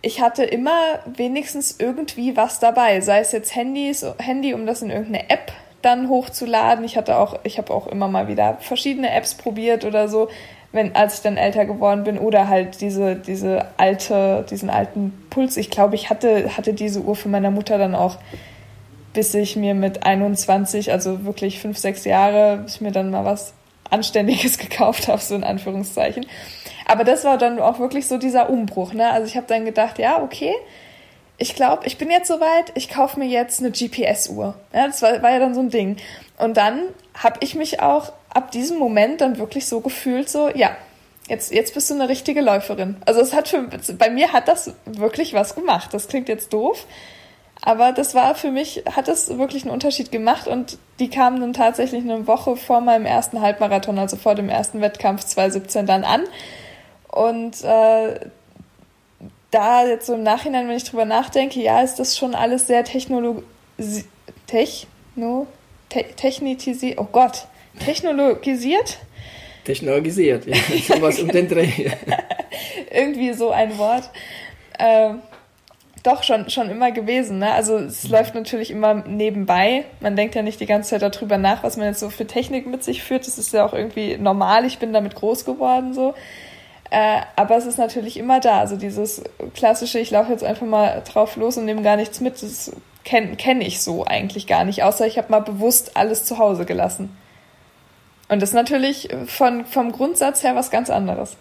ich 0.00 0.20
hatte 0.20 0.44
immer 0.44 1.00
wenigstens 1.06 1.76
irgendwie 1.78 2.36
was 2.36 2.60
dabei, 2.60 3.00
sei 3.00 3.20
es 3.20 3.32
jetzt 3.32 3.54
Handys, 3.54 4.06
Handy, 4.18 4.54
um 4.54 4.66
das 4.66 4.82
in 4.82 4.90
irgendeine 4.90 5.28
App 5.30 5.52
dann 5.82 6.08
hochzuladen. 6.08 6.84
Ich 6.84 6.96
hatte 6.96 7.18
auch, 7.18 7.40
ich 7.44 7.58
habe 7.58 7.72
auch 7.72 7.86
immer 7.86 8.08
mal 8.08 8.28
wieder 8.28 8.58
verschiedene 8.60 9.10
Apps 9.10 9.34
probiert 9.34 9.84
oder 9.84 10.08
so, 10.08 10.28
wenn, 10.72 10.94
als 10.94 11.14
ich 11.14 11.22
dann 11.22 11.36
älter 11.36 11.64
geworden 11.64 12.04
bin, 12.04 12.18
oder 12.18 12.48
halt 12.48 12.80
diese, 12.80 13.16
diese 13.16 13.66
alte, 13.76 14.44
diesen 14.50 14.70
alten 14.70 15.12
Puls. 15.30 15.56
Ich 15.56 15.70
glaube, 15.70 15.94
ich 15.94 16.10
hatte, 16.10 16.56
hatte 16.56 16.74
diese 16.74 17.00
Uhr 17.00 17.16
von 17.16 17.30
meiner 17.30 17.50
Mutter 17.50 17.78
dann 17.78 17.94
auch, 17.94 18.18
bis 19.14 19.34
ich 19.34 19.56
mir 19.56 19.74
mit 19.74 20.04
21, 20.04 20.92
also 20.92 21.24
wirklich 21.24 21.60
fünf, 21.60 21.78
sechs 21.78 22.04
Jahre, 22.04 22.58
bis 22.58 22.76
ich 22.76 22.80
mir 22.82 22.92
dann 22.92 23.10
mal 23.10 23.24
was 23.24 23.54
Anständiges 23.90 24.58
gekauft 24.58 25.08
habe, 25.08 25.20
so 25.20 25.34
in 25.34 25.44
Anführungszeichen. 25.44 26.26
Aber 26.88 27.04
das 27.04 27.22
war 27.22 27.38
dann 27.38 27.60
auch 27.60 27.78
wirklich 27.78 28.08
so 28.08 28.16
dieser 28.16 28.50
Umbruch. 28.50 28.94
Ne? 28.94 29.08
Also 29.10 29.26
ich 29.26 29.36
habe 29.36 29.46
dann 29.46 29.64
gedacht, 29.64 29.98
ja, 29.98 30.20
okay, 30.20 30.54
ich 31.36 31.54
glaube, 31.54 31.86
ich 31.86 31.98
bin 31.98 32.10
jetzt 32.10 32.26
soweit, 32.26 32.72
ich 32.74 32.88
kaufe 32.88 33.20
mir 33.20 33.28
jetzt 33.28 33.60
eine 33.60 33.70
GPS-Uhr. 33.70 34.54
Ja, 34.72 34.86
das 34.86 35.02
war, 35.02 35.22
war 35.22 35.30
ja 35.30 35.38
dann 35.38 35.54
so 35.54 35.60
ein 35.60 35.70
Ding. 35.70 35.98
Und 36.38 36.56
dann 36.56 36.82
habe 37.14 37.38
ich 37.40 37.54
mich 37.54 37.80
auch 37.80 38.12
ab 38.30 38.50
diesem 38.50 38.78
Moment 38.78 39.20
dann 39.20 39.38
wirklich 39.38 39.66
so 39.66 39.80
gefühlt, 39.80 40.28
so, 40.28 40.48
ja, 40.48 40.76
jetzt, 41.28 41.52
jetzt 41.52 41.74
bist 41.74 41.90
du 41.90 41.94
eine 41.94 42.08
richtige 42.08 42.40
Läuferin. 42.40 42.96
Also 43.04 43.20
es 43.20 43.34
hat 43.34 43.48
für, 43.48 43.68
bei 43.96 44.10
mir 44.10 44.32
hat 44.32 44.48
das 44.48 44.72
wirklich 44.86 45.34
was 45.34 45.54
gemacht. 45.54 45.92
Das 45.92 46.08
klingt 46.08 46.28
jetzt 46.28 46.52
doof, 46.52 46.86
aber 47.60 47.92
das 47.92 48.14
war 48.14 48.34
für 48.34 48.50
mich, 48.50 48.84
hat 48.96 49.08
es 49.08 49.36
wirklich 49.36 49.64
einen 49.64 49.72
Unterschied 49.72 50.10
gemacht 50.10 50.48
und 50.48 50.78
die 50.98 51.10
kamen 51.10 51.40
dann 51.40 51.52
tatsächlich 51.52 52.02
eine 52.02 52.26
Woche 52.26 52.56
vor 52.56 52.80
meinem 52.80 53.04
ersten 53.04 53.40
Halbmarathon, 53.40 53.98
also 53.98 54.16
vor 54.16 54.34
dem 54.34 54.48
ersten 54.48 54.80
Wettkampf 54.80 55.24
2017 55.24 55.86
dann 55.86 56.04
an. 56.04 56.22
Und 57.18 57.64
äh, 57.64 58.20
da 59.50 59.84
jetzt 59.84 60.06
so 60.06 60.14
im 60.14 60.22
Nachhinein, 60.22 60.68
wenn 60.68 60.76
ich 60.76 60.84
drüber 60.84 61.04
nachdenke, 61.04 61.60
ja, 61.60 61.82
ist 61.82 61.96
das 61.96 62.16
schon 62.16 62.36
alles 62.36 62.68
sehr 62.68 62.84
technologi 62.84 63.42
techno 64.46 65.46
te 65.88 66.04
technitisiert, 66.16 66.98
oh 66.98 67.08
Gott, 67.10 67.48
technologisiert? 67.84 68.98
Technologisiert, 69.64 70.46
ja, 70.46 70.56
sowas 70.86 71.18
um 71.18 71.28
den 71.28 71.48
Dreh. 71.48 71.90
Irgendwie 72.92 73.32
so 73.32 73.50
ein 73.50 73.76
Wort. 73.78 74.10
Ähm, 74.78 75.20
doch, 76.04 76.22
schon, 76.22 76.48
schon 76.50 76.70
immer 76.70 76.92
gewesen. 76.92 77.40
Ne? 77.40 77.50
Also 77.50 77.78
es 77.78 78.04
mhm. 78.04 78.10
läuft 78.12 78.34
natürlich 78.36 78.70
immer 78.70 78.94
nebenbei. 78.94 79.86
Man 79.98 80.14
denkt 80.14 80.36
ja 80.36 80.42
nicht 80.42 80.60
die 80.60 80.66
ganze 80.66 80.90
Zeit 80.90 81.02
darüber 81.02 81.36
nach, 81.36 81.64
was 81.64 81.76
man 81.76 81.86
jetzt 81.86 81.98
so 81.98 82.10
für 82.10 82.26
Technik 82.26 82.68
mit 82.68 82.84
sich 82.84 83.02
führt. 83.02 83.26
Das 83.26 83.38
ist 83.38 83.52
ja 83.52 83.66
auch 83.66 83.74
irgendwie 83.74 84.16
normal. 84.18 84.64
Ich 84.64 84.78
bin 84.78 84.92
damit 84.92 85.16
groß 85.16 85.44
geworden 85.44 85.94
so. 85.94 86.14
Äh, 86.90 87.20
aber 87.36 87.56
es 87.56 87.66
ist 87.66 87.78
natürlich 87.78 88.16
immer 88.16 88.40
da. 88.40 88.60
Also 88.60 88.76
dieses 88.76 89.22
klassische, 89.54 89.98
ich 89.98 90.10
laufe 90.10 90.32
jetzt 90.32 90.44
einfach 90.44 90.66
mal 90.66 91.02
drauf 91.10 91.36
los 91.36 91.56
und 91.56 91.66
nehme 91.66 91.82
gar 91.82 91.96
nichts 91.96 92.20
mit, 92.20 92.42
das 92.42 92.72
kenne 93.04 93.36
kenn 93.36 93.60
ich 93.60 93.82
so 93.82 94.04
eigentlich 94.04 94.46
gar 94.46 94.64
nicht. 94.64 94.82
Außer 94.82 95.06
ich 95.06 95.18
habe 95.18 95.30
mal 95.30 95.40
bewusst 95.40 95.96
alles 95.96 96.24
zu 96.24 96.38
Hause 96.38 96.64
gelassen. 96.64 97.16
Und 98.28 98.42
das 98.42 98.50
ist 98.50 98.54
natürlich 98.54 99.08
von, 99.26 99.64
vom 99.64 99.92
Grundsatz 99.92 100.42
her 100.42 100.54
was 100.54 100.70
ganz 100.70 100.90
anderes. 100.90 101.36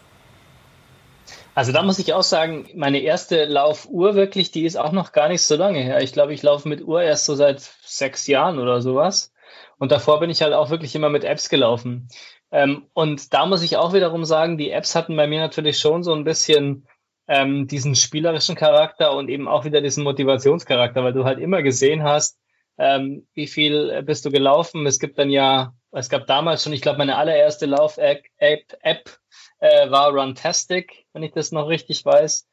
Also 1.56 1.72
da 1.72 1.82
muss 1.82 1.98
ich 1.98 2.14
auch 2.14 2.24
sagen, 2.24 2.70
meine 2.76 3.00
erste 3.00 3.46
Laufuhr 3.46 4.16
wirklich, 4.16 4.52
die 4.52 4.64
ist 4.64 4.78
auch 4.78 4.92
noch 4.92 5.12
gar 5.12 5.28
nicht 5.28 5.42
so 5.42 5.56
lange 5.56 5.80
her. 5.80 6.02
Ich 6.02 6.14
glaube, 6.14 6.34
ich 6.34 6.44
laufe 6.44 6.70
mit 6.70 6.84
Uhr 6.84 7.02
erst 7.02 7.26
so 7.26 7.36
seit 7.36 7.62
sechs 7.84 8.28
Jahren 8.28 8.60
oder 8.60 8.82
sowas. 8.82 9.34
Und 9.80 9.92
davor 9.92 10.20
bin 10.20 10.30
ich 10.30 10.42
halt 10.42 10.54
auch 10.54 10.70
wirklich 10.70 10.94
immer 10.96 11.10
mit 11.10 11.24
Apps 11.24 11.50
gelaufen. 11.50 12.10
Ähm, 12.52 12.88
und 12.94 13.34
da 13.34 13.46
muss 13.46 13.64
ich 13.64 13.78
auch 13.78 13.94
wiederum 13.94 14.26
sagen, 14.26 14.58
die 14.58 14.72
Apps 14.72 14.96
hatten 14.96 15.16
bei 15.16 15.28
mir 15.28 15.40
natürlich 15.40 15.80
schon 15.80 16.04
so 16.04 16.14
ein 16.14 16.24
bisschen 16.24 16.88
ähm, 17.28 17.68
diesen 17.68 17.96
spielerischen 17.96 18.56
Charakter 18.56 19.14
und 19.16 19.30
eben 19.30 19.48
auch 19.48 19.66
wieder 19.66 19.82
diesen 19.82 20.04
Motivationscharakter, 20.04 21.04
weil 21.04 21.14
du 21.14 21.26
halt 21.26 21.40
immer 21.40 21.62
gesehen 21.62 22.04
hast, 22.04 22.40
ähm, 22.78 23.28
wie 23.34 23.48
viel 23.48 24.02
bist 24.04 24.24
du 24.26 24.32
gelaufen. 24.32 24.86
Es 24.86 25.00
gibt 25.00 25.18
dann 25.20 25.30
ja, 25.30 25.74
es 25.92 26.10
gab 26.10 26.28
damals 26.28 26.64
schon, 26.64 26.74
ich 26.74 26.82
glaube, 26.82 27.00
meine 27.00 27.18
allererste 27.18 27.66
Lauf-App 27.66 28.24
App, 28.38 29.20
äh, 29.60 29.90
war 29.90 30.12
Runtastic, 30.12 31.06
wenn 31.14 31.24
ich 31.24 31.32
das 31.32 31.52
noch 31.52 31.68
richtig 31.68 32.06
weiß. 32.06 32.48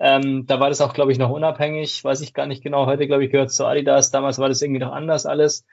Ähm, 0.00 0.46
da 0.46 0.60
war 0.60 0.68
das 0.68 0.80
auch, 0.80 0.94
glaube 0.94 1.12
ich, 1.12 1.18
noch 1.18 1.30
unabhängig, 1.30 2.04
weiß 2.04 2.20
ich 2.20 2.34
gar 2.34 2.46
nicht 2.46 2.62
genau. 2.62 2.86
Heute, 2.86 3.06
glaube 3.06 3.24
ich, 3.24 3.32
gehört 3.32 3.50
zu 3.50 3.64
Adidas. 3.64 4.10
Damals 4.10 4.38
war 4.38 4.48
das 4.48 4.62
irgendwie 4.62 4.80
noch 4.80 4.92
anders 4.92 5.26
alles. 5.26 5.64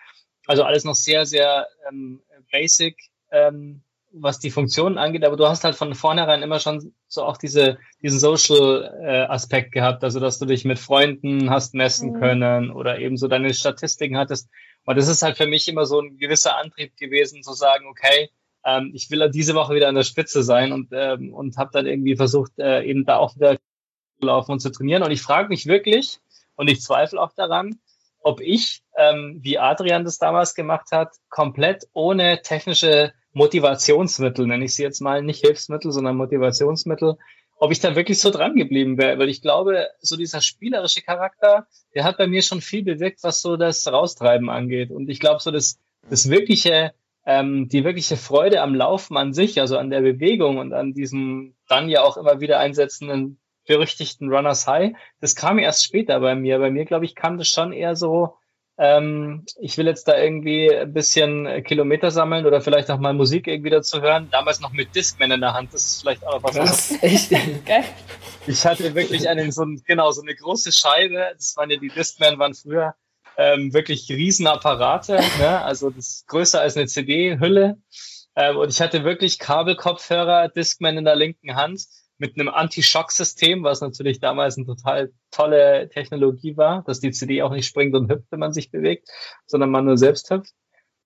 Also 0.47 0.63
alles 0.63 0.83
noch 0.83 0.95
sehr, 0.95 1.25
sehr 1.25 1.67
ähm, 1.89 2.21
basic 2.51 2.95
ähm, 3.35 3.81
was 4.17 4.39
die 4.39 4.49
Funktionen 4.49 4.97
angeht, 4.97 5.25
aber 5.25 5.35
du 5.35 5.47
hast 5.47 5.63
halt 5.65 5.75
von 5.75 5.93
vornherein 5.93 6.41
immer 6.41 6.59
schon 6.59 6.93
so 7.07 7.23
auch 7.23 7.37
diese, 7.37 7.77
diesen 8.01 8.19
Social-Aspekt 8.19 9.67
äh, 9.67 9.71
gehabt, 9.71 10.03
also 10.03 10.19
dass 10.21 10.39
du 10.39 10.45
dich 10.45 10.63
mit 10.63 10.79
Freunden 10.79 11.49
hast 11.49 11.73
messen 11.73 12.13
mhm. 12.13 12.19
können 12.19 12.71
oder 12.71 12.97
eben 12.99 13.17
so 13.17 13.27
deine 13.27 13.53
Statistiken 13.53 14.17
hattest. 14.17 14.49
Und 14.85 14.97
das 14.97 15.09
ist 15.09 15.21
halt 15.21 15.35
für 15.35 15.47
mich 15.47 15.67
immer 15.67 15.85
so 15.85 15.99
ein 15.99 16.17
gewisser 16.17 16.57
Antrieb 16.57 16.95
gewesen, 16.95 17.43
zu 17.43 17.53
sagen, 17.53 17.87
okay, 17.87 18.29
ähm, 18.63 18.91
ich 18.93 19.11
will 19.11 19.29
diese 19.31 19.53
Woche 19.53 19.75
wieder 19.75 19.89
an 19.89 19.95
der 19.95 20.03
Spitze 20.03 20.43
sein 20.43 20.71
und, 20.71 20.89
ähm, 20.93 21.33
und 21.33 21.57
habe 21.57 21.71
dann 21.73 21.85
irgendwie 21.85 22.15
versucht, 22.15 22.53
äh, 22.57 22.83
eben 22.83 23.05
da 23.05 23.17
auch 23.17 23.35
wieder 23.35 23.57
zu 23.57 24.25
laufen 24.25 24.53
und 24.53 24.59
zu 24.59 24.71
trainieren. 24.71 25.03
Und 25.03 25.11
ich 25.11 25.21
frage 25.21 25.49
mich 25.49 25.65
wirklich, 25.65 26.19
und 26.55 26.69
ich 26.69 26.81
zweifle 26.81 27.21
auch 27.21 27.33
daran, 27.33 27.79
ob 28.19 28.39
ich, 28.41 28.81
ähm, 28.97 29.39
wie 29.41 29.59
Adrian 29.59 30.05
das 30.05 30.17
damals 30.17 30.55
gemacht 30.55 30.91
hat, 30.91 31.15
komplett 31.29 31.87
ohne 31.93 32.41
technische 32.41 33.13
Motivationsmittel, 33.35 34.47
nenne 34.47 34.63
ich 34.63 34.75
sie 34.75 34.83
jetzt 34.83 35.01
mal, 35.01 35.21
nicht 35.21 35.41
Hilfsmittel, 35.41 35.91
sondern 35.91 36.15
Motivationsmittel, 36.15 37.17
ob 37.57 37.71
ich 37.71 37.81
da 37.81 37.95
wirklich 37.95 38.19
so 38.19 38.31
dran 38.31 38.55
geblieben 38.55 38.97
wäre, 38.97 39.19
weil 39.19 39.27
ich 39.27 39.41
glaube, 39.41 39.89
so 39.99 40.15
dieser 40.15 40.39
spielerische 40.39 41.01
Charakter, 41.01 41.67
der 41.93 42.05
hat 42.05 42.17
bei 42.17 42.27
mir 42.27 42.41
schon 42.41 42.61
viel 42.61 42.83
bewirkt, 42.83 43.23
was 43.23 43.41
so 43.41 43.57
das 43.57 43.85
Raustreiben 43.91 44.49
angeht. 44.49 44.89
Und 44.89 45.09
ich 45.09 45.19
glaube, 45.19 45.41
so 45.41 45.51
das, 45.51 45.77
das 46.09 46.29
wirkliche, 46.29 46.93
ähm, 47.25 47.67
die 47.67 47.83
wirkliche 47.83 48.15
Freude 48.15 48.61
am 48.61 48.73
Laufen 48.73 49.17
an 49.17 49.33
sich, 49.33 49.59
also 49.59 49.77
an 49.77 49.89
der 49.89 50.01
Bewegung 50.01 50.57
und 50.57 50.71
an 50.71 50.93
diesem 50.93 51.55
dann 51.67 51.89
ja 51.89 52.03
auch 52.03 52.15
immer 52.15 52.39
wieder 52.39 52.59
einsetzenden 52.59 53.39
berüchtigten 53.67 54.29
Runners 54.29 54.65
High, 54.65 54.93
das 55.19 55.35
kam 55.35 55.59
erst 55.59 55.83
später 55.83 56.21
bei 56.21 56.35
mir. 56.35 56.59
Bei 56.59 56.71
mir, 56.71 56.85
glaube 56.85 57.03
ich, 57.03 57.15
kam 57.15 57.37
das 57.37 57.49
schon 57.49 57.73
eher 57.73 57.97
so, 57.97 58.37
ähm, 58.77 59.45
ich 59.59 59.77
will 59.77 59.85
jetzt 59.85 60.07
da 60.07 60.17
irgendwie 60.17 60.73
ein 60.73 60.91
bisschen 60.91 61.63
Kilometer 61.63 62.11
sammeln 62.11 62.45
oder 62.45 62.59
vielleicht 62.61 62.91
auch 62.91 62.99
mal 62.99 63.13
Musik 63.13 63.47
irgendwie 63.47 63.69
dazu 63.69 64.01
hören. 64.01 64.27
Damals 64.31 64.59
noch 64.59 64.73
mit 64.73 64.93
Discman 64.95 65.31
in 65.31 65.41
der 65.41 65.53
Hand, 65.53 65.73
das 65.73 65.85
ist 65.85 66.01
vielleicht 66.01 66.25
auch 66.25 66.43
was. 66.43 66.55
Krass, 66.55 66.97
echt? 67.01 67.29
Geil. 67.65 67.85
Ich 68.47 68.65
hatte 68.65 68.93
wirklich 68.93 69.29
einen, 69.29 69.51
so 69.51 69.63
ein, 69.63 69.81
genau, 69.85 70.11
so 70.11 70.21
eine 70.21 70.35
große 70.35 70.71
Scheibe. 70.71 71.31
Das 71.35 71.55
waren 71.55 71.69
ja 71.69 71.77
die 71.77 71.89
Discman, 71.89 72.37
waren 72.37 72.53
früher 72.53 72.95
ähm, 73.37 73.73
wirklich 73.73 74.09
Riesenapparate, 74.09 75.19
ne? 75.39 75.61
also 75.61 75.89
das 75.89 76.07
ist 76.07 76.27
größer 76.27 76.61
als 76.61 76.77
eine 76.77 76.87
CD-Hülle. 76.87 77.77
Ähm, 78.35 78.57
und 78.57 78.69
ich 78.69 78.81
hatte 78.81 79.03
wirklich 79.03 79.39
Kabelkopfhörer, 79.39 80.49
Discman 80.49 80.97
in 80.97 81.05
der 81.05 81.15
linken 81.15 81.55
Hand 81.55 81.85
mit 82.17 82.39
einem 82.39 82.49
Anti-Shock-System, 82.49 83.63
was 83.63 83.81
natürlich 83.81 84.19
damals 84.19 84.57
eine 84.57 84.65
total 84.65 85.11
tolle 85.31 85.89
Technologie 85.89 86.55
war, 86.55 86.83
dass 86.83 86.99
die 86.99 87.11
CD 87.11 87.41
auch 87.41 87.51
nicht 87.51 87.65
springt 87.65 87.95
und 87.95 88.09
hüpft, 88.09 88.31
wenn 88.31 88.39
man 88.39 88.53
sich 88.53 88.71
bewegt, 88.71 89.09
sondern 89.45 89.69
man 89.69 89.85
nur 89.85 89.97
selbst 89.97 90.29
hüpft. 90.29 90.53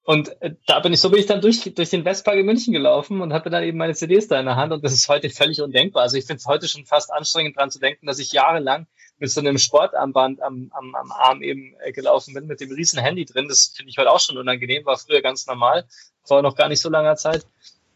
Und 0.03 0.41
äh, 0.41 0.55
da 0.66 0.80
bin 0.80 0.93
ich, 0.93 1.01
so 1.01 1.12
bin 1.12 1.20
ich 1.20 1.28
dann 1.28 1.41
durch, 1.41 1.72
durch 1.76 1.89
den 1.89 2.05
Westpark 2.05 2.38
in 2.38 2.45
München 2.45 2.74
gelaufen 2.74 3.22
und 3.22 3.34
hatte 3.34 3.49
dann 3.49 3.64
eben 3.64 3.78
meine 3.78 3.93
CDs 3.93 4.28
da 4.28 4.39
in 4.39 4.45
der 4.45 4.55
Hand 4.55 4.74
und 4.74 4.84
das 4.84 4.93
ist 4.93 5.07
heute 5.07 5.30
völlig 5.30 5.62
undenkbar. 5.62 6.03
Also 6.03 6.18
ich 6.18 6.26
finde 6.26 6.39
es 6.39 6.47
heute 6.47 6.68
schon 6.68 6.86
fast 6.86 7.12
anstrengend 7.12 7.57
dran 7.57 7.70
zu 7.70 7.80
denken, 7.80 8.07
dass 8.07 8.18
ich 8.18 8.32
jahrelang 8.32 8.88
mit 9.20 9.30
so 9.30 9.39
einem 9.39 9.57
Sportarmband 9.57 10.41
am, 10.41 10.72
am, 10.74 10.95
am 10.95 11.12
Arm 11.12 11.43
eben 11.43 11.76
äh, 11.84 11.91
gelaufen 11.91 12.34
bin, 12.34 12.47
mit 12.47 12.62
dem 12.62 12.72
riesen 12.72 12.99
Handy 12.99 13.26
drin. 13.26 13.47
Das 13.47 13.74
finde 13.76 13.91
ich 13.91 13.97
heute 13.97 14.10
auch 14.10 14.20
schon 14.20 14.38
unangenehm, 14.38 14.86
war 14.86 14.97
früher 14.97 15.22
ganz 15.22 15.45
normal, 15.45 15.86
vor 16.24 16.41
noch 16.41 16.55
gar 16.55 16.70
nicht 16.70 16.82
so 16.82 16.89
langer 16.89 17.16
Zeit. 17.16 17.45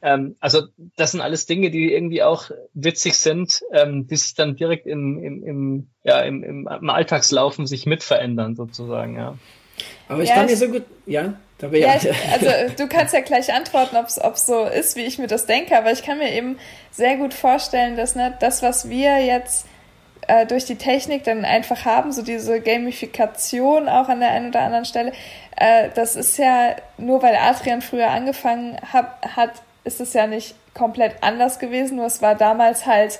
Ähm, 0.03 0.35
also 0.41 0.63
das 0.97 1.11
sind 1.11 1.21
alles 1.21 1.45
Dinge, 1.45 1.71
die 1.71 1.93
irgendwie 1.93 2.23
auch 2.23 2.51
witzig 2.73 3.17
sind, 3.17 3.61
ähm, 3.71 4.05
die 4.05 4.17
sich 4.17 4.35
dann 4.35 4.57
direkt 4.57 4.85
im, 4.85 5.17
im, 5.23 5.43
im, 5.43 5.87
ja, 6.03 6.19
im, 6.19 6.43
im, 6.43 6.67
im 6.67 6.89
Alltagslaufen 6.89 7.65
sich 7.65 7.85
mit 7.85 8.03
verändern 8.03 8.55
sozusagen, 8.55 9.15
ja. 9.15 9.37
Aber 10.09 10.21
ich 10.21 10.29
ja, 10.29 10.35
kann 10.35 10.45
mir 10.45 10.57
so 10.57 10.67
gut, 10.67 10.83
ja, 11.05 11.33
da 11.57 11.67
ja, 11.69 11.95
ja. 11.95 11.95
Ich, 11.95 12.31
also 12.31 12.75
du 12.77 12.87
kannst 12.89 13.13
ja 13.13 13.21
gleich 13.21 13.53
antworten, 13.53 13.95
ob 13.95 14.07
es 14.07 14.45
so 14.45 14.65
ist, 14.65 14.97
wie 14.97 15.05
ich 15.05 15.17
mir 15.17 15.27
das 15.27 15.45
denke, 15.45 15.77
aber 15.77 15.91
ich 15.93 16.03
kann 16.03 16.17
mir 16.17 16.33
eben 16.33 16.57
sehr 16.91 17.15
gut 17.15 17.33
vorstellen, 17.33 17.95
dass 17.95 18.15
ne, 18.15 18.35
das, 18.41 18.61
was 18.61 18.89
wir 18.89 19.25
jetzt 19.25 19.65
äh, 20.27 20.45
durch 20.45 20.65
die 20.65 20.75
Technik 20.75 21.23
dann 21.23 21.45
einfach 21.45 21.85
haben, 21.85 22.11
so 22.11 22.23
diese 22.23 22.59
Gamifikation 22.59 23.87
auch 23.87 24.09
an 24.09 24.19
der 24.19 24.31
einen 24.31 24.49
oder 24.49 24.61
anderen 24.61 24.85
Stelle, 24.85 25.13
äh, 25.55 25.89
das 25.95 26.17
ist 26.17 26.37
ja 26.37 26.75
nur 26.97 27.23
weil 27.23 27.35
Adrian 27.35 27.81
früher 27.81 28.09
angefangen 28.09 28.77
hab, 28.91 29.25
hat, 29.35 29.61
ist 29.83 29.99
es 29.99 30.13
ja 30.13 30.27
nicht 30.27 30.55
komplett 30.73 31.15
anders 31.21 31.59
gewesen, 31.59 31.97
nur 31.97 32.05
es 32.05 32.21
war 32.21 32.35
damals 32.35 32.85
halt 32.85 33.19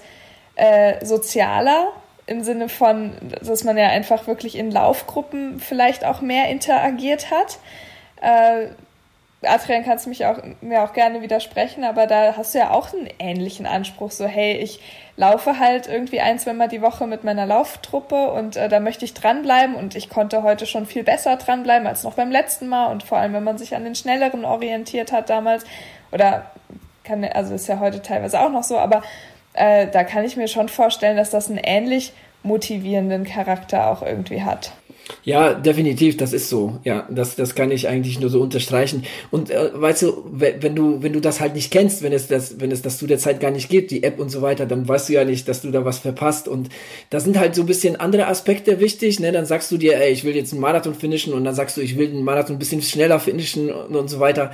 äh, 0.56 1.04
sozialer 1.06 1.92
im 2.26 2.44
Sinne 2.44 2.70
von, 2.70 3.14
dass 3.42 3.64
man 3.64 3.78
ja 3.78 3.88
einfach 3.88 4.28
wirklich 4.28 4.58
in 4.58 4.72
Laufgruppen 4.72 5.60
vielleicht 5.60 6.06
auch 6.06 6.22
mehr 6.22 6.50
interagiert 6.50 7.32
hat. 7.32 7.60
Äh, 8.22 8.68
Adrian, 9.46 9.84
kannst 9.84 10.08
mich 10.08 10.26
auch, 10.26 10.38
mir 10.62 10.84
auch 10.84 10.94
gerne 10.94 11.22
widersprechen, 11.22 11.84
aber 11.84 12.08
da 12.08 12.38
hast 12.38 12.54
du 12.54 12.60
ja 12.60 12.72
auch 12.72 12.94
einen 12.94 13.10
ähnlichen 13.20 13.66
Anspruch. 13.66 14.12
So, 14.12 14.26
hey, 14.26 14.56
ich 14.58 14.80
laufe 15.18 15.60
halt 15.60 15.88
irgendwie 15.88 16.22
ein, 16.22 16.40
zweimal 16.40 16.70
die 16.70 16.82
Woche 16.82 17.08
mit 17.08 17.26
meiner 17.26 17.46
Lauftruppe 17.46 18.32
und 18.32 18.56
äh, 18.56 18.70
da 18.70 18.80
möchte 18.80 19.06
ich 19.06 19.14
dranbleiben 19.14 19.76
und 19.76 19.96
ich 19.96 20.10
konnte 20.10 20.44
heute 20.44 20.66
schon 20.66 20.86
viel 20.86 21.04
besser 21.04 21.36
dranbleiben 21.36 21.88
als 21.88 22.04
noch 22.04 22.14
beim 22.14 22.32
letzten 22.32 22.68
Mal 22.68 22.92
und 22.92 23.04
vor 23.04 23.18
allem, 23.18 23.34
wenn 23.34 23.44
man 23.44 23.58
sich 23.58 23.76
an 23.76 23.84
den 23.84 23.96
Schnelleren 23.96 24.46
orientiert 24.46 25.12
hat 25.12 25.30
damals 25.30 25.66
oder 26.14 26.52
kann, 27.04 27.24
also 27.24 27.54
ist 27.54 27.68
ja 27.68 27.80
heute 27.80 28.02
teilweise 28.02 28.40
auch 28.40 28.52
noch 28.52 28.64
so, 28.64 28.78
aber 28.78 29.04
äh, 29.54 29.88
da 29.88 30.04
kann 30.04 30.24
ich 30.24 30.38
mir 30.38 30.48
schon 30.48 30.70
vorstellen, 30.70 31.18
dass 31.18 31.30
das 31.30 31.50
einen 31.50 31.60
ähnlich 31.62 32.14
motivierenden 32.44 33.24
Charakter 33.24 33.88
auch 33.88 34.02
irgendwie 34.02 34.42
hat. 34.44 34.74
Ja, 35.24 35.54
definitiv, 35.54 36.16
das 36.16 36.32
ist 36.32 36.50
so. 36.50 36.80
Ja, 36.86 37.08
das, 37.10 37.36
das 37.36 37.56
kann 37.56 37.72
ich 37.72 37.88
eigentlich 37.90 38.20
nur 38.22 38.30
so 38.30 38.42
unterstreichen. 38.42 39.04
Und 39.32 39.50
äh, 39.50 39.70
weißt 39.74 40.02
du, 40.04 40.26
wenn 40.32 40.76
du, 40.76 41.04
wenn 41.04 41.12
du 41.12 41.20
das 41.20 41.42
halt 41.42 41.56
nicht 41.56 41.72
kennst, 41.72 42.04
wenn 42.04 42.14
es 42.14 42.28
das, 42.28 42.60
wenn 42.62 42.72
es 42.72 42.82
das 42.82 42.98
zu 43.00 43.08
der 43.08 43.18
Zeit 43.18 43.42
gar 43.42 43.52
nicht 43.52 43.70
gibt, 43.70 43.92
die 43.92 44.04
App 44.04 44.20
und 44.20 44.30
so 44.30 44.42
weiter, 44.42 44.66
dann 44.66 44.88
weißt 44.88 45.10
du 45.10 45.14
ja 45.14 45.26
nicht, 45.26 45.48
dass 45.50 45.62
du 45.62 45.72
da 45.72 45.84
was 45.84 46.00
verpasst. 46.00 46.48
Und 46.48 46.70
da 47.10 47.20
sind 47.20 47.38
halt 47.38 47.54
so 47.54 47.64
ein 47.64 47.68
bisschen 47.68 47.98
andere 47.98 48.28
Aspekte 48.28 48.80
wichtig. 48.80 49.20
Ne? 49.20 49.32
Dann 49.34 49.46
sagst 49.46 49.72
du 49.72 49.78
dir, 49.78 49.98
ey, 49.98 50.12
ich 50.12 50.24
will 50.24 50.36
jetzt 50.36 50.54
einen 50.54 50.62
Marathon 50.62 50.96
finishen 50.96 51.34
und 51.34 51.44
dann 51.44 51.56
sagst 51.56 51.76
du, 51.76 51.82
ich 51.82 51.98
will 51.98 52.10
einen 52.10 52.24
Marathon 52.24 52.56
ein 52.56 52.60
bisschen 52.60 52.82
schneller 52.82 53.20
finishen 53.20 53.72
und, 53.72 53.96
und 53.96 54.08
so 54.10 54.20
weiter. 54.20 54.52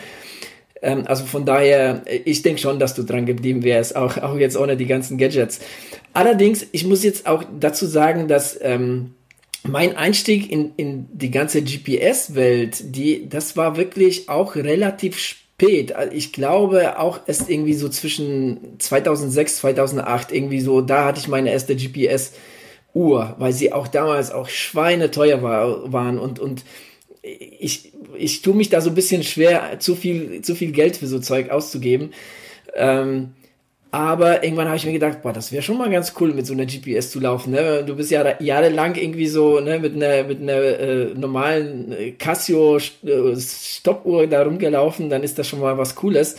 Ähm, 0.82 1.03
also 1.07 1.25
von 1.25 1.45
daher, 1.45 2.03
ich 2.25 2.41
denke 2.41 2.61
schon, 2.61 2.80
dass 2.80 2.95
du 2.95 3.03
dran 3.03 3.25
geblieben 3.25 3.63
wärst, 3.63 3.95
auch, 3.95 4.17
auch 4.17 4.38
jetzt 4.38 4.57
ohne 4.57 4.77
die 4.77 4.86
ganzen 4.86 5.17
Gadgets. 5.17 5.59
Allerdings, 6.13 6.65
ich 6.71 6.86
muss 6.86 7.03
jetzt 7.03 7.27
auch 7.27 7.43
dazu 7.59 7.86
sagen, 7.86 8.27
dass 8.27 8.57
ähm, 8.61 9.15
mein 9.63 9.97
Einstieg 9.97 10.51
in, 10.51 10.71
in 10.77 11.07
die 11.11 11.32
ganze 11.32 11.61
GPS-Welt, 11.61 12.95
die, 12.95 13.27
das 13.27 13.57
war 13.57 13.77
wirklich 13.77 14.30
auch 14.30 14.55
relativ 14.55 15.17
spät. 15.17 15.93
Also 15.93 16.13
ich 16.15 16.32
glaube 16.32 16.97
auch 16.97 17.19
erst 17.27 17.49
irgendwie 17.49 17.73
so 17.73 17.89
zwischen 17.89 18.80
2006, 18.80 19.57
2008 19.57 20.32
irgendwie 20.32 20.61
so, 20.61 20.82
da 20.82 21.05
hatte 21.05 21.19
ich 21.19 21.27
meine 21.27 21.51
erste 21.51 21.75
GPS-Uhr, 21.75 23.36
weil 23.38 23.51
sie 23.51 23.73
auch 23.73 23.88
damals 23.88 24.32
auch 24.32 24.47
schweineteuer 24.47 25.43
war, 25.43 25.91
waren 25.91 26.17
und, 26.17 26.39
und 26.39 26.63
ich, 27.21 27.91
ich 28.18 28.41
tue 28.41 28.55
mich 28.55 28.70
da 28.70 28.82
so 28.82 28.89
ein 28.89 28.95
bisschen 28.95 29.24
schwer, 29.24 29.80
zu 29.80 29.95
viel, 29.95 30.41
zu 30.41 30.55
viel 30.55 30.72
Geld 30.72 30.97
für 30.97 31.07
so 31.07 31.20
Zeug 31.20 31.49
auszugeben. 31.49 32.12
Ähm, 32.76 33.34
aber 33.91 34.43
irgendwann 34.43 34.68
habe 34.68 34.78
ich 34.78 34.86
mir 34.86 34.93
gedacht, 34.93 35.24
boah, 35.24 35.34
das 35.34 35.51
wäre 35.51 35.64
schon 35.64 35.78
mal 35.78 35.89
ganz 35.89 36.14
cool, 36.20 36.34
mit 36.34 36.45
so 36.45 36.53
einer 36.53 36.68
GPS 36.68 37.10
zu 37.10 37.20
laufen. 37.20 37.51
Ne? 37.51 37.84
Du 37.86 37.95
bist 37.95 38.12
ja 38.12 38.36
jahrelang 38.39 38.93
irgendwie 38.95 39.26
so 39.26 39.60
ne, 39.60 39.80
mit 39.80 39.95
einer, 39.95 40.24
mit 40.26 40.41
einer 40.41 40.53
äh, 40.53 41.05
normalen 41.16 41.91
äh, 41.91 42.12
Casio 42.12 42.78
äh, 42.78 44.28
da 44.28 44.43
rumgelaufen, 44.43 45.10
dann 45.10 45.24
ist 45.24 45.39
das 45.39 45.47
schon 45.47 45.60
mal 45.60 45.80
was 45.80 45.95
Cooles, 45.95 46.38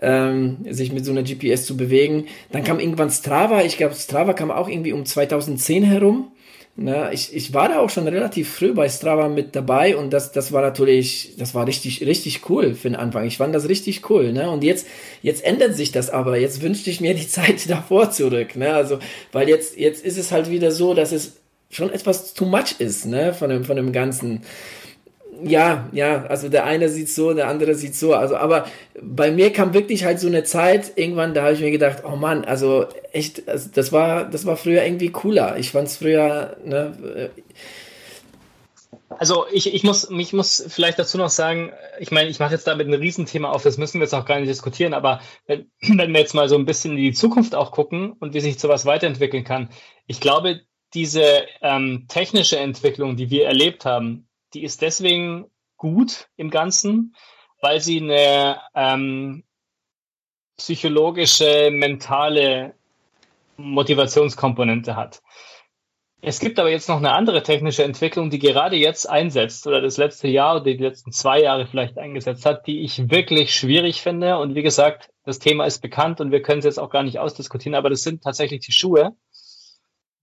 ähm, 0.00 0.58
sich 0.70 0.90
mit 0.90 1.04
so 1.04 1.12
einer 1.12 1.22
GPS 1.22 1.66
zu 1.66 1.76
bewegen. 1.76 2.28
Dann 2.50 2.64
kam 2.64 2.80
irgendwann 2.80 3.10
Strava, 3.10 3.62
ich 3.62 3.76
glaube, 3.76 3.94
Strava 3.94 4.32
kam 4.32 4.50
auch 4.50 4.68
irgendwie 4.68 4.94
um 4.94 5.04
2010 5.04 5.82
herum. 5.82 6.32
Na, 6.78 7.10
ich, 7.10 7.34
ich 7.34 7.54
war 7.54 7.70
da 7.70 7.78
auch 7.78 7.88
schon 7.88 8.06
relativ 8.06 8.52
früh 8.52 8.74
bei 8.74 8.86
Strava 8.90 9.30
mit 9.30 9.56
dabei 9.56 9.96
und 9.96 10.12
das, 10.12 10.32
das 10.32 10.52
war 10.52 10.60
natürlich, 10.60 11.34
das 11.38 11.54
war 11.54 11.66
richtig, 11.66 12.04
richtig 12.04 12.50
cool 12.50 12.74
für 12.74 12.90
den 12.90 12.96
Anfang. 12.96 13.24
Ich 13.24 13.38
fand 13.38 13.54
das 13.54 13.66
richtig 13.66 14.10
cool, 14.10 14.30
ne? 14.34 14.50
Und 14.50 14.62
jetzt, 14.62 14.86
jetzt 15.22 15.42
ändert 15.42 15.74
sich 15.74 15.90
das 15.90 16.10
aber. 16.10 16.36
Jetzt 16.36 16.60
wünschte 16.60 16.90
ich 16.90 17.00
mir 17.00 17.14
die 17.14 17.26
Zeit 17.28 17.70
davor 17.70 18.10
zurück, 18.10 18.56
ne? 18.56 18.74
Also, 18.74 18.98
weil 19.32 19.48
jetzt, 19.48 19.78
jetzt 19.78 20.04
ist 20.04 20.18
es 20.18 20.32
halt 20.32 20.50
wieder 20.50 20.70
so, 20.70 20.92
dass 20.92 21.12
es 21.12 21.38
schon 21.70 21.90
etwas 21.90 22.34
too 22.34 22.44
much 22.44 22.74
ist, 22.78 23.06
ne? 23.06 23.32
Von 23.32 23.48
dem, 23.48 23.64
von 23.64 23.76
dem 23.76 23.92
Ganzen 23.92 24.42
ja, 25.42 25.88
ja, 25.92 26.24
also 26.26 26.48
der 26.48 26.64
eine 26.64 26.88
sieht 26.88 27.08
so, 27.08 27.32
der 27.34 27.48
andere 27.48 27.74
sieht 27.74 27.94
so. 27.94 28.14
Also, 28.14 28.36
aber 28.36 28.66
bei 29.00 29.30
mir 29.30 29.52
kam 29.52 29.74
wirklich 29.74 30.04
halt 30.04 30.20
so 30.20 30.26
eine 30.26 30.44
Zeit, 30.44 30.92
irgendwann, 30.96 31.34
da 31.34 31.42
habe 31.42 31.54
ich 31.54 31.60
mir 31.60 31.70
gedacht, 31.70 32.02
oh 32.04 32.16
Mann, 32.16 32.44
also 32.44 32.86
echt, 33.12 33.48
also 33.48 33.68
das 33.72 33.92
war, 33.92 34.24
das 34.24 34.46
war 34.46 34.56
früher 34.56 34.84
irgendwie 34.84 35.10
cooler. 35.10 35.58
Ich 35.58 35.70
fand 35.70 35.88
es 35.88 35.96
früher, 35.98 36.56
ne, 36.64 37.30
äh, 37.36 37.42
also 39.18 39.46
ich, 39.50 39.72
ich, 39.72 39.82
muss, 39.82 40.10
ich 40.10 40.32
muss 40.32 40.64
vielleicht 40.68 40.98
dazu 40.98 41.16
noch 41.16 41.30
sagen, 41.30 41.72
ich 42.00 42.10
meine, 42.10 42.28
ich 42.28 42.38
mache 42.38 42.52
jetzt 42.52 42.66
damit 42.66 42.86
ein 42.86 42.94
Riesenthema 42.94 43.50
auf, 43.50 43.62
das 43.62 43.78
müssen 43.78 44.00
wir 44.00 44.04
jetzt 44.04 44.14
auch 44.14 44.26
gar 44.26 44.38
nicht 44.38 44.48
diskutieren, 44.48 44.94
aber 44.94 45.20
wenn, 45.46 45.70
wenn 45.80 46.12
wir 46.12 46.20
jetzt 46.20 46.34
mal 46.34 46.48
so 46.48 46.56
ein 46.56 46.66
bisschen 46.66 46.92
in 46.92 46.98
die 46.98 47.12
Zukunft 47.12 47.54
auch 47.54 47.72
gucken 47.72 48.12
und 48.12 48.34
wie 48.34 48.40
sich 48.40 48.58
sowas 48.58 48.84
weiterentwickeln 48.86 49.44
kann, 49.44 49.70
ich 50.06 50.20
glaube, 50.20 50.60
diese 50.94 51.44
ähm, 51.62 52.06
technische 52.08 52.58
Entwicklung, 52.58 53.16
die 53.16 53.30
wir 53.30 53.46
erlebt 53.46 53.84
haben, 53.84 54.25
die 54.54 54.62
ist 54.62 54.82
deswegen 54.82 55.50
gut 55.76 56.28
im 56.36 56.50
Ganzen, 56.50 57.14
weil 57.60 57.80
sie 57.80 58.00
eine 58.00 58.60
ähm, 58.74 59.44
psychologische, 60.56 61.70
mentale 61.70 62.74
Motivationskomponente 63.56 64.96
hat. 64.96 65.22
Es 66.22 66.40
gibt 66.40 66.58
aber 66.58 66.70
jetzt 66.70 66.88
noch 66.88 66.96
eine 66.96 67.12
andere 67.12 67.42
technische 67.42 67.84
Entwicklung, 67.84 68.30
die 68.30 68.38
gerade 68.38 68.76
jetzt 68.76 69.08
einsetzt 69.08 69.66
oder 69.66 69.80
das 69.80 69.96
letzte 69.96 70.28
Jahr 70.28 70.56
oder 70.56 70.64
die 70.64 70.82
letzten 70.82 71.12
zwei 71.12 71.42
Jahre 71.42 71.66
vielleicht 71.66 71.98
eingesetzt 71.98 72.46
hat, 72.46 72.66
die 72.66 72.82
ich 72.82 73.10
wirklich 73.10 73.54
schwierig 73.54 74.00
finde. 74.00 74.38
Und 74.38 74.54
wie 74.54 74.62
gesagt, 74.62 75.10
das 75.24 75.38
Thema 75.38 75.66
ist 75.66 75.82
bekannt 75.82 76.20
und 76.20 76.32
wir 76.32 76.42
können 76.42 76.60
es 76.60 76.64
jetzt 76.64 76.78
auch 76.78 76.90
gar 76.90 77.02
nicht 77.02 77.18
ausdiskutieren, 77.18 77.74
aber 77.74 77.90
das 77.90 78.02
sind 78.02 78.22
tatsächlich 78.22 78.64
die 78.64 78.72
Schuhe, 78.72 79.14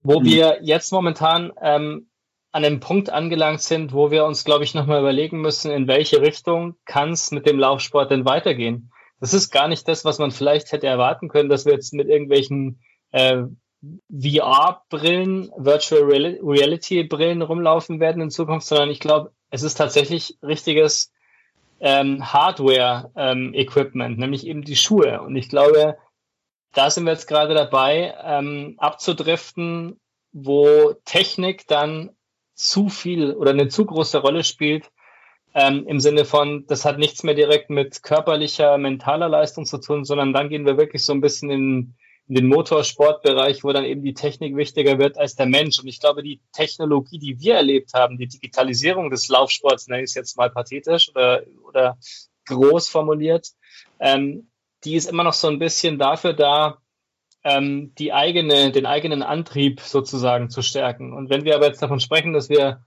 wo 0.01 0.19
mhm. 0.19 0.25
wir 0.25 0.59
jetzt 0.61 0.91
momentan 0.91 1.53
ähm, 1.61 2.09
an 2.53 2.63
einem 2.63 2.79
Punkt 2.79 3.09
angelangt 3.09 3.61
sind, 3.61 3.93
wo 3.93 4.11
wir 4.11 4.25
uns, 4.25 4.45
glaube 4.45 4.63
ich, 4.63 4.75
nochmal 4.75 4.99
überlegen 5.01 5.41
müssen, 5.41 5.71
in 5.71 5.87
welche 5.87 6.21
Richtung 6.21 6.75
kann 6.85 7.11
es 7.11 7.31
mit 7.31 7.47
dem 7.47 7.57
Laufsport 7.57 8.11
denn 8.11 8.25
weitergehen. 8.25 8.91
Das 9.19 9.33
ist 9.33 9.49
gar 9.49 9.67
nicht 9.67 9.87
das, 9.87 10.05
was 10.05 10.19
man 10.19 10.29
vielleicht 10.29 10.71
hätte 10.71 10.85
erwarten 10.85 11.29
können, 11.29 11.49
dass 11.49 11.65
wir 11.65 11.73
jetzt 11.73 11.93
mit 11.93 12.07
irgendwelchen 12.07 12.79
äh, 13.11 13.43
VR-Brillen, 14.11 15.51
Virtual 15.57 16.03
Reality-Brillen 16.03 17.41
rumlaufen 17.41 17.99
werden 17.99 18.21
in 18.21 18.29
Zukunft, 18.29 18.67
sondern 18.67 18.91
ich 18.91 18.99
glaube, 18.99 19.31
es 19.49 19.63
ist 19.63 19.75
tatsächlich 19.75 20.37
richtiges 20.43 21.11
ähm, 21.79 22.31
Hardware-Equipment, 22.31 24.13
ähm, 24.13 24.19
nämlich 24.19 24.45
eben 24.45 24.61
die 24.61 24.75
Schuhe. 24.75 25.21
Und 25.21 25.35
ich 25.35 25.49
glaube, 25.49 25.97
da 26.73 26.91
sind 26.91 27.05
wir 27.05 27.13
jetzt 27.13 27.27
gerade 27.27 27.55
dabei, 27.55 28.13
ähm, 28.23 28.75
abzudriften, 28.77 29.99
wo 30.31 30.93
Technik 31.05 31.67
dann 31.67 32.11
zu 32.53 32.89
viel 32.89 33.33
oder 33.33 33.51
eine 33.51 33.67
zu 33.67 33.85
große 33.85 34.19
Rolle 34.19 34.43
spielt, 34.43 34.91
ähm, 35.55 35.85
im 35.87 35.99
Sinne 35.99 36.25
von, 36.25 36.65
das 36.67 36.85
hat 36.85 36.97
nichts 36.97 37.23
mehr 37.23 37.35
direkt 37.35 37.69
mit 37.69 38.01
körperlicher, 38.01 38.77
mentaler 38.77 39.29
Leistung 39.29 39.65
zu 39.65 39.77
tun, 39.77 40.03
sondern 40.03 40.33
dann 40.33 40.49
gehen 40.49 40.65
wir 40.65 40.77
wirklich 40.77 41.05
so 41.05 41.13
ein 41.13 41.21
bisschen 41.21 41.51
in, 41.51 41.95
in 42.27 42.35
den 42.35 42.47
Motorsportbereich, 42.47 43.63
wo 43.63 43.71
dann 43.71 43.85
eben 43.85 44.01
die 44.01 44.15
Technik 44.15 44.55
wichtiger 44.55 44.97
wird 44.97 45.17
als 45.17 45.35
der 45.35 45.45
Mensch. 45.45 45.79
Und 45.79 45.87
ich 45.87 45.99
glaube, 45.99 46.23
die 46.23 46.41
Technologie, 46.53 47.19
die 47.19 47.39
wir 47.39 47.55
erlebt 47.55 47.93
haben, 47.93 48.17
die 48.17 48.27
Digitalisierung 48.27 49.11
des 49.11 49.27
Laufsports, 49.27 49.87
nenne 49.87 50.03
ich 50.03 50.09
es 50.09 50.15
jetzt 50.15 50.37
mal 50.37 50.49
pathetisch 50.49 51.09
oder, 51.09 51.43
oder 51.67 51.97
groß 52.47 52.89
formuliert, 52.89 53.49
ähm, 53.99 54.49
die 54.83 54.95
ist 54.95 55.09
immer 55.09 55.23
noch 55.23 55.33
so 55.33 55.47
ein 55.47 55.59
bisschen 55.59 55.99
dafür 55.99 56.33
da, 56.33 56.77
ähm, 57.43 57.93
die 57.97 58.13
eigene, 58.13 58.71
den 58.71 58.85
eigenen 58.85 59.21
Antrieb 59.21 59.81
sozusagen 59.81 60.49
zu 60.49 60.61
stärken. 60.61 61.13
Und 61.13 61.29
wenn 61.29 61.43
wir 61.43 61.55
aber 61.55 61.67
jetzt 61.67 61.81
davon 61.81 61.99
sprechen, 61.99 62.33
dass 62.33 62.49
wir 62.49 62.85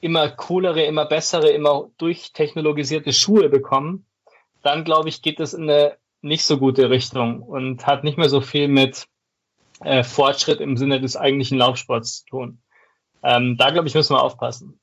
immer 0.00 0.28
coolere, 0.30 0.82
immer 0.82 1.04
bessere, 1.04 1.50
immer 1.50 1.90
durchtechnologisierte 1.98 3.12
Schuhe 3.12 3.48
bekommen, 3.48 4.06
dann 4.62 4.84
glaube 4.84 5.08
ich, 5.08 5.22
geht 5.22 5.40
es 5.40 5.54
in 5.54 5.68
eine 5.68 5.96
nicht 6.22 6.44
so 6.44 6.58
gute 6.58 6.90
Richtung 6.90 7.42
und 7.42 7.86
hat 7.86 8.04
nicht 8.04 8.18
mehr 8.18 8.28
so 8.28 8.40
viel 8.40 8.68
mit 8.68 9.06
äh, 9.82 10.02
Fortschritt 10.02 10.60
im 10.60 10.76
Sinne 10.76 11.00
des 11.00 11.16
eigentlichen 11.16 11.58
Laufsports 11.58 12.20
zu 12.20 12.26
tun. 12.26 12.58
Ähm, 13.22 13.56
da 13.58 13.70
glaube 13.70 13.88
ich, 13.88 13.94
müssen 13.94 14.14
wir 14.14 14.22
aufpassen. 14.22 14.78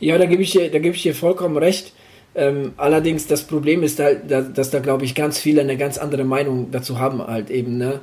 Ja, 0.00 0.18
da 0.18 0.26
gebe 0.26 0.42
ich 0.42 0.50
dir, 0.50 0.70
da 0.70 0.78
gebe 0.78 0.94
ich 0.94 1.02
dir 1.02 1.14
vollkommen 1.14 1.56
recht. 1.56 1.92
Ähm, 2.38 2.72
allerdings 2.76 3.26
das 3.26 3.42
Problem 3.42 3.82
ist 3.82 3.98
halt, 3.98 4.30
dass, 4.30 4.52
dass 4.52 4.70
da 4.70 4.78
glaube 4.78 5.04
ich 5.04 5.16
ganz 5.16 5.40
viele 5.40 5.60
eine 5.60 5.76
ganz 5.76 5.98
andere 5.98 6.22
Meinung 6.22 6.70
dazu 6.70 7.00
haben 7.00 7.26
halt 7.26 7.50
eben, 7.50 7.78
ne? 7.78 8.00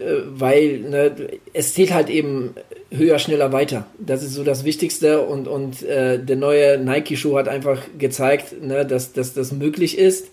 Äh, 0.00 0.22
weil 0.26 0.80
ne, 0.80 1.12
es 1.52 1.72
zählt 1.74 1.94
halt 1.94 2.10
eben 2.10 2.54
höher, 2.90 3.20
schneller, 3.20 3.52
weiter. 3.52 3.86
Das 4.00 4.24
ist 4.24 4.34
so 4.34 4.42
das 4.42 4.64
Wichtigste 4.64 5.20
und, 5.20 5.46
und 5.46 5.84
äh, 5.84 6.18
der 6.18 6.34
neue 6.34 6.78
Nike-Schuh 6.78 7.38
hat 7.38 7.46
einfach 7.46 7.80
gezeigt, 7.96 8.60
ne, 8.60 8.84
dass, 8.84 9.12
dass 9.12 9.34
das 9.34 9.52
möglich 9.52 9.96
ist 9.96 10.26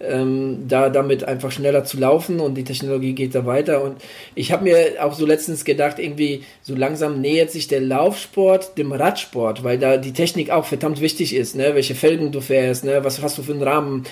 ähm, 0.00 0.64
da 0.68 0.90
damit 0.90 1.24
einfach 1.24 1.50
schneller 1.50 1.84
zu 1.84 1.98
laufen 1.98 2.40
und 2.40 2.54
die 2.54 2.64
Technologie 2.64 3.14
geht 3.14 3.34
da 3.34 3.46
weiter. 3.46 3.82
Und 3.82 3.96
ich 4.34 4.52
habe 4.52 4.64
mir 4.64 4.76
auch 5.00 5.14
so 5.14 5.26
letztens 5.26 5.64
gedacht, 5.64 5.98
irgendwie 5.98 6.42
so 6.62 6.74
langsam 6.74 7.20
nähert 7.20 7.50
sich 7.50 7.66
der 7.68 7.80
Laufsport 7.80 8.78
dem 8.78 8.92
Radsport, 8.92 9.64
weil 9.64 9.78
da 9.78 9.96
die 9.96 10.12
Technik 10.12 10.50
auch 10.50 10.64
verdammt 10.64 11.00
wichtig 11.00 11.34
ist, 11.34 11.56
ne? 11.56 11.74
welche 11.74 11.94
Felgen 11.94 12.30
du 12.30 12.40
fährst, 12.40 12.84
ne? 12.84 13.00
was 13.02 13.22
hast 13.22 13.38
du 13.38 13.42
für 13.42 13.52
einen 13.52 13.62
Rahmen, 13.62 14.04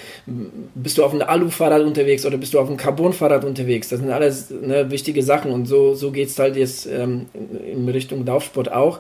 bist 0.75 0.99
du 0.99 1.05
auf 1.05 1.13
einem 1.13 1.29
Alu-Fahrrad 1.29 1.83
unterwegs 1.83 2.27
oder 2.27 2.37
bist 2.37 2.55
du 2.55 2.59
auf 2.59 2.69
einem 2.69 2.77
Carbon-Fahrrad 2.77 3.45
unterwegs, 3.45 3.89
das 3.89 4.01
sind 4.01 4.11
alles 4.11 4.51
ne, 4.51 4.91
wichtige 4.91 5.23
Sachen 5.23 5.53
und 5.53 5.67
so, 5.67 5.95
so 5.95 6.11
geht 6.11 6.29
es 6.29 6.39
halt 6.39 6.57
jetzt 6.57 6.87
ähm, 6.87 7.27
in 7.73 7.89
Richtung 7.89 8.27
Laufsport 8.27 8.73
auch 8.73 8.99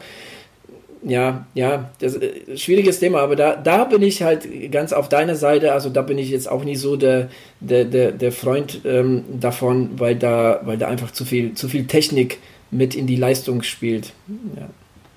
ja, 1.08 1.46
ja, 1.54 1.90
das 2.00 2.14
ist 2.14 2.22
äh, 2.22 2.52
ein 2.52 2.58
schwieriges 2.58 2.98
Thema, 2.98 3.20
aber 3.20 3.36
da, 3.36 3.54
da 3.54 3.84
bin 3.84 4.02
ich 4.02 4.22
halt 4.22 4.72
ganz 4.72 4.92
auf 4.92 5.08
deiner 5.08 5.36
Seite. 5.36 5.72
Also 5.72 5.88
da 5.88 6.02
bin 6.02 6.18
ich 6.18 6.30
jetzt 6.30 6.50
auch 6.50 6.64
nicht 6.64 6.80
so 6.80 6.96
der, 6.96 7.28
der, 7.60 7.84
der, 7.84 8.10
der 8.10 8.32
Freund 8.32 8.80
ähm, 8.84 9.24
davon, 9.40 10.00
weil 10.00 10.16
da, 10.16 10.60
weil 10.64 10.78
da 10.78 10.88
einfach 10.88 11.12
zu 11.12 11.24
viel, 11.24 11.54
zu 11.54 11.68
viel 11.68 11.86
Technik 11.86 12.38
mit 12.72 12.96
in 12.96 13.06
die 13.06 13.14
Leistung 13.14 13.62
spielt. 13.62 14.12
Ja. 14.56 14.68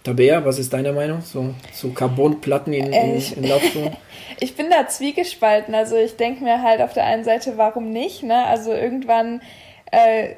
Tabea, 0.03 0.45
was 0.45 0.59
ist 0.59 0.71
deine 0.71 0.93
Meinung? 0.93 1.21
So, 1.21 1.55
so 1.73 1.89
Carbonplatten 1.89 2.71
in, 2.71 2.93
in, 2.93 3.17
ich, 3.17 3.35
in 3.35 3.45
Laufschuhen? 3.45 3.97
ich 4.39 4.55
bin 4.55 4.69
da 4.69 4.87
zwiegespalten. 4.87 5.73
Also 5.73 5.95
ich 5.95 6.17
denke 6.17 6.43
mir 6.43 6.61
halt 6.61 6.81
auf 6.81 6.93
der 6.93 7.05
einen 7.05 7.23
Seite, 7.23 7.53
warum 7.57 7.89
nicht? 7.91 8.21
Ne? 8.21 8.45
Also 8.45 8.71
irgendwann, 8.71 9.41
äh, 9.91 10.35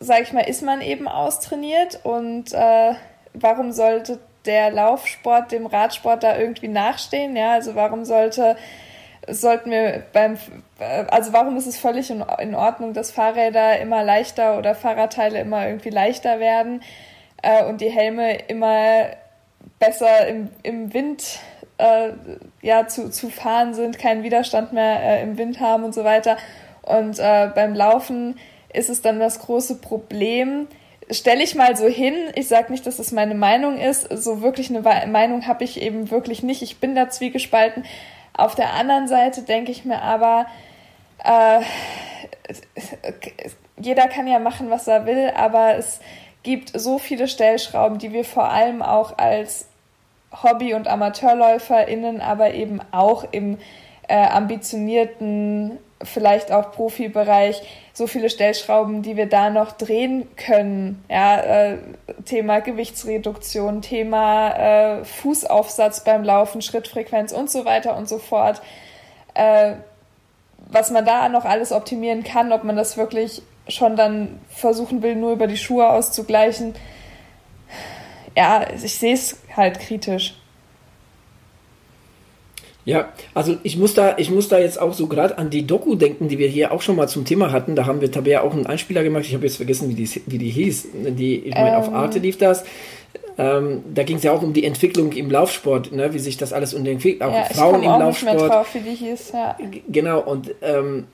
sag 0.00 0.22
ich 0.22 0.32
mal, 0.32 0.40
ist 0.40 0.62
man 0.62 0.80
eben 0.80 1.06
austrainiert 1.06 2.00
und 2.02 2.52
äh, 2.52 2.94
warum 3.34 3.70
sollte 3.72 4.18
der 4.46 4.70
Laufsport 4.70 5.52
dem 5.52 5.66
Radsport 5.66 6.22
da 6.22 6.38
irgendwie 6.38 6.68
nachstehen? 6.68 7.36
Ja, 7.36 7.52
also 7.52 7.74
warum 7.74 8.04
sollte 8.04 8.56
sollten 9.28 9.70
wir 9.70 10.02
beim 10.12 10.36
also 11.08 11.32
warum 11.32 11.56
ist 11.56 11.66
es 11.66 11.78
völlig 11.78 12.10
in 12.10 12.54
Ordnung, 12.54 12.92
dass 12.92 13.12
Fahrräder 13.12 13.78
immer 13.78 14.02
leichter 14.02 14.58
oder 14.58 14.74
Fahrradteile 14.74 15.40
immer 15.40 15.66
irgendwie 15.66 15.90
leichter 15.90 16.40
werden 16.40 16.82
äh, 17.42 17.64
und 17.64 17.80
die 17.80 17.90
Helme 17.90 18.34
immer 18.48 19.06
besser 19.78 20.26
im, 20.26 20.48
im 20.62 20.92
Wind 20.92 21.38
äh, 21.78 22.10
ja 22.62 22.86
zu, 22.86 23.10
zu 23.10 23.30
fahren 23.30 23.74
sind, 23.74 23.98
keinen 23.98 24.22
Widerstand 24.22 24.72
mehr 24.72 25.00
äh, 25.00 25.22
im 25.22 25.38
Wind 25.38 25.60
haben 25.60 25.84
und 25.84 25.94
so 25.94 26.04
weiter. 26.04 26.36
Und 26.82 27.18
äh, 27.18 27.50
beim 27.54 27.74
Laufen 27.74 28.38
ist 28.72 28.90
es 28.90 29.02
dann 29.02 29.20
das 29.20 29.40
große 29.40 29.76
Problem, 29.76 30.66
stelle 31.10 31.42
ich 31.42 31.54
mal 31.54 31.76
so 31.76 31.86
hin. 31.86 32.14
Ich 32.34 32.48
sage 32.48 32.72
nicht, 32.72 32.86
dass 32.86 32.98
es 32.98 33.12
meine 33.12 33.34
Meinung 33.34 33.78
ist. 33.78 34.08
So 34.10 34.42
wirklich 34.42 34.70
eine 34.70 34.80
Meinung 34.80 35.46
habe 35.46 35.64
ich 35.64 35.80
eben 35.80 36.10
wirklich 36.10 36.42
nicht. 36.42 36.62
Ich 36.62 36.78
bin 36.78 36.94
da 36.94 37.10
zwiegespalten. 37.10 37.84
Auf 38.34 38.54
der 38.54 38.72
anderen 38.74 39.08
Seite 39.08 39.42
denke 39.42 39.72
ich 39.72 39.84
mir 39.84 40.00
aber, 40.02 40.46
äh, 41.24 41.60
jeder 43.76 44.08
kann 44.08 44.26
ja 44.26 44.38
machen, 44.38 44.70
was 44.70 44.88
er 44.88 45.06
will, 45.06 45.32
aber 45.36 45.76
es 45.76 46.00
gibt 46.42 46.72
so 46.78 46.98
viele 46.98 47.28
Stellschrauben, 47.28 47.98
die 47.98 48.12
wir 48.12 48.24
vor 48.24 48.48
allem 48.48 48.82
auch 48.82 49.18
als 49.18 49.68
Hobby- 50.42 50.74
und 50.74 50.88
AmateurläuferInnen, 50.88 52.20
aber 52.20 52.54
eben 52.54 52.80
auch 52.90 53.24
im 53.32 53.58
äh, 54.08 54.16
ambitionierten, 54.16 55.78
vielleicht 56.04 56.52
auch 56.52 56.72
Profibereich 56.72 57.62
so 57.92 58.06
viele 58.06 58.30
Stellschrauben, 58.30 59.02
die 59.02 59.16
wir 59.16 59.26
da 59.26 59.50
noch 59.50 59.72
drehen 59.72 60.28
können. 60.36 61.04
Ja, 61.10 61.40
äh, 61.40 61.78
Thema 62.24 62.60
Gewichtsreduktion, 62.60 63.82
Thema 63.82 64.50
äh, 65.00 65.04
Fußaufsatz 65.04 66.04
beim 66.04 66.24
Laufen, 66.24 66.62
Schrittfrequenz 66.62 67.32
und 67.32 67.50
so 67.50 67.64
weiter 67.64 67.96
und 67.96 68.08
so 68.08 68.18
fort. 68.18 68.62
Äh, 69.34 69.74
was 70.70 70.90
man 70.90 71.04
da 71.04 71.28
noch 71.28 71.44
alles 71.44 71.72
optimieren 71.72 72.24
kann, 72.24 72.52
ob 72.52 72.64
man 72.64 72.76
das 72.76 72.96
wirklich 72.96 73.42
schon 73.68 73.96
dann 73.96 74.40
versuchen 74.48 75.02
will, 75.02 75.16
nur 75.16 75.32
über 75.32 75.46
die 75.46 75.56
Schuhe 75.56 75.88
auszugleichen. 75.88 76.74
Ja, 78.36 78.66
ich 78.70 78.98
sehe 78.98 79.14
es 79.14 79.38
halt 79.54 79.78
kritisch. 79.78 80.34
Ja, 82.84 83.12
also 83.32 83.56
ich 83.62 83.76
muss 83.76 83.94
da, 83.94 84.16
ich 84.18 84.30
muss 84.30 84.48
da 84.48 84.58
jetzt 84.58 84.80
auch 84.80 84.92
so 84.92 85.06
gerade 85.06 85.38
an 85.38 85.50
die 85.50 85.66
Doku 85.66 85.94
denken, 85.94 86.28
die 86.28 86.38
wir 86.38 86.48
hier 86.48 86.72
auch 86.72 86.82
schon 86.82 86.96
mal 86.96 87.08
zum 87.08 87.24
Thema 87.24 87.52
hatten. 87.52 87.76
Da 87.76 87.86
haben 87.86 88.00
wir 88.00 88.10
Tabea 88.10 88.42
auch 88.42 88.52
einen 88.52 88.66
Einspieler 88.66 89.04
gemacht. 89.04 89.24
Ich 89.26 89.34
habe 89.34 89.46
jetzt 89.46 89.56
vergessen, 89.56 89.88
wie 89.88 89.94
die, 89.94 90.10
wie 90.26 90.38
die 90.38 90.50
hieß. 90.50 90.88
Die, 90.92 91.36
ich 91.36 91.54
meine, 91.54 91.70
ähm. 91.70 91.76
auf 91.76 91.92
Arte 91.92 92.18
lief 92.18 92.38
das. 92.38 92.64
Ähm, 93.38 93.82
da 93.94 94.02
ging 94.02 94.16
es 94.16 94.24
ja 94.24 94.32
auch 94.32 94.42
um 94.42 94.52
die 94.52 94.64
Entwicklung 94.64 95.12
im 95.12 95.30
Laufsport, 95.30 95.92
ne, 95.92 96.12
wie 96.12 96.18
sich 96.18 96.36
das 96.36 96.52
alles 96.52 96.74
den 96.84 96.98
auch 97.22 97.32
ja, 97.32 97.44
Frauen 97.44 97.82
im 97.82 97.88
auch 97.88 98.00
Laufsport. 98.00 98.34
Nicht 98.34 98.42
mehr 98.42 98.50
drauf, 98.50 98.74
wie 98.74 98.80
die 98.80 98.94
hieß, 98.94 99.32
ja. 99.32 99.56
Genau, 99.88 100.20
und 100.20 100.54
ähm, 100.60 101.06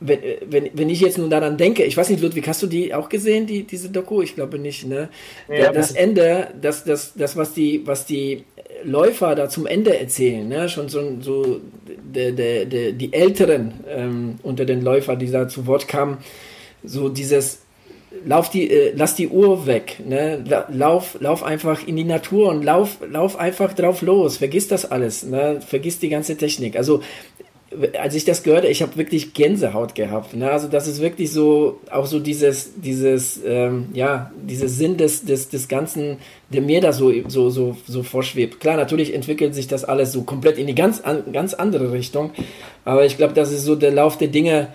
wenn, 0.00 0.18
wenn, 0.46 0.70
wenn 0.72 0.88
ich 0.88 1.00
jetzt 1.00 1.18
nun 1.18 1.30
daran 1.30 1.58
denke, 1.58 1.84
ich 1.84 1.96
weiß 1.96 2.08
nicht, 2.08 2.22
Ludwig, 2.22 2.48
hast 2.48 2.62
du 2.62 2.66
die 2.66 2.94
auch 2.94 3.08
gesehen, 3.08 3.46
die, 3.46 3.64
diese 3.64 3.90
Doku? 3.90 4.22
Ich 4.22 4.34
glaube 4.34 4.58
nicht, 4.58 4.86
ne? 4.86 5.10
Ja, 5.48 5.72
das 5.72 5.92
Ende, 5.92 6.48
das, 6.60 6.84
das, 6.84 7.12
das, 7.14 7.36
was 7.36 7.52
die, 7.52 7.86
was 7.86 8.06
die 8.06 8.44
Läufer 8.84 9.34
da 9.34 9.48
zum 9.48 9.66
Ende 9.66 9.98
erzählen, 9.98 10.46
ne? 10.46 10.68
schon 10.68 10.88
so, 10.88 11.00
so 11.20 11.60
de, 11.86 12.32
de, 12.32 12.64
de, 12.66 12.92
die 12.92 13.12
Älteren 13.12 13.72
ähm, 13.88 14.36
unter 14.42 14.64
den 14.64 14.82
Läufern, 14.82 15.18
die 15.18 15.30
da 15.30 15.48
zu 15.48 15.66
Wort 15.66 15.88
kamen, 15.88 16.18
so 16.82 17.08
dieses 17.08 17.60
lauf 18.24 18.50
die, 18.50 18.70
äh, 18.70 18.92
lass 18.94 19.14
die 19.14 19.28
Uhr 19.28 19.66
weg, 19.66 19.98
ne? 20.04 20.44
lauf, 20.68 21.16
lauf 21.20 21.42
einfach 21.42 21.86
in 21.86 21.96
die 21.96 22.04
Natur 22.04 22.50
und 22.50 22.64
lauf, 22.64 22.98
lauf 23.08 23.38
einfach 23.38 23.72
drauf 23.72 24.02
los, 24.02 24.38
vergiss 24.38 24.68
das 24.68 24.90
alles, 24.90 25.22
ne? 25.22 25.60
vergiss 25.66 25.98
die 25.98 26.08
ganze 26.08 26.36
Technik. 26.36 26.76
Also 26.76 27.02
als 27.98 28.14
ich 28.16 28.24
das 28.24 28.42
gehört, 28.42 28.64
ich 28.64 28.82
habe 28.82 28.96
wirklich 28.96 29.32
Gänsehaut 29.32 29.94
gehabt. 29.94 30.34
Ne? 30.34 30.50
Also 30.50 30.66
das 30.66 30.88
ist 30.88 31.00
wirklich 31.00 31.30
so, 31.30 31.78
auch 31.90 32.06
so 32.06 32.18
dieses, 32.18 32.72
dieses, 32.76 33.40
ähm, 33.46 33.88
ja, 33.92 34.32
dieses 34.42 34.76
Sinn 34.76 34.96
des, 34.96 35.24
des, 35.24 35.50
des 35.50 35.68
Ganzen, 35.68 36.18
der 36.48 36.62
mir 36.62 36.80
da 36.80 36.92
so, 36.92 37.12
so, 37.28 37.48
so, 37.48 37.76
so 37.86 38.02
vorschwebt. 38.02 38.58
Klar, 38.58 38.76
natürlich 38.76 39.14
entwickelt 39.14 39.54
sich 39.54 39.68
das 39.68 39.84
alles 39.84 40.10
so 40.10 40.22
komplett 40.22 40.58
in 40.58 40.66
die 40.66 40.74
ganz, 40.74 41.00
an, 41.00 41.32
ganz 41.32 41.54
andere 41.54 41.92
Richtung, 41.92 42.32
aber 42.84 43.04
ich 43.04 43.16
glaube, 43.16 43.34
das 43.34 43.52
ist 43.52 43.64
so 43.64 43.76
der 43.76 43.92
Lauf 43.92 44.18
der 44.18 44.28
Dinge, 44.28 44.68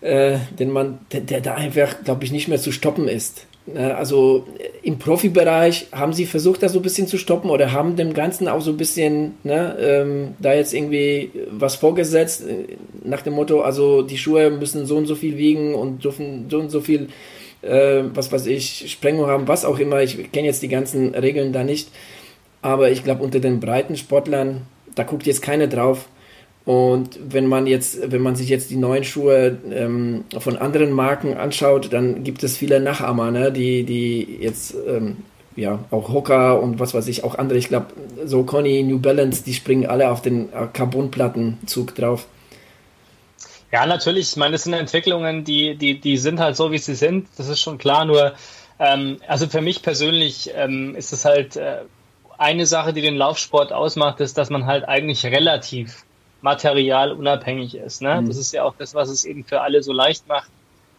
äh, 0.00 0.38
den 0.58 0.70
man, 0.70 1.00
der, 1.12 1.22
der 1.22 1.40
da 1.40 1.54
einfach, 1.54 2.04
glaube 2.04 2.24
ich, 2.24 2.30
nicht 2.30 2.46
mehr 2.46 2.60
zu 2.60 2.70
stoppen 2.70 3.08
ist. 3.08 3.46
Ne, 3.74 3.94
also 3.94 4.46
im 4.82 4.98
Profibereich 4.98 5.88
haben 5.92 6.14
sie 6.14 6.24
versucht, 6.24 6.62
das 6.62 6.72
so 6.72 6.78
ein 6.78 6.82
bisschen 6.82 7.06
zu 7.06 7.18
stoppen 7.18 7.50
oder 7.50 7.72
haben 7.72 7.96
dem 7.96 8.14
Ganzen 8.14 8.48
auch 8.48 8.62
so 8.62 8.70
ein 8.70 8.76
bisschen 8.78 9.34
ne, 9.44 9.76
ähm, 9.78 10.34
da 10.38 10.54
jetzt 10.54 10.72
irgendwie 10.72 11.30
was 11.50 11.74
vorgesetzt 11.74 12.46
äh, 12.48 12.76
nach 13.04 13.20
dem 13.20 13.34
Motto, 13.34 13.60
also 13.60 14.02
die 14.02 14.16
Schuhe 14.16 14.50
müssen 14.50 14.86
so 14.86 14.96
und 14.96 15.06
so 15.06 15.14
viel 15.14 15.36
wiegen 15.36 15.74
und 15.74 16.04
dürfen 16.04 16.46
so 16.48 16.60
und 16.60 16.70
so 16.70 16.80
viel, 16.80 17.08
äh, 17.60 18.04
was 18.14 18.32
weiß 18.32 18.46
ich, 18.46 18.90
Sprengung 18.90 19.26
haben, 19.26 19.48
was 19.48 19.66
auch 19.66 19.78
immer. 19.78 20.02
Ich 20.02 20.32
kenne 20.32 20.46
jetzt 20.46 20.62
die 20.62 20.68
ganzen 20.68 21.14
Regeln 21.14 21.52
da 21.52 21.62
nicht, 21.62 21.90
aber 22.62 22.90
ich 22.90 23.04
glaube 23.04 23.22
unter 23.22 23.40
den 23.40 23.60
breiten 23.60 23.96
Sportlern, 23.96 24.62
da 24.94 25.02
guckt 25.02 25.26
jetzt 25.26 25.42
keiner 25.42 25.66
drauf 25.66 26.08
und 26.68 27.18
wenn 27.26 27.46
man 27.46 27.66
jetzt, 27.66 28.12
wenn 28.12 28.20
man 28.20 28.36
sich 28.36 28.50
jetzt 28.50 28.68
die 28.68 28.76
neuen 28.76 29.02
Schuhe 29.02 29.56
ähm, 29.70 30.26
von 30.38 30.58
anderen 30.58 30.92
Marken 30.92 31.34
anschaut, 31.34 31.94
dann 31.94 32.24
gibt 32.24 32.44
es 32.44 32.58
viele 32.58 32.78
Nachahmer, 32.78 33.30
ne? 33.30 33.50
die, 33.50 33.84
die 33.84 34.36
jetzt 34.38 34.74
ähm, 34.86 35.16
ja 35.56 35.78
auch 35.90 36.12
Hoka 36.12 36.52
und 36.52 36.78
was 36.78 36.92
weiß 36.92 37.08
ich, 37.08 37.24
auch 37.24 37.36
andere, 37.36 37.58
ich 37.58 37.68
glaube, 37.68 37.86
so 38.26 38.42
Conny, 38.42 38.82
New 38.82 38.98
Balance, 38.98 39.42
die 39.42 39.54
springen 39.54 39.86
alle 39.86 40.10
auf 40.10 40.20
den 40.20 40.50
Carbonplattenzug 40.74 41.94
drauf. 41.94 42.26
Ja, 43.72 43.86
natürlich. 43.86 44.32
Ich 44.32 44.36
meine, 44.36 44.52
das 44.52 44.64
sind 44.64 44.74
Entwicklungen, 44.74 45.44
die, 45.44 45.74
die, 45.74 45.98
die 45.98 46.18
sind 46.18 46.38
halt 46.38 46.54
so, 46.54 46.70
wie 46.70 46.76
sie 46.76 46.96
sind. 46.96 47.28
Das 47.38 47.48
ist 47.48 47.62
schon 47.62 47.78
klar. 47.78 48.04
Nur, 48.04 48.34
ähm, 48.78 49.16
also 49.26 49.46
für 49.46 49.62
mich 49.62 49.80
persönlich 49.80 50.50
ähm, 50.54 50.94
ist 50.96 51.14
es 51.14 51.24
halt 51.24 51.56
äh, 51.56 51.78
eine 52.36 52.66
Sache, 52.66 52.92
die 52.92 53.00
den 53.00 53.16
Laufsport 53.16 53.72
ausmacht, 53.72 54.20
ist, 54.20 54.36
dass 54.36 54.50
man 54.50 54.66
halt 54.66 54.86
eigentlich 54.86 55.24
relativ 55.24 56.04
materialunabhängig 56.40 57.74
ist. 57.74 58.02
Ne? 58.02 58.20
Mhm. 58.20 58.26
Das 58.26 58.36
ist 58.36 58.52
ja 58.52 58.64
auch 58.64 58.74
das, 58.76 58.94
was 58.94 59.08
es 59.08 59.24
eben 59.24 59.44
für 59.44 59.60
alle 59.60 59.82
so 59.82 59.92
leicht 59.92 60.28
macht, 60.28 60.50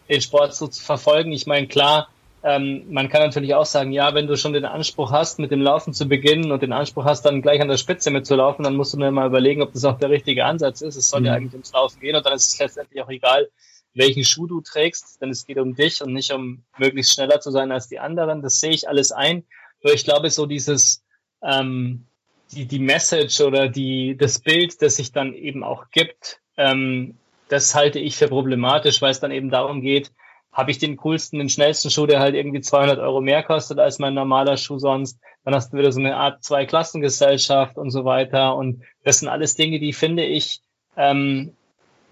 den 0.08 0.20
Sport 0.20 0.54
so 0.54 0.66
zu 0.66 0.82
verfolgen. 0.82 1.32
Ich 1.32 1.46
meine, 1.46 1.66
klar, 1.66 2.08
ähm, 2.42 2.84
man 2.90 3.08
kann 3.08 3.22
natürlich 3.22 3.54
auch 3.54 3.66
sagen, 3.66 3.92
ja, 3.92 4.14
wenn 4.14 4.26
du 4.26 4.36
schon 4.36 4.54
den 4.54 4.64
Anspruch 4.64 5.12
hast, 5.12 5.38
mit 5.38 5.50
dem 5.50 5.60
Laufen 5.60 5.92
zu 5.92 6.06
beginnen 6.06 6.52
und 6.52 6.62
den 6.62 6.72
Anspruch 6.72 7.04
hast, 7.04 7.22
dann 7.22 7.42
gleich 7.42 7.60
an 7.60 7.68
der 7.68 7.76
Spitze 7.76 8.10
mitzulaufen, 8.10 8.62
dann 8.62 8.76
musst 8.76 8.94
du 8.94 8.98
mir 8.98 9.10
mal 9.10 9.26
überlegen, 9.26 9.62
ob 9.62 9.72
das 9.72 9.84
auch 9.84 9.98
der 9.98 10.10
richtige 10.10 10.44
Ansatz 10.46 10.80
ist. 10.80 10.96
Es 10.96 11.10
soll 11.10 11.20
mhm. 11.20 11.26
ja 11.26 11.34
eigentlich 11.34 11.52
ums 11.52 11.72
Laufen 11.72 12.00
gehen 12.00 12.16
und 12.16 12.24
dann 12.24 12.32
ist 12.32 12.48
es 12.48 12.58
letztendlich 12.58 13.02
auch 13.02 13.10
egal, 13.10 13.48
welchen 13.92 14.24
Schuh 14.24 14.46
du 14.46 14.60
trägst, 14.60 15.20
denn 15.20 15.30
es 15.30 15.46
geht 15.46 15.58
um 15.58 15.74
dich 15.74 16.02
und 16.02 16.12
nicht 16.12 16.32
um 16.32 16.64
möglichst 16.78 17.12
schneller 17.12 17.40
zu 17.40 17.50
sein 17.50 17.72
als 17.72 17.88
die 17.88 17.98
anderen. 17.98 18.40
Das 18.40 18.60
sehe 18.60 18.70
ich 18.70 18.88
alles 18.88 19.12
ein. 19.12 19.44
Nur 19.82 19.92
ich 19.92 20.04
glaube, 20.04 20.30
so 20.30 20.46
dieses, 20.46 21.02
ähm, 21.42 22.06
die, 22.52 22.66
die 22.66 22.78
Message 22.78 23.40
oder 23.40 23.68
die, 23.68 24.16
das 24.16 24.38
Bild, 24.38 24.80
das 24.82 24.96
sich 24.96 25.12
dann 25.12 25.34
eben 25.34 25.62
auch 25.62 25.90
gibt, 25.90 26.40
ähm, 26.56 27.16
das 27.48 27.74
halte 27.74 27.98
ich 27.98 28.16
für 28.16 28.28
problematisch, 28.28 29.02
weil 29.02 29.10
es 29.10 29.20
dann 29.20 29.32
eben 29.32 29.50
darum 29.50 29.80
geht, 29.80 30.12
habe 30.52 30.70
ich 30.70 30.78
den 30.78 30.96
coolsten, 30.96 31.38
den 31.38 31.48
schnellsten 31.48 31.90
Schuh, 31.90 32.06
der 32.06 32.20
halt 32.20 32.34
irgendwie 32.34 32.60
200 32.60 32.98
Euro 32.98 33.20
mehr 33.20 33.42
kostet 33.42 33.78
als 33.78 33.98
mein 33.98 34.14
normaler 34.14 34.56
Schuh 34.56 34.78
sonst. 34.78 35.18
Dann 35.44 35.54
hast 35.54 35.72
du 35.72 35.78
wieder 35.78 35.92
so 35.92 36.00
eine 36.00 36.16
Art 36.16 36.42
Zwei-Klassengesellschaft 36.42 37.76
und 37.76 37.90
so 37.90 38.04
weiter. 38.04 38.56
Und 38.56 38.82
das 39.04 39.20
sind 39.20 39.28
alles 39.28 39.54
Dinge, 39.54 39.78
die 39.78 39.92
finde 39.92 40.24
ich, 40.24 40.60
ähm, 40.96 41.54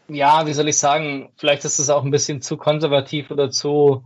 ja, 0.09 0.47
wie 0.47 0.53
soll 0.53 0.69
ich 0.69 0.79
sagen, 0.79 1.31
vielleicht 1.37 1.65
ist 1.65 1.79
es 1.79 1.91
auch 1.91 2.05
ein 2.05 2.11
bisschen 2.11 2.41
zu 2.41 2.57
konservativ 2.57 3.31
oder 3.31 3.51
zu 3.51 4.05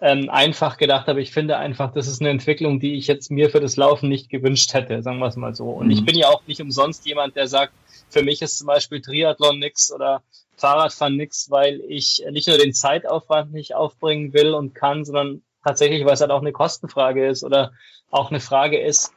ähm, 0.00 0.30
einfach 0.30 0.78
gedacht, 0.78 1.08
aber 1.08 1.18
ich 1.20 1.30
finde 1.30 1.58
einfach, 1.58 1.92
das 1.92 2.06
ist 2.06 2.20
eine 2.20 2.30
Entwicklung, 2.30 2.80
die 2.80 2.94
ich 2.94 3.06
jetzt 3.06 3.30
mir 3.30 3.50
für 3.50 3.60
das 3.60 3.76
Laufen 3.76 4.08
nicht 4.08 4.30
gewünscht 4.30 4.72
hätte, 4.72 5.02
sagen 5.02 5.18
wir 5.18 5.26
es 5.26 5.36
mal 5.36 5.54
so. 5.54 5.70
Und 5.70 5.86
mhm. 5.86 5.92
ich 5.92 6.04
bin 6.04 6.16
ja 6.16 6.28
auch 6.28 6.42
nicht 6.46 6.60
umsonst 6.60 7.06
jemand, 7.06 7.36
der 7.36 7.46
sagt, 7.46 7.72
für 8.08 8.22
mich 8.22 8.40
ist 8.42 8.58
zum 8.58 8.66
Beispiel 8.66 9.00
Triathlon 9.00 9.58
nix 9.58 9.92
oder 9.92 10.22
Fahrradfahren 10.56 11.16
nix, 11.16 11.50
weil 11.50 11.80
ich 11.88 12.24
nicht 12.30 12.48
nur 12.48 12.58
den 12.58 12.72
Zeitaufwand 12.72 13.52
nicht 13.52 13.74
aufbringen 13.74 14.32
will 14.32 14.54
und 14.54 14.74
kann, 14.74 15.04
sondern 15.04 15.42
tatsächlich, 15.64 16.04
weil 16.04 16.14
es 16.14 16.20
halt 16.20 16.30
auch 16.30 16.40
eine 16.40 16.52
Kostenfrage 16.52 17.26
ist 17.26 17.44
oder 17.44 17.72
auch 18.10 18.30
eine 18.30 18.40
Frage 18.40 18.80
ist, 18.80 19.12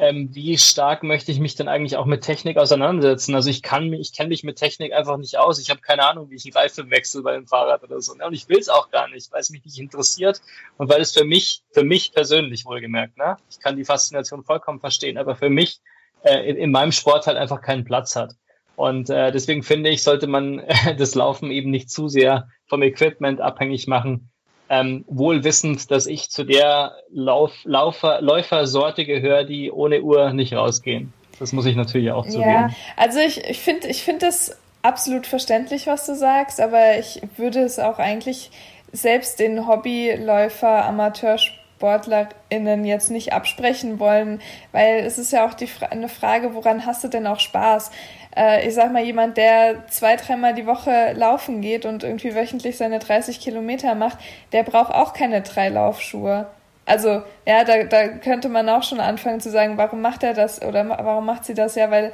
ähm, 0.00 0.34
wie 0.34 0.58
stark 0.58 1.02
möchte 1.02 1.32
ich 1.32 1.40
mich 1.40 1.54
denn 1.54 1.68
eigentlich 1.68 1.96
auch 1.96 2.06
mit 2.06 2.22
Technik 2.22 2.58
auseinandersetzen? 2.58 3.34
Also 3.34 3.50
ich 3.50 3.62
kann 3.62 3.88
mich, 3.88 4.00
ich 4.00 4.12
kenne 4.12 4.28
mich 4.28 4.44
mit 4.44 4.56
Technik 4.56 4.92
einfach 4.92 5.16
nicht 5.16 5.38
aus. 5.38 5.58
Ich 5.58 5.70
habe 5.70 5.80
keine 5.80 6.06
Ahnung, 6.08 6.30
wie 6.30 6.36
ich 6.36 6.44
einen 6.44 6.54
Reifen 6.54 6.90
wechsle 6.90 7.22
bei 7.22 7.34
einem 7.34 7.46
Fahrrad 7.46 7.82
oder 7.82 8.00
so. 8.00 8.12
Und 8.12 8.32
ich 8.32 8.48
will 8.48 8.58
es 8.58 8.68
auch 8.68 8.90
gar 8.90 9.08
nicht, 9.08 9.32
weil 9.32 9.40
es 9.40 9.50
mich 9.50 9.64
nicht 9.64 9.78
interessiert 9.78 10.40
und 10.76 10.88
weil 10.88 11.00
es 11.00 11.12
für 11.12 11.24
mich, 11.24 11.62
für 11.72 11.84
mich 11.84 12.12
persönlich 12.12 12.64
wohlgemerkt, 12.66 13.16
ne? 13.16 13.36
Ich 13.50 13.60
kann 13.60 13.76
die 13.76 13.84
Faszination 13.84 14.44
vollkommen 14.44 14.80
verstehen, 14.80 15.18
aber 15.18 15.36
für 15.36 15.50
mich 15.50 15.80
äh, 16.22 16.48
in, 16.48 16.56
in 16.56 16.70
meinem 16.70 16.92
Sport 16.92 17.26
halt 17.26 17.36
einfach 17.36 17.60
keinen 17.60 17.84
Platz 17.84 18.16
hat. 18.16 18.34
Und 18.76 19.08
äh, 19.08 19.32
deswegen 19.32 19.62
finde 19.62 19.90
ich, 19.90 20.02
sollte 20.02 20.26
man 20.26 20.58
äh, 20.58 20.94
das 20.98 21.14
Laufen 21.14 21.50
eben 21.50 21.70
nicht 21.70 21.90
zu 21.90 22.08
sehr 22.08 22.48
vom 22.66 22.82
Equipment 22.82 23.40
abhängig 23.40 23.86
machen. 23.86 24.30
Ähm, 24.68 25.04
wohl 25.06 25.44
wissend, 25.44 25.90
dass 25.90 26.06
ich 26.06 26.28
zu 26.30 26.44
der 26.44 26.96
Lauf, 27.12 27.52
Laufer, 27.64 28.20
Läufersorte 28.20 29.04
gehöre, 29.04 29.44
die 29.44 29.70
ohne 29.70 30.02
Uhr 30.02 30.32
nicht 30.32 30.54
rausgehen. 30.54 31.12
Das 31.38 31.52
muss 31.52 31.66
ich 31.66 31.76
natürlich 31.76 32.10
auch 32.10 32.26
zugeben. 32.26 32.50
Ja, 32.50 32.70
also 32.96 33.20
ich, 33.20 33.44
ich 33.44 33.60
finde 33.60 33.86
ich 33.88 34.02
finde 34.02 34.26
das 34.26 34.56
absolut 34.82 35.26
verständlich, 35.26 35.86
was 35.86 36.06
du 36.06 36.16
sagst, 36.16 36.60
aber 36.60 36.98
ich 36.98 37.20
würde 37.36 37.60
es 37.60 37.78
auch 37.78 37.98
eigentlich 37.98 38.50
selbst 38.92 39.38
den 39.38 39.68
Hobbyläufer, 39.68 40.84
Amateursport 40.84 41.66
SportlerInnen 41.76 42.84
jetzt 42.84 43.10
nicht 43.10 43.32
absprechen 43.32 43.98
wollen, 43.98 44.40
weil 44.72 45.00
es 45.04 45.18
ist 45.18 45.32
ja 45.32 45.46
auch 45.46 45.54
die 45.54 45.68
eine 45.90 46.08
Frage, 46.08 46.54
woran 46.54 46.86
hast 46.86 47.04
du 47.04 47.08
denn 47.08 47.26
auch 47.26 47.40
Spaß? 47.40 47.90
Äh, 48.36 48.66
ich 48.68 48.74
sag 48.74 48.92
mal, 48.92 49.02
jemand, 49.02 49.36
der 49.36 49.86
zwei, 49.88 50.16
dreimal 50.16 50.54
die 50.54 50.66
Woche 50.66 51.12
laufen 51.14 51.60
geht 51.60 51.86
und 51.86 52.04
irgendwie 52.04 52.34
wöchentlich 52.34 52.76
seine 52.76 52.98
30 52.98 53.40
Kilometer 53.40 53.94
macht, 53.94 54.18
der 54.52 54.62
braucht 54.62 54.94
auch 54.94 55.12
keine 55.12 55.42
drei 55.42 55.68
Laufschuhe. 55.68 56.46
Also, 56.84 57.22
ja, 57.46 57.64
da, 57.64 57.84
da 57.84 58.08
könnte 58.08 58.48
man 58.48 58.68
auch 58.68 58.82
schon 58.82 59.00
anfangen 59.00 59.40
zu 59.40 59.50
sagen, 59.50 59.76
warum 59.76 60.00
macht 60.02 60.22
er 60.22 60.34
das 60.34 60.62
oder 60.62 60.88
warum 60.88 61.26
macht 61.26 61.44
sie 61.44 61.54
das? 61.54 61.74
Ja, 61.74 61.90
weil 61.90 62.12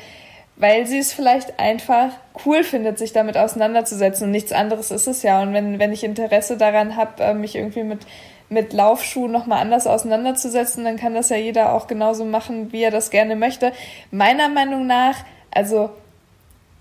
weil 0.56 0.86
sie 0.86 0.98
es 0.98 1.12
vielleicht 1.14 1.58
einfach 1.58 2.10
cool 2.44 2.62
findet, 2.62 2.98
sich 2.98 3.12
damit 3.12 3.38
auseinanderzusetzen. 3.38 4.26
Und 4.26 4.32
nichts 4.32 4.52
anderes 4.52 4.90
ist 4.90 5.06
es 5.06 5.22
ja. 5.22 5.40
Und 5.42 5.54
wenn, 5.54 5.78
wenn 5.78 5.92
ich 5.92 6.04
Interesse 6.04 6.56
daran 6.58 6.96
habe, 6.96 7.22
äh, 7.22 7.34
mich 7.34 7.56
irgendwie 7.56 7.84
mit 7.84 8.06
mit 8.52 8.72
Laufschuhen 8.72 9.32
nochmal 9.32 9.60
anders 9.60 9.86
auseinanderzusetzen, 9.86 10.84
dann 10.84 10.98
kann 10.98 11.14
das 11.14 11.30
ja 11.30 11.36
jeder 11.36 11.72
auch 11.72 11.86
genauso 11.86 12.24
machen, 12.26 12.70
wie 12.70 12.82
er 12.82 12.90
das 12.90 13.10
gerne 13.10 13.34
möchte. 13.34 13.72
Meiner 14.10 14.50
Meinung 14.50 14.86
nach, 14.86 15.16
also 15.50 15.90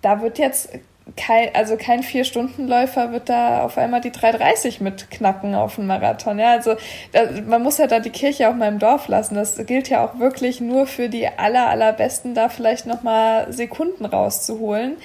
da 0.02 0.22
wird 0.22 0.40
jetzt 0.40 0.70
kein, 1.16 1.54
also 1.56 1.78
kein 1.78 2.04
Vier-Stunden-Läufer 2.04 3.12
wird 3.12 3.30
da 3.30 3.64
auf 3.64 3.78
einmal 3.78 4.02
die 4.02 4.12
3,30 4.12 4.82
mitknacken 4.84 5.56
auf 5.56 5.76
dem 5.76 5.88
Marathon. 5.88 6.40
Ja, 6.40 6.52
also 6.52 6.76
da, 7.12 7.24
man 7.48 7.64
muss 7.64 7.78
ja 7.78 7.88
da 7.88 8.00
die 8.00 8.10
Kirche 8.10 8.50
auch 8.50 8.56
mal 8.56 8.68
im 8.68 8.80
Dorf 8.80 9.08
lassen. 9.08 9.36
Das 9.36 9.58
gilt 9.66 9.90
ja 9.90 10.06
auch 10.06 10.20
wirklich 10.20 10.62
nur 10.62 10.88
für 10.88 11.10
die 11.10 11.28
aller, 11.28 11.68
allerbesten, 11.68 12.34
da 12.34 12.50
vielleicht 12.50 12.86
nochmal 12.86 13.52
Sekunden 13.52 14.06
rauszuholen. 14.06 14.98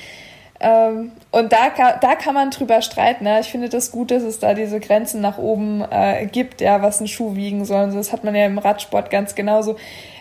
Ähm, 0.60 1.12
und 1.32 1.52
da 1.52 1.70
da 2.00 2.14
kann 2.14 2.34
man 2.34 2.50
drüber 2.50 2.80
streiten. 2.82 3.24
Ne? 3.24 3.40
Ich 3.40 3.48
finde 3.48 3.68
das 3.68 3.90
gut, 3.90 4.10
dass 4.10 4.22
es 4.22 4.38
da 4.38 4.54
diese 4.54 4.80
Grenzen 4.80 5.20
nach 5.20 5.38
oben 5.38 5.84
äh, 5.90 6.26
gibt, 6.26 6.60
ja, 6.60 6.82
was 6.82 7.00
ein 7.00 7.08
Schuh 7.08 7.36
wiegen 7.36 7.64
soll. 7.64 7.90
Das 7.90 8.12
hat 8.12 8.24
man 8.24 8.34
ja 8.34 8.46
im 8.46 8.58
Radsport 8.58 9.10
ganz 9.10 9.34
genauso. 9.34 9.76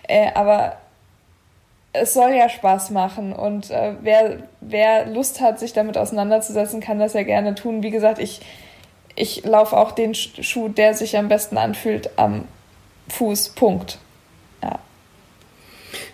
Äh, 0.07 0.31
aber 0.33 0.77
es 2.01 2.13
soll 2.13 2.33
ja 2.33 2.49
Spaß 2.49 2.91
machen 2.91 3.33
und 3.33 3.71
äh, 3.71 3.93
wer, 4.01 4.37
wer 4.61 5.05
Lust 5.05 5.41
hat, 5.41 5.59
sich 5.59 5.73
damit 5.73 5.97
auseinanderzusetzen, 5.97 6.81
kann 6.81 6.99
das 6.99 7.13
ja 7.13 7.23
gerne 7.23 7.55
tun. 7.55 7.83
Wie 7.83 7.91
gesagt, 7.91 8.19
ich, 8.19 8.41
ich 9.15 9.43
laufe 9.45 9.77
auch 9.77 9.91
den 9.91 10.13
Schuh, 10.13 10.69
der 10.69 10.93
sich 10.93 11.17
am 11.17 11.27
besten 11.27 11.57
anfühlt, 11.57 12.09
am 12.17 12.45
Fuß. 13.09 13.49
Punkt. 13.49 13.99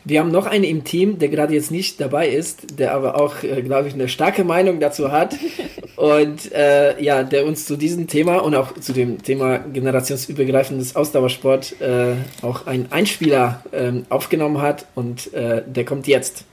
Wir 0.04 0.20
haben 0.20 0.32
noch 0.32 0.46
einen 0.46 0.64
im 0.64 0.84
Team, 0.84 1.20
der 1.20 1.30
gerade 1.30 1.54
jetzt 1.54 1.72
nicht 1.72 2.00
dabei 2.02 2.30
ist, 2.30 2.80
der 2.80 2.94
aber 2.94 3.20
auch, 3.20 3.44
äh, 3.44 3.62
glaube 3.62 3.88
ich, 3.88 3.94
eine 3.94 4.08
starke 4.08 4.44
Meinung 4.44 4.80
dazu 4.80 5.12
hat 5.12 5.36
und 5.96 6.52
äh, 6.52 7.02
ja, 7.02 7.24
der 7.24 7.46
uns 7.46 7.66
zu 7.66 7.78
diesem 7.78 8.08
Thema 8.08 8.38
und 8.38 8.56
auch 8.56 8.74
zu 8.80 8.94
dem 8.94 9.22
Thema 9.22 9.60
generationsübergreifendes 9.60 10.96
Ausdauersport 10.96 11.82
äh, 11.82 12.16
auch 12.42 12.68
einen 12.68 12.92
Einspieler 12.92 13.64
äh, 13.72 13.92
aufgenommen 14.10 14.62
hat 14.62 14.86
und 14.96 15.34
äh, 15.34 15.64
der 15.66 15.86
kommt 15.86 16.08
jetzt. 16.08 16.46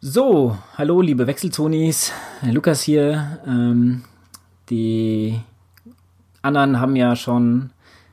So, 0.00 0.56
hallo 0.76 1.00
liebe 1.00 1.26
Wechselzonis, 1.26 2.12
Lukas 2.42 2.82
hier. 2.82 3.40
Ähm, 3.46 4.04
die 4.70 5.40
anderen 6.42 6.80
haben 6.80 6.94
ja 6.96 7.16
schon 7.16 7.70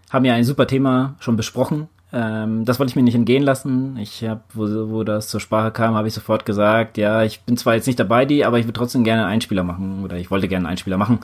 haben 0.09 0.25
ja 0.25 0.33
ein 0.33 0.43
super 0.43 0.67
Thema 0.67 1.15
schon 1.19 1.35
besprochen. 1.35 1.87
Ähm, 2.13 2.63
das 2.63 2.79
wollte 2.79 2.91
ich 2.91 2.95
mir 2.95 3.03
nicht 3.03 3.15
entgehen 3.15 3.43
lassen. 3.43 3.97
Ich 3.97 4.23
habe, 4.23 4.41
wo, 4.53 4.63
wo 4.89 5.03
das 5.03 5.27
zur 5.27 5.41
Sprache 5.41 5.71
kam, 5.71 5.95
habe 5.95 6.07
ich 6.07 6.13
sofort 6.13 6.45
gesagt, 6.45 6.97
ja, 6.97 7.23
ich 7.23 7.41
bin 7.41 7.57
zwar 7.57 7.75
jetzt 7.75 7.87
nicht 7.87 7.99
dabei, 7.99 8.25
die, 8.25 8.45
aber 8.45 8.57
ich 8.57 8.65
würde 8.65 8.77
trotzdem 8.77 9.03
gerne 9.03 9.23
einen 9.23 9.33
Einspieler 9.33 9.63
machen 9.63 10.03
oder 10.03 10.15
ich 10.17 10.31
wollte 10.31 10.47
gerne 10.47 10.65
einen 10.65 10.71
Einspieler 10.71 10.97
machen. 10.97 11.19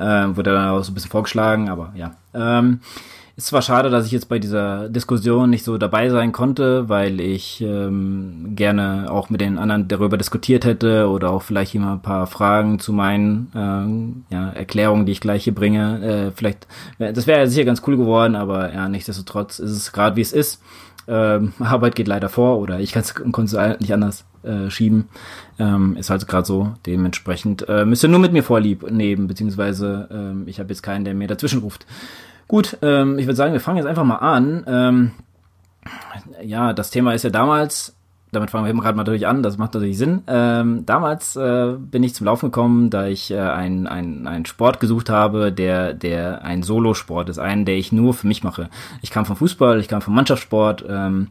Ähm, 0.00 0.36
wurde 0.36 0.52
dann 0.52 0.70
auch 0.70 0.82
so 0.82 0.90
ein 0.90 0.94
bisschen 0.94 1.10
vorgeschlagen, 1.10 1.68
aber 1.68 1.92
ja. 1.94 2.12
Ähm, 2.34 2.80
ist 3.42 3.48
zwar 3.48 3.62
schade, 3.62 3.90
dass 3.90 4.06
ich 4.06 4.12
jetzt 4.12 4.28
bei 4.28 4.38
dieser 4.38 4.88
Diskussion 4.88 5.50
nicht 5.50 5.64
so 5.64 5.76
dabei 5.76 6.10
sein 6.10 6.30
konnte, 6.30 6.88
weil 6.88 7.20
ich 7.20 7.60
ähm, 7.60 8.52
gerne 8.54 9.08
auch 9.10 9.30
mit 9.30 9.40
den 9.40 9.58
anderen 9.58 9.88
darüber 9.88 10.16
diskutiert 10.16 10.64
hätte 10.64 11.08
oder 11.08 11.30
auch 11.30 11.42
vielleicht 11.42 11.74
immer 11.74 11.94
ein 11.94 12.02
paar 12.02 12.28
Fragen 12.28 12.78
zu 12.78 12.92
meinen 12.92 13.50
ähm, 13.56 14.24
ja, 14.30 14.50
Erklärungen, 14.50 15.06
die 15.06 15.12
ich 15.12 15.20
gleich 15.20 15.42
hier 15.42 15.56
bringe. 15.56 16.28
Äh, 16.28 16.30
vielleicht, 16.30 16.68
das 16.98 17.26
wäre 17.26 17.48
sicher 17.48 17.64
ganz 17.64 17.82
cool 17.84 17.96
geworden, 17.96 18.36
aber 18.36 18.72
ja, 18.72 18.88
nichtsdestotrotz 18.88 19.58
ist 19.58 19.72
es 19.72 19.92
gerade 19.92 20.14
wie 20.14 20.20
es 20.20 20.32
ist. 20.32 20.62
Ähm, 21.08 21.52
Arbeit 21.58 21.96
geht 21.96 22.06
leider 22.06 22.28
vor 22.28 22.60
oder 22.60 22.78
ich 22.78 22.92
kann 22.92 23.02
es 23.02 23.12
nicht 23.80 23.92
anders 23.92 24.24
äh, 24.44 24.70
schieben. 24.70 25.08
Ähm, 25.58 25.96
ist 25.96 26.10
halt 26.10 26.28
gerade 26.28 26.46
so. 26.46 26.74
Dementsprechend 26.86 27.68
äh, 27.68 27.84
müsst 27.84 28.04
ihr 28.04 28.08
nur 28.08 28.20
mit 28.20 28.32
mir 28.32 28.44
vorlieb 28.44 28.88
nehmen, 28.88 29.26
beziehungsweise 29.26 30.08
ähm, 30.12 30.44
ich 30.46 30.60
habe 30.60 30.68
jetzt 30.68 30.82
keinen, 30.82 31.04
der 31.04 31.14
mir 31.14 31.26
dazwischen 31.26 31.58
ruft. 31.58 31.86
Gut, 32.48 32.78
ähm, 32.82 33.18
ich 33.18 33.26
würde 33.26 33.36
sagen, 33.36 33.52
wir 33.52 33.60
fangen 33.60 33.78
jetzt 33.78 33.86
einfach 33.86 34.04
mal 34.04 34.16
an. 34.16 34.64
Ähm, 34.66 35.10
ja, 36.42 36.72
das 36.72 36.90
Thema 36.90 37.14
ist 37.14 37.24
ja 37.24 37.30
damals, 37.30 37.96
damit 38.30 38.50
fangen 38.50 38.64
wir 38.64 38.72
gerade 38.72 38.96
mal 38.96 39.02
natürlich 39.02 39.26
an, 39.26 39.42
das 39.42 39.58
macht 39.58 39.74
natürlich 39.74 39.98
Sinn. 39.98 40.22
Ähm, 40.26 40.86
damals 40.86 41.36
äh, 41.36 41.74
bin 41.78 42.02
ich 42.02 42.14
zum 42.14 42.26
Laufen 42.26 42.46
gekommen, 42.46 42.90
da 42.90 43.06
ich 43.06 43.30
äh, 43.30 43.38
einen 43.38 43.86
ein 43.86 44.46
Sport 44.46 44.80
gesucht 44.80 45.10
habe, 45.10 45.52
der, 45.52 45.94
der 45.94 46.44
ein 46.44 46.62
Solosport 46.62 47.28
ist, 47.28 47.38
einen, 47.38 47.64
der 47.64 47.76
ich 47.76 47.92
nur 47.92 48.14
für 48.14 48.26
mich 48.26 48.42
mache. 48.42 48.70
Ich 49.02 49.10
kam 49.10 49.26
vom 49.26 49.36
Fußball, 49.36 49.80
ich 49.80 49.88
kam 49.88 50.02
vom 50.02 50.14
Mannschaftssport. 50.14 50.84
Ähm, 50.88 51.28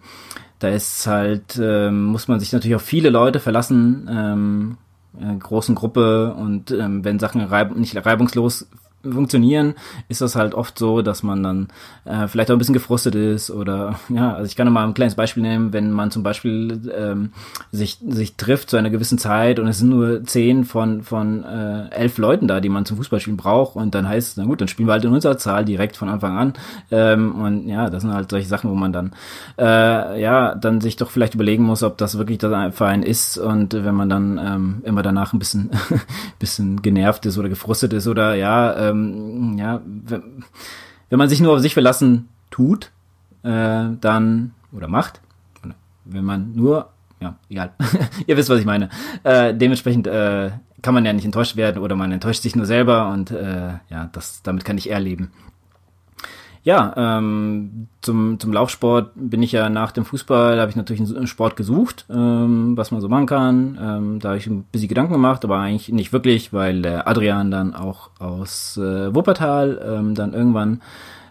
da 0.59 0.69
ist 0.69 1.07
halt, 1.07 1.59
ähm, 1.59 2.05
muss 2.05 2.27
man 2.27 2.39
sich 2.39 2.53
natürlich 2.53 2.75
auf 2.75 2.83
viele 2.83 3.09
Leute 3.09 3.39
verlassen, 3.39 4.07
ähm, 4.11 4.77
äh, 5.19 5.35
großen 5.35 5.73
Gruppe 5.73 6.35
und 6.35 6.69
ähm, 6.69 7.03
wenn 7.03 7.17
Sachen 7.17 7.41
reib 7.41 7.75
nicht 7.75 7.95
reibungslos 8.05 8.67
funktionieren, 9.03 9.75
ist 10.09 10.21
das 10.21 10.35
halt 10.35 10.53
oft 10.53 10.77
so, 10.77 11.01
dass 11.01 11.23
man 11.23 11.43
dann 11.43 11.67
äh, 12.05 12.27
vielleicht 12.27 12.51
auch 12.51 12.55
ein 12.55 12.59
bisschen 12.59 12.73
gefrustet 12.73 13.15
ist 13.15 13.51
oder 13.51 13.99
ja, 14.09 14.33
also 14.33 14.45
ich 14.45 14.55
kann 14.55 14.71
mal 14.71 14.85
ein 14.85 14.93
kleines 14.93 15.15
Beispiel 15.15 15.43
nehmen, 15.43 15.73
wenn 15.73 15.91
man 15.91 16.11
zum 16.11 16.23
Beispiel 16.23 16.91
ähm, 16.95 17.31
sich 17.71 17.97
sich 18.07 18.35
trifft 18.35 18.69
zu 18.69 18.77
einer 18.77 18.89
gewissen 18.89 19.17
Zeit 19.17 19.59
und 19.59 19.67
es 19.67 19.79
sind 19.79 19.89
nur 19.89 20.23
zehn 20.23 20.65
von 20.65 21.03
von 21.03 21.43
äh, 21.43 21.89
elf 21.89 22.17
Leuten 22.17 22.47
da, 22.47 22.59
die 22.59 22.69
man 22.69 22.85
zum 22.85 22.97
Fußballspielen 22.97 23.37
braucht 23.37 23.75
und 23.75 23.95
dann 23.95 24.07
heißt, 24.07 24.37
na 24.37 24.45
gut, 24.45 24.61
dann 24.61 24.67
spielen 24.67 24.87
wir 24.87 24.93
halt 24.93 25.05
in 25.05 25.13
unserer 25.13 25.37
Zahl 25.37 25.65
direkt 25.65 25.97
von 25.97 26.09
Anfang 26.09 26.37
an 26.37 26.53
ähm, 26.91 27.35
und 27.35 27.67
ja, 27.67 27.89
das 27.89 28.03
sind 28.03 28.13
halt 28.13 28.29
solche 28.29 28.47
Sachen, 28.47 28.69
wo 28.69 28.75
man 28.75 28.93
dann 28.93 29.11
äh, 29.57 30.21
ja 30.21 30.55
dann 30.55 30.81
sich 30.81 30.95
doch 30.95 31.11
vielleicht 31.11 31.35
überlegen 31.35 31.63
muss, 31.63 31.83
ob 31.83 31.97
das 31.97 32.17
wirklich 32.17 32.37
der 32.37 32.71
Verein 32.71 33.03
ist 33.03 33.37
und 33.37 33.73
wenn 33.73 33.95
man 33.95 34.09
dann 34.09 34.39
ähm, 34.43 34.81
immer 34.83 35.01
danach 35.01 35.33
ein 35.33 35.39
bisschen 35.39 35.71
bisschen 36.39 36.81
genervt 36.81 37.25
ist 37.25 37.37
oder 37.37 37.49
gefrustet 37.49 37.93
ist 37.93 38.07
oder 38.07 38.35
ja 38.35 38.71
äh, 38.73 38.90
ähm, 38.91 39.57
ja, 39.57 39.81
wenn, 39.85 40.43
man 41.09 41.29
sich 41.29 41.41
nur 41.41 41.53
auf 41.53 41.59
sich 41.59 41.73
verlassen 41.73 42.29
tut, 42.49 42.91
äh, 43.43 43.85
dann 43.99 44.53
oder 44.71 44.87
macht, 44.87 45.21
wenn 46.05 46.25
man 46.25 46.53
nur, 46.53 46.89
ja, 47.19 47.35
egal, 47.49 47.71
ihr 48.27 48.37
wisst, 48.37 48.49
was 48.49 48.59
ich 48.59 48.65
meine. 48.65 48.89
Äh, 49.23 49.53
dementsprechend 49.53 50.07
äh, 50.07 50.51
kann 50.81 50.93
man 50.93 51.05
ja 51.05 51.13
nicht 51.13 51.25
enttäuscht 51.25 51.55
werden 51.55 51.81
oder 51.81 51.95
man 51.95 52.11
enttäuscht 52.11 52.41
sich 52.41 52.55
nur 52.55 52.65
selber 52.65 53.09
und 53.09 53.31
äh, 53.31 53.73
ja, 53.89 54.09
das, 54.11 54.41
damit 54.43 54.65
kann 54.65 54.77
ich 54.77 54.89
eher 54.89 54.99
leben. 54.99 55.31
Ja, 56.63 56.93
ähm, 56.95 57.87
zum, 58.01 58.39
zum 58.39 58.53
Laufsport 58.53 59.13
bin 59.15 59.41
ich 59.41 59.51
ja 59.51 59.69
nach 59.69 59.91
dem 59.91 60.05
Fußball, 60.05 60.55
da 60.55 60.61
habe 60.61 60.69
ich 60.69 60.75
natürlich 60.75 61.01
einen 61.01 61.25
Sport 61.25 61.55
gesucht, 61.55 62.05
ähm, 62.09 62.77
was 62.77 62.91
man 62.91 63.01
so 63.01 63.09
machen 63.09 63.25
kann. 63.25 63.79
Ähm, 63.81 64.19
da 64.19 64.29
habe 64.29 64.37
ich 64.37 64.45
ein 64.45 64.63
bisschen 64.71 64.89
Gedanken 64.89 65.13
gemacht, 65.13 65.43
aber 65.43 65.57
eigentlich 65.57 65.89
nicht 65.89 66.13
wirklich, 66.13 66.53
weil 66.53 66.83
der 66.83 67.07
Adrian 67.07 67.49
dann 67.49 67.73
auch 67.73 68.11
aus 68.19 68.77
äh, 68.77 69.13
Wuppertal 69.13 69.81
ähm, 69.83 70.13
dann 70.13 70.33
irgendwann 70.33 70.81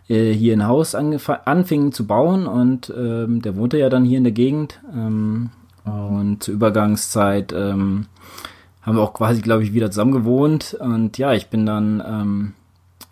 äh, 0.08 0.32
hier 0.32 0.52
ein 0.52 0.66
Haus 0.66 0.96
anfing 0.96 1.92
zu 1.92 2.08
bauen 2.08 2.48
und 2.48 2.92
ähm, 2.96 3.40
der 3.40 3.56
wohnte 3.56 3.78
ja 3.78 3.88
dann 3.88 4.04
hier 4.04 4.18
in 4.18 4.24
der 4.24 4.32
Gegend. 4.32 4.80
Ähm, 4.92 5.50
und 5.84 6.42
zur 6.42 6.54
Übergangszeit 6.54 7.52
ähm, 7.52 8.06
haben 8.82 8.96
wir 8.96 9.02
auch 9.02 9.14
quasi, 9.14 9.40
glaube 9.40 9.62
ich, 9.62 9.72
wieder 9.72 9.90
zusammen 9.90 10.12
gewohnt. 10.12 10.76
Und 10.78 11.18
ja, 11.18 11.32
ich 11.32 11.48
bin 11.48 11.66
dann 11.66 12.02
ähm, 12.04 12.52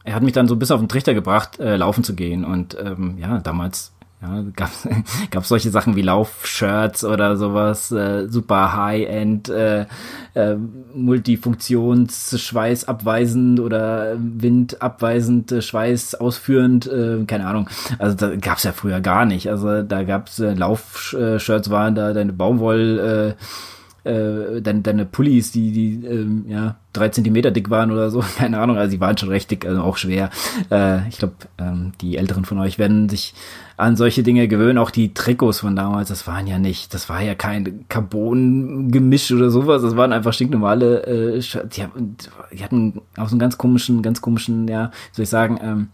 er 0.09 0.14
hat 0.14 0.22
mich 0.22 0.32
dann 0.32 0.48
so 0.48 0.56
bis 0.56 0.70
auf 0.70 0.80
den 0.80 0.89
Trichter 0.89 1.12
gebracht, 1.12 1.60
äh, 1.60 1.76
laufen 1.76 2.02
zu 2.02 2.14
gehen. 2.14 2.44
Und 2.44 2.76
ähm, 2.82 3.18
ja, 3.18 3.40
damals 3.40 3.93
ja, 4.22 4.43
gab 5.30 5.43
es 5.43 5.48
solche 5.48 5.68
Sachen 5.68 5.97
wie 5.97 6.02
Laufshirts 6.02 7.05
oder 7.05 7.36
sowas, 7.36 7.93
äh, 7.93 8.26
super 8.26 8.74
High-End, 8.74 9.51
äh, 9.51 9.85
äh, 10.32 10.56
Multifunktions, 10.94 12.40
Schweißabweisend 12.40 13.60
oder 13.60 14.16
Windabweisend, 14.18 15.52
äh, 15.52 15.60
Schweiß 15.60 16.14
ausführend, 16.14 16.86
äh, 16.86 17.24
keine 17.26 17.47
Ahnung. 17.47 17.68
Also 17.98 18.16
da 18.16 18.35
gab 18.36 18.56
es 18.56 18.64
ja 18.64 18.72
früher 18.72 19.01
gar 19.02 19.26
nicht. 19.26 19.51
Also 19.51 19.82
da 19.82 20.05
gab 20.05 20.28
es 20.28 20.39
äh, 20.40 20.55
Laufshirts 20.55 21.68
waren 21.68 21.94
da 21.94 22.14
deine 22.14 22.32
Baumwoll 22.32 23.36
äh, 23.36 23.43
äh, 24.09 24.62
deine, 24.62 24.80
deine 24.80 25.05
Pullis, 25.05 25.52
die, 25.52 25.70
die 25.72 26.06
ähm, 26.06 26.44
ja, 26.48 26.76
drei 26.93 27.10
Zentimeter 27.10 27.51
dick 27.51 27.70
waren 27.70 27.93
oder 27.93 28.10
so, 28.10 28.20
keine 28.39 28.59
Ahnung, 28.60 28.76
also 28.78 28.90
die 28.90 29.01
waren 29.01 29.16
schon 29.16 29.28
recht 29.28 29.51
dick, 29.51 29.66
also 29.66 29.82
auch 29.82 29.97
schwer. 29.97 30.30
Äh, 30.70 31.06
ich 31.09 31.18
glaube, 31.18 31.35
ähm, 31.59 31.93
die 32.01 32.16
Älteren 32.16 32.44
von 32.44 32.59
euch 32.59 32.78
werden 32.78 33.09
sich 33.09 33.35
an 33.76 33.97
solche 33.97 34.22
Dinge 34.22 34.48
gewöhnen. 34.48 34.78
Auch 34.78 34.90
die 34.90 35.14
Trikots 35.14 35.60
von 35.60 35.76
damals, 35.76 36.09
das 36.09 36.26
waren 36.26 36.47
ja 36.47 36.59
nicht, 36.59 36.94
das 36.94 37.09
war 37.09 37.22
ja 37.22 37.35
kein 37.35 37.85
Carbon-Gemisch 37.89 39.30
oder 39.32 39.51
sowas, 39.51 39.82
das 39.82 39.97
waren 39.97 40.12
einfach 40.12 40.32
stinknormale, 40.32 41.05
äh, 41.06 41.40
die, 41.40 41.85
die 42.52 42.64
hatten 42.64 43.01
auch 43.16 43.28
so 43.28 43.35
einen 43.35 43.40
ganz 43.40 43.59
komischen, 43.59 44.02
ganz 44.02 44.20
komischen, 44.20 44.66
ja, 44.68 44.90
soll 45.12 45.24
ich 45.24 45.28
sagen, 45.28 45.59
ähm, 45.62 45.89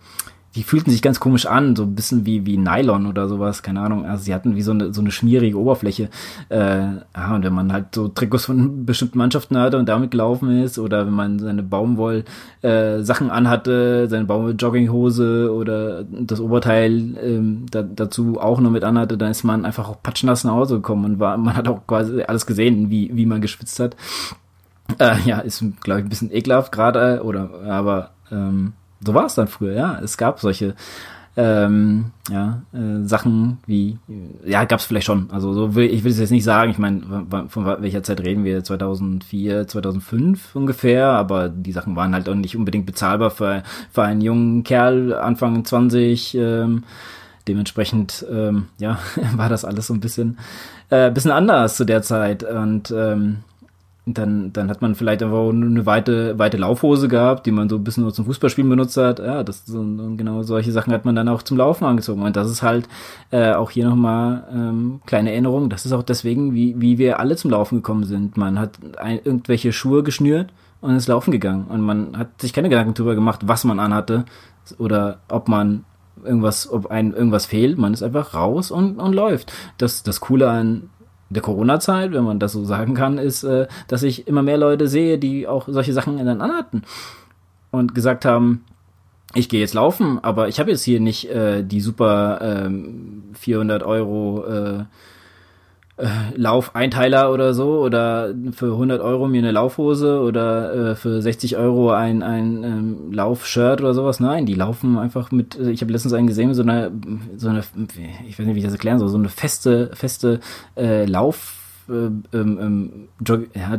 die 0.54 0.62
fühlten 0.62 0.90
sich 0.90 1.02
ganz 1.02 1.18
komisch 1.18 1.46
an, 1.46 1.74
so 1.74 1.82
ein 1.82 1.94
bisschen 1.94 2.26
wie, 2.26 2.46
wie 2.46 2.56
Nylon 2.56 3.06
oder 3.06 3.28
sowas, 3.28 3.62
keine 3.62 3.80
Ahnung. 3.80 4.06
Also 4.06 4.24
sie 4.24 4.34
hatten 4.34 4.54
wie 4.54 4.62
so 4.62 4.70
eine, 4.70 4.94
so 4.94 5.00
eine 5.00 5.10
schmierige 5.10 5.58
Oberfläche. 5.58 6.08
Äh, 6.48 6.56
ja, 6.56 7.34
und 7.34 7.44
wenn 7.44 7.52
man 7.52 7.72
halt 7.72 7.94
so 7.94 8.08
Trikots 8.08 8.46
von 8.46 8.86
bestimmten 8.86 9.18
Mannschaften 9.18 9.58
hatte 9.58 9.78
und 9.78 9.88
damit 9.88 10.12
gelaufen 10.12 10.62
ist, 10.62 10.78
oder 10.78 11.06
wenn 11.06 11.12
man 11.12 11.38
seine 11.40 11.62
Baumwoll 11.62 12.24
äh, 12.62 13.02
anhatte, 13.28 14.08
seine 14.08 14.26
Baumwoll 14.26 14.54
Jogginghose 14.56 15.52
oder 15.52 16.04
das 16.04 16.40
Oberteil 16.40 17.16
ähm, 17.22 17.66
da, 17.70 17.82
dazu 17.82 18.40
auch 18.40 18.60
noch 18.60 18.70
mit 18.70 18.84
anhatte, 18.84 19.18
dann 19.18 19.32
ist 19.32 19.42
man 19.42 19.64
einfach 19.64 19.88
auch 19.88 20.02
patschnass 20.02 20.44
nach 20.44 20.52
Hause 20.52 20.76
gekommen 20.76 21.04
und 21.04 21.18
war, 21.18 21.36
man 21.36 21.56
hat 21.56 21.66
auch 21.66 21.86
quasi 21.86 22.22
alles 22.22 22.46
gesehen, 22.46 22.90
wie, 22.90 23.10
wie 23.12 23.26
man 23.26 23.40
geschwitzt 23.40 23.80
hat. 23.80 23.96
Äh, 24.98 25.16
ja, 25.24 25.40
ist, 25.40 25.64
glaube 25.80 26.00
ich, 26.00 26.06
ein 26.06 26.10
bisschen 26.10 26.32
ekelhaft 26.32 26.70
gerade, 26.70 27.24
oder 27.24 27.50
aber 27.66 28.10
ähm, 28.30 28.74
so 29.04 29.14
war 29.14 29.26
es 29.26 29.34
dann 29.34 29.48
früher, 29.48 29.74
ja. 29.74 30.00
Es 30.02 30.16
gab 30.16 30.40
solche 30.40 30.74
ähm, 31.36 32.12
ja, 32.30 32.62
äh, 32.72 33.06
Sachen 33.06 33.58
wie, 33.66 33.98
ja, 34.44 34.64
gab 34.64 34.78
es 34.78 34.86
vielleicht 34.86 35.06
schon. 35.06 35.28
Also 35.32 35.52
so 35.52 35.74
will 35.74 35.90
ich 35.90 36.04
will 36.04 36.12
es 36.12 36.18
jetzt 36.18 36.30
nicht 36.30 36.44
sagen. 36.44 36.70
Ich 36.70 36.78
meine, 36.78 37.02
von 37.48 37.66
welcher 37.82 38.02
Zeit 38.02 38.20
reden 38.20 38.44
wir? 38.44 38.62
2004, 38.62 39.66
2005 39.66 40.54
ungefähr. 40.54 41.08
Aber 41.08 41.48
die 41.48 41.72
Sachen 41.72 41.96
waren 41.96 42.14
halt 42.14 42.28
auch 42.28 42.34
nicht 42.34 42.56
unbedingt 42.56 42.86
bezahlbar 42.86 43.30
für, 43.30 43.64
für 43.90 44.02
einen 44.02 44.20
jungen 44.20 44.62
Kerl 44.62 45.12
Anfang 45.12 45.64
20. 45.64 46.36
Ähm, 46.36 46.84
dementsprechend, 47.48 48.24
ähm, 48.30 48.68
ja, 48.78 48.98
war 49.36 49.48
das 49.48 49.64
alles 49.64 49.88
so 49.88 49.94
ein 49.94 50.00
bisschen, 50.00 50.38
äh, 50.90 51.10
bisschen 51.10 51.32
anders 51.32 51.76
zu 51.76 51.84
der 51.84 52.02
Zeit. 52.02 52.44
Und 52.44 52.92
ähm, 52.96 53.38
dann, 54.06 54.52
dann 54.52 54.68
hat 54.68 54.82
man 54.82 54.94
vielleicht 54.94 55.22
einfach 55.22 55.48
eine 55.48 55.86
weite, 55.86 56.38
weite 56.38 56.58
Laufhose 56.58 57.08
gehabt, 57.08 57.46
die 57.46 57.50
man 57.50 57.70
so 57.70 57.76
ein 57.76 57.84
bisschen 57.84 58.02
nur 58.02 58.12
zum 58.12 58.26
Fußballspielen 58.26 58.68
benutzt 58.68 58.98
hat. 58.98 59.18
Ja, 59.18 59.42
das 59.42 59.64
so, 59.64 59.82
genau 60.16 60.42
solche 60.42 60.72
Sachen 60.72 60.92
hat 60.92 61.06
man 61.06 61.16
dann 61.16 61.28
auch 61.28 61.42
zum 61.42 61.56
Laufen 61.56 61.84
angezogen. 61.84 62.22
Und 62.22 62.36
das 62.36 62.50
ist 62.50 62.62
halt 62.62 62.86
äh, 63.30 63.52
auch 63.54 63.70
hier 63.70 63.88
nochmal 63.88 64.44
ähm, 64.52 65.00
kleine 65.06 65.32
Erinnerung. 65.32 65.70
Das 65.70 65.86
ist 65.86 65.92
auch 65.92 66.02
deswegen, 66.02 66.52
wie, 66.52 66.78
wie 66.78 66.98
wir 66.98 67.18
alle 67.18 67.36
zum 67.36 67.50
Laufen 67.50 67.76
gekommen 67.76 68.04
sind. 68.04 68.36
Man 68.36 68.58
hat 68.58 68.78
ein, 68.98 69.20
irgendwelche 69.24 69.72
Schuhe 69.72 70.02
geschnürt 70.02 70.52
und 70.82 70.94
ist 70.94 71.08
laufen 71.08 71.30
gegangen. 71.30 71.64
Und 71.70 71.80
man 71.80 72.18
hat 72.18 72.42
sich 72.42 72.52
keine 72.52 72.68
Gedanken 72.68 72.92
darüber 72.92 73.14
gemacht, 73.14 73.40
was 73.46 73.64
man 73.64 73.80
anhatte 73.80 74.26
oder 74.76 75.20
ob 75.28 75.48
man 75.48 75.84
irgendwas, 76.22 76.70
ob 76.70 76.90
einem 76.90 77.14
irgendwas 77.14 77.46
fehlt. 77.46 77.78
Man 77.78 77.94
ist 77.94 78.02
einfach 78.02 78.34
raus 78.34 78.70
und, 78.70 78.98
und 78.98 79.14
läuft. 79.14 79.52
Das, 79.78 80.02
das 80.02 80.20
Coole 80.20 80.50
an 80.50 80.90
der 81.30 81.42
Corona-Zeit, 81.42 82.12
wenn 82.12 82.24
man 82.24 82.38
das 82.38 82.52
so 82.52 82.64
sagen 82.64 82.94
kann, 82.94 83.18
ist, 83.18 83.44
äh, 83.44 83.66
dass 83.88 84.02
ich 84.02 84.28
immer 84.28 84.42
mehr 84.42 84.58
Leute 84.58 84.88
sehe, 84.88 85.18
die 85.18 85.46
auch 85.46 85.68
solche 85.68 85.92
Sachen 85.92 86.18
in 86.18 86.26
den 86.26 86.42
hatten 86.42 86.82
und 87.70 87.94
gesagt 87.94 88.24
haben, 88.24 88.64
ich 89.34 89.48
gehe 89.48 89.60
jetzt 89.60 89.74
laufen, 89.74 90.20
aber 90.22 90.48
ich 90.48 90.60
habe 90.60 90.70
jetzt 90.70 90.84
hier 90.84 91.00
nicht 91.00 91.28
äh, 91.28 91.64
die 91.64 91.80
super 91.80 92.38
ähm, 92.40 93.24
400 93.34 93.82
Euro 93.82 94.44
äh, 94.46 94.84
äh, 95.96 96.06
Laufeinteiler 96.36 97.32
oder 97.32 97.54
so 97.54 97.80
oder 97.80 98.34
für 98.52 98.72
100 98.72 99.00
Euro 99.00 99.28
mir 99.28 99.38
eine 99.38 99.52
Laufhose 99.52 100.20
oder 100.20 100.90
äh, 100.90 100.94
für 100.96 101.22
60 101.22 101.56
Euro 101.56 101.92
ein, 101.92 102.22
ein 102.22 102.64
ähm, 102.64 103.12
Laufshirt 103.12 103.80
oder 103.80 103.94
sowas. 103.94 104.20
Nein, 104.20 104.46
die 104.46 104.54
laufen 104.54 104.98
einfach 104.98 105.30
mit, 105.30 105.58
äh, 105.58 105.70
ich 105.70 105.82
habe 105.82 105.92
letztens 105.92 106.12
einen 106.12 106.26
gesehen, 106.26 106.54
so 106.54 106.62
eine, 106.62 106.90
so 107.36 107.48
eine, 107.48 107.62
ich 108.26 108.38
weiß 108.38 108.46
nicht, 108.46 108.54
wie 108.54 108.58
ich 108.58 108.64
das 108.64 108.72
erklären 108.72 108.98
soll, 108.98 109.08
so 109.08 109.18
eine 109.18 109.28
feste, 109.28 109.90
feste 109.94 110.40
äh, 110.76 111.04
Lauf 111.04 111.63
ähm, 111.88 112.24
ähm, 112.32 112.92
Jog 113.24 113.46
ja, 113.54 113.76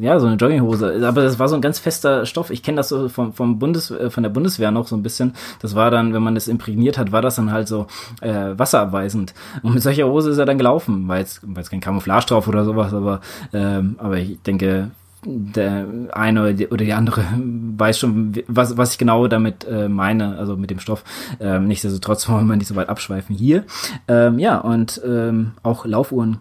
ja 0.00 0.20
so, 0.20 0.26
eine 0.26 0.36
Jogginghose. 0.36 1.06
Aber 1.06 1.22
das 1.22 1.38
war 1.38 1.48
so 1.48 1.54
ein 1.54 1.60
ganz 1.60 1.78
fester 1.78 2.26
Stoff. 2.26 2.50
Ich 2.50 2.62
kenne 2.62 2.76
das 2.76 2.88
so 2.88 3.08
vom, 3.08 3.32
vom 3.32 3.58
Bundes, 3.58 3.90
äh, 3.90 4.10
von 4.10 4.22
der 4.22 4.30
Bundeswehr 4.30 4.70
noch 4.70 4.86
so 4.86 4.96
ein 4.96 5.02
bisschen. 5.02 5.34
Das 5.60 5.74
war 5.74 5.90
dann, 5.90 6.12
wenn 6.14 6.22
man 6.22 6.34
das 6.34 6.48
imprägniert 6.48 6.98
hat, 6.98 7.12
war 7.12 7.22
das 7.22 7.36
dann 7.36 7.52
halt 7.52 7.68
so 7.68 7.86
äh, 8.20 8.56
wasserabweisend. 8.56 9.34
Und 9.62 9.74
mit 9.74 9.82
solcher 9.82 10.06
Hose 10.06 10.30
ist 10.30 10.38
er 10.38 10.46
dann 10.46 10.58
gelaufen, 10.58 11.08
weil 11.08 11.20
jetzt 11.20 11.42
kein 11.70 11.80
Camouflage 11.80 12.26
drauf 12.26 12.48
oder 12.48 12.64
sowas, 12.64 12.92
aber, 12.92 13.20
ähm, 13.52 13.96
aber 13.98 14.18
ich 14.18 14.40
denke, 14.42 14.90
der 15.26 15.86
eine 16.12 16.54
oder 16.70 16.84
die 16.84 16.92
andere 16.92 17.24
weiß 17.76 17.98
schon, 17.98 18.34
was, 18.46 18.76
was 18.76 18.92
ich 18.92 18.98
genau 18.98 19.26
damit 19.28 19.64
äh, 19.64 19.88
meine, 19.88 20.36
also 20.38 20.56
mit 20.56 20.70
dem 20.70 20.78
Stoff. 20.78 21.04
Ähm, 21.40 21.66
nichtsdestotrotz 21.66 22.28
wollen 22.28 22.46
wir 22.46 22.56
nicht 22.56 22.68
so 22.68 22.76
weit 22.76 22.88
abschweifen 22.88 23.34
hier. 23.34 23.64
Ähm, 24.08 24.38
ja, 24.38 24.58
und 24.58 25.00
ähm, 25.04 25.52
auch 25.62 25.86
Laufuhren 25.86 26.40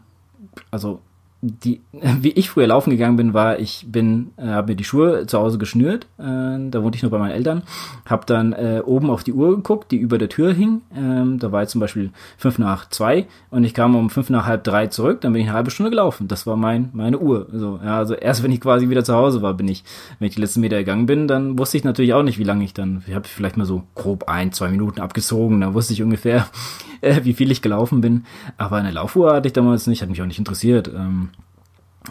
also 0.71 1.01
die, 1.43 1.81
wie 1.91 2.31
ich 2.31 2.49
früher 2.49 2.67
laufen 2.67 2.91
gegangen 2.91 3.17
bin, 3.17 3.33
war, 3.33 3.59
ich 3.59 3.85
bin, 3.89 4.31
äh, 4.37 4.47
habe 4.47 4.71
mir 4.71 4.75
die 4.75 4.83
Schuhe 4.83 5.27
zu 5.27 5.37
Hause 5.37 5.57
geschnürt, 5.57 6.07
äh, 6.17 6.23
da 6.69 6.83
wohnte 6.83 6.95
ich 6.95 7.03
noch 7.03 7.11
bei 7.11 7.17
meinen 7.17 7.31
Eltern, 7.31 7.63
habe 8.05 8.25
dann 8.25 8.53
äh, 8.53 8.81
oben 8.83 9.09
auf 9.09 9.23
die 9.23 9.33
Uhr 9.33 9.55
geguckt, 9.55 9.91
die 9.91 9.97
über 9.97 10.17
der 10.17 10.29
Tür 10.29 10.53
hing, 10.53 10.81
ähm, 10.95 11.39
da 11.39 11.51
war 11.51 11.61
jetzt 11.61 11.71
zum 11.71 11.81
Beispiel 11.81 12.11
fünf 12.37 12.57
nach 12.59 12.89
zwei 12.89 13.27
und 13.49 13.65
ich 13.65 13.73
kam 13.73 13.95
um 13.95 14.09
fünf 14.09 14.29
nach 14.29 14.45
halb 14.45 14.63
drei 14.63 14.87
zurück, 14.87 15.21
dann 15.21 15.33
bin 15.33 15.41
ich 15.41 15.47
eine 15.47 15.57
halbe 15.57 15.71
Stunde 15.71 15.89
gelaufen, 15.89 16.27
das 16.27 16.47
war 16.47 16.55
mein, 16.55 16.89
meine 16.93 17.19
Uhr, 17.19 17.47
so, 17.51 17.79
ja, 17.83 17.97
also 17.97 18.13
erst 18.13 18.41
wenn 18.41 18.51
ich 18.51 18.61
quasi 18.61 18.89
wieder 18.89 19.03
zu 19.03 19.13
Hause 19.13 19.41
war, 19.41 19.53
bin 19.53 19.67
ich, 19.67 19.83
wenn 20.19 20.29
ich 20.29 20.35
die 20.35 20.41
letzten 20.41 20.61
Meter 20.61 20.77
gegangen 20.77 21.05
bin, 21.05 21.27
dann 21.27 21.59
wusste 21.59 21.77
ich 21.77 21.83
natürlich 21.83 22.13
auch 22.13 22.23
nicht, 22.23 22.39
wie 22.39 22.43
lange 22.43 22.63
ich 22.63 22.73
dann, 22.73 23.03
ich 23.05 23.13
habe 23.13 23.27
vielleicht 23.27 23.57
mal 23.57 23.65
so 23.65 23.83
grob 23.95 24.29
ein, 24.29 24.53
zwei 24.53 24.69
Minuten 24.69 25.01
abgezogen, 25.01 25.59
dann 25.59 25.73
wusste 25.73 25.91
ich 25.91 26.01
ungefähr, 26.01 26.47
äh, 27.01 27.19
wie 27.23 27.33
viel 27.33 27.51
ich 27.51 27.61
gelaufen 27.61 27.99
bin, 27.99 28.23
aber 28.57 28.77
eine 28.77 28.91
Laufuhr 28.91 29.33
hatte 29.33 29.47
ich 29.47 29.53
damals 29.53 29.87
nicht, 29.87 30.01
hat 30.01 30.09
mich 30.09 30.21
auch 30.21 30.25
nicht 30.25 30.39
interessiert, 30.39 30.87
ähm, 30.87 31.29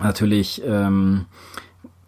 natürlich 0.00 0.62
ähm, 0.64 1.26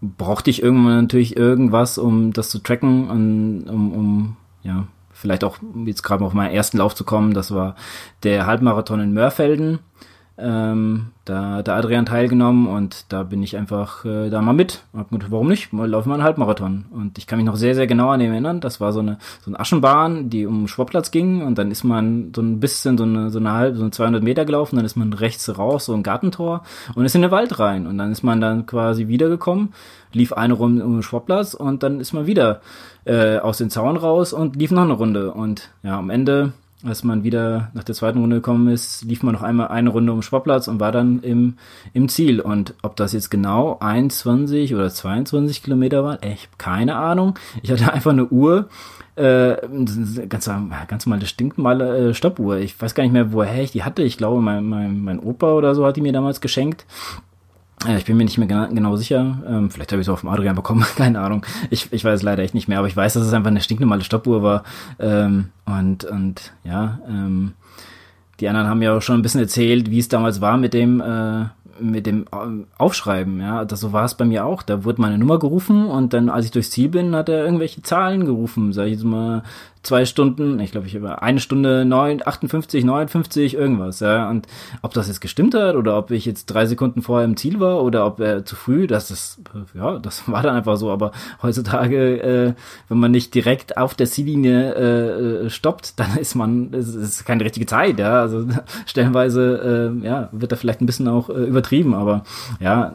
brauchte 0.01 0.51
ich 0.51 0.62
irgendwann 0.62 1.02
natürlich 1.02 1.36
irgendwas, 1.36 1.98
um 1.98 2.32
das 2.32 2.51
zu 2.51 2.59
tracken 2.59 3.09
und 3.11 3.65
um, 3.69 3.93
um 3.93 4.36
ja, 4.62 4.86
vielleicht 5.12 5.44
auch 5.44 5.59
jetzt 5.86 6.02
gerade 6.02 6.24
auf 6.24 6.35
meinen 6.35 6.55
ersten 6.55 6.78
Lauf 6.78 6.94
zu 6.94 7.05
kommen. 7.05 7.35
Das 7.35 7.52
war 7.55 7.77
der 8.23 8.47
Halbmarathon 8.47 9.01
in 9.01 9.15
Mörfelden. 9.15 9.78
Ähm, 10.36 11.12
da 11.24 11.52
hat 11.52 11.69
der 11.69 11.77
Adrian 11.77 12.06
teilgenommen 12.06 12.66
und 12.66 13.12
da 13.12 13.23
bin 13.23 13.43
ich 13.43 13.56
einfach 13.56 14.05
äh, 14.05 14.31
da 14.31 14.43
mal 14.43 14.52
mit. 14.52 14.82
Gedacht, 15.11 15.31
warum 15.31 15.47
nicht? 15.47 15.73
Mal 15.73 15.89
laufen 15.89 16.09
wir 16.09 16.15
einen 16.15 16.24
Halbmarathon. 16.24 16.86
Und 16.90 17.19
ich 17.19 17.28
kann 17.28 17.39
mich 17.39 17.47
noch 17.47 17.55
sehr, 17.55 17.77
sehr 17.77 17.86
genau 17.86 18.09
an 18.09 18.19
den 18.19 18.32
erinnern. 18.32 18.61
Das 18.61 18.81
war 18.81 18.93
so 18.93 18.98
eine, 18.98 19.19
so 19.43 19.51
eine 19.51 19.61
Aschenbahn, 19.61 20.31
die 20.31 20.44
um 20.44 20.62
den 20.62 20.69
Schwabplatz 20.69 21.12
ging 21.12 21.43
und 21.43 21.56
dann 21.56 21.70
ist 21.70 21.85
man 21.85 22.32
so 22.35 22.43
ein 22.43 22.59
bisschen 22.59 22.98
so 22.98 23.05
eine, 23.05 23.31
so 23.31 23.39
eine 23.39 23.52
halbe, 23.52 23.78
so 23.78 23.89
200 23.89 24.24
Meter 24.24 24.44
gelaufen, 24.44 24.77
dann 24.77 24.85
ist 24.85 24.97
man 24.97 25.12
rechts 25.12 25.56
raus, 25.56 25.85
so 25.85 25.94
ein 25.94 26.02
Gartentor 26.02 26.65
und 26.97 27.05
ist 27.05 27.15
in 27.15 27.23
den 27.23 27.31
Wald 27.31 27.61
rein. 27.61 27.86
Und 27.86 27.98
dann 27.98 28.11
ist 28.11 28.24
man 28.24 28.40
dann 28.40 28.66
quasi 28.66 29.06
wiedergekommen, 29.06 29.73
lief 30.12 30.32
eine 30.32 30.55
Runde 30.55 30.85
um 30.85 30.94
den 30.94 31.02
Schwabplatz 31.02 31.55
und 31.55 31.85
dann 31.85 32.01
ist 32.01 32.12
man 32.12 32.27
wieder 32.27 32.61
äh, 33.05 33.39
aus 33.39 33.59
dem 33.59 33.70
Zaun 33.70 33.97
raus 33.97 34.32
und 34.32 34.56
lief 34.56 34.73
noch 34.73 34.82
eine 34.82 34.94
Runde. 34.94 35.32
Und 35.32 35.70
ja, 35.85 35.97
am 35.97 36.11
Ende 36.11 36.52
als 36.85 37.05
man 37.05 37.24
wieder 37.24 37.70
nach 37.74 37.85
der 37.85 37.94
zweiten 37.94 38.19
Runde 38.19 38.36
gekommen 38.36 38.69
ist, 38.69 39.05
lief 39.05 39.23
man 39.23 39.35
noch 39.35 39.43
einmal 39.43 39.69
eine 39.69 39.90
Runde 39.90 40.12
um 40.12 40.19
den 40.19 40.23
Sportplatz 40.23 40.69
und 40.69 40.81
war 40.81 40.93
dann 40.93 41.20
im, 41.23 41.55
im 41.93 42.09
Ziel. 42.09 42.40
Und 42.40 42.74
ob 42.82 42.97
das 42.97 43.12
jetzt 43.12 43.31
genau 43.31 43.78
21 43.81 44.74
oder 44.74 44.90
22 44.90 45.62
Kilometer 45.62 46.05
waren, 46.05 46.19
ich 46.23 46.43
habe 46.43 46.56
keine 46.59 46.97
Ahnung. 46.97 47.39
Ich 47.62 47.70
hatte 47.70 47.93
einfach 47.93 48.12
eine 48.12 48.27
Uhr, 48.27 48.69
äh, 49.16 49.56
ganz, 50.28 50.47
ganz 50.89 51.06
normale 51.06 51.27
stinkmale 51.27 52.11
äh, 52.11 52.15
Stoppuhr. 52.15 52.59
Ich 52.59 52.81
weiß 52.81 52.94
gar 52.94 53.05
nicht 53.05 53.12
mehr, 53.12 53.32
woher 53.32 53.62
ich 53.62 53.73
die 53.73 53.85
hatte. 53.85 54.02
Ich 54.02 54.19
glaube, 54.19 54.40
mein, 54.40 54.65
mein, 54.65 55.01
mein 55.01 55.20
Opa 55.20 55.52
oder 55.52 55.74
so 55.74 55.86
hat 55.86 55.97
die 55.97 56.01
mir 56.01 56.12
damals 56.12 56.40
geschenkt. 56.40 56.85
Äh, 57.86 57.98
ich 57.98 58.05
bin 58.05 58.16
mir 58.16 58.24
nicht 58.24 58.39
mehr 58.39 58.48
genau, 58.48 58.69
genau 58.69 58.97
sicher. 58.97 59.43
Ähm, 59.47 59.70
vielleicht 59.70 59.93
habe 59.93 60.01
ich 60.01 60.09
es 60.09 60.12
auch 60.12 60.19
vom 60.19 60.31
Adrian 60.31 60.56
bekommen, 60.56 60.85
keine 60.97 61.20
Ahnung. 61.20 61.44
Ich, 61.70 61.93
ich 61.93 62.05
weiß 62.05 62.23
leider 62.23 62.43
echt 62.43 62.55
nicht 62.55 62.69
mehr, 62.69 62.78
aber 62.78 62.89
ich 62.89 62.97
weiß, 62.97 63.15
dass 63.15 63.27
es 63.27 63.32
einfach 63.32 63.51
eine 63.51 63.61
stinknormale 63.61 64.05
Stoppuhr 64.05 64.43
war. 64.43 64.65
Ähm, 64.98 65.51
und, 65.66 66.05
und 66.05 66.52
ja, 66.65 66.98
ähm, 67.09 67.52
die 68.40 68.48
anderen 68.48 68.69
haben 68.69 68.82
ja 68.82 68.97
auch 68.97 69.02
schon 69.02 69.19
ein 69.19 69.23
bisschen 69.23 69.40
erzählt, 69.40 69.90
wie 69.90 69.98
es 69.98 70.09
damals 70.09 70.40
war 70.40 70.56
mit 70.56 70.74
dem, 70.74 71.01
äh, 71.01 71.47
mit 71.81 72.06
dem 72.06 72.24
äh, 72.32 72.65
Aufschreiben, 72.78 73.40
ja, 73.40 73.65
das 73.65 73.81
so 73.81 73.93
war 73.93 74.05
es 74.05 74.15
bei 74.15 74.24
mir 74.24 74.44
auch. 74.44 74.62
Da 74.62 74.85
wurde 74.85 75.01
meine 75.01 75.19
Nummer 75.19 75.39
gerufen 75.39 75.86
und 75.86 76.12
dann, 76.12 76.28
als 76.28 76.47
ich 76.47 76.51
durchs 76.51 76.70
Ziel 76.70 76.89
bin, 76.89 77.15
hat 77.15 77.28
er 77.28 77.44
irgendwelche 77.44 77.82
Zahlen 77.82 78.24
gerufen, 78.24 78.73
sag 78.73 78.86
ich 78.86 78.93
jetzt 78.93 79.05
mal 79.05 79.43
zwei 79.85 80.05
Stunden, 80.05 80.59
ich 80.61 80.73
glaube, 80.73 80.86
ich 80.86 80.97
habe 80.97 81.23
eine 81.23 81.40
Stunde 81.40 81.85
neun, 81.85 82.20
58, 82.24 82.85
59, 82.85 83.55
irgendwas, 83.55 84.01
ja. 84.01 84.28
Und 84.28 84.47
ob 84.82 84.94
das 84.94 85.09
jetzt 85.09 85.20
gestimmt 85.20 85.55
hat 85.55 85.77
oder 85.77 85.97
ob 85.97 86.11
ich 86.11 86.24
jetzt 86.24 86.47
drei 86.47 86.66
Sekunden 86.66 87.02
vorher 87.02 87.24
im 87.24 87.36
Ziel 87.36 87.61
war 87.61 87.82
oder 87.82 88.06
ob 88.06 88.20
er 88.20 88.44
zu 88.44 88.56
früh, 88.56 88.86
das 88.86 89.11
ist, 89.11 89.40
ja, 89.74 89.98
das 89.98 90.28
war 90.28 90.43
dann 90.43 90.56
einfach 90.56 90.77
so. 90.77 90.90
Aber 90.90 91.12
heutzutage, 91.43 92.23
äh, 92.23 92.55
wenn 92.89 92.98
man 92.98 93.11
nicht 93.11 93.35
direkt 93.35 93.77
auf 93.77 93.94
der 93.94 94.06
Ziellinie 94.06 94.74
äh, 94.74 95.51
stoppt, 95.51 96.01
dann 96.01 96.16
ist 96.20 96.35
man, 96.35 96.73
es 96.73 96.94
ist 96.94 97.24
keine 97.24 97.44
richtige 97.44 97.66
Zeit, 97.66 97.98
ja. 97.98 98.20
Also 98.23 98.47
stellenweise, 98.86 99.93
äh, 100.02 100.06
ja, 100.06 100.28
wird 100.32 100.52
da 100.52 100.56
vielleicht 100.56 100.81
ein 100.81 100.86
bisschen 100.86 101.09
auch 101.09 101.28
äh, 101.28 101.44
übertrieben, 101.44 101.94
aber 101.94 102.24
ja, 102.61 102.93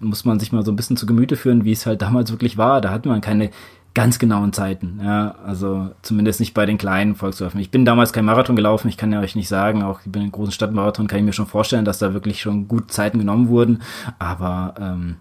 muss 0.00 0.24
man 0.24 0.40
sich 0.40 0.52
mal 0.52 0.64
so 0.64 0.72
ein 0.72 0.76
bisschen 0.76 0.96
zu 0.96 1.06
Gemüte 1.06 1.36
führen, 1.36 1.64
wie 1.64 1.72
es 1.72 1.86
halt 1.86 2.02
damals 2.02 2.30
wirklich 2.30 2.56
war. 2.56 2.80
Da 2.80 2.90
hat 2.90 3.06
man 3.06 3.20
keine 3.20 3.50
ganz 3.94 4.18
genauen 4.18 4.52
Zeiten. 4.52 5.00
Ja, 5.02 5.34
also 5.44 5.90
zumindest 6.02 6.40
nicht 6.40 6.54
bei 6.54 6.66
den 6.66 6.78
kleinen 6.78 7.14
Volksläufen. 7.14 7.60
Ich 7.60 7.70
bin 7.70 7.84
damals 7.84 8.12
kein 8.12 8.24
Marathon 8.24 8.56
gelaufen, 8.56 8.88
ich 8.88 8.96
kann 8.96 9.12
ja 9.12 9.20
euch 9.20 9.36
nicht 9.36 9.48
sagen, 9.48 9.82
auch 9.82 10.00
bei 10.06 10.20
den 10.20 10.32
großen 10.32 10.52
Stadtmarathon 10.52 11.06
kann 11.06 11.18
ich 11.18 11.24
mir 11.24 11.32
schon 11.32 11.46
vorstellen, 11.46 11.84
dass 11.84 11.98
da 11.98 12.14
wirklich 12.14 12.40
schon 12.40 12.68
gut 12.68 12.92
Zeiten 12.92 13.18
genommen 13.18 13.48
wurden. 13.48 13.82
Aber 14.18 14.74
ähm, 14.78 15.16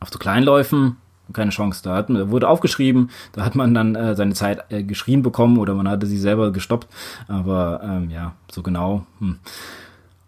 auf 0.00 0.10
so 0.10 0.18
Kleinläufen 0.18 0.96
keine 1.32 1.50
Chance. 1.50 1.82
Da, 1.82 1.94
hat, 1.94 2.08
man, 2.08 2.30
wurde 2.30 2.48
aufgeschrieben, 2.48 3.10
da 3.32 3.44
hat 3.44 3.54
man 3.54 3.74
dann 3.74 3.94
äh, 3.94 4.14
seine 4.14 4.34
Zeit 4.34 4.64
äh, 4.70 4.82
geschrieben 4.82 5.22
bekommen 5.22 5.58
oder 5.58 5.74
man 5.74 5.88
hatte 5.88 6.06
sie 6.06 6.18
selber 6.18 6.52
gestoppt. 6.52 6.88
Aber 7.26 7.80
ähm, 7.82 8.10
ja, 8.10 8.32
so 8.50 8.62
genau. 8.62 9.04
Hm. 9.20 9.38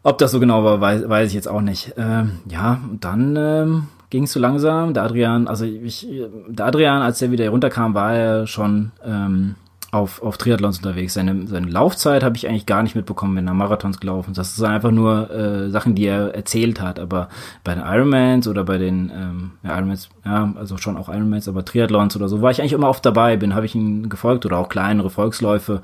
Ob 0.03 0.19
das 0.19 0.31
so 0.31 0.41
genau 0.41 0.65
war, 0.65 0.81
weiß, 0.81 1.09
weiß 1.09 1.29
ich 1.29 1.35
jetzt 1.35 1.49
auch 1.49 1.61
nicht. 1.61 1.95
Ähm, 1.97 2.41
ja, 2.49 2.81
und 2.91 3.05
dann 3.05 3.37
ähm, 3.37 3.89
ging 4.11 4.25
es 4.25 4.33
so 4.33 4.41
langsam. 4.41 4.93
Der 4.93 5.05
Adrian, 5.05 5.49
also 5.49 5.65
ich, 5.65 6.07
der 6.49 6.67
Adrian, 6.67 7.03
als 7.03 7.23
er 7.23 7.31
wieder 7.31 7.49
runterkam, 7.49 7.95
war 7.95 8.15
er 8.15 8.47
schon 8.47 8.93
ähm, 9.05 9.55
auf, 9.93 10.23
auf 10.23 10.39
Triathlons 10.39 10.79
unterwegs. 10.79 11.15
Seine, 11.15 11.47
seine 11.47 11.69
Laufzeit 11.69 12.23
habe 12.23 12.37
ich 12.37 12.49
eigentlich 12.49 12.67
gar 12.67 12.83
nicht 12.83 12.95
mitbekommen, 12.95 13.37
wenn 13.37 13.49
er 13.49 13.55
Marathons 13.55 13.99
gelaufen 13.99 14.33
ist. 14.33 14.39
Das 14.39 14.57
sind 14.57 14.67
einfach 14.67 14.93
nur 14.93 15.31
äh, 15.31 15.71
Sachen, 15.71 15.95
die 15.95 16.07
er 16.07 16.35
erzählt 16.35 16.81
hat. 16.81 17.01
Aber 17.01 17.29
bei 17.65 17.75
den 17.75 17.83
Ironmans 17.85 18.47
oder 18.47 18.65
bei 18.65 18.79
den 18.79 19.11
ähm, 19.15 19.51
ja, 19.63 19.77
Ironmans, 19.77 20.09
ja, 20.25 20.53
also 20.57 20.77
schon 20.77 20.97
auch 20.97 21.09
Ironmans, 21.09 21.49
aber 21.49 21.65
Triathlons 21.65 22.15
oder 22.17 22.29
so, 22.29 22.41
war 22.41 22.51
ich 22.51 22.61
eigentlich 22.61 22.73
immer 22.73 22.89
oft 22.89 23.05
dabei, 23.05 23.37
bin, 23.37 23.55
habe 23.55 23.67
ich 23.67 23.75
ihn 23.75 24.09
gefolgt 24.09 24.47
oder 24.47 24.59
auch 24.59 24.69
kleinere 24.69 25.11
Volksläufe. 25.11 25.83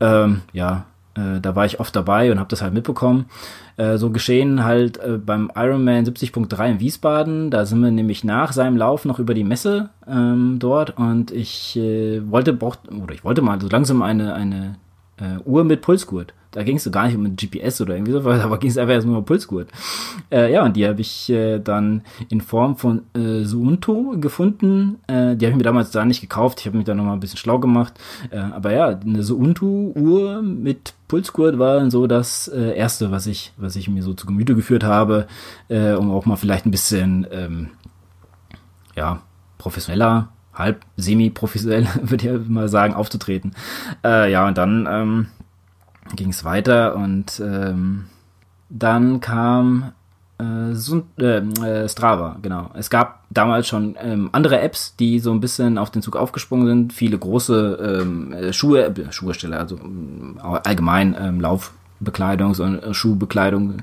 Ähm, 0.00 0.42
ja, 0.52 0.86
äh, 1.16 1.40
da 1.40 1.56
war 1.56 1.66
ich 1.66 1.80
oft 1.80 1.94
dabei 1.96 2.30
und 2.30 2.38
habe 2.38 2.50
das 2.50 2.62
halt 2.62 2.74
mitbekommen. 2.74 3.26
Äh, 3.76 3.98
so 3.98 4.10
geschehen 4.10 4.64
halt 4.64 4.98
äh, 4.98 5.18
beim 5.18 5.50
Ironman 5.54 6.04
70.3 6.04 6.70
in 6.70 6.80
Wiesbaden. 6.80 7.50
Da 7.50 7.66
sind 7.66 7.80
wir 7.80 7.90
nämlich 7.90 8.24
nach 8.24 8.52
seinem 8.52 8.76
Lauf 8.76 9.04
noch 9.04 9.18
über 9.18 9.34
die 9.34 9.44
Messe 9.44 9.90
ähm, 10.06 10.56
dort 10.58 10.96
und 10.98 11.30
ich 11.30 11.76
äh, 11.76 12.20
wollte 12.30 12.52
braucht, 12.52 12.80
oder 12.90 13.14
ich 13.14 13.24
wollte 13.24 13.42
mal 13.42 13.60
so 13.60 13.68
langsam 13.68 14.02
eine 14.02 14.34
eine 14.34 14.76
äh, 15.18 15.38
Uhr 15.44 15.64
mit 15.64 15.82
Pulsgurt. 15.82 16.34
Da 16.56 16.62
ging 16.62 16.78
es 16.78 16.84
so 16.84 16.90
gar 16.90 17.06
nicht 17.06 17.14
um 17.14 17.26
ein 17.26 17.36
GPS 17.36 17.82
oder 17.82 17.94
irgendwie 17.94 18.12
so, 18.12 18.20
aber 18.20 18.58
ging 18.58 18.70
es 18.70 18.78
einfach 18.78 18.94
erstmal 18.94 19.18
um 19.18 19.26
Pulsgurt. 19.26 19.68
Äh, 20.32 20.50
ja, 20.50 20.64
und 20.64 20.74
die 20.74 20.88
habe 20.88 21.02
ich 21.02 21.28
äh, 21.28 21.58
dann 21.58 22.00
in 22.30 22.40
Form 22.40 22.78
von 22.78 23.02
äh, 23.14 23.44
Suunto 23.44 24.16
gefunden. 24.18 24.96
Äh, 25.06 25.36
die 25.36 25.44
habe 25.44 25.50
ich 25.50 25.56
mir 25.56 25.64
damals 25.64 25.90
da 25.90 26.06
nicht 26.06 26.22
gekauft. 26.22 26.60
Ich 26.60 26.66
habe 26.66 26.78
mich 26.78 26.86
da 26.86 26.94
nochmal 26.94 27.12
ein 27.12 27.20
bisschen 27.20 27.36
schlau 27.36 27.58
gemacht. 27.58 27.92
Äh, 28.30 28.38
aber 28.38 28.72
ja, 28.72 28.86
eine 28.88 29.22
Suunto-Uhr 29.22 30.40
mit 30.40 30.94
Pulsgurt 31.08 31.58
war 31.58 31.90
so 31.90 32.06
das 32.06 32.48
äh, 32.48 32.74
erste, 32.74 33.10
was 33.10 33.26
ich, 33.26 33.52
was 33.58 33.76
ich 33.76 33.90
mir 33.90 34.02
so 34.02 34.14
zu 34.14 34.24
Gemüte 34.24 34.54
geführt 34.54 34.82
habe, 34.82 35.26
äh, 35.68 35.92
um 35.92 36.10
auch 36.10 36.24
mal 36.24 36.36
vielleicht 36.36 36.64
ein 36.64 36.70
bisschen, 36.70 37.26
ähm, 37.30 37.68
ja, 38.96 39.20
professioneller 39.58 40.30
halb 40.54 40.86
semi-professionell, 40.96 41.86
würde 42.00 42.40
ich 42.40 42.48
mal 42.48 42.70
sagen, 42.70 42.94
aufzutreten. 42.94 43.54
Äh, 44.02 44.32
ja, 44.32 44.48
und 44.48 44.56
dann 44.56 44.88
ähm, 44.90 45.26
ging 46.14 46.30
es 46.30 46.44
weiter 46.44 46.94
und 46.96 47.40
ähm, 47.40 48.06
dann 48.68 49.20
kam 49.20 49.92
äh, 50.38 50.72
äh, 50.72 51.88
Strava, 51.88 52.36
genau. 52.42 52.70
Es 52.74 52.90
gab 52.90 53.24
damals 53.30 53.68
schon 53.68 53.96
ähm, 53.98 54.28
andere 54.32 54.60
Apps, 54.60 54.94
die 54.96 55.18
so 55.18 55.30
ein 55.32 55.40
bisschen 55.40 55.78
auf 55.78 55.90
den 55.90 56.02
Zug 56.02 56.16
aufgesprungen 56.16 56.66
sind. 56.66 56.92
Viele 56.92 57.18
große 57.18 58.02
ähm, 58.02 58.52
Schuhe, 58.52 58.84
äh, 58.84 59.12
Schuhhersteller, 59.12 59.58
also 59.58 59.76
äh, 59.76 60.58
allgemein 60.64 61.16
ähm, 61.18 61.40
Laufbekleidungs- 61.40 62.60
und 62.60 62.82
äh, 62.82 62.92
Schuhbekleidung 62.92 63.78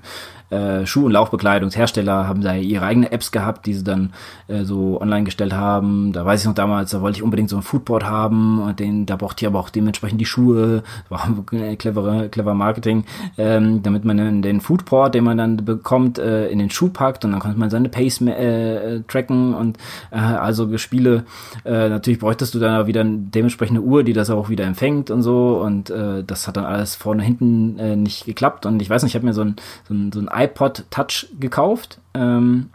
äh, 0.53 0.85
Schuh- 0.85 1.05
und 1.05 1.11
Laufbekleidungshersteller 1.11 2.27
haben 2.27 2.41
da 2.41 2.55
ihre 2.55 2.85
eigene 2.85 3.11
Apps 3.11 3.31
gehabt, 3.31 3.65
die 3.65 3.73
sie 3.73 3.83
dann 3.83 4.13
äh, 4.47 4.63
so 4.63 5.01
online 5.01 5.23
gestellt 5.23 5.53
haben. 5.53 6.13
Da 6.13 6.25
weiß 6.25 6.41
ich 6.41 6.47
noch 6.47 6.53
damals, 6.53 6.91
da 6.91 7.01
wollte 7.01 7.17
ich 7.17 7.23
unbedingt 7.23 7.49
so 7.49 7.57
ein 7.57 7.63
Foodboard 7.63 8.05
haben 8.05 8.61
und 8.61 8.79
den, 8.79 9.05
da 9.05 9.15
brauchte 9.15 9.43
ich 9.43 9.47
aber 9.47 9.59
auch 9.59 9.69
dementsprechend 9.69 10.21
die 10.21 10.25
Schuhe. 10.25 10.83
War 11.09 11.27
clevere, 11.77 12.29
clever 12.29 12.53
Marketing, 12.53 13.05
ähm, 13.37 13.81
damit 13.83 14.05
man 14.05 14.17
den, 14.17 14.41
den 14.41 14.61
Foodport, 14.61 15.15
den 15.15 15.23
man 15.23 15.37
dann 15.37 15.57
bekommt, 15.57 16.19
äh, 16.19 16.47
in 16.47 16.59
den 16.59 16.69
Schuh 16.69 16.89
packt 16.89 17.25
und 17.25 17.31
dann 17.31 17.39
konnte 17.39 17.59
man 17.59 17.69
seine 17.69 17.89
Pace 17.89 18.21
äh, 18.21 19.01
tracken 19.07 19.53
und 19.53 19.77
äh, 20.11 20.17
also 20.17 20.77
Spiele. 20.77 21.25
Äh, 21.65 21.89
natürlich 21.89 22.19
bräuchtest 22.19 22.53
du 22.53 22.59
dann 22.59 22.87
wieder 22.87 23.03
dementsprechende 23.03 23.81
Uhr, 23.81 24.03
die 24.03 24.13
das 24.13 24.29
auch 24.29 24.49
wieder 24.49 24.65
empfängt 24.65 25.09
und 25.09 25.21
so 25.21 25.61
und 25.63 25.89
äh, 25.89 26.23
das 26.23 26.47
hat 26.47 26.57
dann 26.57 26.65
alles 26.65 26.95
vorne 26.95 27.23
hinten 27.23 27.79
äh, 27.79 27.95
nicht 27.95 28.25
geklappt 28.25 28.65
und 28.65 28.81
ich 28.81 28.89
weiß 28.89 29.03
nicht, 29.03 29.11
ich 29.11 29.15
habe 29.15 29.25
mir 29.25 29.33
so 29.33 29.41
ein, 29.41 29.55
so 29.87 29.93
ein, 29.93 30.11
so 30.11 30.19
ein 30.19 30.29
iPod 30.43 30.85
Touch 30.89 31.27
gekauft. 31.39 31.99
Ähm, 32.13 32.69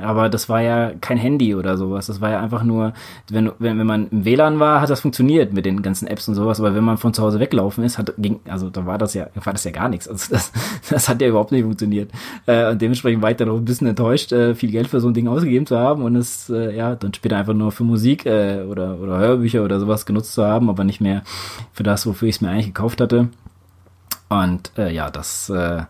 aber 0.00 0.28
das 0.28 0.48
war 0.48 0.62
ja 0.62 0.92
kein 1.00 1.18
Handy 1.18 1.56
oder 1.56 1.76
sowas. 1.76 2.06
Das 2.06 2.20
war 2.20 2.30
ja 2.30 2.40
einfach 2.40 2.62
nur, 2.62 2.92
wenn, 3.30 3.50
wenn, 3.58 3.78
wenn 3.78 3.86
man 3.86 4.08
im 4.10 4.24
WLAN 4.24 4.60
war, 4.60 4.80
hat 4.80 4.90
das 4.90 5.00
funktioniert 5.00 5.52
mit 5.52 5.66
den 5.66 5.82
ganzen 5.82 6.06
Apps 6.06 6.28
und 6.28 6.36
sowas. 6.36 6.60
Aber 6.60 6.72
wenn 6.76 6.84
man 6.84 6.98
von 6.98 7.12
zu 7.12 7.22
Hause 7.22 7.40
weglaufen 7.40 7.82
ist, 7.82 7.98
hat, 7.98 8.14
ging, 8.16 8.38
also 8.48 8.70
da 8.70 8.86
war 8.86 8.96
das 8.96 9.14
ja, 9.14 9.26
war 9.34 9.52
das 9.52 9.64
ja 9.64 9.72
gar 9.72 9.88
nichts. 9.88 10.06
Also 10.06 10.32
das, 10.32 10.52
das 10.88 11.08
hat 11.08 11.20
ja 11.20 11.26
überhaupt 11.26 11.50
nicht 11.50 11.64
funktioniert. 11.64 12.12
Äh, 12.46 12.70
und 12.70 12.80
dementsprechend 12.80 13.22
war 13.22 13.32
ich 13.32 13.38
dann 13.38 13.48
auch 13.48 13.56
ein 13.56 13.64
bisschen 13.64 13.88
enttäuscht, 13.88 14.30
äh, 14.30 14.54
viel 14.54 14.70
Geld 14.70 14.86
für 14.86 15.00
so 15.00 15.08
ein 15.08 15.14
Ding 15.14 15.26
ausgegeben 15.26 15.66
zu 15.66 15.76
haben 15.76 16.04
und 16.04 16.14
es, 16.14 16.48
äh, 16.48 16.76
ja, 16.76 16.94
dann 16.94 17.12
später 17.12 17.36
einfach 17.36 17.54
nur 17.54 17.72
für 17.72 17.82
Musik 17.82 18.24
äh, 18.24 18.62
oder, 18.62 19.00
oder 19.00 19.18
Hörbücher 19.18 19.64
oder 19.64 19.80
sowas 19.80 20.06
genutzt 20.06 20.32
zu 20.32 20.44
haben, 20.44 20.70
aber 20.70 20.84
nicht 20.84 21.00
mehr 21.00 21.24
für 21.72 21.82
das, 21.82 22.06
wofür 22.06 22.28
ich 22.28 22.36
es 22.36 22.40
mir 22.40 22.50
eigentlich 22.50 22.66
gekauft 22.66 23.00
hatte. 23.00 23.28
Und 24.28 24.70
äh, 24.78 24.92
ja, 24.94 25.10
das, 25.10 25.50
äh, 25.50 25.82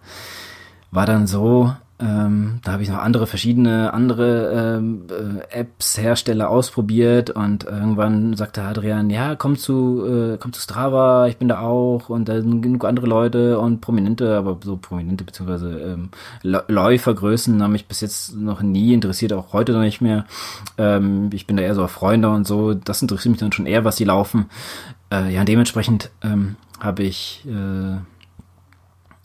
war 0.90 1.06
dann 1.06 1.27
so, 1.27 1.73
ähm, 2.01 2.60
da 2.62 2.73
habe 2.73 2.82
ich 2.85 2.89
noch 2.89 2.98
andere 2.98 3.27
verschiedene 3.27 3.93
andere 3.93 4.77
ähm, 4.78 5.06
äh, 5.10 5.59
Apps 5.59 5.98
Hersteller 5.98 6.48
ausprobiert 6.48 7.31
und 7.31 7.65
irgendwann 7.65 8.35
sagte 8.35 8.62
Adrian, 8.62 9.10
ja, 9.10 9.35
komm 9.35 9.56
zu 9.56 10.06
äh, 10.06 10.39
komm 10.39 10.52
zu 10.52 10.60
Strava, 10.60 11.27
ich 11.27 11.39
bin 11.39 11.48
da 11.48 11.60
auch 11.60 12.09
und 12.09 12.28
da 12.28 12.40
sind 12.40 12.62
genug 12.62 12.85
andere 12.85 13.09
Leute 13.09 13.59
und 13.59 13.81
Prominente, 13.81 14.36
aber 14.36 14.59
so 14.62 14.77
Prominente 14.77 15.24
beziehungsweise 15.24 15.70
ähm, 15.70 16.10
Läufergrößen 16.43 17.60
haben 17.60 17.73
mich 17.73 17.89
bis 17.89 18.01
jetzt 18.01 18.36
noch 18.36 18.62
nie 18.62 18.94
interessiert, 18.94 19.32
auch 19.32 19.52
heute 19.52 19.73
noch 19.73 19.81
nicht 19.81 20.01
mehr. 20.01 20.24
Ähm, 20.77 21.31
ich 21.32 21.48
bin 21.48 21.56
da 21.56 21.65
eher 21.65 21.74
so 21.74 21.82
auf 21.82 21.90
Freunde 21.90 22.31
und 22.31 22.47
so, 22.47 22.74
das 22.74 23.02
interessiert 23.02 23.32
mich 23.32 23.40
dann 23.40 23.52
schon 23.52 23.66
eher, 23.66 23.85
was 23.85 23.97
die 23.97 24.05
laufen. 24.05 24.47
Äh, 25.12 25.35
ja, 25.35 25.43
dementsprechend 25.43 26.10
ähm, 26.23 26.55
habe 26.78 27.02
ich 27.02 27.44
äh, 27.48 27.98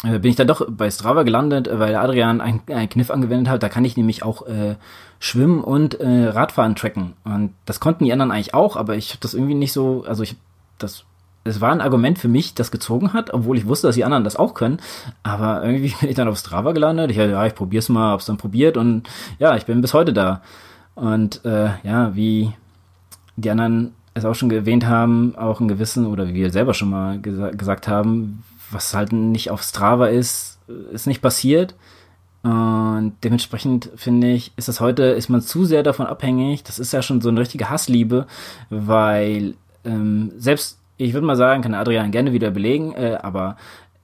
bin 0.03 0.25
ich 0.25 0.35
dann 0.35 0.47
doch 0.47 0.65
bei 0.69 0.91
Strava 0.91 1.23
gelandet, 1.23 1.67
äh, 1.67 1.79
weil 1.79 1.95
Adrian 1.95 2.41
einen, 2.41 2.61
einen 2.67 2.89
Kniff 2.89 3.09
angewendet 3.09 3.49
hat. 3.49 3.63
Da 3.63 3.69
kann 3.69 3.85
ich 3.85 3.97
nämlich 3.97 4.23
auch 4.23 4.45
äh, 4.47 4.75
Schwimmen 5.19 5.63
und 5.63 5.99
äh, 5.99 6.25
Radfahren 6.25 6.75
tracken. 6.75 7.13
Und 7.23 7.53
das 7.65 7.79
konnten 7.79 8.03
die 8.03 8.11
anderen 8.11 8.31
eigentlich 8.31 8.53
auch, 8.53 8.75
aber 8.75 8.95
ich 8.95 9.11
habe 9.11 9.19
das 9.21 9.33
irgendwie 9.33 9.55
nicht 9.55 9.73
so, 9.73 10.03
also 10.07 10.23
ich 10.23 10.35
das 10.77 11.05
es 11.45 11.59
war 11.59 11.71
ein 11.71 11.81
Argument 11.81 12.17
für 12.17 12.29
mich, 12.29 12.53
das 12.53 12.71
gezogen 12.71 13.11
hat, 13.13 13.33
obwohl 13.33 13.57
ich 13.57 13.67
wusste, 13.67 13.87
dass 13.87 13.95
die 13.95 14.05
anderen 14.05 14.23
das 14.23 14.37
auch 14.37 14.53
können. 14.53 14.79
Aber 15.23 15.63
irgendwie 15.63 15.93
bin 15.99 16.09
ich 16.09 16.15
dann 16.15 16.27
auf 16.27 16.37
Strava 16.37 16.71
gelandet. 16.71 17.11
Ich 17.11 17.17
ja, 17.17 17.45
ich 17.45 17.55
probier's 17.55 17.89
mal, 17.89 18.11
hab's 18.11 18.25
dann 18.25 18.37
probiert 18.37 18.77
und 18.77 19.03
ja, 19.39 19.55
ich 19.55 19.65
bin 19.65 19.81
bis 19.81 19.93
heute 19.93 20.13
da. 20.13 20.41
Und 20.95 21.43
äh, 21.43 21.71
ja, 21.83 22.15
wie 22.15 22.53
die 23.35 23.49
anderen 23.49 23.93
es 24.13 24.25
auch 24.25 24.35
schon 24.35 24.51
erwähnt 24.51 24.85
haben, 24.85 25.35
auch 25.35 25.59
ein 25.59 25.67
gewissen, 25.67 26.05
oder 26.05 26.27
wie 26.27 26.35
wir 26.35 26.51
selber 26.51 26.73
schon 26.73 26.91
mal 26.91 27.19
gesa 27.19 27.49
gesagt 27.49 27.87
haben, 27.87 28.43
was 28.73 28.93
halt 28.93 29.13
nicht 29.13 29.51
auf 29.51 29.61
Strava 29.63 30.07
ist, 30.07 30.59
ist 30.91 31.07
nicht 31.07 31.21
passiert. 31.21 31.75
Und 32.43 33.13
dementsprechend 33.23 33.89
finde 33.95 34.31
ich, 34.31 34.51
ist 34.57 34.67
das 34.67 34.81
heute, 34.81 35.03
ist 35.03 35.29
man 35.29 35.41
zu 35.41 35.63
sehr 35.63 35.81
davon 35.81 36.07
abhängig. 36.07 36.63
Das 36.63 36.77
ist 36.77 36.91
ja 36.91 37.01
schon 37.01 37.21
so 37.21 37.29
eine 37.29 37.39
richtige 37.39 37.69
Hassliebe, 37.69 38.27
weil 38.69 39.55
ähm, 39.85 40.31
selbst, 40.37 40.79
ich 40.97 41.13
würde 41.13 41.25
mal 41.25 41.37
sagen, 41.37 41.61
kann 41.61 41.73
Adrian 41.73 42.11
gerne 42.11 42.33
wieder 42.33 42.51
belegen, 42.51 42.93
äh, 42.93 43.17
aber 43.21 43.55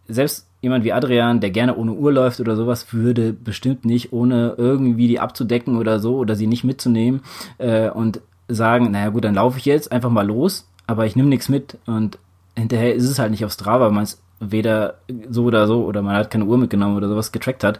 selbst 0.07 0.47
jemand 0.61 0.83
wie 0.83 0.93
Adrian, 0.93 1.41
der 1.41 1.51
gerne 1.51 1.75
ohne 1.75 1.93
Uhr 1.93 2.11
läuft 2.11 2.39
oder 2.39 2.55
sowas, 2.55 2.93
würde 2.93 3.33
bestimmt 3.33 3.85
nicht, 3.85 4.13
ohne 4.13 4.55
irgendwie 4.57 5.07
die 5.07 5.19
abzudecken 5.19 5.77
oder 5.77 5.99
so 5.99 6.15
oder 6.15 6.35
sie 6.35 6.47
nicht 6.47 6.63
mitzunehmen 6.63 7.21
äh, 7.57 7.89
und 7.89 8.21
sagen, 8.47 8.91
naja 8.91 9.09
gut, 9.09 9.25
dann 9.25 9.35
laufe 9.35 9.57
ich 9.57 9.65
jetzt 9.65 9.91
einfach 9.91 10.09
mal 10.09 10.25
los, 10.25 10.67
aber 10.87 11.05
ich 11.05 11.15
nehme 11.15 11.29
nichts 11.29 11.49
mit 11.49 11.77
und 11.85 12.17
hinterher 12.55 12.95
ist 12.95 13.05
es 13.05 13.19
halt 13.19 13.31
nicht 13.31 13.45
auf 13.45 13.51
Strava, 13.51 13.89
man 13.89 14.03
es 14.03 14.21
weder 14.39 14.95
so 15.29 15.43
oder 15.43 15.67
so 15.67 15.83
oder 15.83 16.01
man 16.01 16.15
hat 16.15 16.31
keine 16.31 16.45
Uhr 16.45 16.57
mitgenommen 16.57 16.95
oder 16.95 17.09
sowas 17.09 17.31
getrackt 17.31 17.63
hat. 17.63 17.79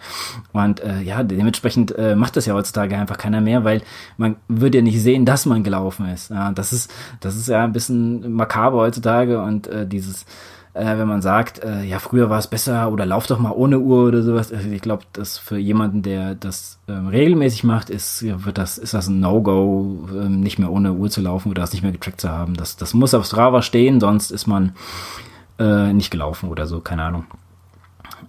Und 0.52 0.82
äh, 0.82 1.02
ja, 1.02 1.24
dementsprechend 1.24 1.98
äh, 1.98 2.16
macht 2.16 2.36
das 2.36 2.46
ja 2.46 2.54
heutzutage 2.54 2.98
einfach 2.98 3.18
keiner 3.18 3.42
mehr, 3.42 3.64
weil 3.64 3.82
man 4.18 4.36
würde 4.48 4.80
ja 4.80 4.84
nicht 4.84 5.02
sehen, 5.02 5.26
dass 5.26 5.46
man 5.46 5.64
gelaufen 5.64 6.08
ist. 6.10 6.32
Ja, 6.32 6.52
das 6.52 6.74
ist, 6.74 6.92
das 7.20 7.36
ist 7.36 7.48
ja 7.48 7.64
ein 7.64 7.74
bisschen 7.74 8.34
makaber 8.34 8.80
heutzutage 8.80 9.42
und 9.42 9.68
äh, 9.68 9.88
dieses 9.88 10.26
äh, 10.74 10.98
wenn 10.98 11.08
man 11.08 11.22
sagt, 11.22 11.64
äh, 11.64 11.84
ja, 11.84 12.00
früher 12.00 12.30
war 12.30 12.40
es 12.40 12.48
besser 12.48 12.92
oder 12.92 13.06
lauf 13.06 13.28
doch 13.28 13.40
mal 13.40 13.52
ohne 13.52 13.80
Uhr 13.80 14.08
oder 14.08 14.22
sowas. 14.22 14.52
Also 14.52 14.70
ich 14.70 14.82
glaube, 14.82 15.04
dass 15.14 15.38
für 15.38 15.58
jemanden, 15.58 16.04
der 16.04 16.36
das 16.36 16.80
ähm, 16.88 17.08
regelmäßig 17.08 17.64
macht, 17.64 17.90
ist, 17.90 18.24
wird 18.24 18.58
das, 18.58 18.78
ist 18.78 18.94
das 18.94 19.08
ein 19.08 19.20
No-Go, 19.20 20.08
ähm, 20.12 20.40
nicht 20.42 20.60
mehr 20.60 20.72
ohne 20.72 20.94
Uhr 20.94 21.10
zu 21.10 21.22
laufen 21.22 21.50
oder 21.50 21.62
das 21.62 21.74
nicht 21.74 21.82
mehr 21.82 21.92
getrackt 21.92 22.22
zu 22.22 22.30
haben. 22.30 22.54
Das, 22.54 22.78
das 22.78 22.94
muss 22.94 23.14
auf 23.14 23.26
Strava 23.26 23.62
stehen, 23.62 24.00
sonst 24.00 24.32
ist 24.32 24.48
man 24.48 24.74
äh, 25.60 25.94
nicht 25.94 26.10
gelaufen 26.10 26.50
oder 26.50 26.66
so, 26.66 26.80
keine 26.80 27.04
Ahnung. 27.04 27.26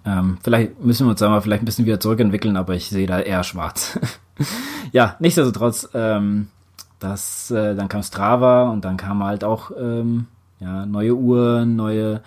Ähm, 0.05 0.37
vielleicht 0.43 0.83
müssen 0.83 1.05
wir 1.05 1.11
uns 1.11 1.19
da 1.19 1.29
mal 1.29 1.41
vielleicht 1.41 1.63
ein 1.63 1.65
bisschen 1.65 1.85
wieder 1.85 1.99
zurückentwickeln, 1.99 2.57
aber 2.57 2.75
ich 2.75 2.89
sehe 2.89 3.07
da 3.07 3.19
eher 3.19 3.43
schwarz. 3.43 3.99
ja, 4.91 5.15
nichtsdestotrotz, 5.19 5.89
ähm, 5.93 6.47
das, 6.99 7.51
äh, 7.51 7.75
dann 7.75 7.87
kam 7.87 8.03
Strava 8.03 8.69
und 8.69 8.85
dann 8.85 8.97
kam 8.97 9.23
halt 9.23 9.43
auch 9.43 9.71
ähm, 9.79 10.27
ja, 10.59 10.85
neue 10.85 11.15
Uhren, 11.15 11.75
neue 11.75 12.21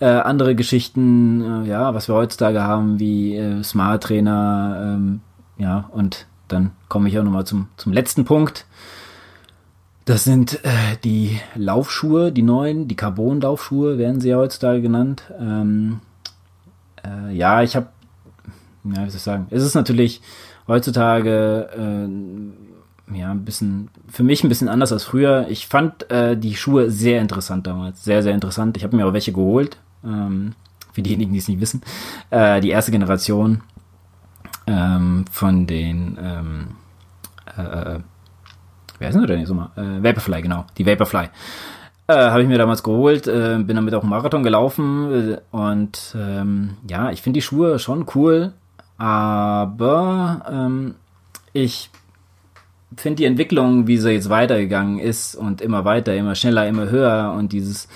äh, 0.00 0.06
andere 0.06 0.54
Geschichten, 0.54 1.64
äh, 1.64 1.68
ja, 1.68 1.94
was 1.94 2.08
wir 2.08 2.14
heutzutage 2.14 2.62
haben, 2.62 2.98
wie 2.98 3.36
äh, 3.36 3.62
Smart 3.62 4.02
Trainer, 4.02 4.96
ähm, 4.96 5.20
ja, 5.58 5.88
und 5.92 6.26
dann 6.48 6.72
komme 6.88 7.08
ich 7.08 7.18
auch 7.18 7.24
nochmal 7.24 7.46
zum, 7.46 7.68
zum 7.76 7.92
letzten 7.92 8.24
Punkt. 8.24 8.66
Das 10.04 10.24
sind 10.24 10.64
äh, 10.64 10.96
die 11.04 11.38
Laufschuhe, 11.54 12.32
die 12.32 12.42
neuen, 12.42 12.88
die 12.88 12.96
Carbon-Laufschuhe 12.96 13.98
werden 13.98 14.20
sie 14.20 14.30
ja 14.30 14.36
heutzutage 14.36 14.82
genannt. 14.82 15.22
Ähm, 15.38 16.00
äh, 17.04 17.32
ja, 17.32 17.62
ich 17.62 17.76
habe, 17.76 17.88
ja, 18.84 19.04
wie 19.04 19.10
soll 19.10 19.16
ich 19.16 19.22
sagen, 19.22 19.46
es 19.50 19.62
ist 19.62 19.74
natürlich 19.74 20.20
heutzutage 20.66 21.68
äh, 21.76 23.18
ja, 23.18 23.30
ein 23.30 23.44
bisschen, 23.44 23.90
für 24.08 24.24
mich 24.24 24.42
ein 24.42 24.48
bisschen 24.48 24.68
anders 24.68 24.92
als 24.92 25.04
früher. 25.04 25.46
Ich 25.48 25.66
fand 25.68 26.10
äh, 26.10 26.36
die 26.36 26.56
Schuhe 26.56 26.90
sehr 26.90 27.20
interessant 27.20 27.66
damals. 27.66 28.02
Sehr, 28.02 28.22
sehr 28.22 28.34
interessant. 28.34 28.76
Ich 28.76 28.84
habe 28.84 28.96
mir 28.96 29.06
auch 29.06 29.12
welche 29.12 29.32
geholt. 29.32 29.78
Ähm, 30.04 30.54
für 30.92 31.02
diejenigen, 31.02 31.32
die 31.32 31.38
es 31.38 31.48
nicht 31.48 31.60
wissen. 31.60 31.82
Äh, 32.30 32.60
die 32.60 32.70
erste 32.70 32.90
Generation 32.90 33.62
ähm, 34.66 35.24
von 35.30 35.66
den 35.66 36.18
äh, 39.02 39.12
wer 39.12 39.22
ist 39.22 39.28
denn 39.28 39.38
denn 39.38 39.46
so 39.46 39.54
mal? 39.54 39.70
Äh, 39.76 40.02
Vaporfly, 40.02 40.42
genau. 40.42 40.64
Die 40.78 40.86
Vaporfly. 40.86 41.28
Äh, 42.08 42.14
habe 42.14 42.42
ich 42.42 42.48
mir 42.48 42.58
damals 42.58 42.82
geholt, 42.82 43.26
äh, 43.26 43.58
bin 43.58 43.76
damit 43.76 43.94
auch 43.94 44.02
einen 44.02 44.10
Marathon 44.10 44.42
gelaufen 44.42 45.34
äh, 45.34 45.56
und 45.56 46.16
ähm, 46.18 46.76
ja, 46.88 47.10
ich 47.10 47.22
finde 47.22 47.38
die 47.38 47.42
Schuhe 47.42 47.78
schon 47.78 48.06
cool, 48.14 48.52
aber 48.98 50.42
ähm, 50.50 50.94
ich 51.52 51.90
finde 52.96 53.18
die 53.18 53.24
Entwicklung, 53.24 53.86
wie 53.86 53.98
sie 53.98 54.10
jetzt 54.10 54.30
weitergegangen 54.30 54.98
ist 54.98 55.36
und 55.36 55.60
immer 55.60 55.84
weiter, 55.84 56.14
immer 56.14 56.34
schneller, 56.34 56.66
immer 56.66 56.90
höher 56.90 57.34
und 57.36 57.52
dieses, 57.52 57.88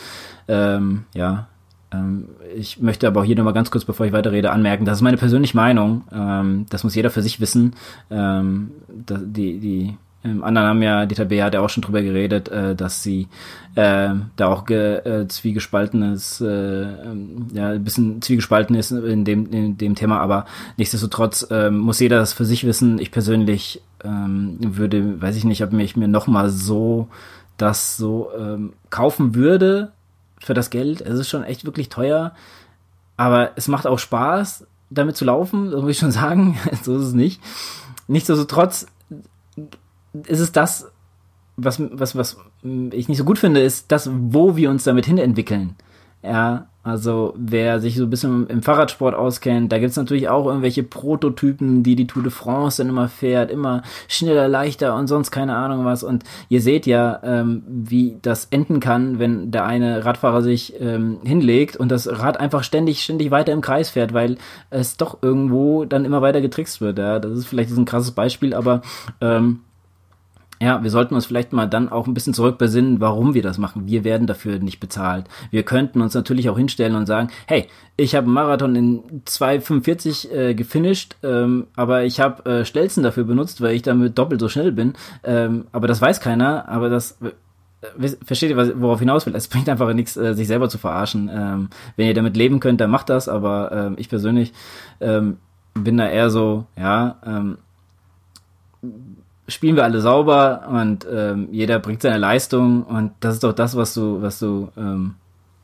ähm, 0.47 1.05
ja, 1.13 1.49
ähm, 1.93 2.29
ich 2.55 2.81
möchte 2.81 3.07
aber 3.07 3.21
auch 3.21 3.25
hier 3.25 3.37
nochmal 3.37 3.53
ganz 3.53 3.71
kurz, 3.71 3.85
bevor 3.85 4.07
ich 4.07 4.13
weiterrede, 4.13 4.51
anmerken, 4.51 4.85
das 4.85 4.99
ist 4.99 5.03
meine 5.03 5.17
persönliche 5.17 5.57
Meinung. 5.57 6.05
Ähm, 6.13 6.67
das 6.71 6.85
muss 6.85 6.95
jeder 6.95 7.11
für 7.11 7.23
sich 7.23 7.41
wissen. 7.41 7.75
Ähm, 8.11 8.71
die, 8.89 9.59
die 9.59 9.97
ähm, 10.25 10.43
anderen 10.43 10.69
haben 10.69 10.83
ja, 10.83 11.07
Dieter 11.07 11.27
B. 11.27 11.43
hat 11.43 11.55
ja 11.55 11.61
auch 11.61 11.69
schon 11.69 11.83
drüber 11.83 12.03
geredet, 12.03 12.49
äh, 12.49 12.75
dass 12.75 13.03
sie 13.03 13.29
äh, 13.75 14.11
da 14.37 14.47
auch 14.49 14.65
ge, 14.65 14.97
äh, 14.99 15.29
zwiegespaltenes, 15.29 16.41
äh, 16.41 16.47
ähm, 16.47 17.49
ja, 17.53 17.71
ein 17.71 17.85
bisschen 17.85 18.23
zwiegespalten 18.23 18.75
ist 18.77 18.91
in 18.91 19.25
dem, 19.25 19.51
in 19.53 19.79
dem 19.79 19.95
Thema, 19.95 20.21
aber 20.21 20.47
nichtsdestotrotz 20.77 21.47
äh, 21.51 21.71
muss 21.71 22.01
jeder 22.01 22.19
das 22.19 22.33
für 22.33 22.45
sich 22.45 22.65
wissen. 22.65 22.99
Ich 22.99 23.11
persönlich 23.11 23.83
ähm, 24.05 24.59
würde, 24.61 25.21
weiß 25.21 25.37
ich 25.37 25.45
nicht, 25.45 25.63
ob 25.63 25.73
ich 25.75 25.97
mir 25.97 26.09
nochmal 26.09 26.51
so 26.51 27.09
das 27.57 27.97
so 27.97 28.31
ähm, 28.39 28.73
kaufen 28.91 29.35
würde 29.35 29.93
für 30.39 30.55
das 30.55 30.71
Geld. 30.71 31.01
Es 31.01 31.19
ist 31.19 31.29
schon 31.29 31.45
echt 31.45 31.65
wirklich 31.65 31.89
teuer, 31.89 32.33
aber 33.17 33.53
es 33.57 33.69
macht 33.69 33.87
auch 33.87 33.99
Spaß, 33.99 34.67
damit 34.91 35.17
zu 35.17 35.25
laufen, 35.25 35.71
muss 35.71 35.91
ich 35.91 35.99
schon 35.99 36.11
sagen. 36.13 36.59
so 36.83 36.97
ist 36.97 37.07
es 37.07 37.13
nicht. 37.13 37.41
Nichtsdestotrotz 38.09 38.87
ist 40.27 40.41
es 40.41 40.53
das, 40.53 40.91
was, 41.57 41.81
was, 41.81 42.17
was 42.17 42.37
ich 42.93 43.09
nicht 43.09 43.19
so 43.19 43.25
gut 43.25 43.39
finde, 43.39 43.61
ist 43.61 43.91
das, 43.91 44.11
wo 44.13 44.57
wir 44.57 44.71
uns 44.71 44.85
damit 44.85 45.07
hin 45.07 45.19
entwickeln. 45.19 45.75
Ja, 46.23 46.67
also 46.83 47.35
wer 47.37 47.81
sich 47.81 47.97
so 47.97 48.05
ein 48.05 48.11
bisschen 48.11 48.47
im 48.47 48.63
Fahrradsport 48.63 49.15
auskennt, 49.15 49.73
da 49.73 49.79
gibt's 49.79 49.97
natürlich 49.97 50.29
auch 50.29 50.47
irgendwelche 50.47 50.83
Prototypen, 50.83 51.83
die 51.83 51.97
die 51.97 52.07
Tour 52.07 52.23
de 52.23 52.31
France 52.31 52.83
dann 52.83 52.91
immer 52.91 53.09
fährt, 53.09 53.51
immer 53.51 53.83
schneller, 54.09 54.49
leichter 54.49 54.95
und 54.97 55.07
sonst 55.09 55.31
keine 55.31 55.57
Ahnung 55.57 55.85
was. 55.85 56.03
Und 56.03 56.25
ihr 56.49 56.61
seht 56.61 56.87
ja, 56.87 57.21
ähm, 57.23 57.63
wie 57.67 58.19
das 58.23 58.47
enden 58.47 58.81
kann, 58.81 59.19
wenn 59.19 59.51
der 59.51 59.67
eine 59.67 60.05
Radfahrer 60.05 60.43
sich 60.43 60.81
ähm, 60.81 61.19
hinlegt 61.25 61.77
und 61.77 61.91
das 61.91 62.09
Rad 62.09 62.39
einfach 62.39 62.63
ständig, 62.63 63.03
ständig 63.03 63.31
weiter 63.31 63.53
im 63.53 63.63
Kreis 63.63 63.91
fährt, 63.91 64.13
weil 64.13 64.39
es 64.71 64.97
doch 64.97 65.19
irgendwo 65.23 65.85
dann 65.87 66.05
immer 66.05 66.23
weiter 66.23 66.41
getrickst 66.41 66.81
wird. 66.81 66.99
Ja, 66.99 67.19
das 67.19 67.33
ist 67.33 67.47
vielleicht 67.47 67.77
ein 67.77 67.85
krasses 67.85 68.13
Beispiel, 68.13 68.55
aber 68.55 68.83
ähm, 69.21 69.61
ja, 70.61 70.83
wir 70.83 70.91
sollten 70.91 71.15
uns 71.15 71.27
vielleicht 71.27 71.53
mal 71.53 71.67
dann 71.67 71.91
auch 71.91 72.07
ein 72.07 72.15
bisschen 72.15 72.33
zurückbesinnen, 72.35 73.01
warum 73.01 73.35
wir 73.35 73.43
das 73.43 73.59
machen. 73.59 73.87
Wir 73.87 74.05
werden 74.05 74.27
dafür 74.27 74.59
nicht 74.59 74.81
bezahlt. 74.81 75.27
Wir 75.51 75.63
könnten 75.65 76.01
uns 76.01 76.15
natürlich 76.15 76.49
auch 76.49 76.57
hinstellen 76.57 76.95
und 76.95 77.07
sagen, 77.07 77.29
hey, 77.47 77.67
ich 77.97 78.15
habe 78.15 78.25
einen 78.25 78.35
Marathon 78.35 78.75
in 78.75 79.23
2,45 79.27 80.31
äh, 80.31 80.55
gefinisht, 80.55 81.17
ähm, 81.23 81.67
aber 81.77 82.05
ich 82.05 82.21
habe 82.21 82.45
äh, 82.51 82.65
Stelzen 82.65 83.03
dafür 83.03 83.25
benutzt, 83.25 83.61
weil 83.61 83.75
ich 83.75 83.83
damit 83.83 84.17
doppelt 84.19 84.41
so 84.41 84.49
schnell 84.49 84.73
bin. 84.73 84.95
Ähm, 85.25 85.67
aber 85.73 85.89
das 85.89 86.01
weiß 86.01 86.21
keiner, 86.21 86.69
aber 86.69 86.89
das 86.89 87.19
äh, 87.21 88.09
versteht 88.25 88.51
ihr, 88.51 88.81
worauf 88.81 89.01
hinaus 89.01 89.27
will? 89.27 89.35
Es 89.35 89.49
bringt 89.49 89.69
einfach 89.69 89.93
nichts, 89.93 90.17
äh, 90.17 90.35
sich 90.35 90.47
selber 90.47 90.69
zu 90.69 90.79
verarschen. 90.79 91.31
Ähm, 91.33 91.69
wenn 91.97 92.07
ihr 92.07 92.15
damit 92.15 92.37
leben 92.37 92.61
könnt, 92.61 92.81
dann 92.81 92.91
macht 92.91 93.11
das, 93.11 93.29
aber 93.29 93.73
ähm, 93.73 93.95
ich 93.99 94.09
persönlich 94.09 94.53
ähm, 95.01 95.37
bin 95.75 95.99
da 95.99 96.09
eher 96.09 96.31
so, 96.31 96.65
ja, 96.79 97.17
ähm, 97.27 97.59
spielen 99.49 99.77
wir 99.77 99.85
alle 99.85 100.01
sauber 100.01 100.69
und 100.71 101.07
ähm, 101.11 101.49
jeder 101.53 101.79
bringt 101.79 102.03
seine 102.03 102.19
Leistung 102.19 102.83
und 102.85 103.13
das 103.21 103.35
ist 103.35 103.45
doch 103.45 103.53
das, 103.53 103.77
was 103.77 103.95
du, 103.95 104.21
was 104.21 104.39
du, 104.39 104.69
ähm, 104.77 105.15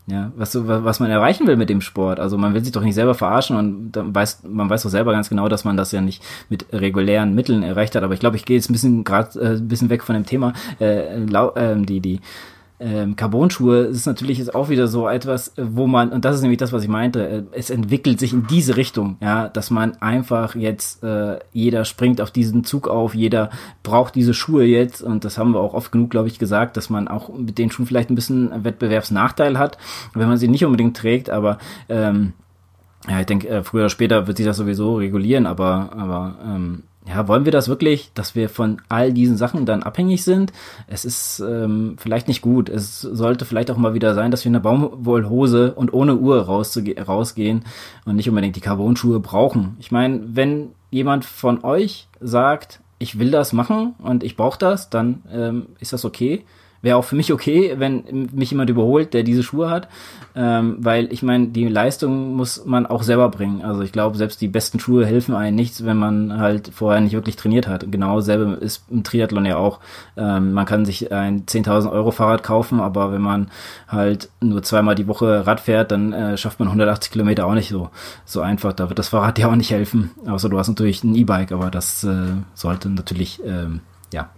ja, 0.06 0.32
was 0.36 0.52
du, 0.52 0.66
was 0.66 1.00
man 1.00 1.10
erreichen 1.10 1.46
will 1.46 1.56
mit 1.56 1.70
dem 1.70 1.80
Sport. 1.80 2.18
Also 2.18 2.36
man 2.36 2.54
will 2.54 2.62
sich 2.62 2.72
doch 2.72 2.82
nicht 2.82 2.94
selber 2.94 3.14
verarschen 3.14 3.56
und 3.56 3.92
dann 3.92 4.14
weiß, 4.14 4.42
man 4.48 4.68
weiß 4.68 4.82
doch 4.82 4.90
selber 4.90 5.12
ganz 5.12 5.28
genau, 5.28 5.48
dass 5.48 5.64
man 5.64 5.76
das 5.76 5.92
ja 5.92 6.00
nicht 6.00 6.22
mit 6.48 6.66
regulären 6.72 7.34
Mitteln 7.34 7.62
erreicht 7.62 7.94
hat. 7.94 8.02
Aber 8.02 8.14
ich 8.14 8.20
glaube, 8.20 8.36
ich 8.36 8.44
gehe 8.44 8.56
jetzt 8.56 8.68
ein 8.68 8.72
bisschen 8.72 9.04
gerade 9.04 9.38
äh, 9.40 9.56
ein 9.56 9.68
bisschen 9.68 9.90
weg 9.90 10.02
von 10.02 10.14
dem 10.14 10.26
Thema. 10.26 10.54
Äh, 10.80 11.18
lau, 11.24 11.52
äh, 11.54 11.80
die 11.80 12.00
die 12.00 12.20
ähm, 12.82 13.16
Carbon-Schuhe 13.16 13.82
ist 13.84 14.06
natürlich 14.06 14.38
jetzt 14.38 14.54
auch 14.54 14.68
wieder 14.68 14.88
so 14.88 15.08
etwas, 15.08 15.52
wo 15.56 15.86
man, 15.86 16.10
und 16.10 16.24
das 16.24 16.36
ist 16.36 16.42
nämlich 16.42 16.58
das, 16.58 16.72
was 16.72 16.82
ich 16.82 16.88
meinte, 16.88 17.28
äh, 17.28 17.42
es 17.52 17.70
entwickelt 17.70 18.18
sich 18.18 18.32
in 18.32 18.46
diese 18.48 18.76
Richtung, 18.76 19.16
ja, 19.20 19.48
dass 19.48 19.70
man 19.70 19.96
einfach 20.02 20.56
jetzt, 20.56 21.04
äh, 21.04 21.38
jeder 21.52 21.84
springt 21.84 22.20
auf 22.20 22.32
diesen 22.32 22.64
Zug 22.64 22.88
auf, 22.88 23.14
jeder 23.14 23.50
braucht 23.82 24.16
diese 24.16 24.34
Schuhe 24.34 24.64
jetzt. 24.64 25.00
Und 25.02 25.24
das 25.24 25.38
haben 25.38 25.52
wir 25.52 25.60
auch 25.60 25.74
oft 25.74 25.92
genug, 25.92 26.10
glaube 26.10 26.28
ich, 26.28 26.38
gesagt, 26.38 26.76
dass 26.76 26.90
man 26.90 27.06
auch 27.06 27.32
mit 27.32 27.58
den 27.58 27.70
Schuhen 27.70 27.86
vielleicht 27.86 28.10
ein 28.10 28.16
bisschen 28.16 28.64
Wettbewerbsnachteil 28.64 29.58
hat, 29.58 29.78
wenn 30.14 30.28
man 30.28 30.38
sie 30.38 30.48
nicht 30.48 30.64
unbedingt 30.64 30.96
trägt, 30.96 31.30
aber 31.30 31.58
ähm, 31.88 32.32
ja, 33.08 33.20
ich 33.20 33.26
denke, 33.26 33.48
äh, 33.48 33.62
früher 33.62 33.82
oder 33.82 33.90
später 33.90 34.26
wird 34.26 34.36
sich 34.36 34.46
das 34.46 34.56
sowieso 34.56 34.96
regulieren, 34.96 35.46
aber, 35.46 35.90
aber 35.96 36.36
ähm, 36.44 36.82
ja, 37.06 37.26
wollen 37.26 37.44
wir 37.44 37.52
das 37.52 37.68
wirklich, 37.68 38.12
dass 38.14 38.36
wir 38.36 38.48
von 38.48 38.80
all 38.88 39.12
diesen 39.12 39.36
Sachen 39.36 39.66
dann 39.66 39.82
abhängig 39.82 40.22
sind? 40.22 40.52
Es 40.86 41.04
ist 41.04 41.40
ähm, 41.40 41.96
vielleicht 41.98 42.28
nicht 42.28 42.42
gut. 42.42 42.68
Es 42.68 43.00
sollte 43.00 43.44
vielleicht 43.44 43.70
auch 43.70 43.76
mal 43.76 43.94
wieder 43.94 44.14
sein, 44.14 44.30
dass 44.30 44.44
wir 44.44 44.48
in 44.48 44.54
der 44.54 44.60
Baumwollhose 44.60 45.74
und 45.74 45.92
ohne 45.92 46.16
Uhr 46.16 46.42
rausgehen 46.42 47.64
und 48.04 48.16
nicht 48.16 48.28
unbedingt 48.28 48.54
die 48.54 48.60
Carbon-Schuhe 48.60 49.18
brauchen. 49.18 49.76
Ich 49.80 49.90
meine, 49.90 50.20
wenn 50.24 50.70
jemand 50.90 51.24
von 51.24 51.64
euch 51.64 52.06
sagt, 52.20 52.80
ich 52.98 53.18
will 53.18 53.32
das 53.32 53.52
machen 53.52 53.94
und 53.98 54.22
ich 54.22 54.36
brauche 54.36 54.58
das, 54.58 54.88
dann 54.88 55.22
ähm, 55.32 55.66
ist 55.80 55.92
das 55.92 56.04
okay. 56.04 56.44
Wäre 56.82 56.96
auch 56.96 57.04
für 57.04 57.16
mich 57.16 57.32
okay, 57.32 57.74
wenn 57.78 58.28
mich 58.32 58.50
jemand 58.50 58.68
überholt, 58.68 59.14
der 59.14 59.22
diese 59.22 59.42
Schuhe 59.42 59.70
hat, 59.70 59.88
ähm, 60.34 60.76
weil 60.80 61.12
ich 61.12 61.22
meine, 61.22 61.48
die 61.48 61.68
Leistung 61.68 62.34
muss 62.34 62.64
man 62.64 62.86
auch 62.86 63.02
selber 63.02 63.28
bringen. 63.28 63.62
Also 63.62 63.82
ich 63.82 63.92
glaube, 63.92 64.16
selbst 64.18 64.40
die 64.40 64.48
besten 64.48 64.80
Schuhe 64.80 65.06
helfen 65.06 65.34
einem 65.34 65.56
nichts, 65.56 65.84
wenn 65.84 65.96
man 65.96 66.38
halt 66.38 66.70
vorher 66.74 67.00
nicht 67.00 67.12
wirklich 67.12 67.36
trainiert 67.36 67.68
hat. 67.68 67.90
Genau 67.90 68.16
dasselbe 68.16 68.54
ist 68.54 68.84
im 68.90 69.04
Triathlon 69.04 69.46
ja 69.46 69.56
auch. 69.56 69.78
Ähm, 70.16 70.52
man 70.52 70.66
kann 70.66 70.84
sich 70.84 71.12
ein 71.12 71.46
10.000 71.46 71.90
Euro 71.90 72.10
Fahrrad 72.10 72.42
kaufen, 72.42 72.80
aber 72.80 73.12
wenn 73.12 73.22
man 73.22 73.48
halt 73.88 74.30
nur 74.40 74.62
zweimal 74.62 74.94
die 74.94 75.06
Woche 75.06 75.46
Rad 75.46 75.60
fährt, 75.60 75.92
dann 75.92 76.12
äh, 76.12 76.36
schafft 76.36 76.58
man 76.58 76.68
180 76.68 77.12
Kilometer 77.12 77.46
auch 77.46 77.54
nicht 77.54 77.68
so 77.68 77.90
so 78.24 78.40
einfach. 78.40 78.72
Da 78.72 78.88
wird 78.88 78.98
das 78.98 79.08
Fahrrad 79.08 79.36
dir 79.38 79.48
auch 79.48 79.56
nicht 79.56 79.70
helfen. 79.70 80.10
Außer 80.26 80.48
du 80.48 80.58
hast 80.58 80.68
natürlich 80.68 81.04
ein 81.04 81.14
E-Bike, 81.14 81.52
aber 81.52 81.70
das 81.70 82.02
äh, 82.04 82.32
sollte 82.54 82.88
natürlich 82.88 83.40
ähm, 83.44 83.80
ja 84.12 84.30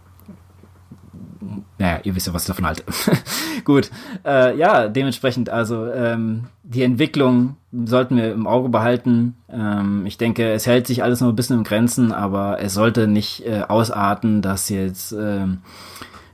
naja, 1.79 2.01
ihr 2.05 2.15
wisst 2.15 2.27
ja, 2.27 2.35
was 2.35 2.43
ich 2.43 2.49
davon 2.49 2.67
halte. 2.67 2.85
Gut, 3.65 3.91
äh, 4.25 4.57
ja, 4.57 4.89
dementsprechend, 4.89 5.51
also 5.51 5.91
ähm, 5.91 6.45
die 6.63 6.83
Entwicklung 6.83 7.57
sollten 7.73 8.17
wir 8.17 8.33
im 8.33 8.47
Auge 8.47 8.69
behalten. 8.69 9.35
Ähm, 9.51 10.07
ich 10.07 10.17
denke, 10.17 10.53
es 10.53 10.67
hält 10.67 10.87
sich 10.87 11.03
alles 11.03 11.21
noch 11.21 11.29
ein 11.29 11.37
bisschen 11.37 11.59
im 11.59 11.65
Grenzen, 11.65 12.13
aber 12.13 12.61
es 12.61 12.75
sollte 12.75 13.09
nicht 13.09 13.45
äh, 13.45 13.63
ausarten, 13.67 14.41
dass 14.41 14.69
jetzt 14.69 15.13
ähm, 15.13 15.59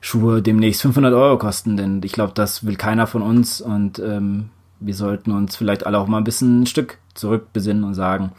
Schuhe 0.01 0.43
demnächst 0.43 0.83
500 0.83 1.13
Euro 1.15 1.39
kosten, 1.39 1.77
denn 1.77 2.03
ich 2.05 2.13
glaube, 2.13 2.33
das 2.35 2.67
will 2.67 2.77
keiner 2.77 3.07
von 3.07 3.23
uns 3.23 3.61
und 3.61 3.99
ähm, 3.99 4.51
wir 4.79 4.95
sollten 4.95 5.33
uns 5.33 5.57
vielleicht 5.57 5.87
alle 5.87 5.99
auch 5.99 6.07
mal 6.07 6.19
ein 6.19 6.25
bisschen 6.25 6.63
ein 6.63 6.67
Stück 6.67 6.99
zurückbesinnen 7.15 7.85
und 7.85 7.95
sagen, 7.95 8.33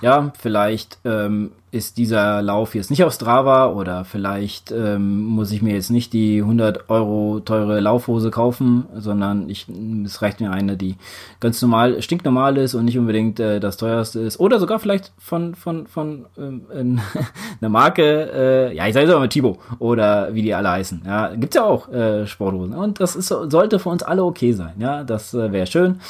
ja, 0.00 0.32
vielleicht 0.38 0.98
ähm, 1.04 1.52
ist 1.72 1.96
dieser 1.96 2.42
Lauf 2.42 2.74
jetzt 2.74 2.90
nicht 2.90 3.02
auf 3.02 3.14
Strava 3.14 3.68
oder 3.68 4.04
vielleicht 4.04 4.70
ähm, 4.70 5.24
muss 5.24 5.50
ich 5.52 5.62
mir 5.62 5.72
jetzt 5.72 5.90
nicht 5.90 6.12
die 6.12 6.42
100 6.42 6.90
Euro 6.90 7.40
teure 7.40 7.80
Laufhose 7.80 8.30
kaufen, 8.30 8.84
sondern 8.94 9.48
ich, 9.48 9.66
es 10.04 10.20
reicht 10.20 10.40
mir 10.40 10.50
eine, 10.50 10.76
die 10.76 10.96
ganz 11.40 11.62
normal, 11.62 12.02
stinknormal 12.02 12.58
ist 12.58 12.74
und 12.74 12.84
nicht 12.84 12.98
unbedingt 12.98 13.40
äh, 13.40 13.58
das 13.58 13.78
teuerste 13.78 14.20
ist. 14.20 14.38
Oder 14.38 14.60
sogar 14.60 14.80
vielleicht 14.80 15.12
von 15.16 15.54
von 15.54 15.86
von 15.86 16.26
ähm, 16.36 17.00
einer 17.60 17.70
Marke, 17.70 18.30
äh, 18.34 18.76
ja 18.76 18.86
ich 18.86 18.92
sage 18.92 19.06
es 19.06 19.12
aber 19.12 19.22
mit 19.22 19.32
Tibo 19.32 19.58
oder 19.78 20.34
wie 20.34 20.42
die 20.42 20.54
alle 20.54 20.70
heißen, 20.70 21.02
ja 21.06 21.34
gibt's 21.34 21.56
ja 21.56 21.64
auch 21.64 21.88
äh, 21.88 22.26
Sporthosen. 22.26 22.74
Und 22.74 23.00
das 23.00 23.16
ist 23.16 23.28
sollte 23.28 23.78
für 23.78 23.88
uns 23.88 24.02
alle 24.02 24.24
okay 24.24 24.52
sein, 24.52 24.74
ja 24.78 25.04
das 25.04 25.32
äh, 25.32 25.50
wäre 25.50 25.66
schön. 25.66 26.00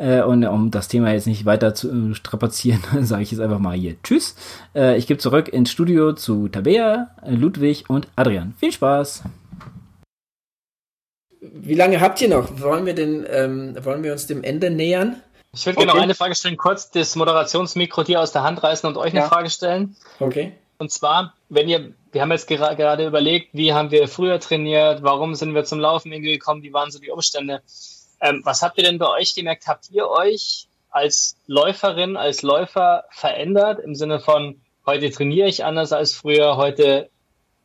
Äh, 0.00 0.22
und 0.22 0.46
um 0.46 0.70
das 0.70 0.88
Thema 0.88 1.12
jetzt 1.12 1.26
nicht 1.26 1.44
weiter 1.44 1.74
zu 1.74 1.90
äh, 1.90 2.14
strapazieren, 2.14 2.80
sage 3.02 3.22
ich 3.22 3.30
jetzt 3.30 3.40
einfach 3.40 3.58
mal 3.58 3.76
hier. 3.76 3.96
Tschüss. 4.02 4.34
Äh, 4.74 4.96
ich 4.96 5.06
gebe 5.10 5.18
zurück 5.18 5.48
ins 5.48 5.72
Studio 5.72 6.12
zu 6.12 6.46
Tabea, 6.46 7.08
Ludwig 7.26 7.90
und 7.90 8.06
Adrian. 8.14 8.54
Viel 8.60 8.70
Spaß! 8.70 9.24
Wie 11.40 11.74
lange 11.74 12.00
habt 12.00 12.20
ihr 12.20 12.28
noch? 12.28 12.60
Wollen 12.60 12.86
wir, 12.86 12.94
denn, 12.94 13.26
ähm, 13.28 13.76
wollen 13.84 14.04
wir 14.04 14.12
uns 14.12 14.28
dem 14.28 14.44
Ende 14.44 14.70
nähern? 14.70 15.20
Ich 15.52 15.66
würde 15.66 15.78
okay. 15.78 15.86
gerne 15.86 15.98
noch 15.98 16.04
eine 16.04 16.14
Frage 16.14 16.36
stellen, 16.36 16.56
kurz 16.56 16.92
das 16.92 17.16
Moderationsmikro 17.16 18.04
dir 18.04 18.20
aus 18.20 18.30
der 18.30 18.44
Hand 18.44 18.62
reißen 18.62 18.88
und 18.88 18.96
euch 18.96 19.10
eine 19.10 19.22
ja. 19.22 19.28
Frage 19.28 19.50
stellen. 19.50 19.96
Okay. 20.20 20.52
Und 20.78 20.92
zwar, 20.92 21.34
wenn 21.48 21.68
ihr, 21.68 21.92
wir 22.12 22.22
haben 22.22 22.30
jetzt 22.30 22.46
gera 22.46 22.74
gerade 22.74 23.04
überlegt, 23.04 23.48
wie 23.52 23.72
haben 23.72 23.90
wir 23.90 24.06
früher 24.06 24.38
trainiert, 24.38 25.02
warum 25.02 25.34
sind 25.34 25.56
wir 25.56 25.64
zum 25.64 25.80
Laufen 25.80 26.12
irgendwie 26.12 26.34
gekommen, 26.34 26.62
wie 26.62 26.72
waren 26.72 26.92
so 26.92 27.00
die 27.00 27.10
Umstände. 27.10 27.62
Ähm, 28.20 28.42
was 28.44 28.62
habt 28.62 28.78
ihr 28.78 28.84
denn 28.84 28.98
bei 28.98 29.08
euch 29.08 29.34
gemerkt? 29.34 29.66
Habt 29.66 29.90
ihr 29.90 30.08
euch 30.08 30.68
als 30.88 31.36
Läuferin, 31.48 32.16
als 32.16 32.42
Läufer 32.42 33.06
verändert 33.10 33.80
im 33.80 33.96
Sinne 33.96 34.20
von, 34.20 34.60
heute 34.86 35.10
trainiere 35.10 35.48
ich 35.48 35.64
anders 35.64 35.92
als 35.92 36.12
früher, 36.14 36.56
heute 36.56 37.10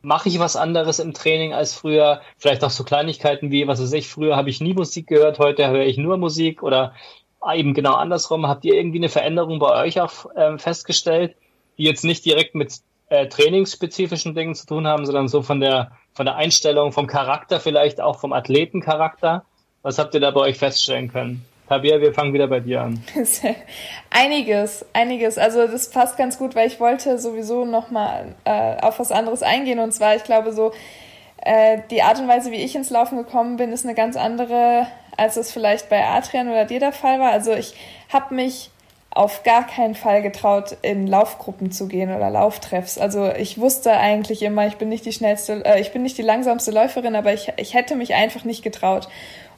mache 0.02 0.28
ich 0.28 0.38
was 0.38 0.56
anderes 0.56 0.98
im 0.98 1.14
Training 1.14 1.52
als 1.52 1.74
früher, 1.74 2.20
vielleicht 2.38 2.62
auch 2.62 2.70
so 2.70 2.84
Kleinigkeiten 2.84 3.50
wie, 3.50 3.66
was 3.66 3.80
weiß 3.80 3.92
ich, 3.92 4.08
früher 4.08 4.36
habe 4.36 4.50
ich 4.50 4.60
nie 4.60 4.74
Musik 4.74 5.08
gehört, 5.08 5.38
heute 5.38 5.68
höre 5.68 5.84
ich 5.84 5.96
nur 5.96 6.16
Musik 6.16 6.62
oder 6.62 6.94
eben 7.54 7.74
genau 7.74 7.94
andersrum. 7.94 8.46
Habt 8.46 8.64
ihr 8.64 8.74
irgendwie 8.74 8.98
eine 8.98 9.08
Veränderung 9.08 9.58
bei 9.58 9.84
euch 9.84 10.00
auch 10.00 10.34
äh, 10.34 10.58
festgestellt, 10.58 11.36
die 11.78 11.84
jetzt 11.84 12.04
nicht 12.04 12.24
direkt 12.24 12.54
mit 12.54 12.74
äh, 13.08 13.28
trainingsspezifischen 13.28 14.34
Dingen 14.34 14.54
zu 14.54 14.66
tun 14.66 14.86
haben, 14.86 15.06
sondern 15.06 15.28
so 15.28 15.42
von 15.42 15.60
der, 15.60 15.92
von 16.12 16.26
der 16.26 16.36
Einstellung, 16.36 16.92
vom 16.92 17.06
Charakter 17.06 17.60
vielleicht 17.60 18.00
auch 18.00 18.18
vom 18.18 18.32
Athletencharakter? 18.32 19.44
Was 19.82 19.98
habt 19.98 20.14
ihr 20.14 20.20
da 20.20 20.30
bei 20.30 20.40
euch 20.40 20.58
feststellen 20.58 21.12
können? 21.12 21.44
Tabea, 21.68 22.00
wir 22.00 22.14
fangen 22.14 22.32
wieder 22.32 22.46
bei 22.46 22.60
dir 22.60 22.82
an. 22.82 23.02
einiges, 24.10 24.86
einiges. 24.92 25.36
Also 25.36 25.66
das 25.66 25.90
passt 25.90 26.16
ganz 26.16 26.38
gut, 26.38 26.54
weil 26.54 26.68
ich 26.68 26.78
wollte 26.78 27.18
sowieso 27.18 27.64
nochmal 27.64 28.34
äh, 28.44 28.76
auf 28.80 29.00
was 29.00 29.10
anderes 29.10 29.42
eingehen. 29.42 29.80
Und 29.80 29.92
zwar, 29.92 30.14
ich 30.14 30.22
glaube 30.22 30.52
so, 30.52 30.72
äh, 31.42 31.78
die 31.90 32.02
Art 32.02 32.20
und 32.20 32.28
Weise, 32.28 32.52
wie 32.52 32.62
ich 32.62 32.76
ins 32.76 32.90
Laufen 32.90 33.18
gekommen 33.18 33.56
bin, 33.56 33.72
ist 33.72 33.84
eine 33.84 33.94
ganz 33.94 34.16
andere, 34.16 34.86
als 35.16 35.36
es 35.36 35.50
vielleicht 35.50 35.88
bei 35.88 36.04
Adrian 36.04 36.48
oder 36.48 36.66
dir 36.66 36.78
der 36.80 36.92
Fall 36.92 37.18
war. 37.18 37.32
Also 37.32 37.52
ich 37.52 37.74
habe 38.12 38.34
mich 38.34 38.70
auf 39.10 39.42
gar 39.44 39.66
keinen 39.66 39.94
Fall 39.94 40.20
getraut, 40.22 40.76
in 40.82 41.06
Laufgruppen 41.06 41.72
zu 41.72 41.88
gehen 41.88 42.14
oder 42.14 42.28
Lauftreffs. 42.28 42.98
Also 42.98 43.32
ich 43.32 43.58
wusste 43.58 43.92
eigentlich 43.92 44.42
immer, 44.42 44.66
ich 44.66 44.76
bin 44.76 44.90
nicht 44.90 45.06
die 45.06 45.12
schnellste, 45.12 45.64
äh, 45.64 45.80
ich 45.80 45.92
bin 45.92 46.02
nicht 46.02 46.18
die 46.18 46.22
langsamste 46.22 46.70
Läuferin, 46.70 47.16
aber 47.16 47.32
ich, 47.32 47.50
ich 47.56 47.74
hätte 47.74 47.96
mich 47.96 48.14
einfach 48.14 48.44
nicht 48.44 48.62
getraut. 48.62 49.08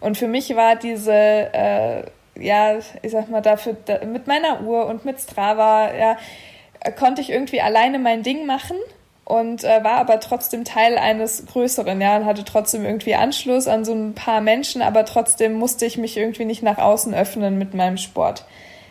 Und 0.01 0.16
für 0.16 0.29
mich 0.29 0.55
war 0.55 0.77
diese, 0.77 1.12
äh, 1.12 2.03
ja, 2.39 2.77
ich 3.03 3.12
sag 3.12 3.29
mal, 3.29 3.41
dafür, 3.41 3.77
da, 3.85 4.05
mit 4.05 4.27
meiner 4.27 4.62
Uhr 4.62 4.87
und 4.87 5.05
mit 5.05 5.20
Strava, 5.20 5.95
ja, 5.95 6.16
konnte 6.97 7.20
ich 7.20 7.31
irgendwie 7.31 7.61
alleine 7.61 7.99
mein 7.99 8.23
Ding 8.23 8.47
machen 8.47 8.77
und 9.25 9.65
äh, 9.65 9.83
war 9.85 9.99
aber 9.99 10.20
trotzdem 10.20 10.65
Teil 10.65 10.97
eines 10.97 11.47
größeren, 11.47 12.01
ja, 12.01 12.16
und 12.16 12.25
hatte 12.25 12.45
trotzdem 12.45 12.85
irgendwie 12.85 13.15
Anschluss 13.15 13.66
an 13.66 13.85
so 13.85 13.93
ein 13.93 14.15
paar 14.15 14.41
Menschen, 14.41 14.81
aber 14.81 15.05
trotzdem 15.05 15.55
musste 15.55 15.85
ich 15.85 15.99
mich 15.99 16.16
irgendwie 16.16 16.45
nicht 16.45 16.62
nach 16.62 16.79
außen 16.79 17.12
öffnen 17.15 17.59
mit 17.59 17.75
meinem 17.75 17.99
Sport. 17.99 18.45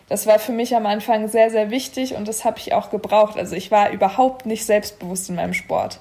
Das 0.08 0.26
war 0.26 0.38
für 0.38 0.52
mich 0.52 0.74
am 0.74 0.86
Anfang 0.86 1.28
sehr, 1.28 1.50
sehr 1.50 1.70
wichtig 1.70 2.14
und 2.14 2.28
das 2.28 2.44
habe 2.44 2.58
ich 2.58 2.72
auch 2.72 2.90
gebraucht. 2.90 3.36
Also 3.36 3.56
ich 3.56 3.70
war 3.70 3.90
überhaupt 3.90 4.46
nicht 4.46 4.64
selbstbewusst 4.64 5.28
in 5.28 5.34
meinem 5.34 5.54
Sport. 5.54 6.00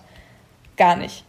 Gar 0.78 0.96
nicht. 0.96 1.26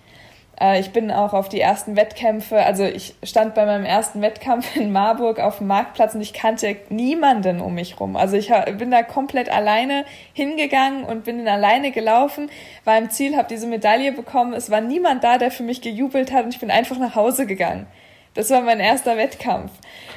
Äh, 0.61 0.81
ich 0.81 0.91
bin 0.93 1.11
auch 1.11 1.33
auf 1.33 1.49
die 1.49 1.61
ersten 1.61 1.97
Wettkämpfe, 1.97 2.65
also 2.65 2.85
ich 2.85 3.15
stand 3.23 3.55
bei 3.55 3.65
meinem 3.65 3.85
ersten 3.85 4.21
Wettkampf 4.21 4.77
in 4.77 4.93
Marburg 4.93 5.41
auf 5.41 5.59
dem 5.59 5.69
Marktplatz 5.69 6.15
und 6.15 6.21
ich 6.21 6.33
kannte 6.33 6.77
niemanden 6.89 7.61
um 7.61 7.75
mich 7.75 8.01
rum. 8.01 8.17
Also 8.17 8.37
ich 8.37 8.53
bin 8.79 8.91
da 8.91 9.03
komplett 9.03 9.51
alleine 9.51 10.05
hingegangen 10.33 11.05
und 11.05 11.25
bin 11.25 11.47
alleine 11.47 11.91
gelaufen, 11.91 12.51
war 12.85 12.99
im 12.99 13.11
Ziel, 13.11 13.37
habe 13.37 13.49
diese 13.49 13.67
Medaille 13.67 14.13
bekommen. 14.13 14.53
Es 14.53 14.71
war 14.71 14.81
niemand 14.81 15.25
da, 15.25 15.39
der 15.39 15.51
für 15.51 15.63
mich 15.63 15.81
gejubelt 15.81 16.33
hat 16.33 16.45
und 16.45 16.55
ich 16.55 16.61
bin 16.61 16.71
einfach 16.71 16.99
nach 16.99 17.15
Hause 17.15 17.47
gegangen. 17.47 17.87
Das 18.35 18.51
war 18.51 18.61
mein 18.61 18.79
erster 18.79 19.17
Wettkampf. 19.17 19.73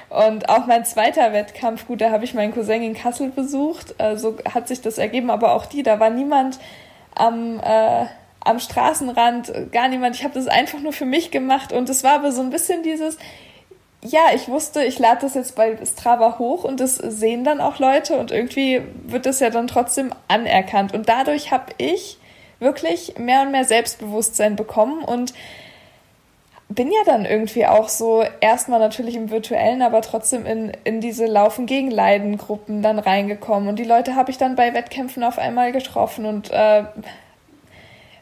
Und 0.09 0.49
auch 0.49 0.67
mein 0.67 0.85
zweiter 0.85 1.33
Wettkampf, 1.33 1.87
gut, 1.87 2.01
da 2.01 2.11
habe 2.11 2.23
ich 2.25 2.33
meinen 2.33 2.53
Cousin 2.53 2.83
in 2.83 2.93
Kassel 2.93 3.29
besucht, 3.29 3.95
äh, 3.97 4.17
so 4.17 4.37
hat 4.53 4.67
sich 4.67 4.81
das 4.81 4.97
ergeben, 4.97 5.31
aber 5.31 5.53
auch 5.53 5.65
die, 5.65 5.83
da 5.83 5.99
war 5.99 6.09
niemand 6.09 6.59
am, 7.15 7.59
äh, 7.59 8.05
am 8.43 8.59
Straßenrand, 8.59 9.71
gar 9.71 9.87
niemand. 9.87 10.15
Ich 10.15 10.23
habe 10.23 10.33
das 10.33 10.47
einfach 10.47 10.79
nur 10.79 10.93
für 10.93 11.05
mich 11.05 11.31
gemacht 11.31 11.71
und 11.73 11.89
es 11.89 12.03
war 12.03 12.13
aber 12.13 12.31
so 12.31 12.41
ein 12.41 12.49
bisschen 12.49 12.83
dieses, 12.83 13.17
ja, 14.03 14.21
ich 14.33 14.47
wusste, 14.47 14.83
ich 14.83 14.97
lade 14.99 15.21
das 15.21 15.35
jetzt 15.35 15.55
bei 15.55 15.77
Strava 15.85 16.39
hoch 16.39 16.63
und 16.63 16.79
das 16.79 16.95
sehen 16.95 17.43
dann 17.43 17.61
auch 17.61 17.79
Leute 17.79 18.17
und 18.17 18.31
irgendwie 18.31 18.81
wird 19.03 19.25
das 19.25 19.39
ja 19.39 19.49
dann 19.49 19.67
trotzdem 19.67 20.11
anerkannt. 20.27 20.93
Und 20.93 21.07
dadurch 21.07 21.51
habe 21.51 21.71
ich 21.77 22.17
wirklich 22.59 23.17
mehr 23.17 23.41
und 23.41 23.51
mehr 23.51 23.65
Selbstbewusstsein 23.65 24.55
bekommen 24.55 25.03
und 25.03 25.33
bin 26.69 26.89
ja 26.91 27.01
dann 27.05 27.25
irgendwie 27.25 27.65
auch 27.65 27.89
so 27.89 28.23
erstmal 28.39 28.79
natürlich 28.79 29.15
im 29.15 29.29
virtuellen, 29.29 29.81
aber 29.81 30.01
trotzdem 30.01 30.45
in, 30.45 30.71
in 30.83 31.01
diese 31.01 31.25
Laufen 31.25 31.65
gegen 31.65 31.91
Leiden 31.91 32.37
Gruppen 32.37 32.81
dann 32.81 32.97
reingekommen 32.97 33.67
und 33.67 33.77
die 33.77 33.83
Leute 33.83 34.15
habe 34.15 34.31
ich 34.31 34.37
dann 34.37 34.55
bei 34.55 34.73
Wettkämpfen 34.73 35.23
auf 35.23 35.37
einmal 35.37 35.73
getroffen 35.73 36.25
und 36.25 36.49
äh, 36.51 36.83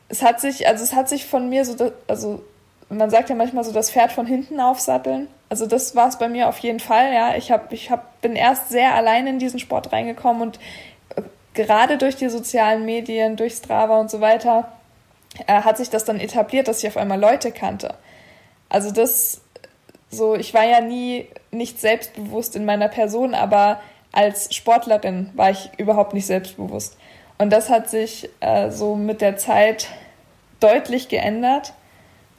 es 0.09 0.23
hat 0.23 0.41
sich, 0.41 0.67
also 0.67 0.83
es 0.83 0.93
hat 0.93 1.07
sich 1.07 1.25
von 1.25 1.49
mir 1.49 1.63
so, 1.63 1.91
also 2.07 2.43
man 2.89 3.09
sagt 3.09 3.29
ja 3.29 3.35
manchmal 3.35 3.63
so 3.63 3.71
das 3.71 3.91
Pferd 3.91 4.11
von 4.11 4.25
hinten 4.25 4.59
aufsatteln. 4.59 5.27
Also 5.47 5.67
das 5.67 5.95
war 5.95 6.09
es 6.09 6.17
bei 6.17 6.27
mir 6.27 6.49
auf 6.49 6.57
jeden 6.59 6.79
Fall, 6.79 7.13
ja. 7.13 7.35
Ich 7.35 7.51
habe, 7.51 7.73
ich 7.73 7.91
hab, 7.91 8.19
bin 8.21 8.35
erst 8.35 8.69
sehr 8.69 8.95
allein 8.95 9.27
in 9.27 9.39
diesen 9.39 9.59
Sport 9.59 9.93
reingekommen 9.93 10.41
und 10.41 10.59
äh, 11.15 11.21
gerade 11.53 11.97
durch 11.97 12.15
die 12.15 12.29
sozialen 12.29 12.85
Medien, 12.85 13.35
durch 13.35 13.53
Strava 13.53 13.99
und 13.99 14.09
so 14.09 14.19
weiter, 14.21 14.71
äh, 15.47 15.61
hat 15.61 15.77
sich 15.77 15.89
das 15.89 16.05
dann 16.05 16.19
etabliert, 16.19 16.67
dass 16.67 16.79
ich 16.79 16.87
auf 16.87 16.97
einmal 16.97 17.19
Leute 17.19 17.51
kannte. 17.51 17.93
Also 18.67 18.91
das, 18.91 19.41
so, 20.09 20.35
ich 20.35 20.53
war 20.53 20.65
ja 20.65 20.81
nie 20.81 21.27
nicht 21.51 21.79
selbstbewusst 21.79 22.55
in 22.55 22.65
meiner 22.65 22.87
Person, 22.87 23.35
aber 23.35 23.79
als 24.11 24.53
Sportlerin 24.55 25.29
war 25.35 25.51
ich 25.51 25.69
überhaupt 25.77 26.13
nicht 26.13 26.25
selbstbewusst. 26.25 26.97
Und 27.39 27.51
das 27.51 27.69
hat 27.69 27.89
sich 27.89 28.29
äh, 28.41 28.69
so 28.69 28.95
mit 28.95 29.21
der 29.21 29.37
Zeit 29.37 29.87
deutlich 30.59 31.07
geändert. 31.07 31.73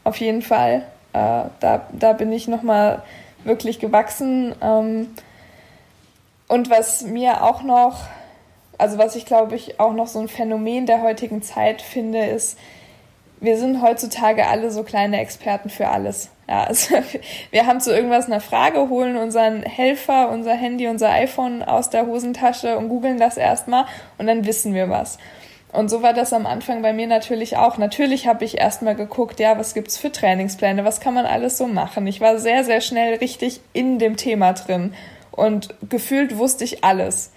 Auf 0.04 0.18
jeden 0.18 0.42
Fall. 0.42 0.86
Äh, 1.14 1.44
da, 1.58 1.86
da 1.90 2.12
bin 2.12 2.30
ich 2.30 2.48
nochmal 2.48 3.02
wirklich 3.42 3.80
gewachsen. 3.80 4.54
Ähm, 4.62 5.08
und 6.48 6.68
was 6.68 7.02
mir 7.02 7.42
auch 7.42 7.62
noch, 7.62 8.02
also 8.76 8.98
was 8.98 9.16
ich 9.16 9.24
glaube 9.24 9.56
ich 9.56 9.80
auch 9.80 9.94
noch 9.94 10.06
so 10.06 10.20
ein 10.20 10.28
Phänomen 10.28 10.84
der 10.84 11.00
heutigen 11.00 11.42
Zeit 11.42 11.80
finde, 11.80 12.26
ist, 12.26 12.58
wir 13.40 13.56
sind 13.56 13.80
heutzutage 13.80 14.46
alle 14.48 14.70
so 14.70 14.82
kleine 14.82 15.18
Experten 15.18 15.70
für 15.70 15.88
alles. 15.88 16.28
Ja, 16.50 16.64
also 16.64 16.96
wir 17.52 17.66
haben 17.66 17.80
zu 17.80 17.94
irgendwas 17.94 18.26
eine 18.26 18.40
Frage, 18.40 18.88
holen 18.88 19.16
unseren 19.16 19.62
Helfer, 19.62 20.30
unser 20.30 20.54
Handy, 20.54 20.88
unser 20.88 21.10
iPhone 21.10 21.62
aus 21.62 21.90
der 21.90 22.06
Hosentasche 22.06 22.76
und 22.76 22.88
googeln 22.88 23.18
das 23.18 23.36
erstmal 23.36 23.86
und 24.18 24.26
dann 24.26 24.44
wissen 24.44 24.74
wir 24.74 24.90
was. 24.90 25.18
Und 25.72 25.88
so 25.88 26.02
war 26.02 26.12
das 26.12 26.32
am 26.32 26.46
Anfang 26.46 26.82
bei 26.82 26.92
mir 26.92 27.06
natürlich 27.06 27.56
auch. 27.56 27.78
Natürlich 27.78 28.26
habe 28.26 28.44
ich 28.44 28.58
erstmal 28.58 28.96
geguckt, 28.96 29.38
ja, 29.38 29.56
was 29.56 29.72
gibt's 29.72 29.96
für 29.96 30.10
Trainingspläne, 30.10 30.84
was 30.84 30.98
kann 30.98 31.14
man 31.14 31.26
alles 31.26 31.56
so 31.56 31.68
machen. 31.68 32.08
Ich 32.08 32.20
war 32.20 32.40
sehr, 32.40 32.64
sehr 32.64 32.80
schnell 32.80 33.14
richtig 33.18 33.60
in 33.72 34.00
dem 34.00 34.16
Thema 34.16 34.52
drin 34.54 34.94
und 35.30 35.72
gefühlt 35.88 36.36
wusste 36.36 36.64
ich 36.64 36.82
alles. 36.82 37.30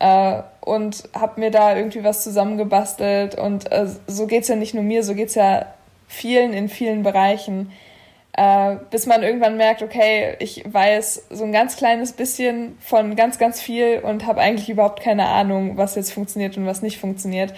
Äh, 0.00 0.42
und 0.62 1.08
habe 1.14 1.40
mir 1.40 1.50
da 1.50 1.76
irgendwie 1.76 2.04
was 2.04 2.22
zusammengebastelt. 2.22 3.34
Und 3.34 3.70
äh, 3.70 3.86
so 4.06 4.26
geht's 4.26 4.48
ja 4.48 4.56
nicht 4.56 4.74
nur 4.74 4.82
mir, 4.82 5.02
so 5.02 5.14
geht's 5.14 5.34
ja 5.34 5.66
vielen 6.08 6.54
in 6.54 6.70
vielen 6.70 7.02
Bereichen. 7.02 7.72
Äh, 8.36 8.76
bis 8.90 9.06
man 9.06 9.22
irgendwann 9.22 9.56
merkt, 9.56 9.82
okay, 9.82 10.36
ich 10.40 10.62
weiß 10.70 11.28
so 11.30 11.44
ein 11.44 11.52
ganz 11.52 11.76
kleines 11.76 12.12
bisschen 12.12 12.76
von 12.80 13.16
ganz, 13.16 13.38
ganz 13.38 13.62
viel 13.62 14.00
und 14.00 14.26
habe 14.26 14.42
eigentlich 14.42 14.68
überhaupt 14.68 15.00
keine 15.00 15.26
Ahnung, 15.28 15.78
was 15.78 15.94
jetzt 15.94 16.12
funktioniert 16.12 16.58
und 16.58 16.66
was 16.66 16.82
nicht 16.82 16.98
funktioniert. 16.98 17.54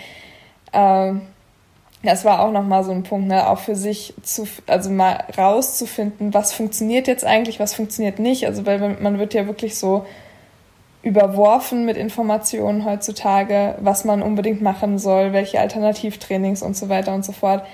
Äh, 0.73 1.15
das 2.05 2.25
war 2.25 2.41
auch 2.41 2.53
nochmal 2.53 2.85
so 2.85 2.93
ein 2.93 3.03
Punkt, 3.03 3.27
ne, 3.27 3.49
auch 3.49 3.59
für 3.59 3.75
sich 3.75 4.15
zu, 4.23 4.47
also 4.69 4.89
mal 4.89 5.25
rauszufinden, 5.37 6.33
was 6.33 6.53
funktioniert 6.53 7.09
jetzt 7.09 7.25
eigentlich, 7.25 7.59
was 7.59 7.75
funktioniert 7.75 8.21
nicht. 8.21 8.47
Also, 8.47 8.65
weil 8.65 8.97
man 9.01 9.19
wird 9.19 9.35
ja 9.35 9.49
wirklich 9.49 9.77
so 9.77 10.07
überworfen 11.03 11.87
mit 11.87 11.97
Informationen 11.97 12.85
heutzutage, 12.85 13.75
was 13.81 14.05
man 14.05 14.23
unbedingt 14.23 14.63
machen 14.63 14.99
soll, 15.01 15.33
welche 15.33 15.59
Alternativtrainings 15.59 16.63
und 16.63 16.77
so 16.77 16.89
weiter 16.89 17.15
und 17.15 17.25
so 17.25 17.33
fort. 17.33 17.65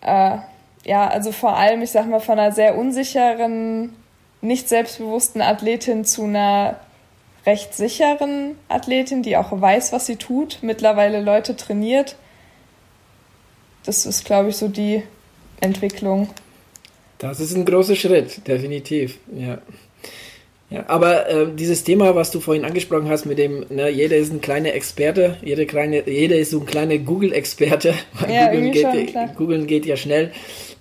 Äh, 0.00 0.38
ja, 0.86 1.08
also 1.08 1.32
vor 1.32 1.56
allem, 1.56 1.82
ich 1.82 1.90
sag 1.90 2.08
mal, 2.08 2.20
von 2.20 2.38
einer 2.38 2.52
sehr 2.52 2.78
unsicheren, 2.78 3.92
nicht 4.40 4.68
selbstbewussten 4.68 5.42
Athletin 5.42 6.04
zu 6.04 6.22
einer 6.24 6.78
recht 7.44 7.74
sicheren 7.74 8.56
Athletin, 8.68 9.22
die 9.22 9.36
auch 9.36 9.60
weiß, 9.60 9.92
was 9.92 10.06
sie 10.06 10.16
tut, 10.16 10.58
mittlerweile 10.62 11.20
Leute 11.20 11.56
trainiert. 11.56 12.16
Das 13.84 14.06
ist, 14.06 14.24
glaube 14.24 14.50
ich, 14.50 14.56
so 14.56 14.68
die 14.68 15.02
Entwicklung. 15.60 16.28
Das 17.18 17.40
ist 17.40 17.54
ein 17.54 17.64
großer 17.64 17.96
Schritt, 17.96 18.46
definitiv, 18.46 19.18
ja. 19.34 19.58
Ja, 20.68 20.84
aber 20.88 21.28
äh, 21.28 21.46
dieses 21.54 21.84
Thema, 21.84 22.16
was 22.16 22.32
du 22.32 22.40
vorhin 22.40 22.64
angesprochen 22.64 23.08
hast, 23.08 23.24
mit 23.24 23.38
dem, 23.38 23.66
ne, 23.70 23.88
jeder 23.88 24.16
ist 24.16 24.32
ein 24.32 24.40
kleiner 24.40 24.74
Experte, 24.74 25.36
jeder, 25.42 25.64
kleine, 25.64 26.08
jeder 26.08 26.36
ist 26.36 26.50
so 26.50 26.58
ein 26.58 26.66
kleiner 26.66 26.98
Google-Experte, 26.98 27.94
weil 28.20 28.34
ja, 28.34 28.52
Google, 28.52 28.70
geht, 28.72 29.12
schon, 29.12 29.34
Google 29.36 29.66
geht 29.66 29.86
ja 29.86 29.96
schnell. 29.96 30.32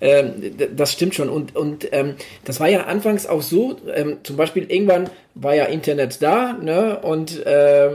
Ähm, 0.02 0.34
das 0.76 0.92
stimmt 0.92 1.14
schon. 1.14 1.30
Und, 1.30 1.56
und 1.56 1.88
ähm, 1.92 2.16
das 2.46 2.60
war 2.60 2.68
ja 2.68 2.86
anfangs 2.86 3.28
auch 3.28 3.44
so, 3.44 3.76
ähm, 3.94 4.18
zum 4.24 4.38
Beispiel 4.38 4.66
irgendwann 4.70 5.10
war 5.36 5.56
ja 5.56 5.66
Internet 5.66 6.22
da, 6.22 6.54
ne? 6.54 7.00
Und 7.02 7.46
äh, 7.46 7.92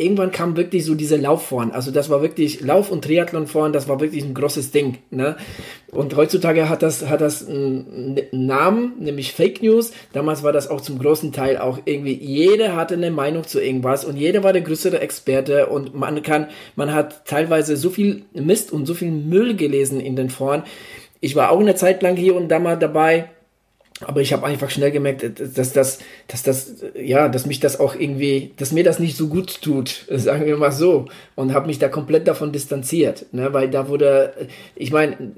irgendwann 0.00 0.32
kam 0.32 0.56
wirklich 0.56 0.84
so 0.84 0.94
diese 0.94 1.16
Laufform. 1.16 1.72
Also 1.72 1.90
das 1.90 2.08
war 2.08 2.22
wirklich 2.22 2.60
Lauf- 2.60 2.90
und 2.90 3.04
Triathlonform, 3.04 3.72
das 3.72 3.88
war 3.88 4.00
wirklich 4.00 4.24
ein 4.24 4.34
großes 4.34 4.70
Ding. 4.70 4.98
Ne? 5.10 5.36
Und 5.92 6.16
heutzutage 6.16 6.68
hat 6.68 6.82
das, 6.82 7.08
hat 7.08 7.20
das 7.20 7.46
einen 7.46 8.18
Namen, 8.32 8.94
nämlich 8.98 9.32
Fake 9.32 9.62
News. 9.62 9.92
Damals 10.12 10.42
war 10.42 10.52
das 10.52 10.68
auch 10.68 10.80
zum 10.80 10.98
großen 10.98 11.32
Teil 11.32 11.58
auch 11.58 11.80
irgendwie, 11.84 12.14
jeder 12.14 12.74
hatte 12.74 12.94
eine 12.94 13.10
Meinung 13.10 13.46
zu 13.46 13.60
irgendwas 13.60 14.04
und 14.04 14.16
jeder 14.16 14.42
war 14.42 14.52
der 14.52 14.62
größere 14.62 15.00
Experte 15.00 15.66
und 15.66 15.94
man 15.94 16.22
kann, 16.22 16.46
man 16.76 16.94
hat 16.94 17.26
teilweise 17.26 17.76
so 17.76 17.90
viel 17.90 18.22
Mist 18.32 18.72
und 18.72 18.86
so 18.86 18.94
viel 18.94 19.10
Müll 19.10 19.54
gelesen 19.54 20.00
in 20.00 20.16
den 20.16 20.30
Foren. 20.30 20.62
Ich 21.20 21.36
war 21.36 21.50
auch 21.50 21.60
eine 21.60 21.74
Zeit 21.74 22.02
lang 22.02 22.16
hier 22.16 22.34
und 22.34 22.48
da 22.48 22.58
mal 22.58 22.78
dabei 22.78 23.28
aber 24.06 24.20
ich 24.20 24.32
habe 24.32 24.46
einfach 24.46 24.70
schnell 24.70 24.90
gemerkt, 24.90 25.24
dass 25.56 25.72
das, 25.72 25.98
dass 26.26 26.42
das, 26.42 26.76
ja, 26.94 27.28
dass 27.28 27.46
mich 27.46 27.60
das 27.60 27.78
auch 27.78 27.94
irgendwie, 27.94 28.52
dass 28.56 28.72
mir 28.72 28.84
das 28.84 28.98
nicht 28.98 29.16
so 29.16 29.28
gut 29.28 29.60
tut, 29.60 30.06
sagen 30.10 30.46
wir 30.46 30.56
mal 30.56 30.72
so, 30.72 31.06
und 31.36 31.52
habe 31.52 31.66
mich 31.66 31.78
da 31.78 31.88
komplett 31.88 32.26
davon 32.26 32.52
distanziert, 32.52 33.26
ne, 33.32 33.52
weil 33.52 33.68
da 33.68 33.88
wurde, 33.88 34.32
ich 34.74 34.90
meine, 34.90 35.32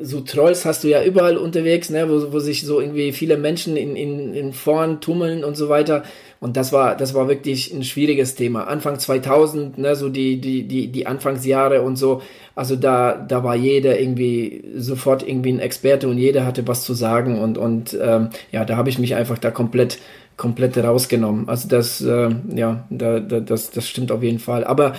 so 0.00 0.20
Trolls 0.20 0.64
hast 0.64 0.84
du 0.84 0.88
ja 0.88 1.02
überall 1.04 1.36
unterwegs, 1.36 1.90
ne, 1.90 2.08
wo, 2.08 2.32
wo 2.32 2.38
sich 2.40 2.66
so 2.66 2.80
irgendwie 2.80 3.12
viele 3.12 3.36
Menschen 3.36 3.76
in, 3.76 3.94
in, 3.94 4.34
in 4.34 4.52
Foren 4.52 5.00
tummeln 5.00 5.44
und 5.44 5.56
so 5.56 5.68
weiter. 5.68 6.02
Und 6.40 6.56
das 6.56 6.72
war, 6.72 6.96
das 6.96 7.14
war 7.14 7.28
wirklich 7.28 7.72
ein 7.72 7.82
schwieriges 7.82 8.34
Thema. 8.34 8.64
Anfang 8.64 8.98
2000, 8.98 9.78
ne, 9.78 9.96
so 9.96 10.08
die, 10.08 10.40
die, 10.40 10.68
die, 10.68 10.88
die 10.88 11.06
Anfangsjahre 11.06 11.82
und 11.82 11.96
so. 11.96 12.22
Also 12.54 12.76
da, 12.76 13.14
da 13.14 13.42
war 13.42 13.56
jeder 13.56 13.98
irgendwie 14.00 14.62
sofort 14.76 15.26
irgendwie 15.26 15.52
ein 15.52 15.58
Experte 15.58 16.08
und 16.08 16.18
jeder 16.18 16.46
hatte 16.46 16.66
was 16.68 16.84
zu 16.84 16.94
sagen 16.94 17.40
und, 17.40 17.58
und 17.58 17.96
ähm, 18.00 18.30
ja, 18.52 18.64
da 18.64 18.76
habe 18.76 18.88
ich 18.88 18.98
mich 18.98 19.16
einfach 19.16 19.38
da 19.38 19.50
komplett, 19.50 19.98
komplett 20.36 20.78
rausgenommen. 20.78 21.48
Also 21.48 21.68
das, 21.68 22.00
äh, 22.00 22.30
ja, 22.54 22.86
da, 22.90 23.18
da, 23.20 23.40
das, 23.40 23.70
das 23.70 23.88
stimmt 23.88 24.12
auf 24.12 24.22
jeden 24.22 24.38
Fall. 24.38 24.64
Aber 24.64 24.94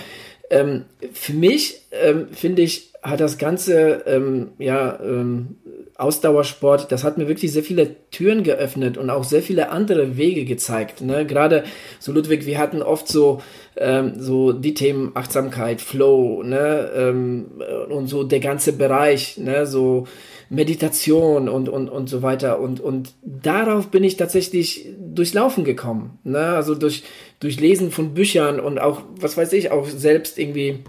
ähm, 0.50 0.84
für 1.12 1.32
mich 1.32 1.82
ähm, 1.92 2.28
finde 2.32 2.62
ich, 2.62 2.90
hat 3.02 3.20
das 3.20 3.38
Ganze 3.38 4.02
ähm, 4.06 4.48
ja 4.58 4.98
ähm, 5.02 5.56
Ausdauersport, 6.00 6.90
das 6.90 7.04
hat 7.04 7.18
mir 7.18 7.28
wirklich 7.28 7.52
sehr 7.52 7.62
viele 7.62 7.94
Türen 8.10 8.42
geöffnet 8.42 8.96
und 8.98 9.10
auch 9.10 9.24
sehr 9.24 9.42
viele 9.42 9.70
andere 9.70 10.16
Wege 10.16 10.44
gezeigt. 10.44 11.02
Ne? 11.02 11.26
Gerade 11.26 11.64
so 11.98 12.12
Ludwig, 12.12 12.46
wir 12.46 12.58
hatten 12.58 12.82
oft 12.82 13.08
so 13.08 13.40
ähm, 13.76 14.14
so 14.18 14.52
die 14.52 14.74
Themen 14.74 15.12
Achtsamkeit, 15.14 15.80
Flow, 15.80 16.42
ne, 16.42 16.90
ähm, 16.94 17.62
und 17.88 18.08
so 18.08 18.24
der 18.24 18.40
ganze 18.40 18.72
Bereich, 18.72 19.38
ne, 19.38 19.66
so 19.66 20.06
Meditation 20.50 21.48
und, 21.48 21.68
und, 21.68 21.88
und 21.88 22.08
so 22.08 22.22
weiter. 22.22 22.60
Und, 22.60 22.80
und 22.80 23.14
darauf 23.22 23.88
bin 23.88 24.02
ich 24.02 24.16
tatsächlich 24.16 24.88
durchs 24.98 25.32
Laufen 25.32 25.64
gekommen. 25.64 26.18
Ne? 26.24 26.40
Also 26.40 26.74
durch, 26.74 27.04
durch 27.38 27.60
Lesen 27.60 27.92
von 27.92 28.14
Büchern 28.14 28.58
und 28.58 28.80
auch, 28.80 29.02
was 29.14 29.36
weiß 29.36 29.52
ich, 29.52 29.70
auch 29.70 29.86
selbst 29.86 30.38
irgendwie 30.38 30.80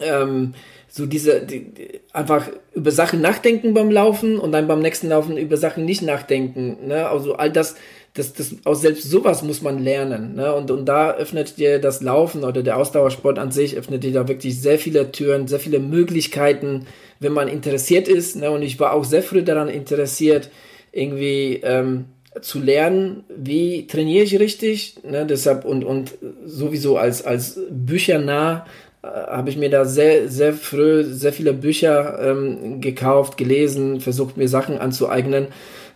ähm, 0.00 0.54
so 0.94 1.06
diese 1.06 1.40
die, 1.40 1.72
einfach 2.12 2.50
über 2.74 2.90
Sachen 2.90 3.22
nachdenken 3.22 3.72
beim 3.72 3.90
Laufen 3.90 4.38
und 4.38 4.52
dann 4.52 4.68
beim 4.68 4.80
nächsten 4.80 5.08
Laufen 5.08 5.38
über 5.38 5.56
Sachen 5.56 5.86
nicht 5.86 6.02
nachdenken. 6.02 6.86
Ne? 6.86 7.08
Also 7.08 7.32
all 7.36 7.50
das, 7.50 7.76
das, 8.12 8.34
das 8.34 8.56
aus 8.64 8.82
selbst 8.82 9.10
sowas 9.10 9.42
muss 9.42 9.62
man 9.62 9.82
lernen. 9.82 10.34
Ne? 10.34 10.54
Und, 10.54 10.70
und 10.70 10.84
da 10.84 11.14
öffnet 11.14 11.56
dir 11.56 11.78
das 11.78 12.02
Laufen 12.02 12.44
oder 12.44 12.62
der 12.62 12.76
Ausdauersport 12.76 13.38
an 13.38 13.50
sich, 13.50 13.74
öffnet 13.78 14.04
dir 14.04 14.12
da 14.12 14.28
wirklich 14.28 14.60
sehr 14.60 14.78
viele 14.78 15.10
Türen, 15.12 15.48
sehr 15.48 15.60
viele 15.60 15.78
Möglichkeiten, 15.78 16.84
wenn 17.20 17.32
man 17.32 17.48
interessiert 17.48 18.06
ist. 18.06 18.36
Ne? 18.36 18.50
Und 18.50 18.60
ich 18.60 18.78
war 18.78 18.92
auch 18.92 19.04
sehr 19.04 19.22
früh 19.22 19.42
daran 19.42 19.70
interessiert, 19.70 20.50
irgendwie 20.92 21.62
ähm, 21.62 22.04
zu 22.42 22.58
lernen, 22.58 23.24
wie 23.34 23.86
trainiere 23.86 24.24
ich 24.24 24.38
richtig. 24.38 24.96
Ne? 25.10 25.24
Deshalb 25.24 25.64
und, 25.64 25.84
und 25.84 26.18
sowieso 26.44 26.98
als, 26.98 27.24
als 27.24 27.58
büchernah 27.70 28.66
habe 29.02 29.50
ich 29.50 29.56
mir 29.56 29.70
da 29.70 29.84
sehr, 29.84 30.28
sehr 30.28 30.52
früh 30.52 31.02
sehr 31.04 31.32
viele 31.32 31.52
Bücher 31.52 32.18
ähm, 32.20 32.80
gekauft, 32.80 33.36
gelesen, 33.36 34.00
versucht 34.00 34.36
mir 34.36 34.48
Sachen 34.48 34.78
anzueignen. 34.78 35.48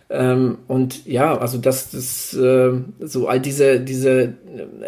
Ähm, 0.09 0.59
und 0.67 1.05
ja, 1.05 1.37
also 1.37 1.57
das, 1.57 1.91
das 1.91 2.33
äh, 2.33 2.71
so 2.99 3.27
all 3.27 3.39
diese, 3.39 3.79
diese 3.79 4.33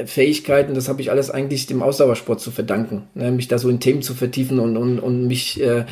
Fähigkeiten, 0.05 0.75
das 0.75 0.87
habe 0.87 1.01
ich 1.01 1.11
alles 1.11 1.29
eigentlich 1.29 1.65
dem 1.65 1.81
Ausdauersport 1.81 2.39
zu 2.39 2.51
verdanken. 2.51 3.07
Ne? 3.15 3.31
Mich 3.31 3.47
da 3.47 3.57
so 3.57 3.69
in 3.69 3.79
Themen 3.79 4.01
zu 4.01 4.13
vertiefen 4.13 4.59
und, 4.59 4.77
und, 4.77 4.99
und 4.99 5.27
mich 5.27 5.61
äh, 5.61 5.85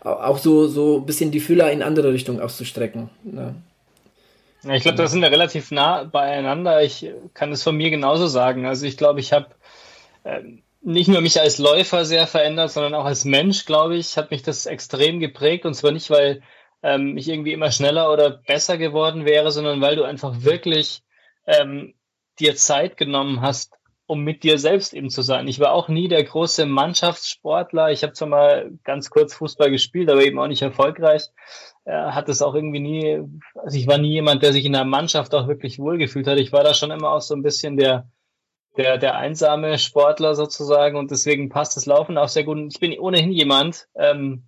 auch 0.00 0.38
so, 0.38 0.66
so 0.66 0.98
ein 0.98 1.06
bisschen 1.06 1.30
die 1.30 1.40
Fühler 1.40 1.70
in 1.70 1.82
andere 1.82 2.12
Richtungen 2.12 2.40
auszustrecken. 2.40 3.08
Ne? 3.24 3.54
Ich 4.72 4.82
glaube, 4.82 4.96
das 4.96 5.12
sind 5.12 5.22
ja 5.22 5.28
relativ 5.28 5.70
nah 5.70 6.04
beieinander. 6.04 6.82
Ich 6.82 7.10
kann 7.34 7.52
es 7.52 7.62
von 7.62 7.76
mir 7.76 7.90
genauso 7.90 8.26
sagen. 8.26 8.66
Also 8.66 8.86
ich 8.86 8.96
glaube, 8.96 9.20
ich 9.20 9.32
habe 9.32 9.48
ähm, 10.24 10.63
nicht 10.84 11.08
nur 11.08 11.20
mich 11.20 11.40
als 11.40 11.58
Läufer 11.58 12.04
sehr 12.04 12.26
verändert, 12.26 12.70
sondern 12.70 12.94
auch 12.94 13.06
als 13.06 13.24
Mensch, 13.24 13.64
glaube 13.64 13.96
ich, 13.96 14.16
hat 14.16 14.30
mich 14.30 14.42
das 14.42 14.66
extrem 14.66 15.18
geprägt. 15.18 15.64
Und 15.64 15.74
zwar 15.74 15.92
nicht, 15.92 16.10
weil 16.10 16.42
ähm, 16.82 17.16
ich 17.16 17.28
irgendwie 17.28 17.52
immer 17.52 17.70
schneller 17.70 18.12
oder 18.12 18.30
besser 18.30 18.76
geworden 18.76 19.24
wäre, 19.24 19.50
sondern 19.50 19.80
weil 19.80 19.96
du 19.96 20.04
einfach 20.04 20.42
wirklich 20.42 21.02
ähm, 21.46 21.94
dir 22.38 22.54
Zeit 22.54 22.96
genommen 22.98 23.40
hast, 23.40 23.72
um 24.06 24.22
mit 24.22 24.42
dir 24.42 24.58
selbst 24.58 24.92
eben 24.92 25.08
zu 25.08 25.22
sein. 25.22 25.48
Ich 25.48 25.60
war 25.60 25.72
auch 25.72 25.88
nie 25.88 26.08
der 26.08 26.22
große 26.22 26.66
Mannschaftssportler. 26.66 27.90
Ich 27.90 28.02
habe 28.02 28.12
zwar 28.12 28.28
mal 28.28 28.70
ganz 28.84 29.08
kurz 29.08 29.32
Fußball 29.34 29.70
gespielt, 29.70 30.10
aber 30.10 30.22
eben 30.22 30.38
auch 30.38 30.48
nicht 30.48 30.62
erfolgreich. 30.62 31.30
Äh, 31.86 31.92
hat 31.92 32.28
es 32.28 32.42
auch 32.42 32.54
irgendwie 32.54 32.80
nie, 32.80 33.22
also 33.54 33.78
ich 33.78 33.86
war 33.86 33.96
nie 33.96 34.12
jemand, 34.12 34.42
der 34.42 34.52
sich 34.52 34.66
in 34.66 34.72
der 34.74 34.84
Mannschaft 34.84 35.34
auch 35.34 35.48
wirklich 35.48 35.78
wohlgefühlt 35.78 36.26
hat. 36.26 36.38
Ich 36.38 36.52
war 36.52 36.62
da 36.62 36.74
schon 36.74 36.90
immer 36.90 37.10
auch 37.10 37.22
so 37.22 37.34
ein 37.34 37.42
bisschen 37.42 37.78
der, 37.78 38.06
der, 38.76 38.98
der 38.98 39.16
einsame 39.16 39.78
Sportler 39.78 40.34
sozusagen 40.34 40.96
und 40.96 41.10
deswegen 41.10 41.48
passt 41.48 41.76
das 41.76 41.86
Laufen 41.86 42.18
auch 42.18 42.28
sehr 42.28 42.44
gut. 42.44 42.58
Ich 42.72 42.80
bin 42.80 42.98
ohnehin 42.98 43.32
jemand, 43.32 43.86
ähm, 43.94 44.44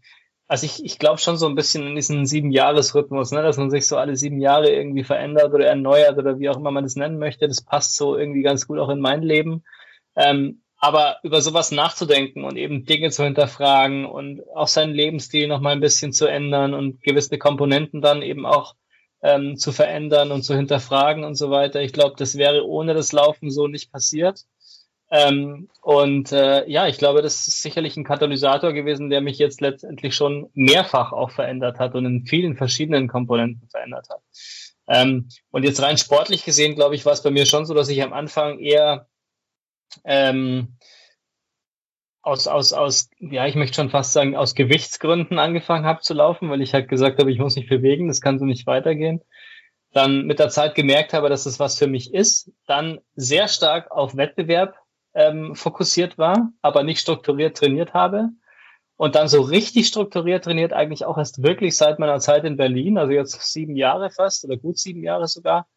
also 0.49 0.67
ich, 0.67 0.85
ich 0.85 0.99
glaube 0.99 1.19
schon 1.19 1.37
so 1.37 1.47
ein 1.47 1.55
bisschen 1.55 1.87
in 1.87 1.97
diesen 1.97 2.27
sieben 2.27 2.51
Jahresrhythmus, 2.51 3.33
ne, 3.33 3.43
dass 3.43 3.57
man 3.57 3.71
sich 3.71 3.87
so 3.87 3.97
alle 3.97 4.17
sieben 4.17 4.41
Jahre 4.41 4.71
irgendwie 4.71 5.05
verändert 5.05 5.53
oder 5.53 5.67
erneuert 5.67 6.19
oder 6.19 6.39
wie 6.39 6.49
auch 6.49 6.57
immer 6.57 6.71
man 6.71 6.85
das 6.85 6.97
nennen 6.97 7.19
möchte. 7.19 7.49
Das 7.49 7.63
passt 7.63 7.97
so 7.97 8.17
irgendwie 8.17 8.43
ganz 8.43 8.67
gut 8.67 8.79
auch 8.79 8.89
in 8.89 9.01
mein 9.01 9.23
Leben. 9.23 9.65
Ähm, 10.15 10.63
aber 10.79 11.17
über 11.23 11.41
sowas 11.41 11.71
nachzudenken 11.71 12.45
und 12.45 12.57
eben 12.57 12.85
Dinge 12.85 13.11
zu 13.11 13.25
hinterfragen 13.25 14.05
und 14.05 14.43
auch 14.55 14.69
seinen 14.69 14.95
Lebensstil 14.95 15.49
noch 15.49 15.61
mal 15.61 15.73
ein 15.73 15.81
bisschen 15.81 16.13
zu 16.13 16.27
ändern 16.27 16.75
und 16.75 17.03
gewisse 17.03 17.39
Komponenten 17.39 18.03
dann 18.03 18.23
eben 18.23 18.45
auch 18.45 18.75
ähm, 19.27 19.57
zu 19.57 19.73
verändern 19.73 20.31
und 20.31 20.43
zu 20.43 20.55
hinterfragen 20.55 21.25
und 21.25 21.35
so 21.35 21.51
weiter. 21.51 21.83
Ich 21.83 21.93
glaube, 21.93 22.15
das 22.17 22.39
wäre 22.39 22.65
ohne 22.65 22.95
das 22.95 23.11
Laufen 23.11 23.51
so 23.51 23.67
nicht 23.67 23.91
passiert. 23.91 24.43
Ähm, 25.11 25.69
und 25.83 26.31
äh, 26.33 26.69
ja, 26.69 26.87
ich 26.87 26.99
glaube, 26.99 27.23
das 27.23 27.47
ist 27.49 27.63
sicherlich 27.63 27.97
ein 27.97 28.05
Katalysator 28.05 28.73
gewesen, 28.73 29.11
der 29.11 29.21
mich 29.21 29.39
jetzt 29.39 29.61
letztendlich 29.61 30.15
schon 30.15 30.49
mehrfach 30.55 31.13
auch 31.13 31.31
verändert 31.31 31.79
hat 31.81 31.95
und 31.95 32.07
in 32.07 32.25
vielen 32.25 32.57
verschiedenen 32.57 33.09
Komponenten 33.09 33.69
verändert 33.69 34.09
hat. 34.11 34.21
Ähm, 34.89 35.29
und 35.51 35.65
jetzt 35.65 35.83
rein 35.83 35.99
sportlich 35.99 36.45
gesehen, 36.45 36.77
glaube 36.77 36.95
ich, 36.95 37.05
war 37.05 37.13
es 37.13 37.23
bei 37.23 37.31
mir 37.31 37.47
schon 37.47 37.67
so, 37.67 37.75
dass 37.75 37.89
ich 37.89 38.03
am 38.03 38.13
Anfang 38.13 38.61
eher 38.61 39.09
ähm, 40.05 40.76
aus, 42.27 42.49
aus, 42.49 42.73
aus, 42.73 43.09
ja, 43.21 43.47
ich 43.47 43.55
möchte 43.55 43.77
schon 43.77 43.89
fast 43.89 44.13
sagen, 44.13 44.35
aus 44.35 44.57
Gewichtsgründen 44.57 45.39
angefangen 45.39 45.87
habe 45.87 46.01
zu 46.01 46.13
laufen, 46.13 46.51
weil 46.51 46.61
ich 46.61 46.75
halt 46.75 46.89
gesagt 46.89 47.21
habe, 47.21 47.31
ich 47.31 47.39
muss 47.39 47.55
mich 47.55 47.69
bewegen, 47.69 48.09
das 48.09 48.21
kann 48.21 48.41
so 48.41 48.45
nicht 48.45 48.67
weitergehen. 48.67 49.23
Dann 49.93 50.27
mit 50.27 50.41
der 50.41 50.49
Zeit 50.49 50.75
gemerkt 50.75 51.13
habe, 51.13 51.29
dass 51.29 51.45
das 51.45 51.61
was 51.61 51.79
für 51.79 51.87
mich 51.87 52.13
ist. 52.13 52.51
Dann 52.67 52.99
sehr 53.15 53.47
stark 53.47 53.93
auf 53.93 54.17
Wettbewerb 54.17 54.75
ähm, 55.15 55.55
fokussiert 55.55 56.19
war, 56.19 56.51
aber 56.63 56.83
nicht 56.83 56.99
strukturiert 56.99 57.57
trainiert 57.57 57.95
habe. 57.95 58.31
Und 58.97 59.15
dann 59.15 59.29
so 59.29 59.41
richtig 59.41 59.87
strukturiert 59.87 60.43
trainiert 60.43 60.73
eigentlich 60.73 61.05
auch 61.05 61.19
erst 61.19 61.45
wirklich 61.45 61.77
seit 61.77 62.01
meiner 62.01 62.19
Zeit 62.19 62.45
in 62.45 62.57
Berlin, 62.57 62.99
also 62.99 63.13
jetzt 63.13 63.41
sieben 63.53 63.77
Jahre 63.77 64.11
fast 64.11 64.45
oder 64.45 64.57
gut 64.57 64.79
sieben 64.79 65.05
Jahre 65.05 65.29
sogar. 65.29 65.69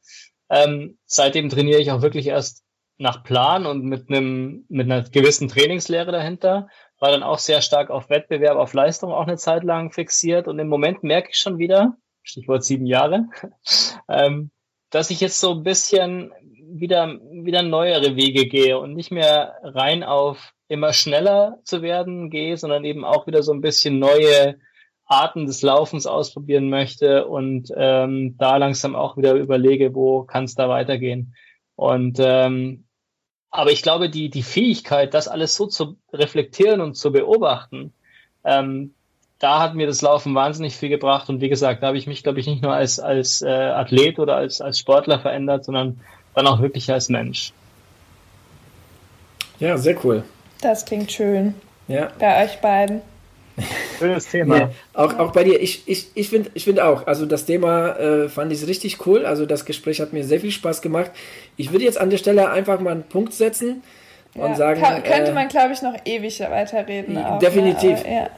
Ähm, 0.49 0.97
seitdem 1.05 1.49
trainiere 1.49 1.80
ich 1.80 1.91
auch 1.91 2.01
wirklich 2.01 2.26
erst 2.26 2.63
nach 2.99 3.23
Plan 3.23 3.65
und 3.65 3.84
mit 3.84 4.09
einem 4.09 4.65
mit 4.67 4.91
einer 4.91 5.03
gewissen 5.03 5.47
Trainingslehre 5.47 6.11
dahinter, 6.11 6.67
war 6.99 7.11
dann 7.11 7.23
auch 7.23 7.39
sehr 7.39 7.61
stark 7.61 7.89
auf 7.89 8.09
Wettbewerb, 8.09 8.57
auf 8.57 8.73
Leistung 8.73 9.11
auch 9.11 9.26
eine 9.26 9.38
Zeit 9.38 9.63
lang 9.63 9.91
fixiert 9.91 10.47
und 10.47 10.59
im 10.59 10.67
Moment 10.67 11.01
merke 11.01 11.30
ich 11.31 11.38
schon 11.38 11.57
wieder, 11.57 11.95
Stichwort 12.23 12.63
sieben 12.63 12.85
Jahre, 12.85 13.26
ähm, 14.09 14.51
dass 14.91 15.09
ich 15.09 15.21
jetzt 15.21 15.39
so 15.39 15.53
ein 15.53 15.63
bisschen 15.63 16.34
wieder 16.71 17.17
wieder 17.31 17.63
neuere 17.63 18.15
Wege 18.15 18.47
gehe 18.47 18.77
und 18.77 18.93
nicht 18.93 19.11
mehr 19.11 19.55
rein 19.63 20.03
auf 20.03 20.53
immer 20.67 20.93
schneller 20.93 21.57
zu 21.63 21.81
werden 21.81 22.30
gehe, 22.30 22.57
sondern 22.57 22.84
eben 22.84 23.05
auch 23.05 23.27
wieder 23.27 23.43
so 23.43 23.53
ein 23.53 23.61
bisschen 23.61 23.97
neue 23.97 24.57
Arten 25.05 25.47
des 25.47 25.61
Laufens 25.63 26.05
ausprobieren 26.05 26.69
möchte 26.69 27.26
und 27.26 27.71
ähm, 27.76 28.35
da 28.38 28.57
langsam 28.57 28.95
auch 28.95 29.17
wieder 29.17 29.34
überlege, 29.34 29.95
wo 29.95 30.23
kann 30.23 30.43
es 30.43 30.53
da 30.53 30.69
weitergehen. 30.69 31.34
Und 31.76 32.19
ähm, 32.19 32.88
aber 33.51 33.71
ich 33.71 33.81
glaube, 33.81 34.09
die, 34.09 34.30
die 34.30 34.43
Fähigkeit, 34.43 35.13
das 35.13 35.27
alles 35.27 35.55
so 35.55 35.65
zu 35.65 35.95
reflektieren 36.13 36.81
und 36.81 36.95
zu 36.95 37.11
beobachten, 37.11 37.93
ähm, 38.43 38.93
da 39.39 39.61
hat 39.61 39.73
mir 39.73 39.88
das 39.88 40.01
Laufen 40.01 40.35
wahnsinnig 40.35 40.76
viel 40.76 40.89
gebracht. 40.89 41.30
Und 41.30 41.41
wie 41.41 41.49
gesagt, 41.49 41.81
da 41.81 41.88
habe 41.88 41.97
ich 41.97 42.07
mich, 42.07 42.23
glaube 42.23 42.39
ich, 42.39 42.47
nicht 42.47 42.61
nur 42.61 42.73
als, 42.73 42.99
als 42.99 43.41
äh, 43.41 43.49
Athlet 43.49 44.19
oder 44.19 44.35
als, 44.35 44.59
als 44.61 44.77
Sportler 44.77 45.19
verändert, 45.19 45.63
sondern 45.65 46.01
dann 46.35 46.45
auch 46.45 46.61
wirklich 46.61 46.91
als 46.91 47.09
Mensch. 47.09 47.53
Ja, 49.59 49.77
sehr 49.77 49.95
cool. 50.03 50.23
Das 50.61 50.85
klingt 50.85 51.11
schön. 51.11 51.55
Ja. 51.88 52.11
Bei 52.19 52.43
euch 52.43 52.59
beiden. 52.59 53.01
Schönes 53.98 54.27
Thema. 54.31 54.57
Ja, 54.57 54.69
auch, 54.94 55.18
auch 55.19 55.31
bei 55.31 55.44
dir, 55.44 55.61
ich, 55.61 55.84
ich, 55.86 56.07
ich 56.14 56.30
finde 56.30 56.52
ich 56.53 56.64
find 56.64 56.80
auch, 56.80 57.07
also 57.07 57.26
das 57.26 57.45
Thema 57.45 57.95
äh, 57.98 58.30
fand 58.30 58.52
ich 58.52 58.65
richtig 58.68 59.06
cool. 59.06 59.26
Also 59.26 59.45
das 59.45 59.65
Gespräch 59.65 60.02
hat 60.02 60.14
mir 60.14 60.23
sehr 60.23 60.40
viel 60.40 60.52
Spaß 60.52 60.81
gemacht. 60.81 61.11
Ich 61.57 61.72
würde 61.72 61.86
jetzt 61.86 61.99
an 61.99 62.10
der 62.10 62.18
Stelle 62.18 62.49
einfach 62.49 62.80
mal 62.80 62.91
einen 62.91 63.03
Punkt 63.03 63.34
setzen 63.34 63.84
und 64.36 64.49
ja, 64.49 64.56
sagen. 64.56 64.81
Kann, 64.81 65.03
könnte 65.03 65.31
äh, 65.31 65.34
man, 65.34 65.48
glaube 65.48 65.73
ich, 65.73 65.81
noch 65.81 65.95
ewig 66.06 66.40
weiterreden. 66.40 67.18
Auch, 67.18 67.40
definitiv. 67.40 68.03
Ne? 68.03 68.30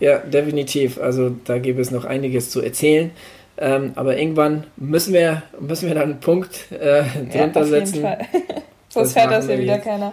Ja. 0.00 0.08
ja, 0.08 0.18
definitiv. 0.18 1.00
Also 1.00 1.30
da 1.44 1.58
gäbe 1.58 1.80
es 1.80 1.90
noch 1.90 2.04
einiges 2.04 2.50
zu 2.50 2.62
erzählen. 2.62 3.10
Ähm, 3.58 3.92
aber 3.94 4.16
irgendwann 4.16 4.64
müssen 4.76 5.12
wir, 5.12 5.42
müssen 5.58 5.88
wir 5.88 5.94
dann 5.94 6.04
einen 6.04 6.20
Punkt 6.20 6.72
äh, 6.72 7.02
drunter 7.30 7.60
ja, 7.60 7.64
setzen. 7.66 8.06
Sonst 8.88 9.16
hört 9.16 9.30
das 9.30 9.46
ja 9.48 9.58
wieder 9.58 9.74
jetzt. 9.74 9.84
keiner. 9.84 10.10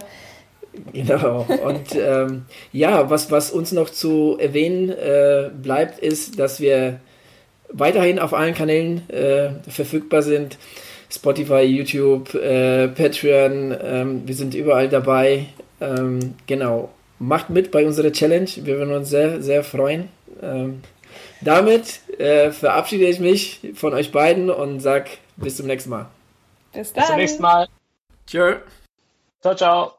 Genau. 0.92 1.46
Und 1.64 1.94
ähm, 1.94 2.46
ja, 2.72 3.10
was, 3.10 3.30
was 3.30 3.50
uns 3.50 3.72
noch 3.72 3.90
zu 3.90 4.36
erwähnen 4.38 4.90
äh, 4.90 5.50
bleibt, 5.54 5.98
ist, 5.98 6.38
dass 6.38 6.60
wir 6.60 7.00
weiterhin 7.70 8.18
auf 8.18 8.34
allen 8.34 8.54
Kanälen 8.54 9.08
äh, 9.10 9.50
verfügbar 9.68 10.22
sind. 10.22 10.58
Spotify, 11.10 11.62
YouTube, 11.62 12.34
äh, 12.34 12.88
Patreon, 12.88 13.76
ähm, 13.82 14.22
wir 14.26 14.34
sind 14.34 14.54
überall 14.54 14.88
dabei. 14.88 15.46
Ähm, 15.80 16.34
genau. 16.46 16.90
Macht 17.18 17.50
mit 17.50 17.70
bei 17.70 17.86
unserer 17.86 18.12
Challenge. 18.12 18.48
Wir 18.56 18.78
würden 18.78 18.94
uns 18.94 19.08
sehr, 19.08 19.42
sehr 19.42 19.64
freuen. 19.64 20.08
Ähm, 20.42 20.82
damit 21.40 22.00
äh, 22.18 22.50
verabschiede 22.50 23.06
ich 23.06 23.20
mich 23.20 23.60
von 23.74 23.94
euch 23.94 24.12
beiden 24.12 24.50
und 24.50 24.80
sag 24.80 25.08
bis 25.36 25.56
zum 25.56 25.66
nächsten 25.66 25.90
Mal. 25.90 26.06
Bis 26.72 26.92
dann. 26.92 27.02
Bis 27.02 27.06
zum 27.08 27.16
nächsten 27.16 27.42
Mal. 27.42 27.68
Tschö. 28.26 28.56
Ciao, 29.40 29.54
ciao. 29.54 29.97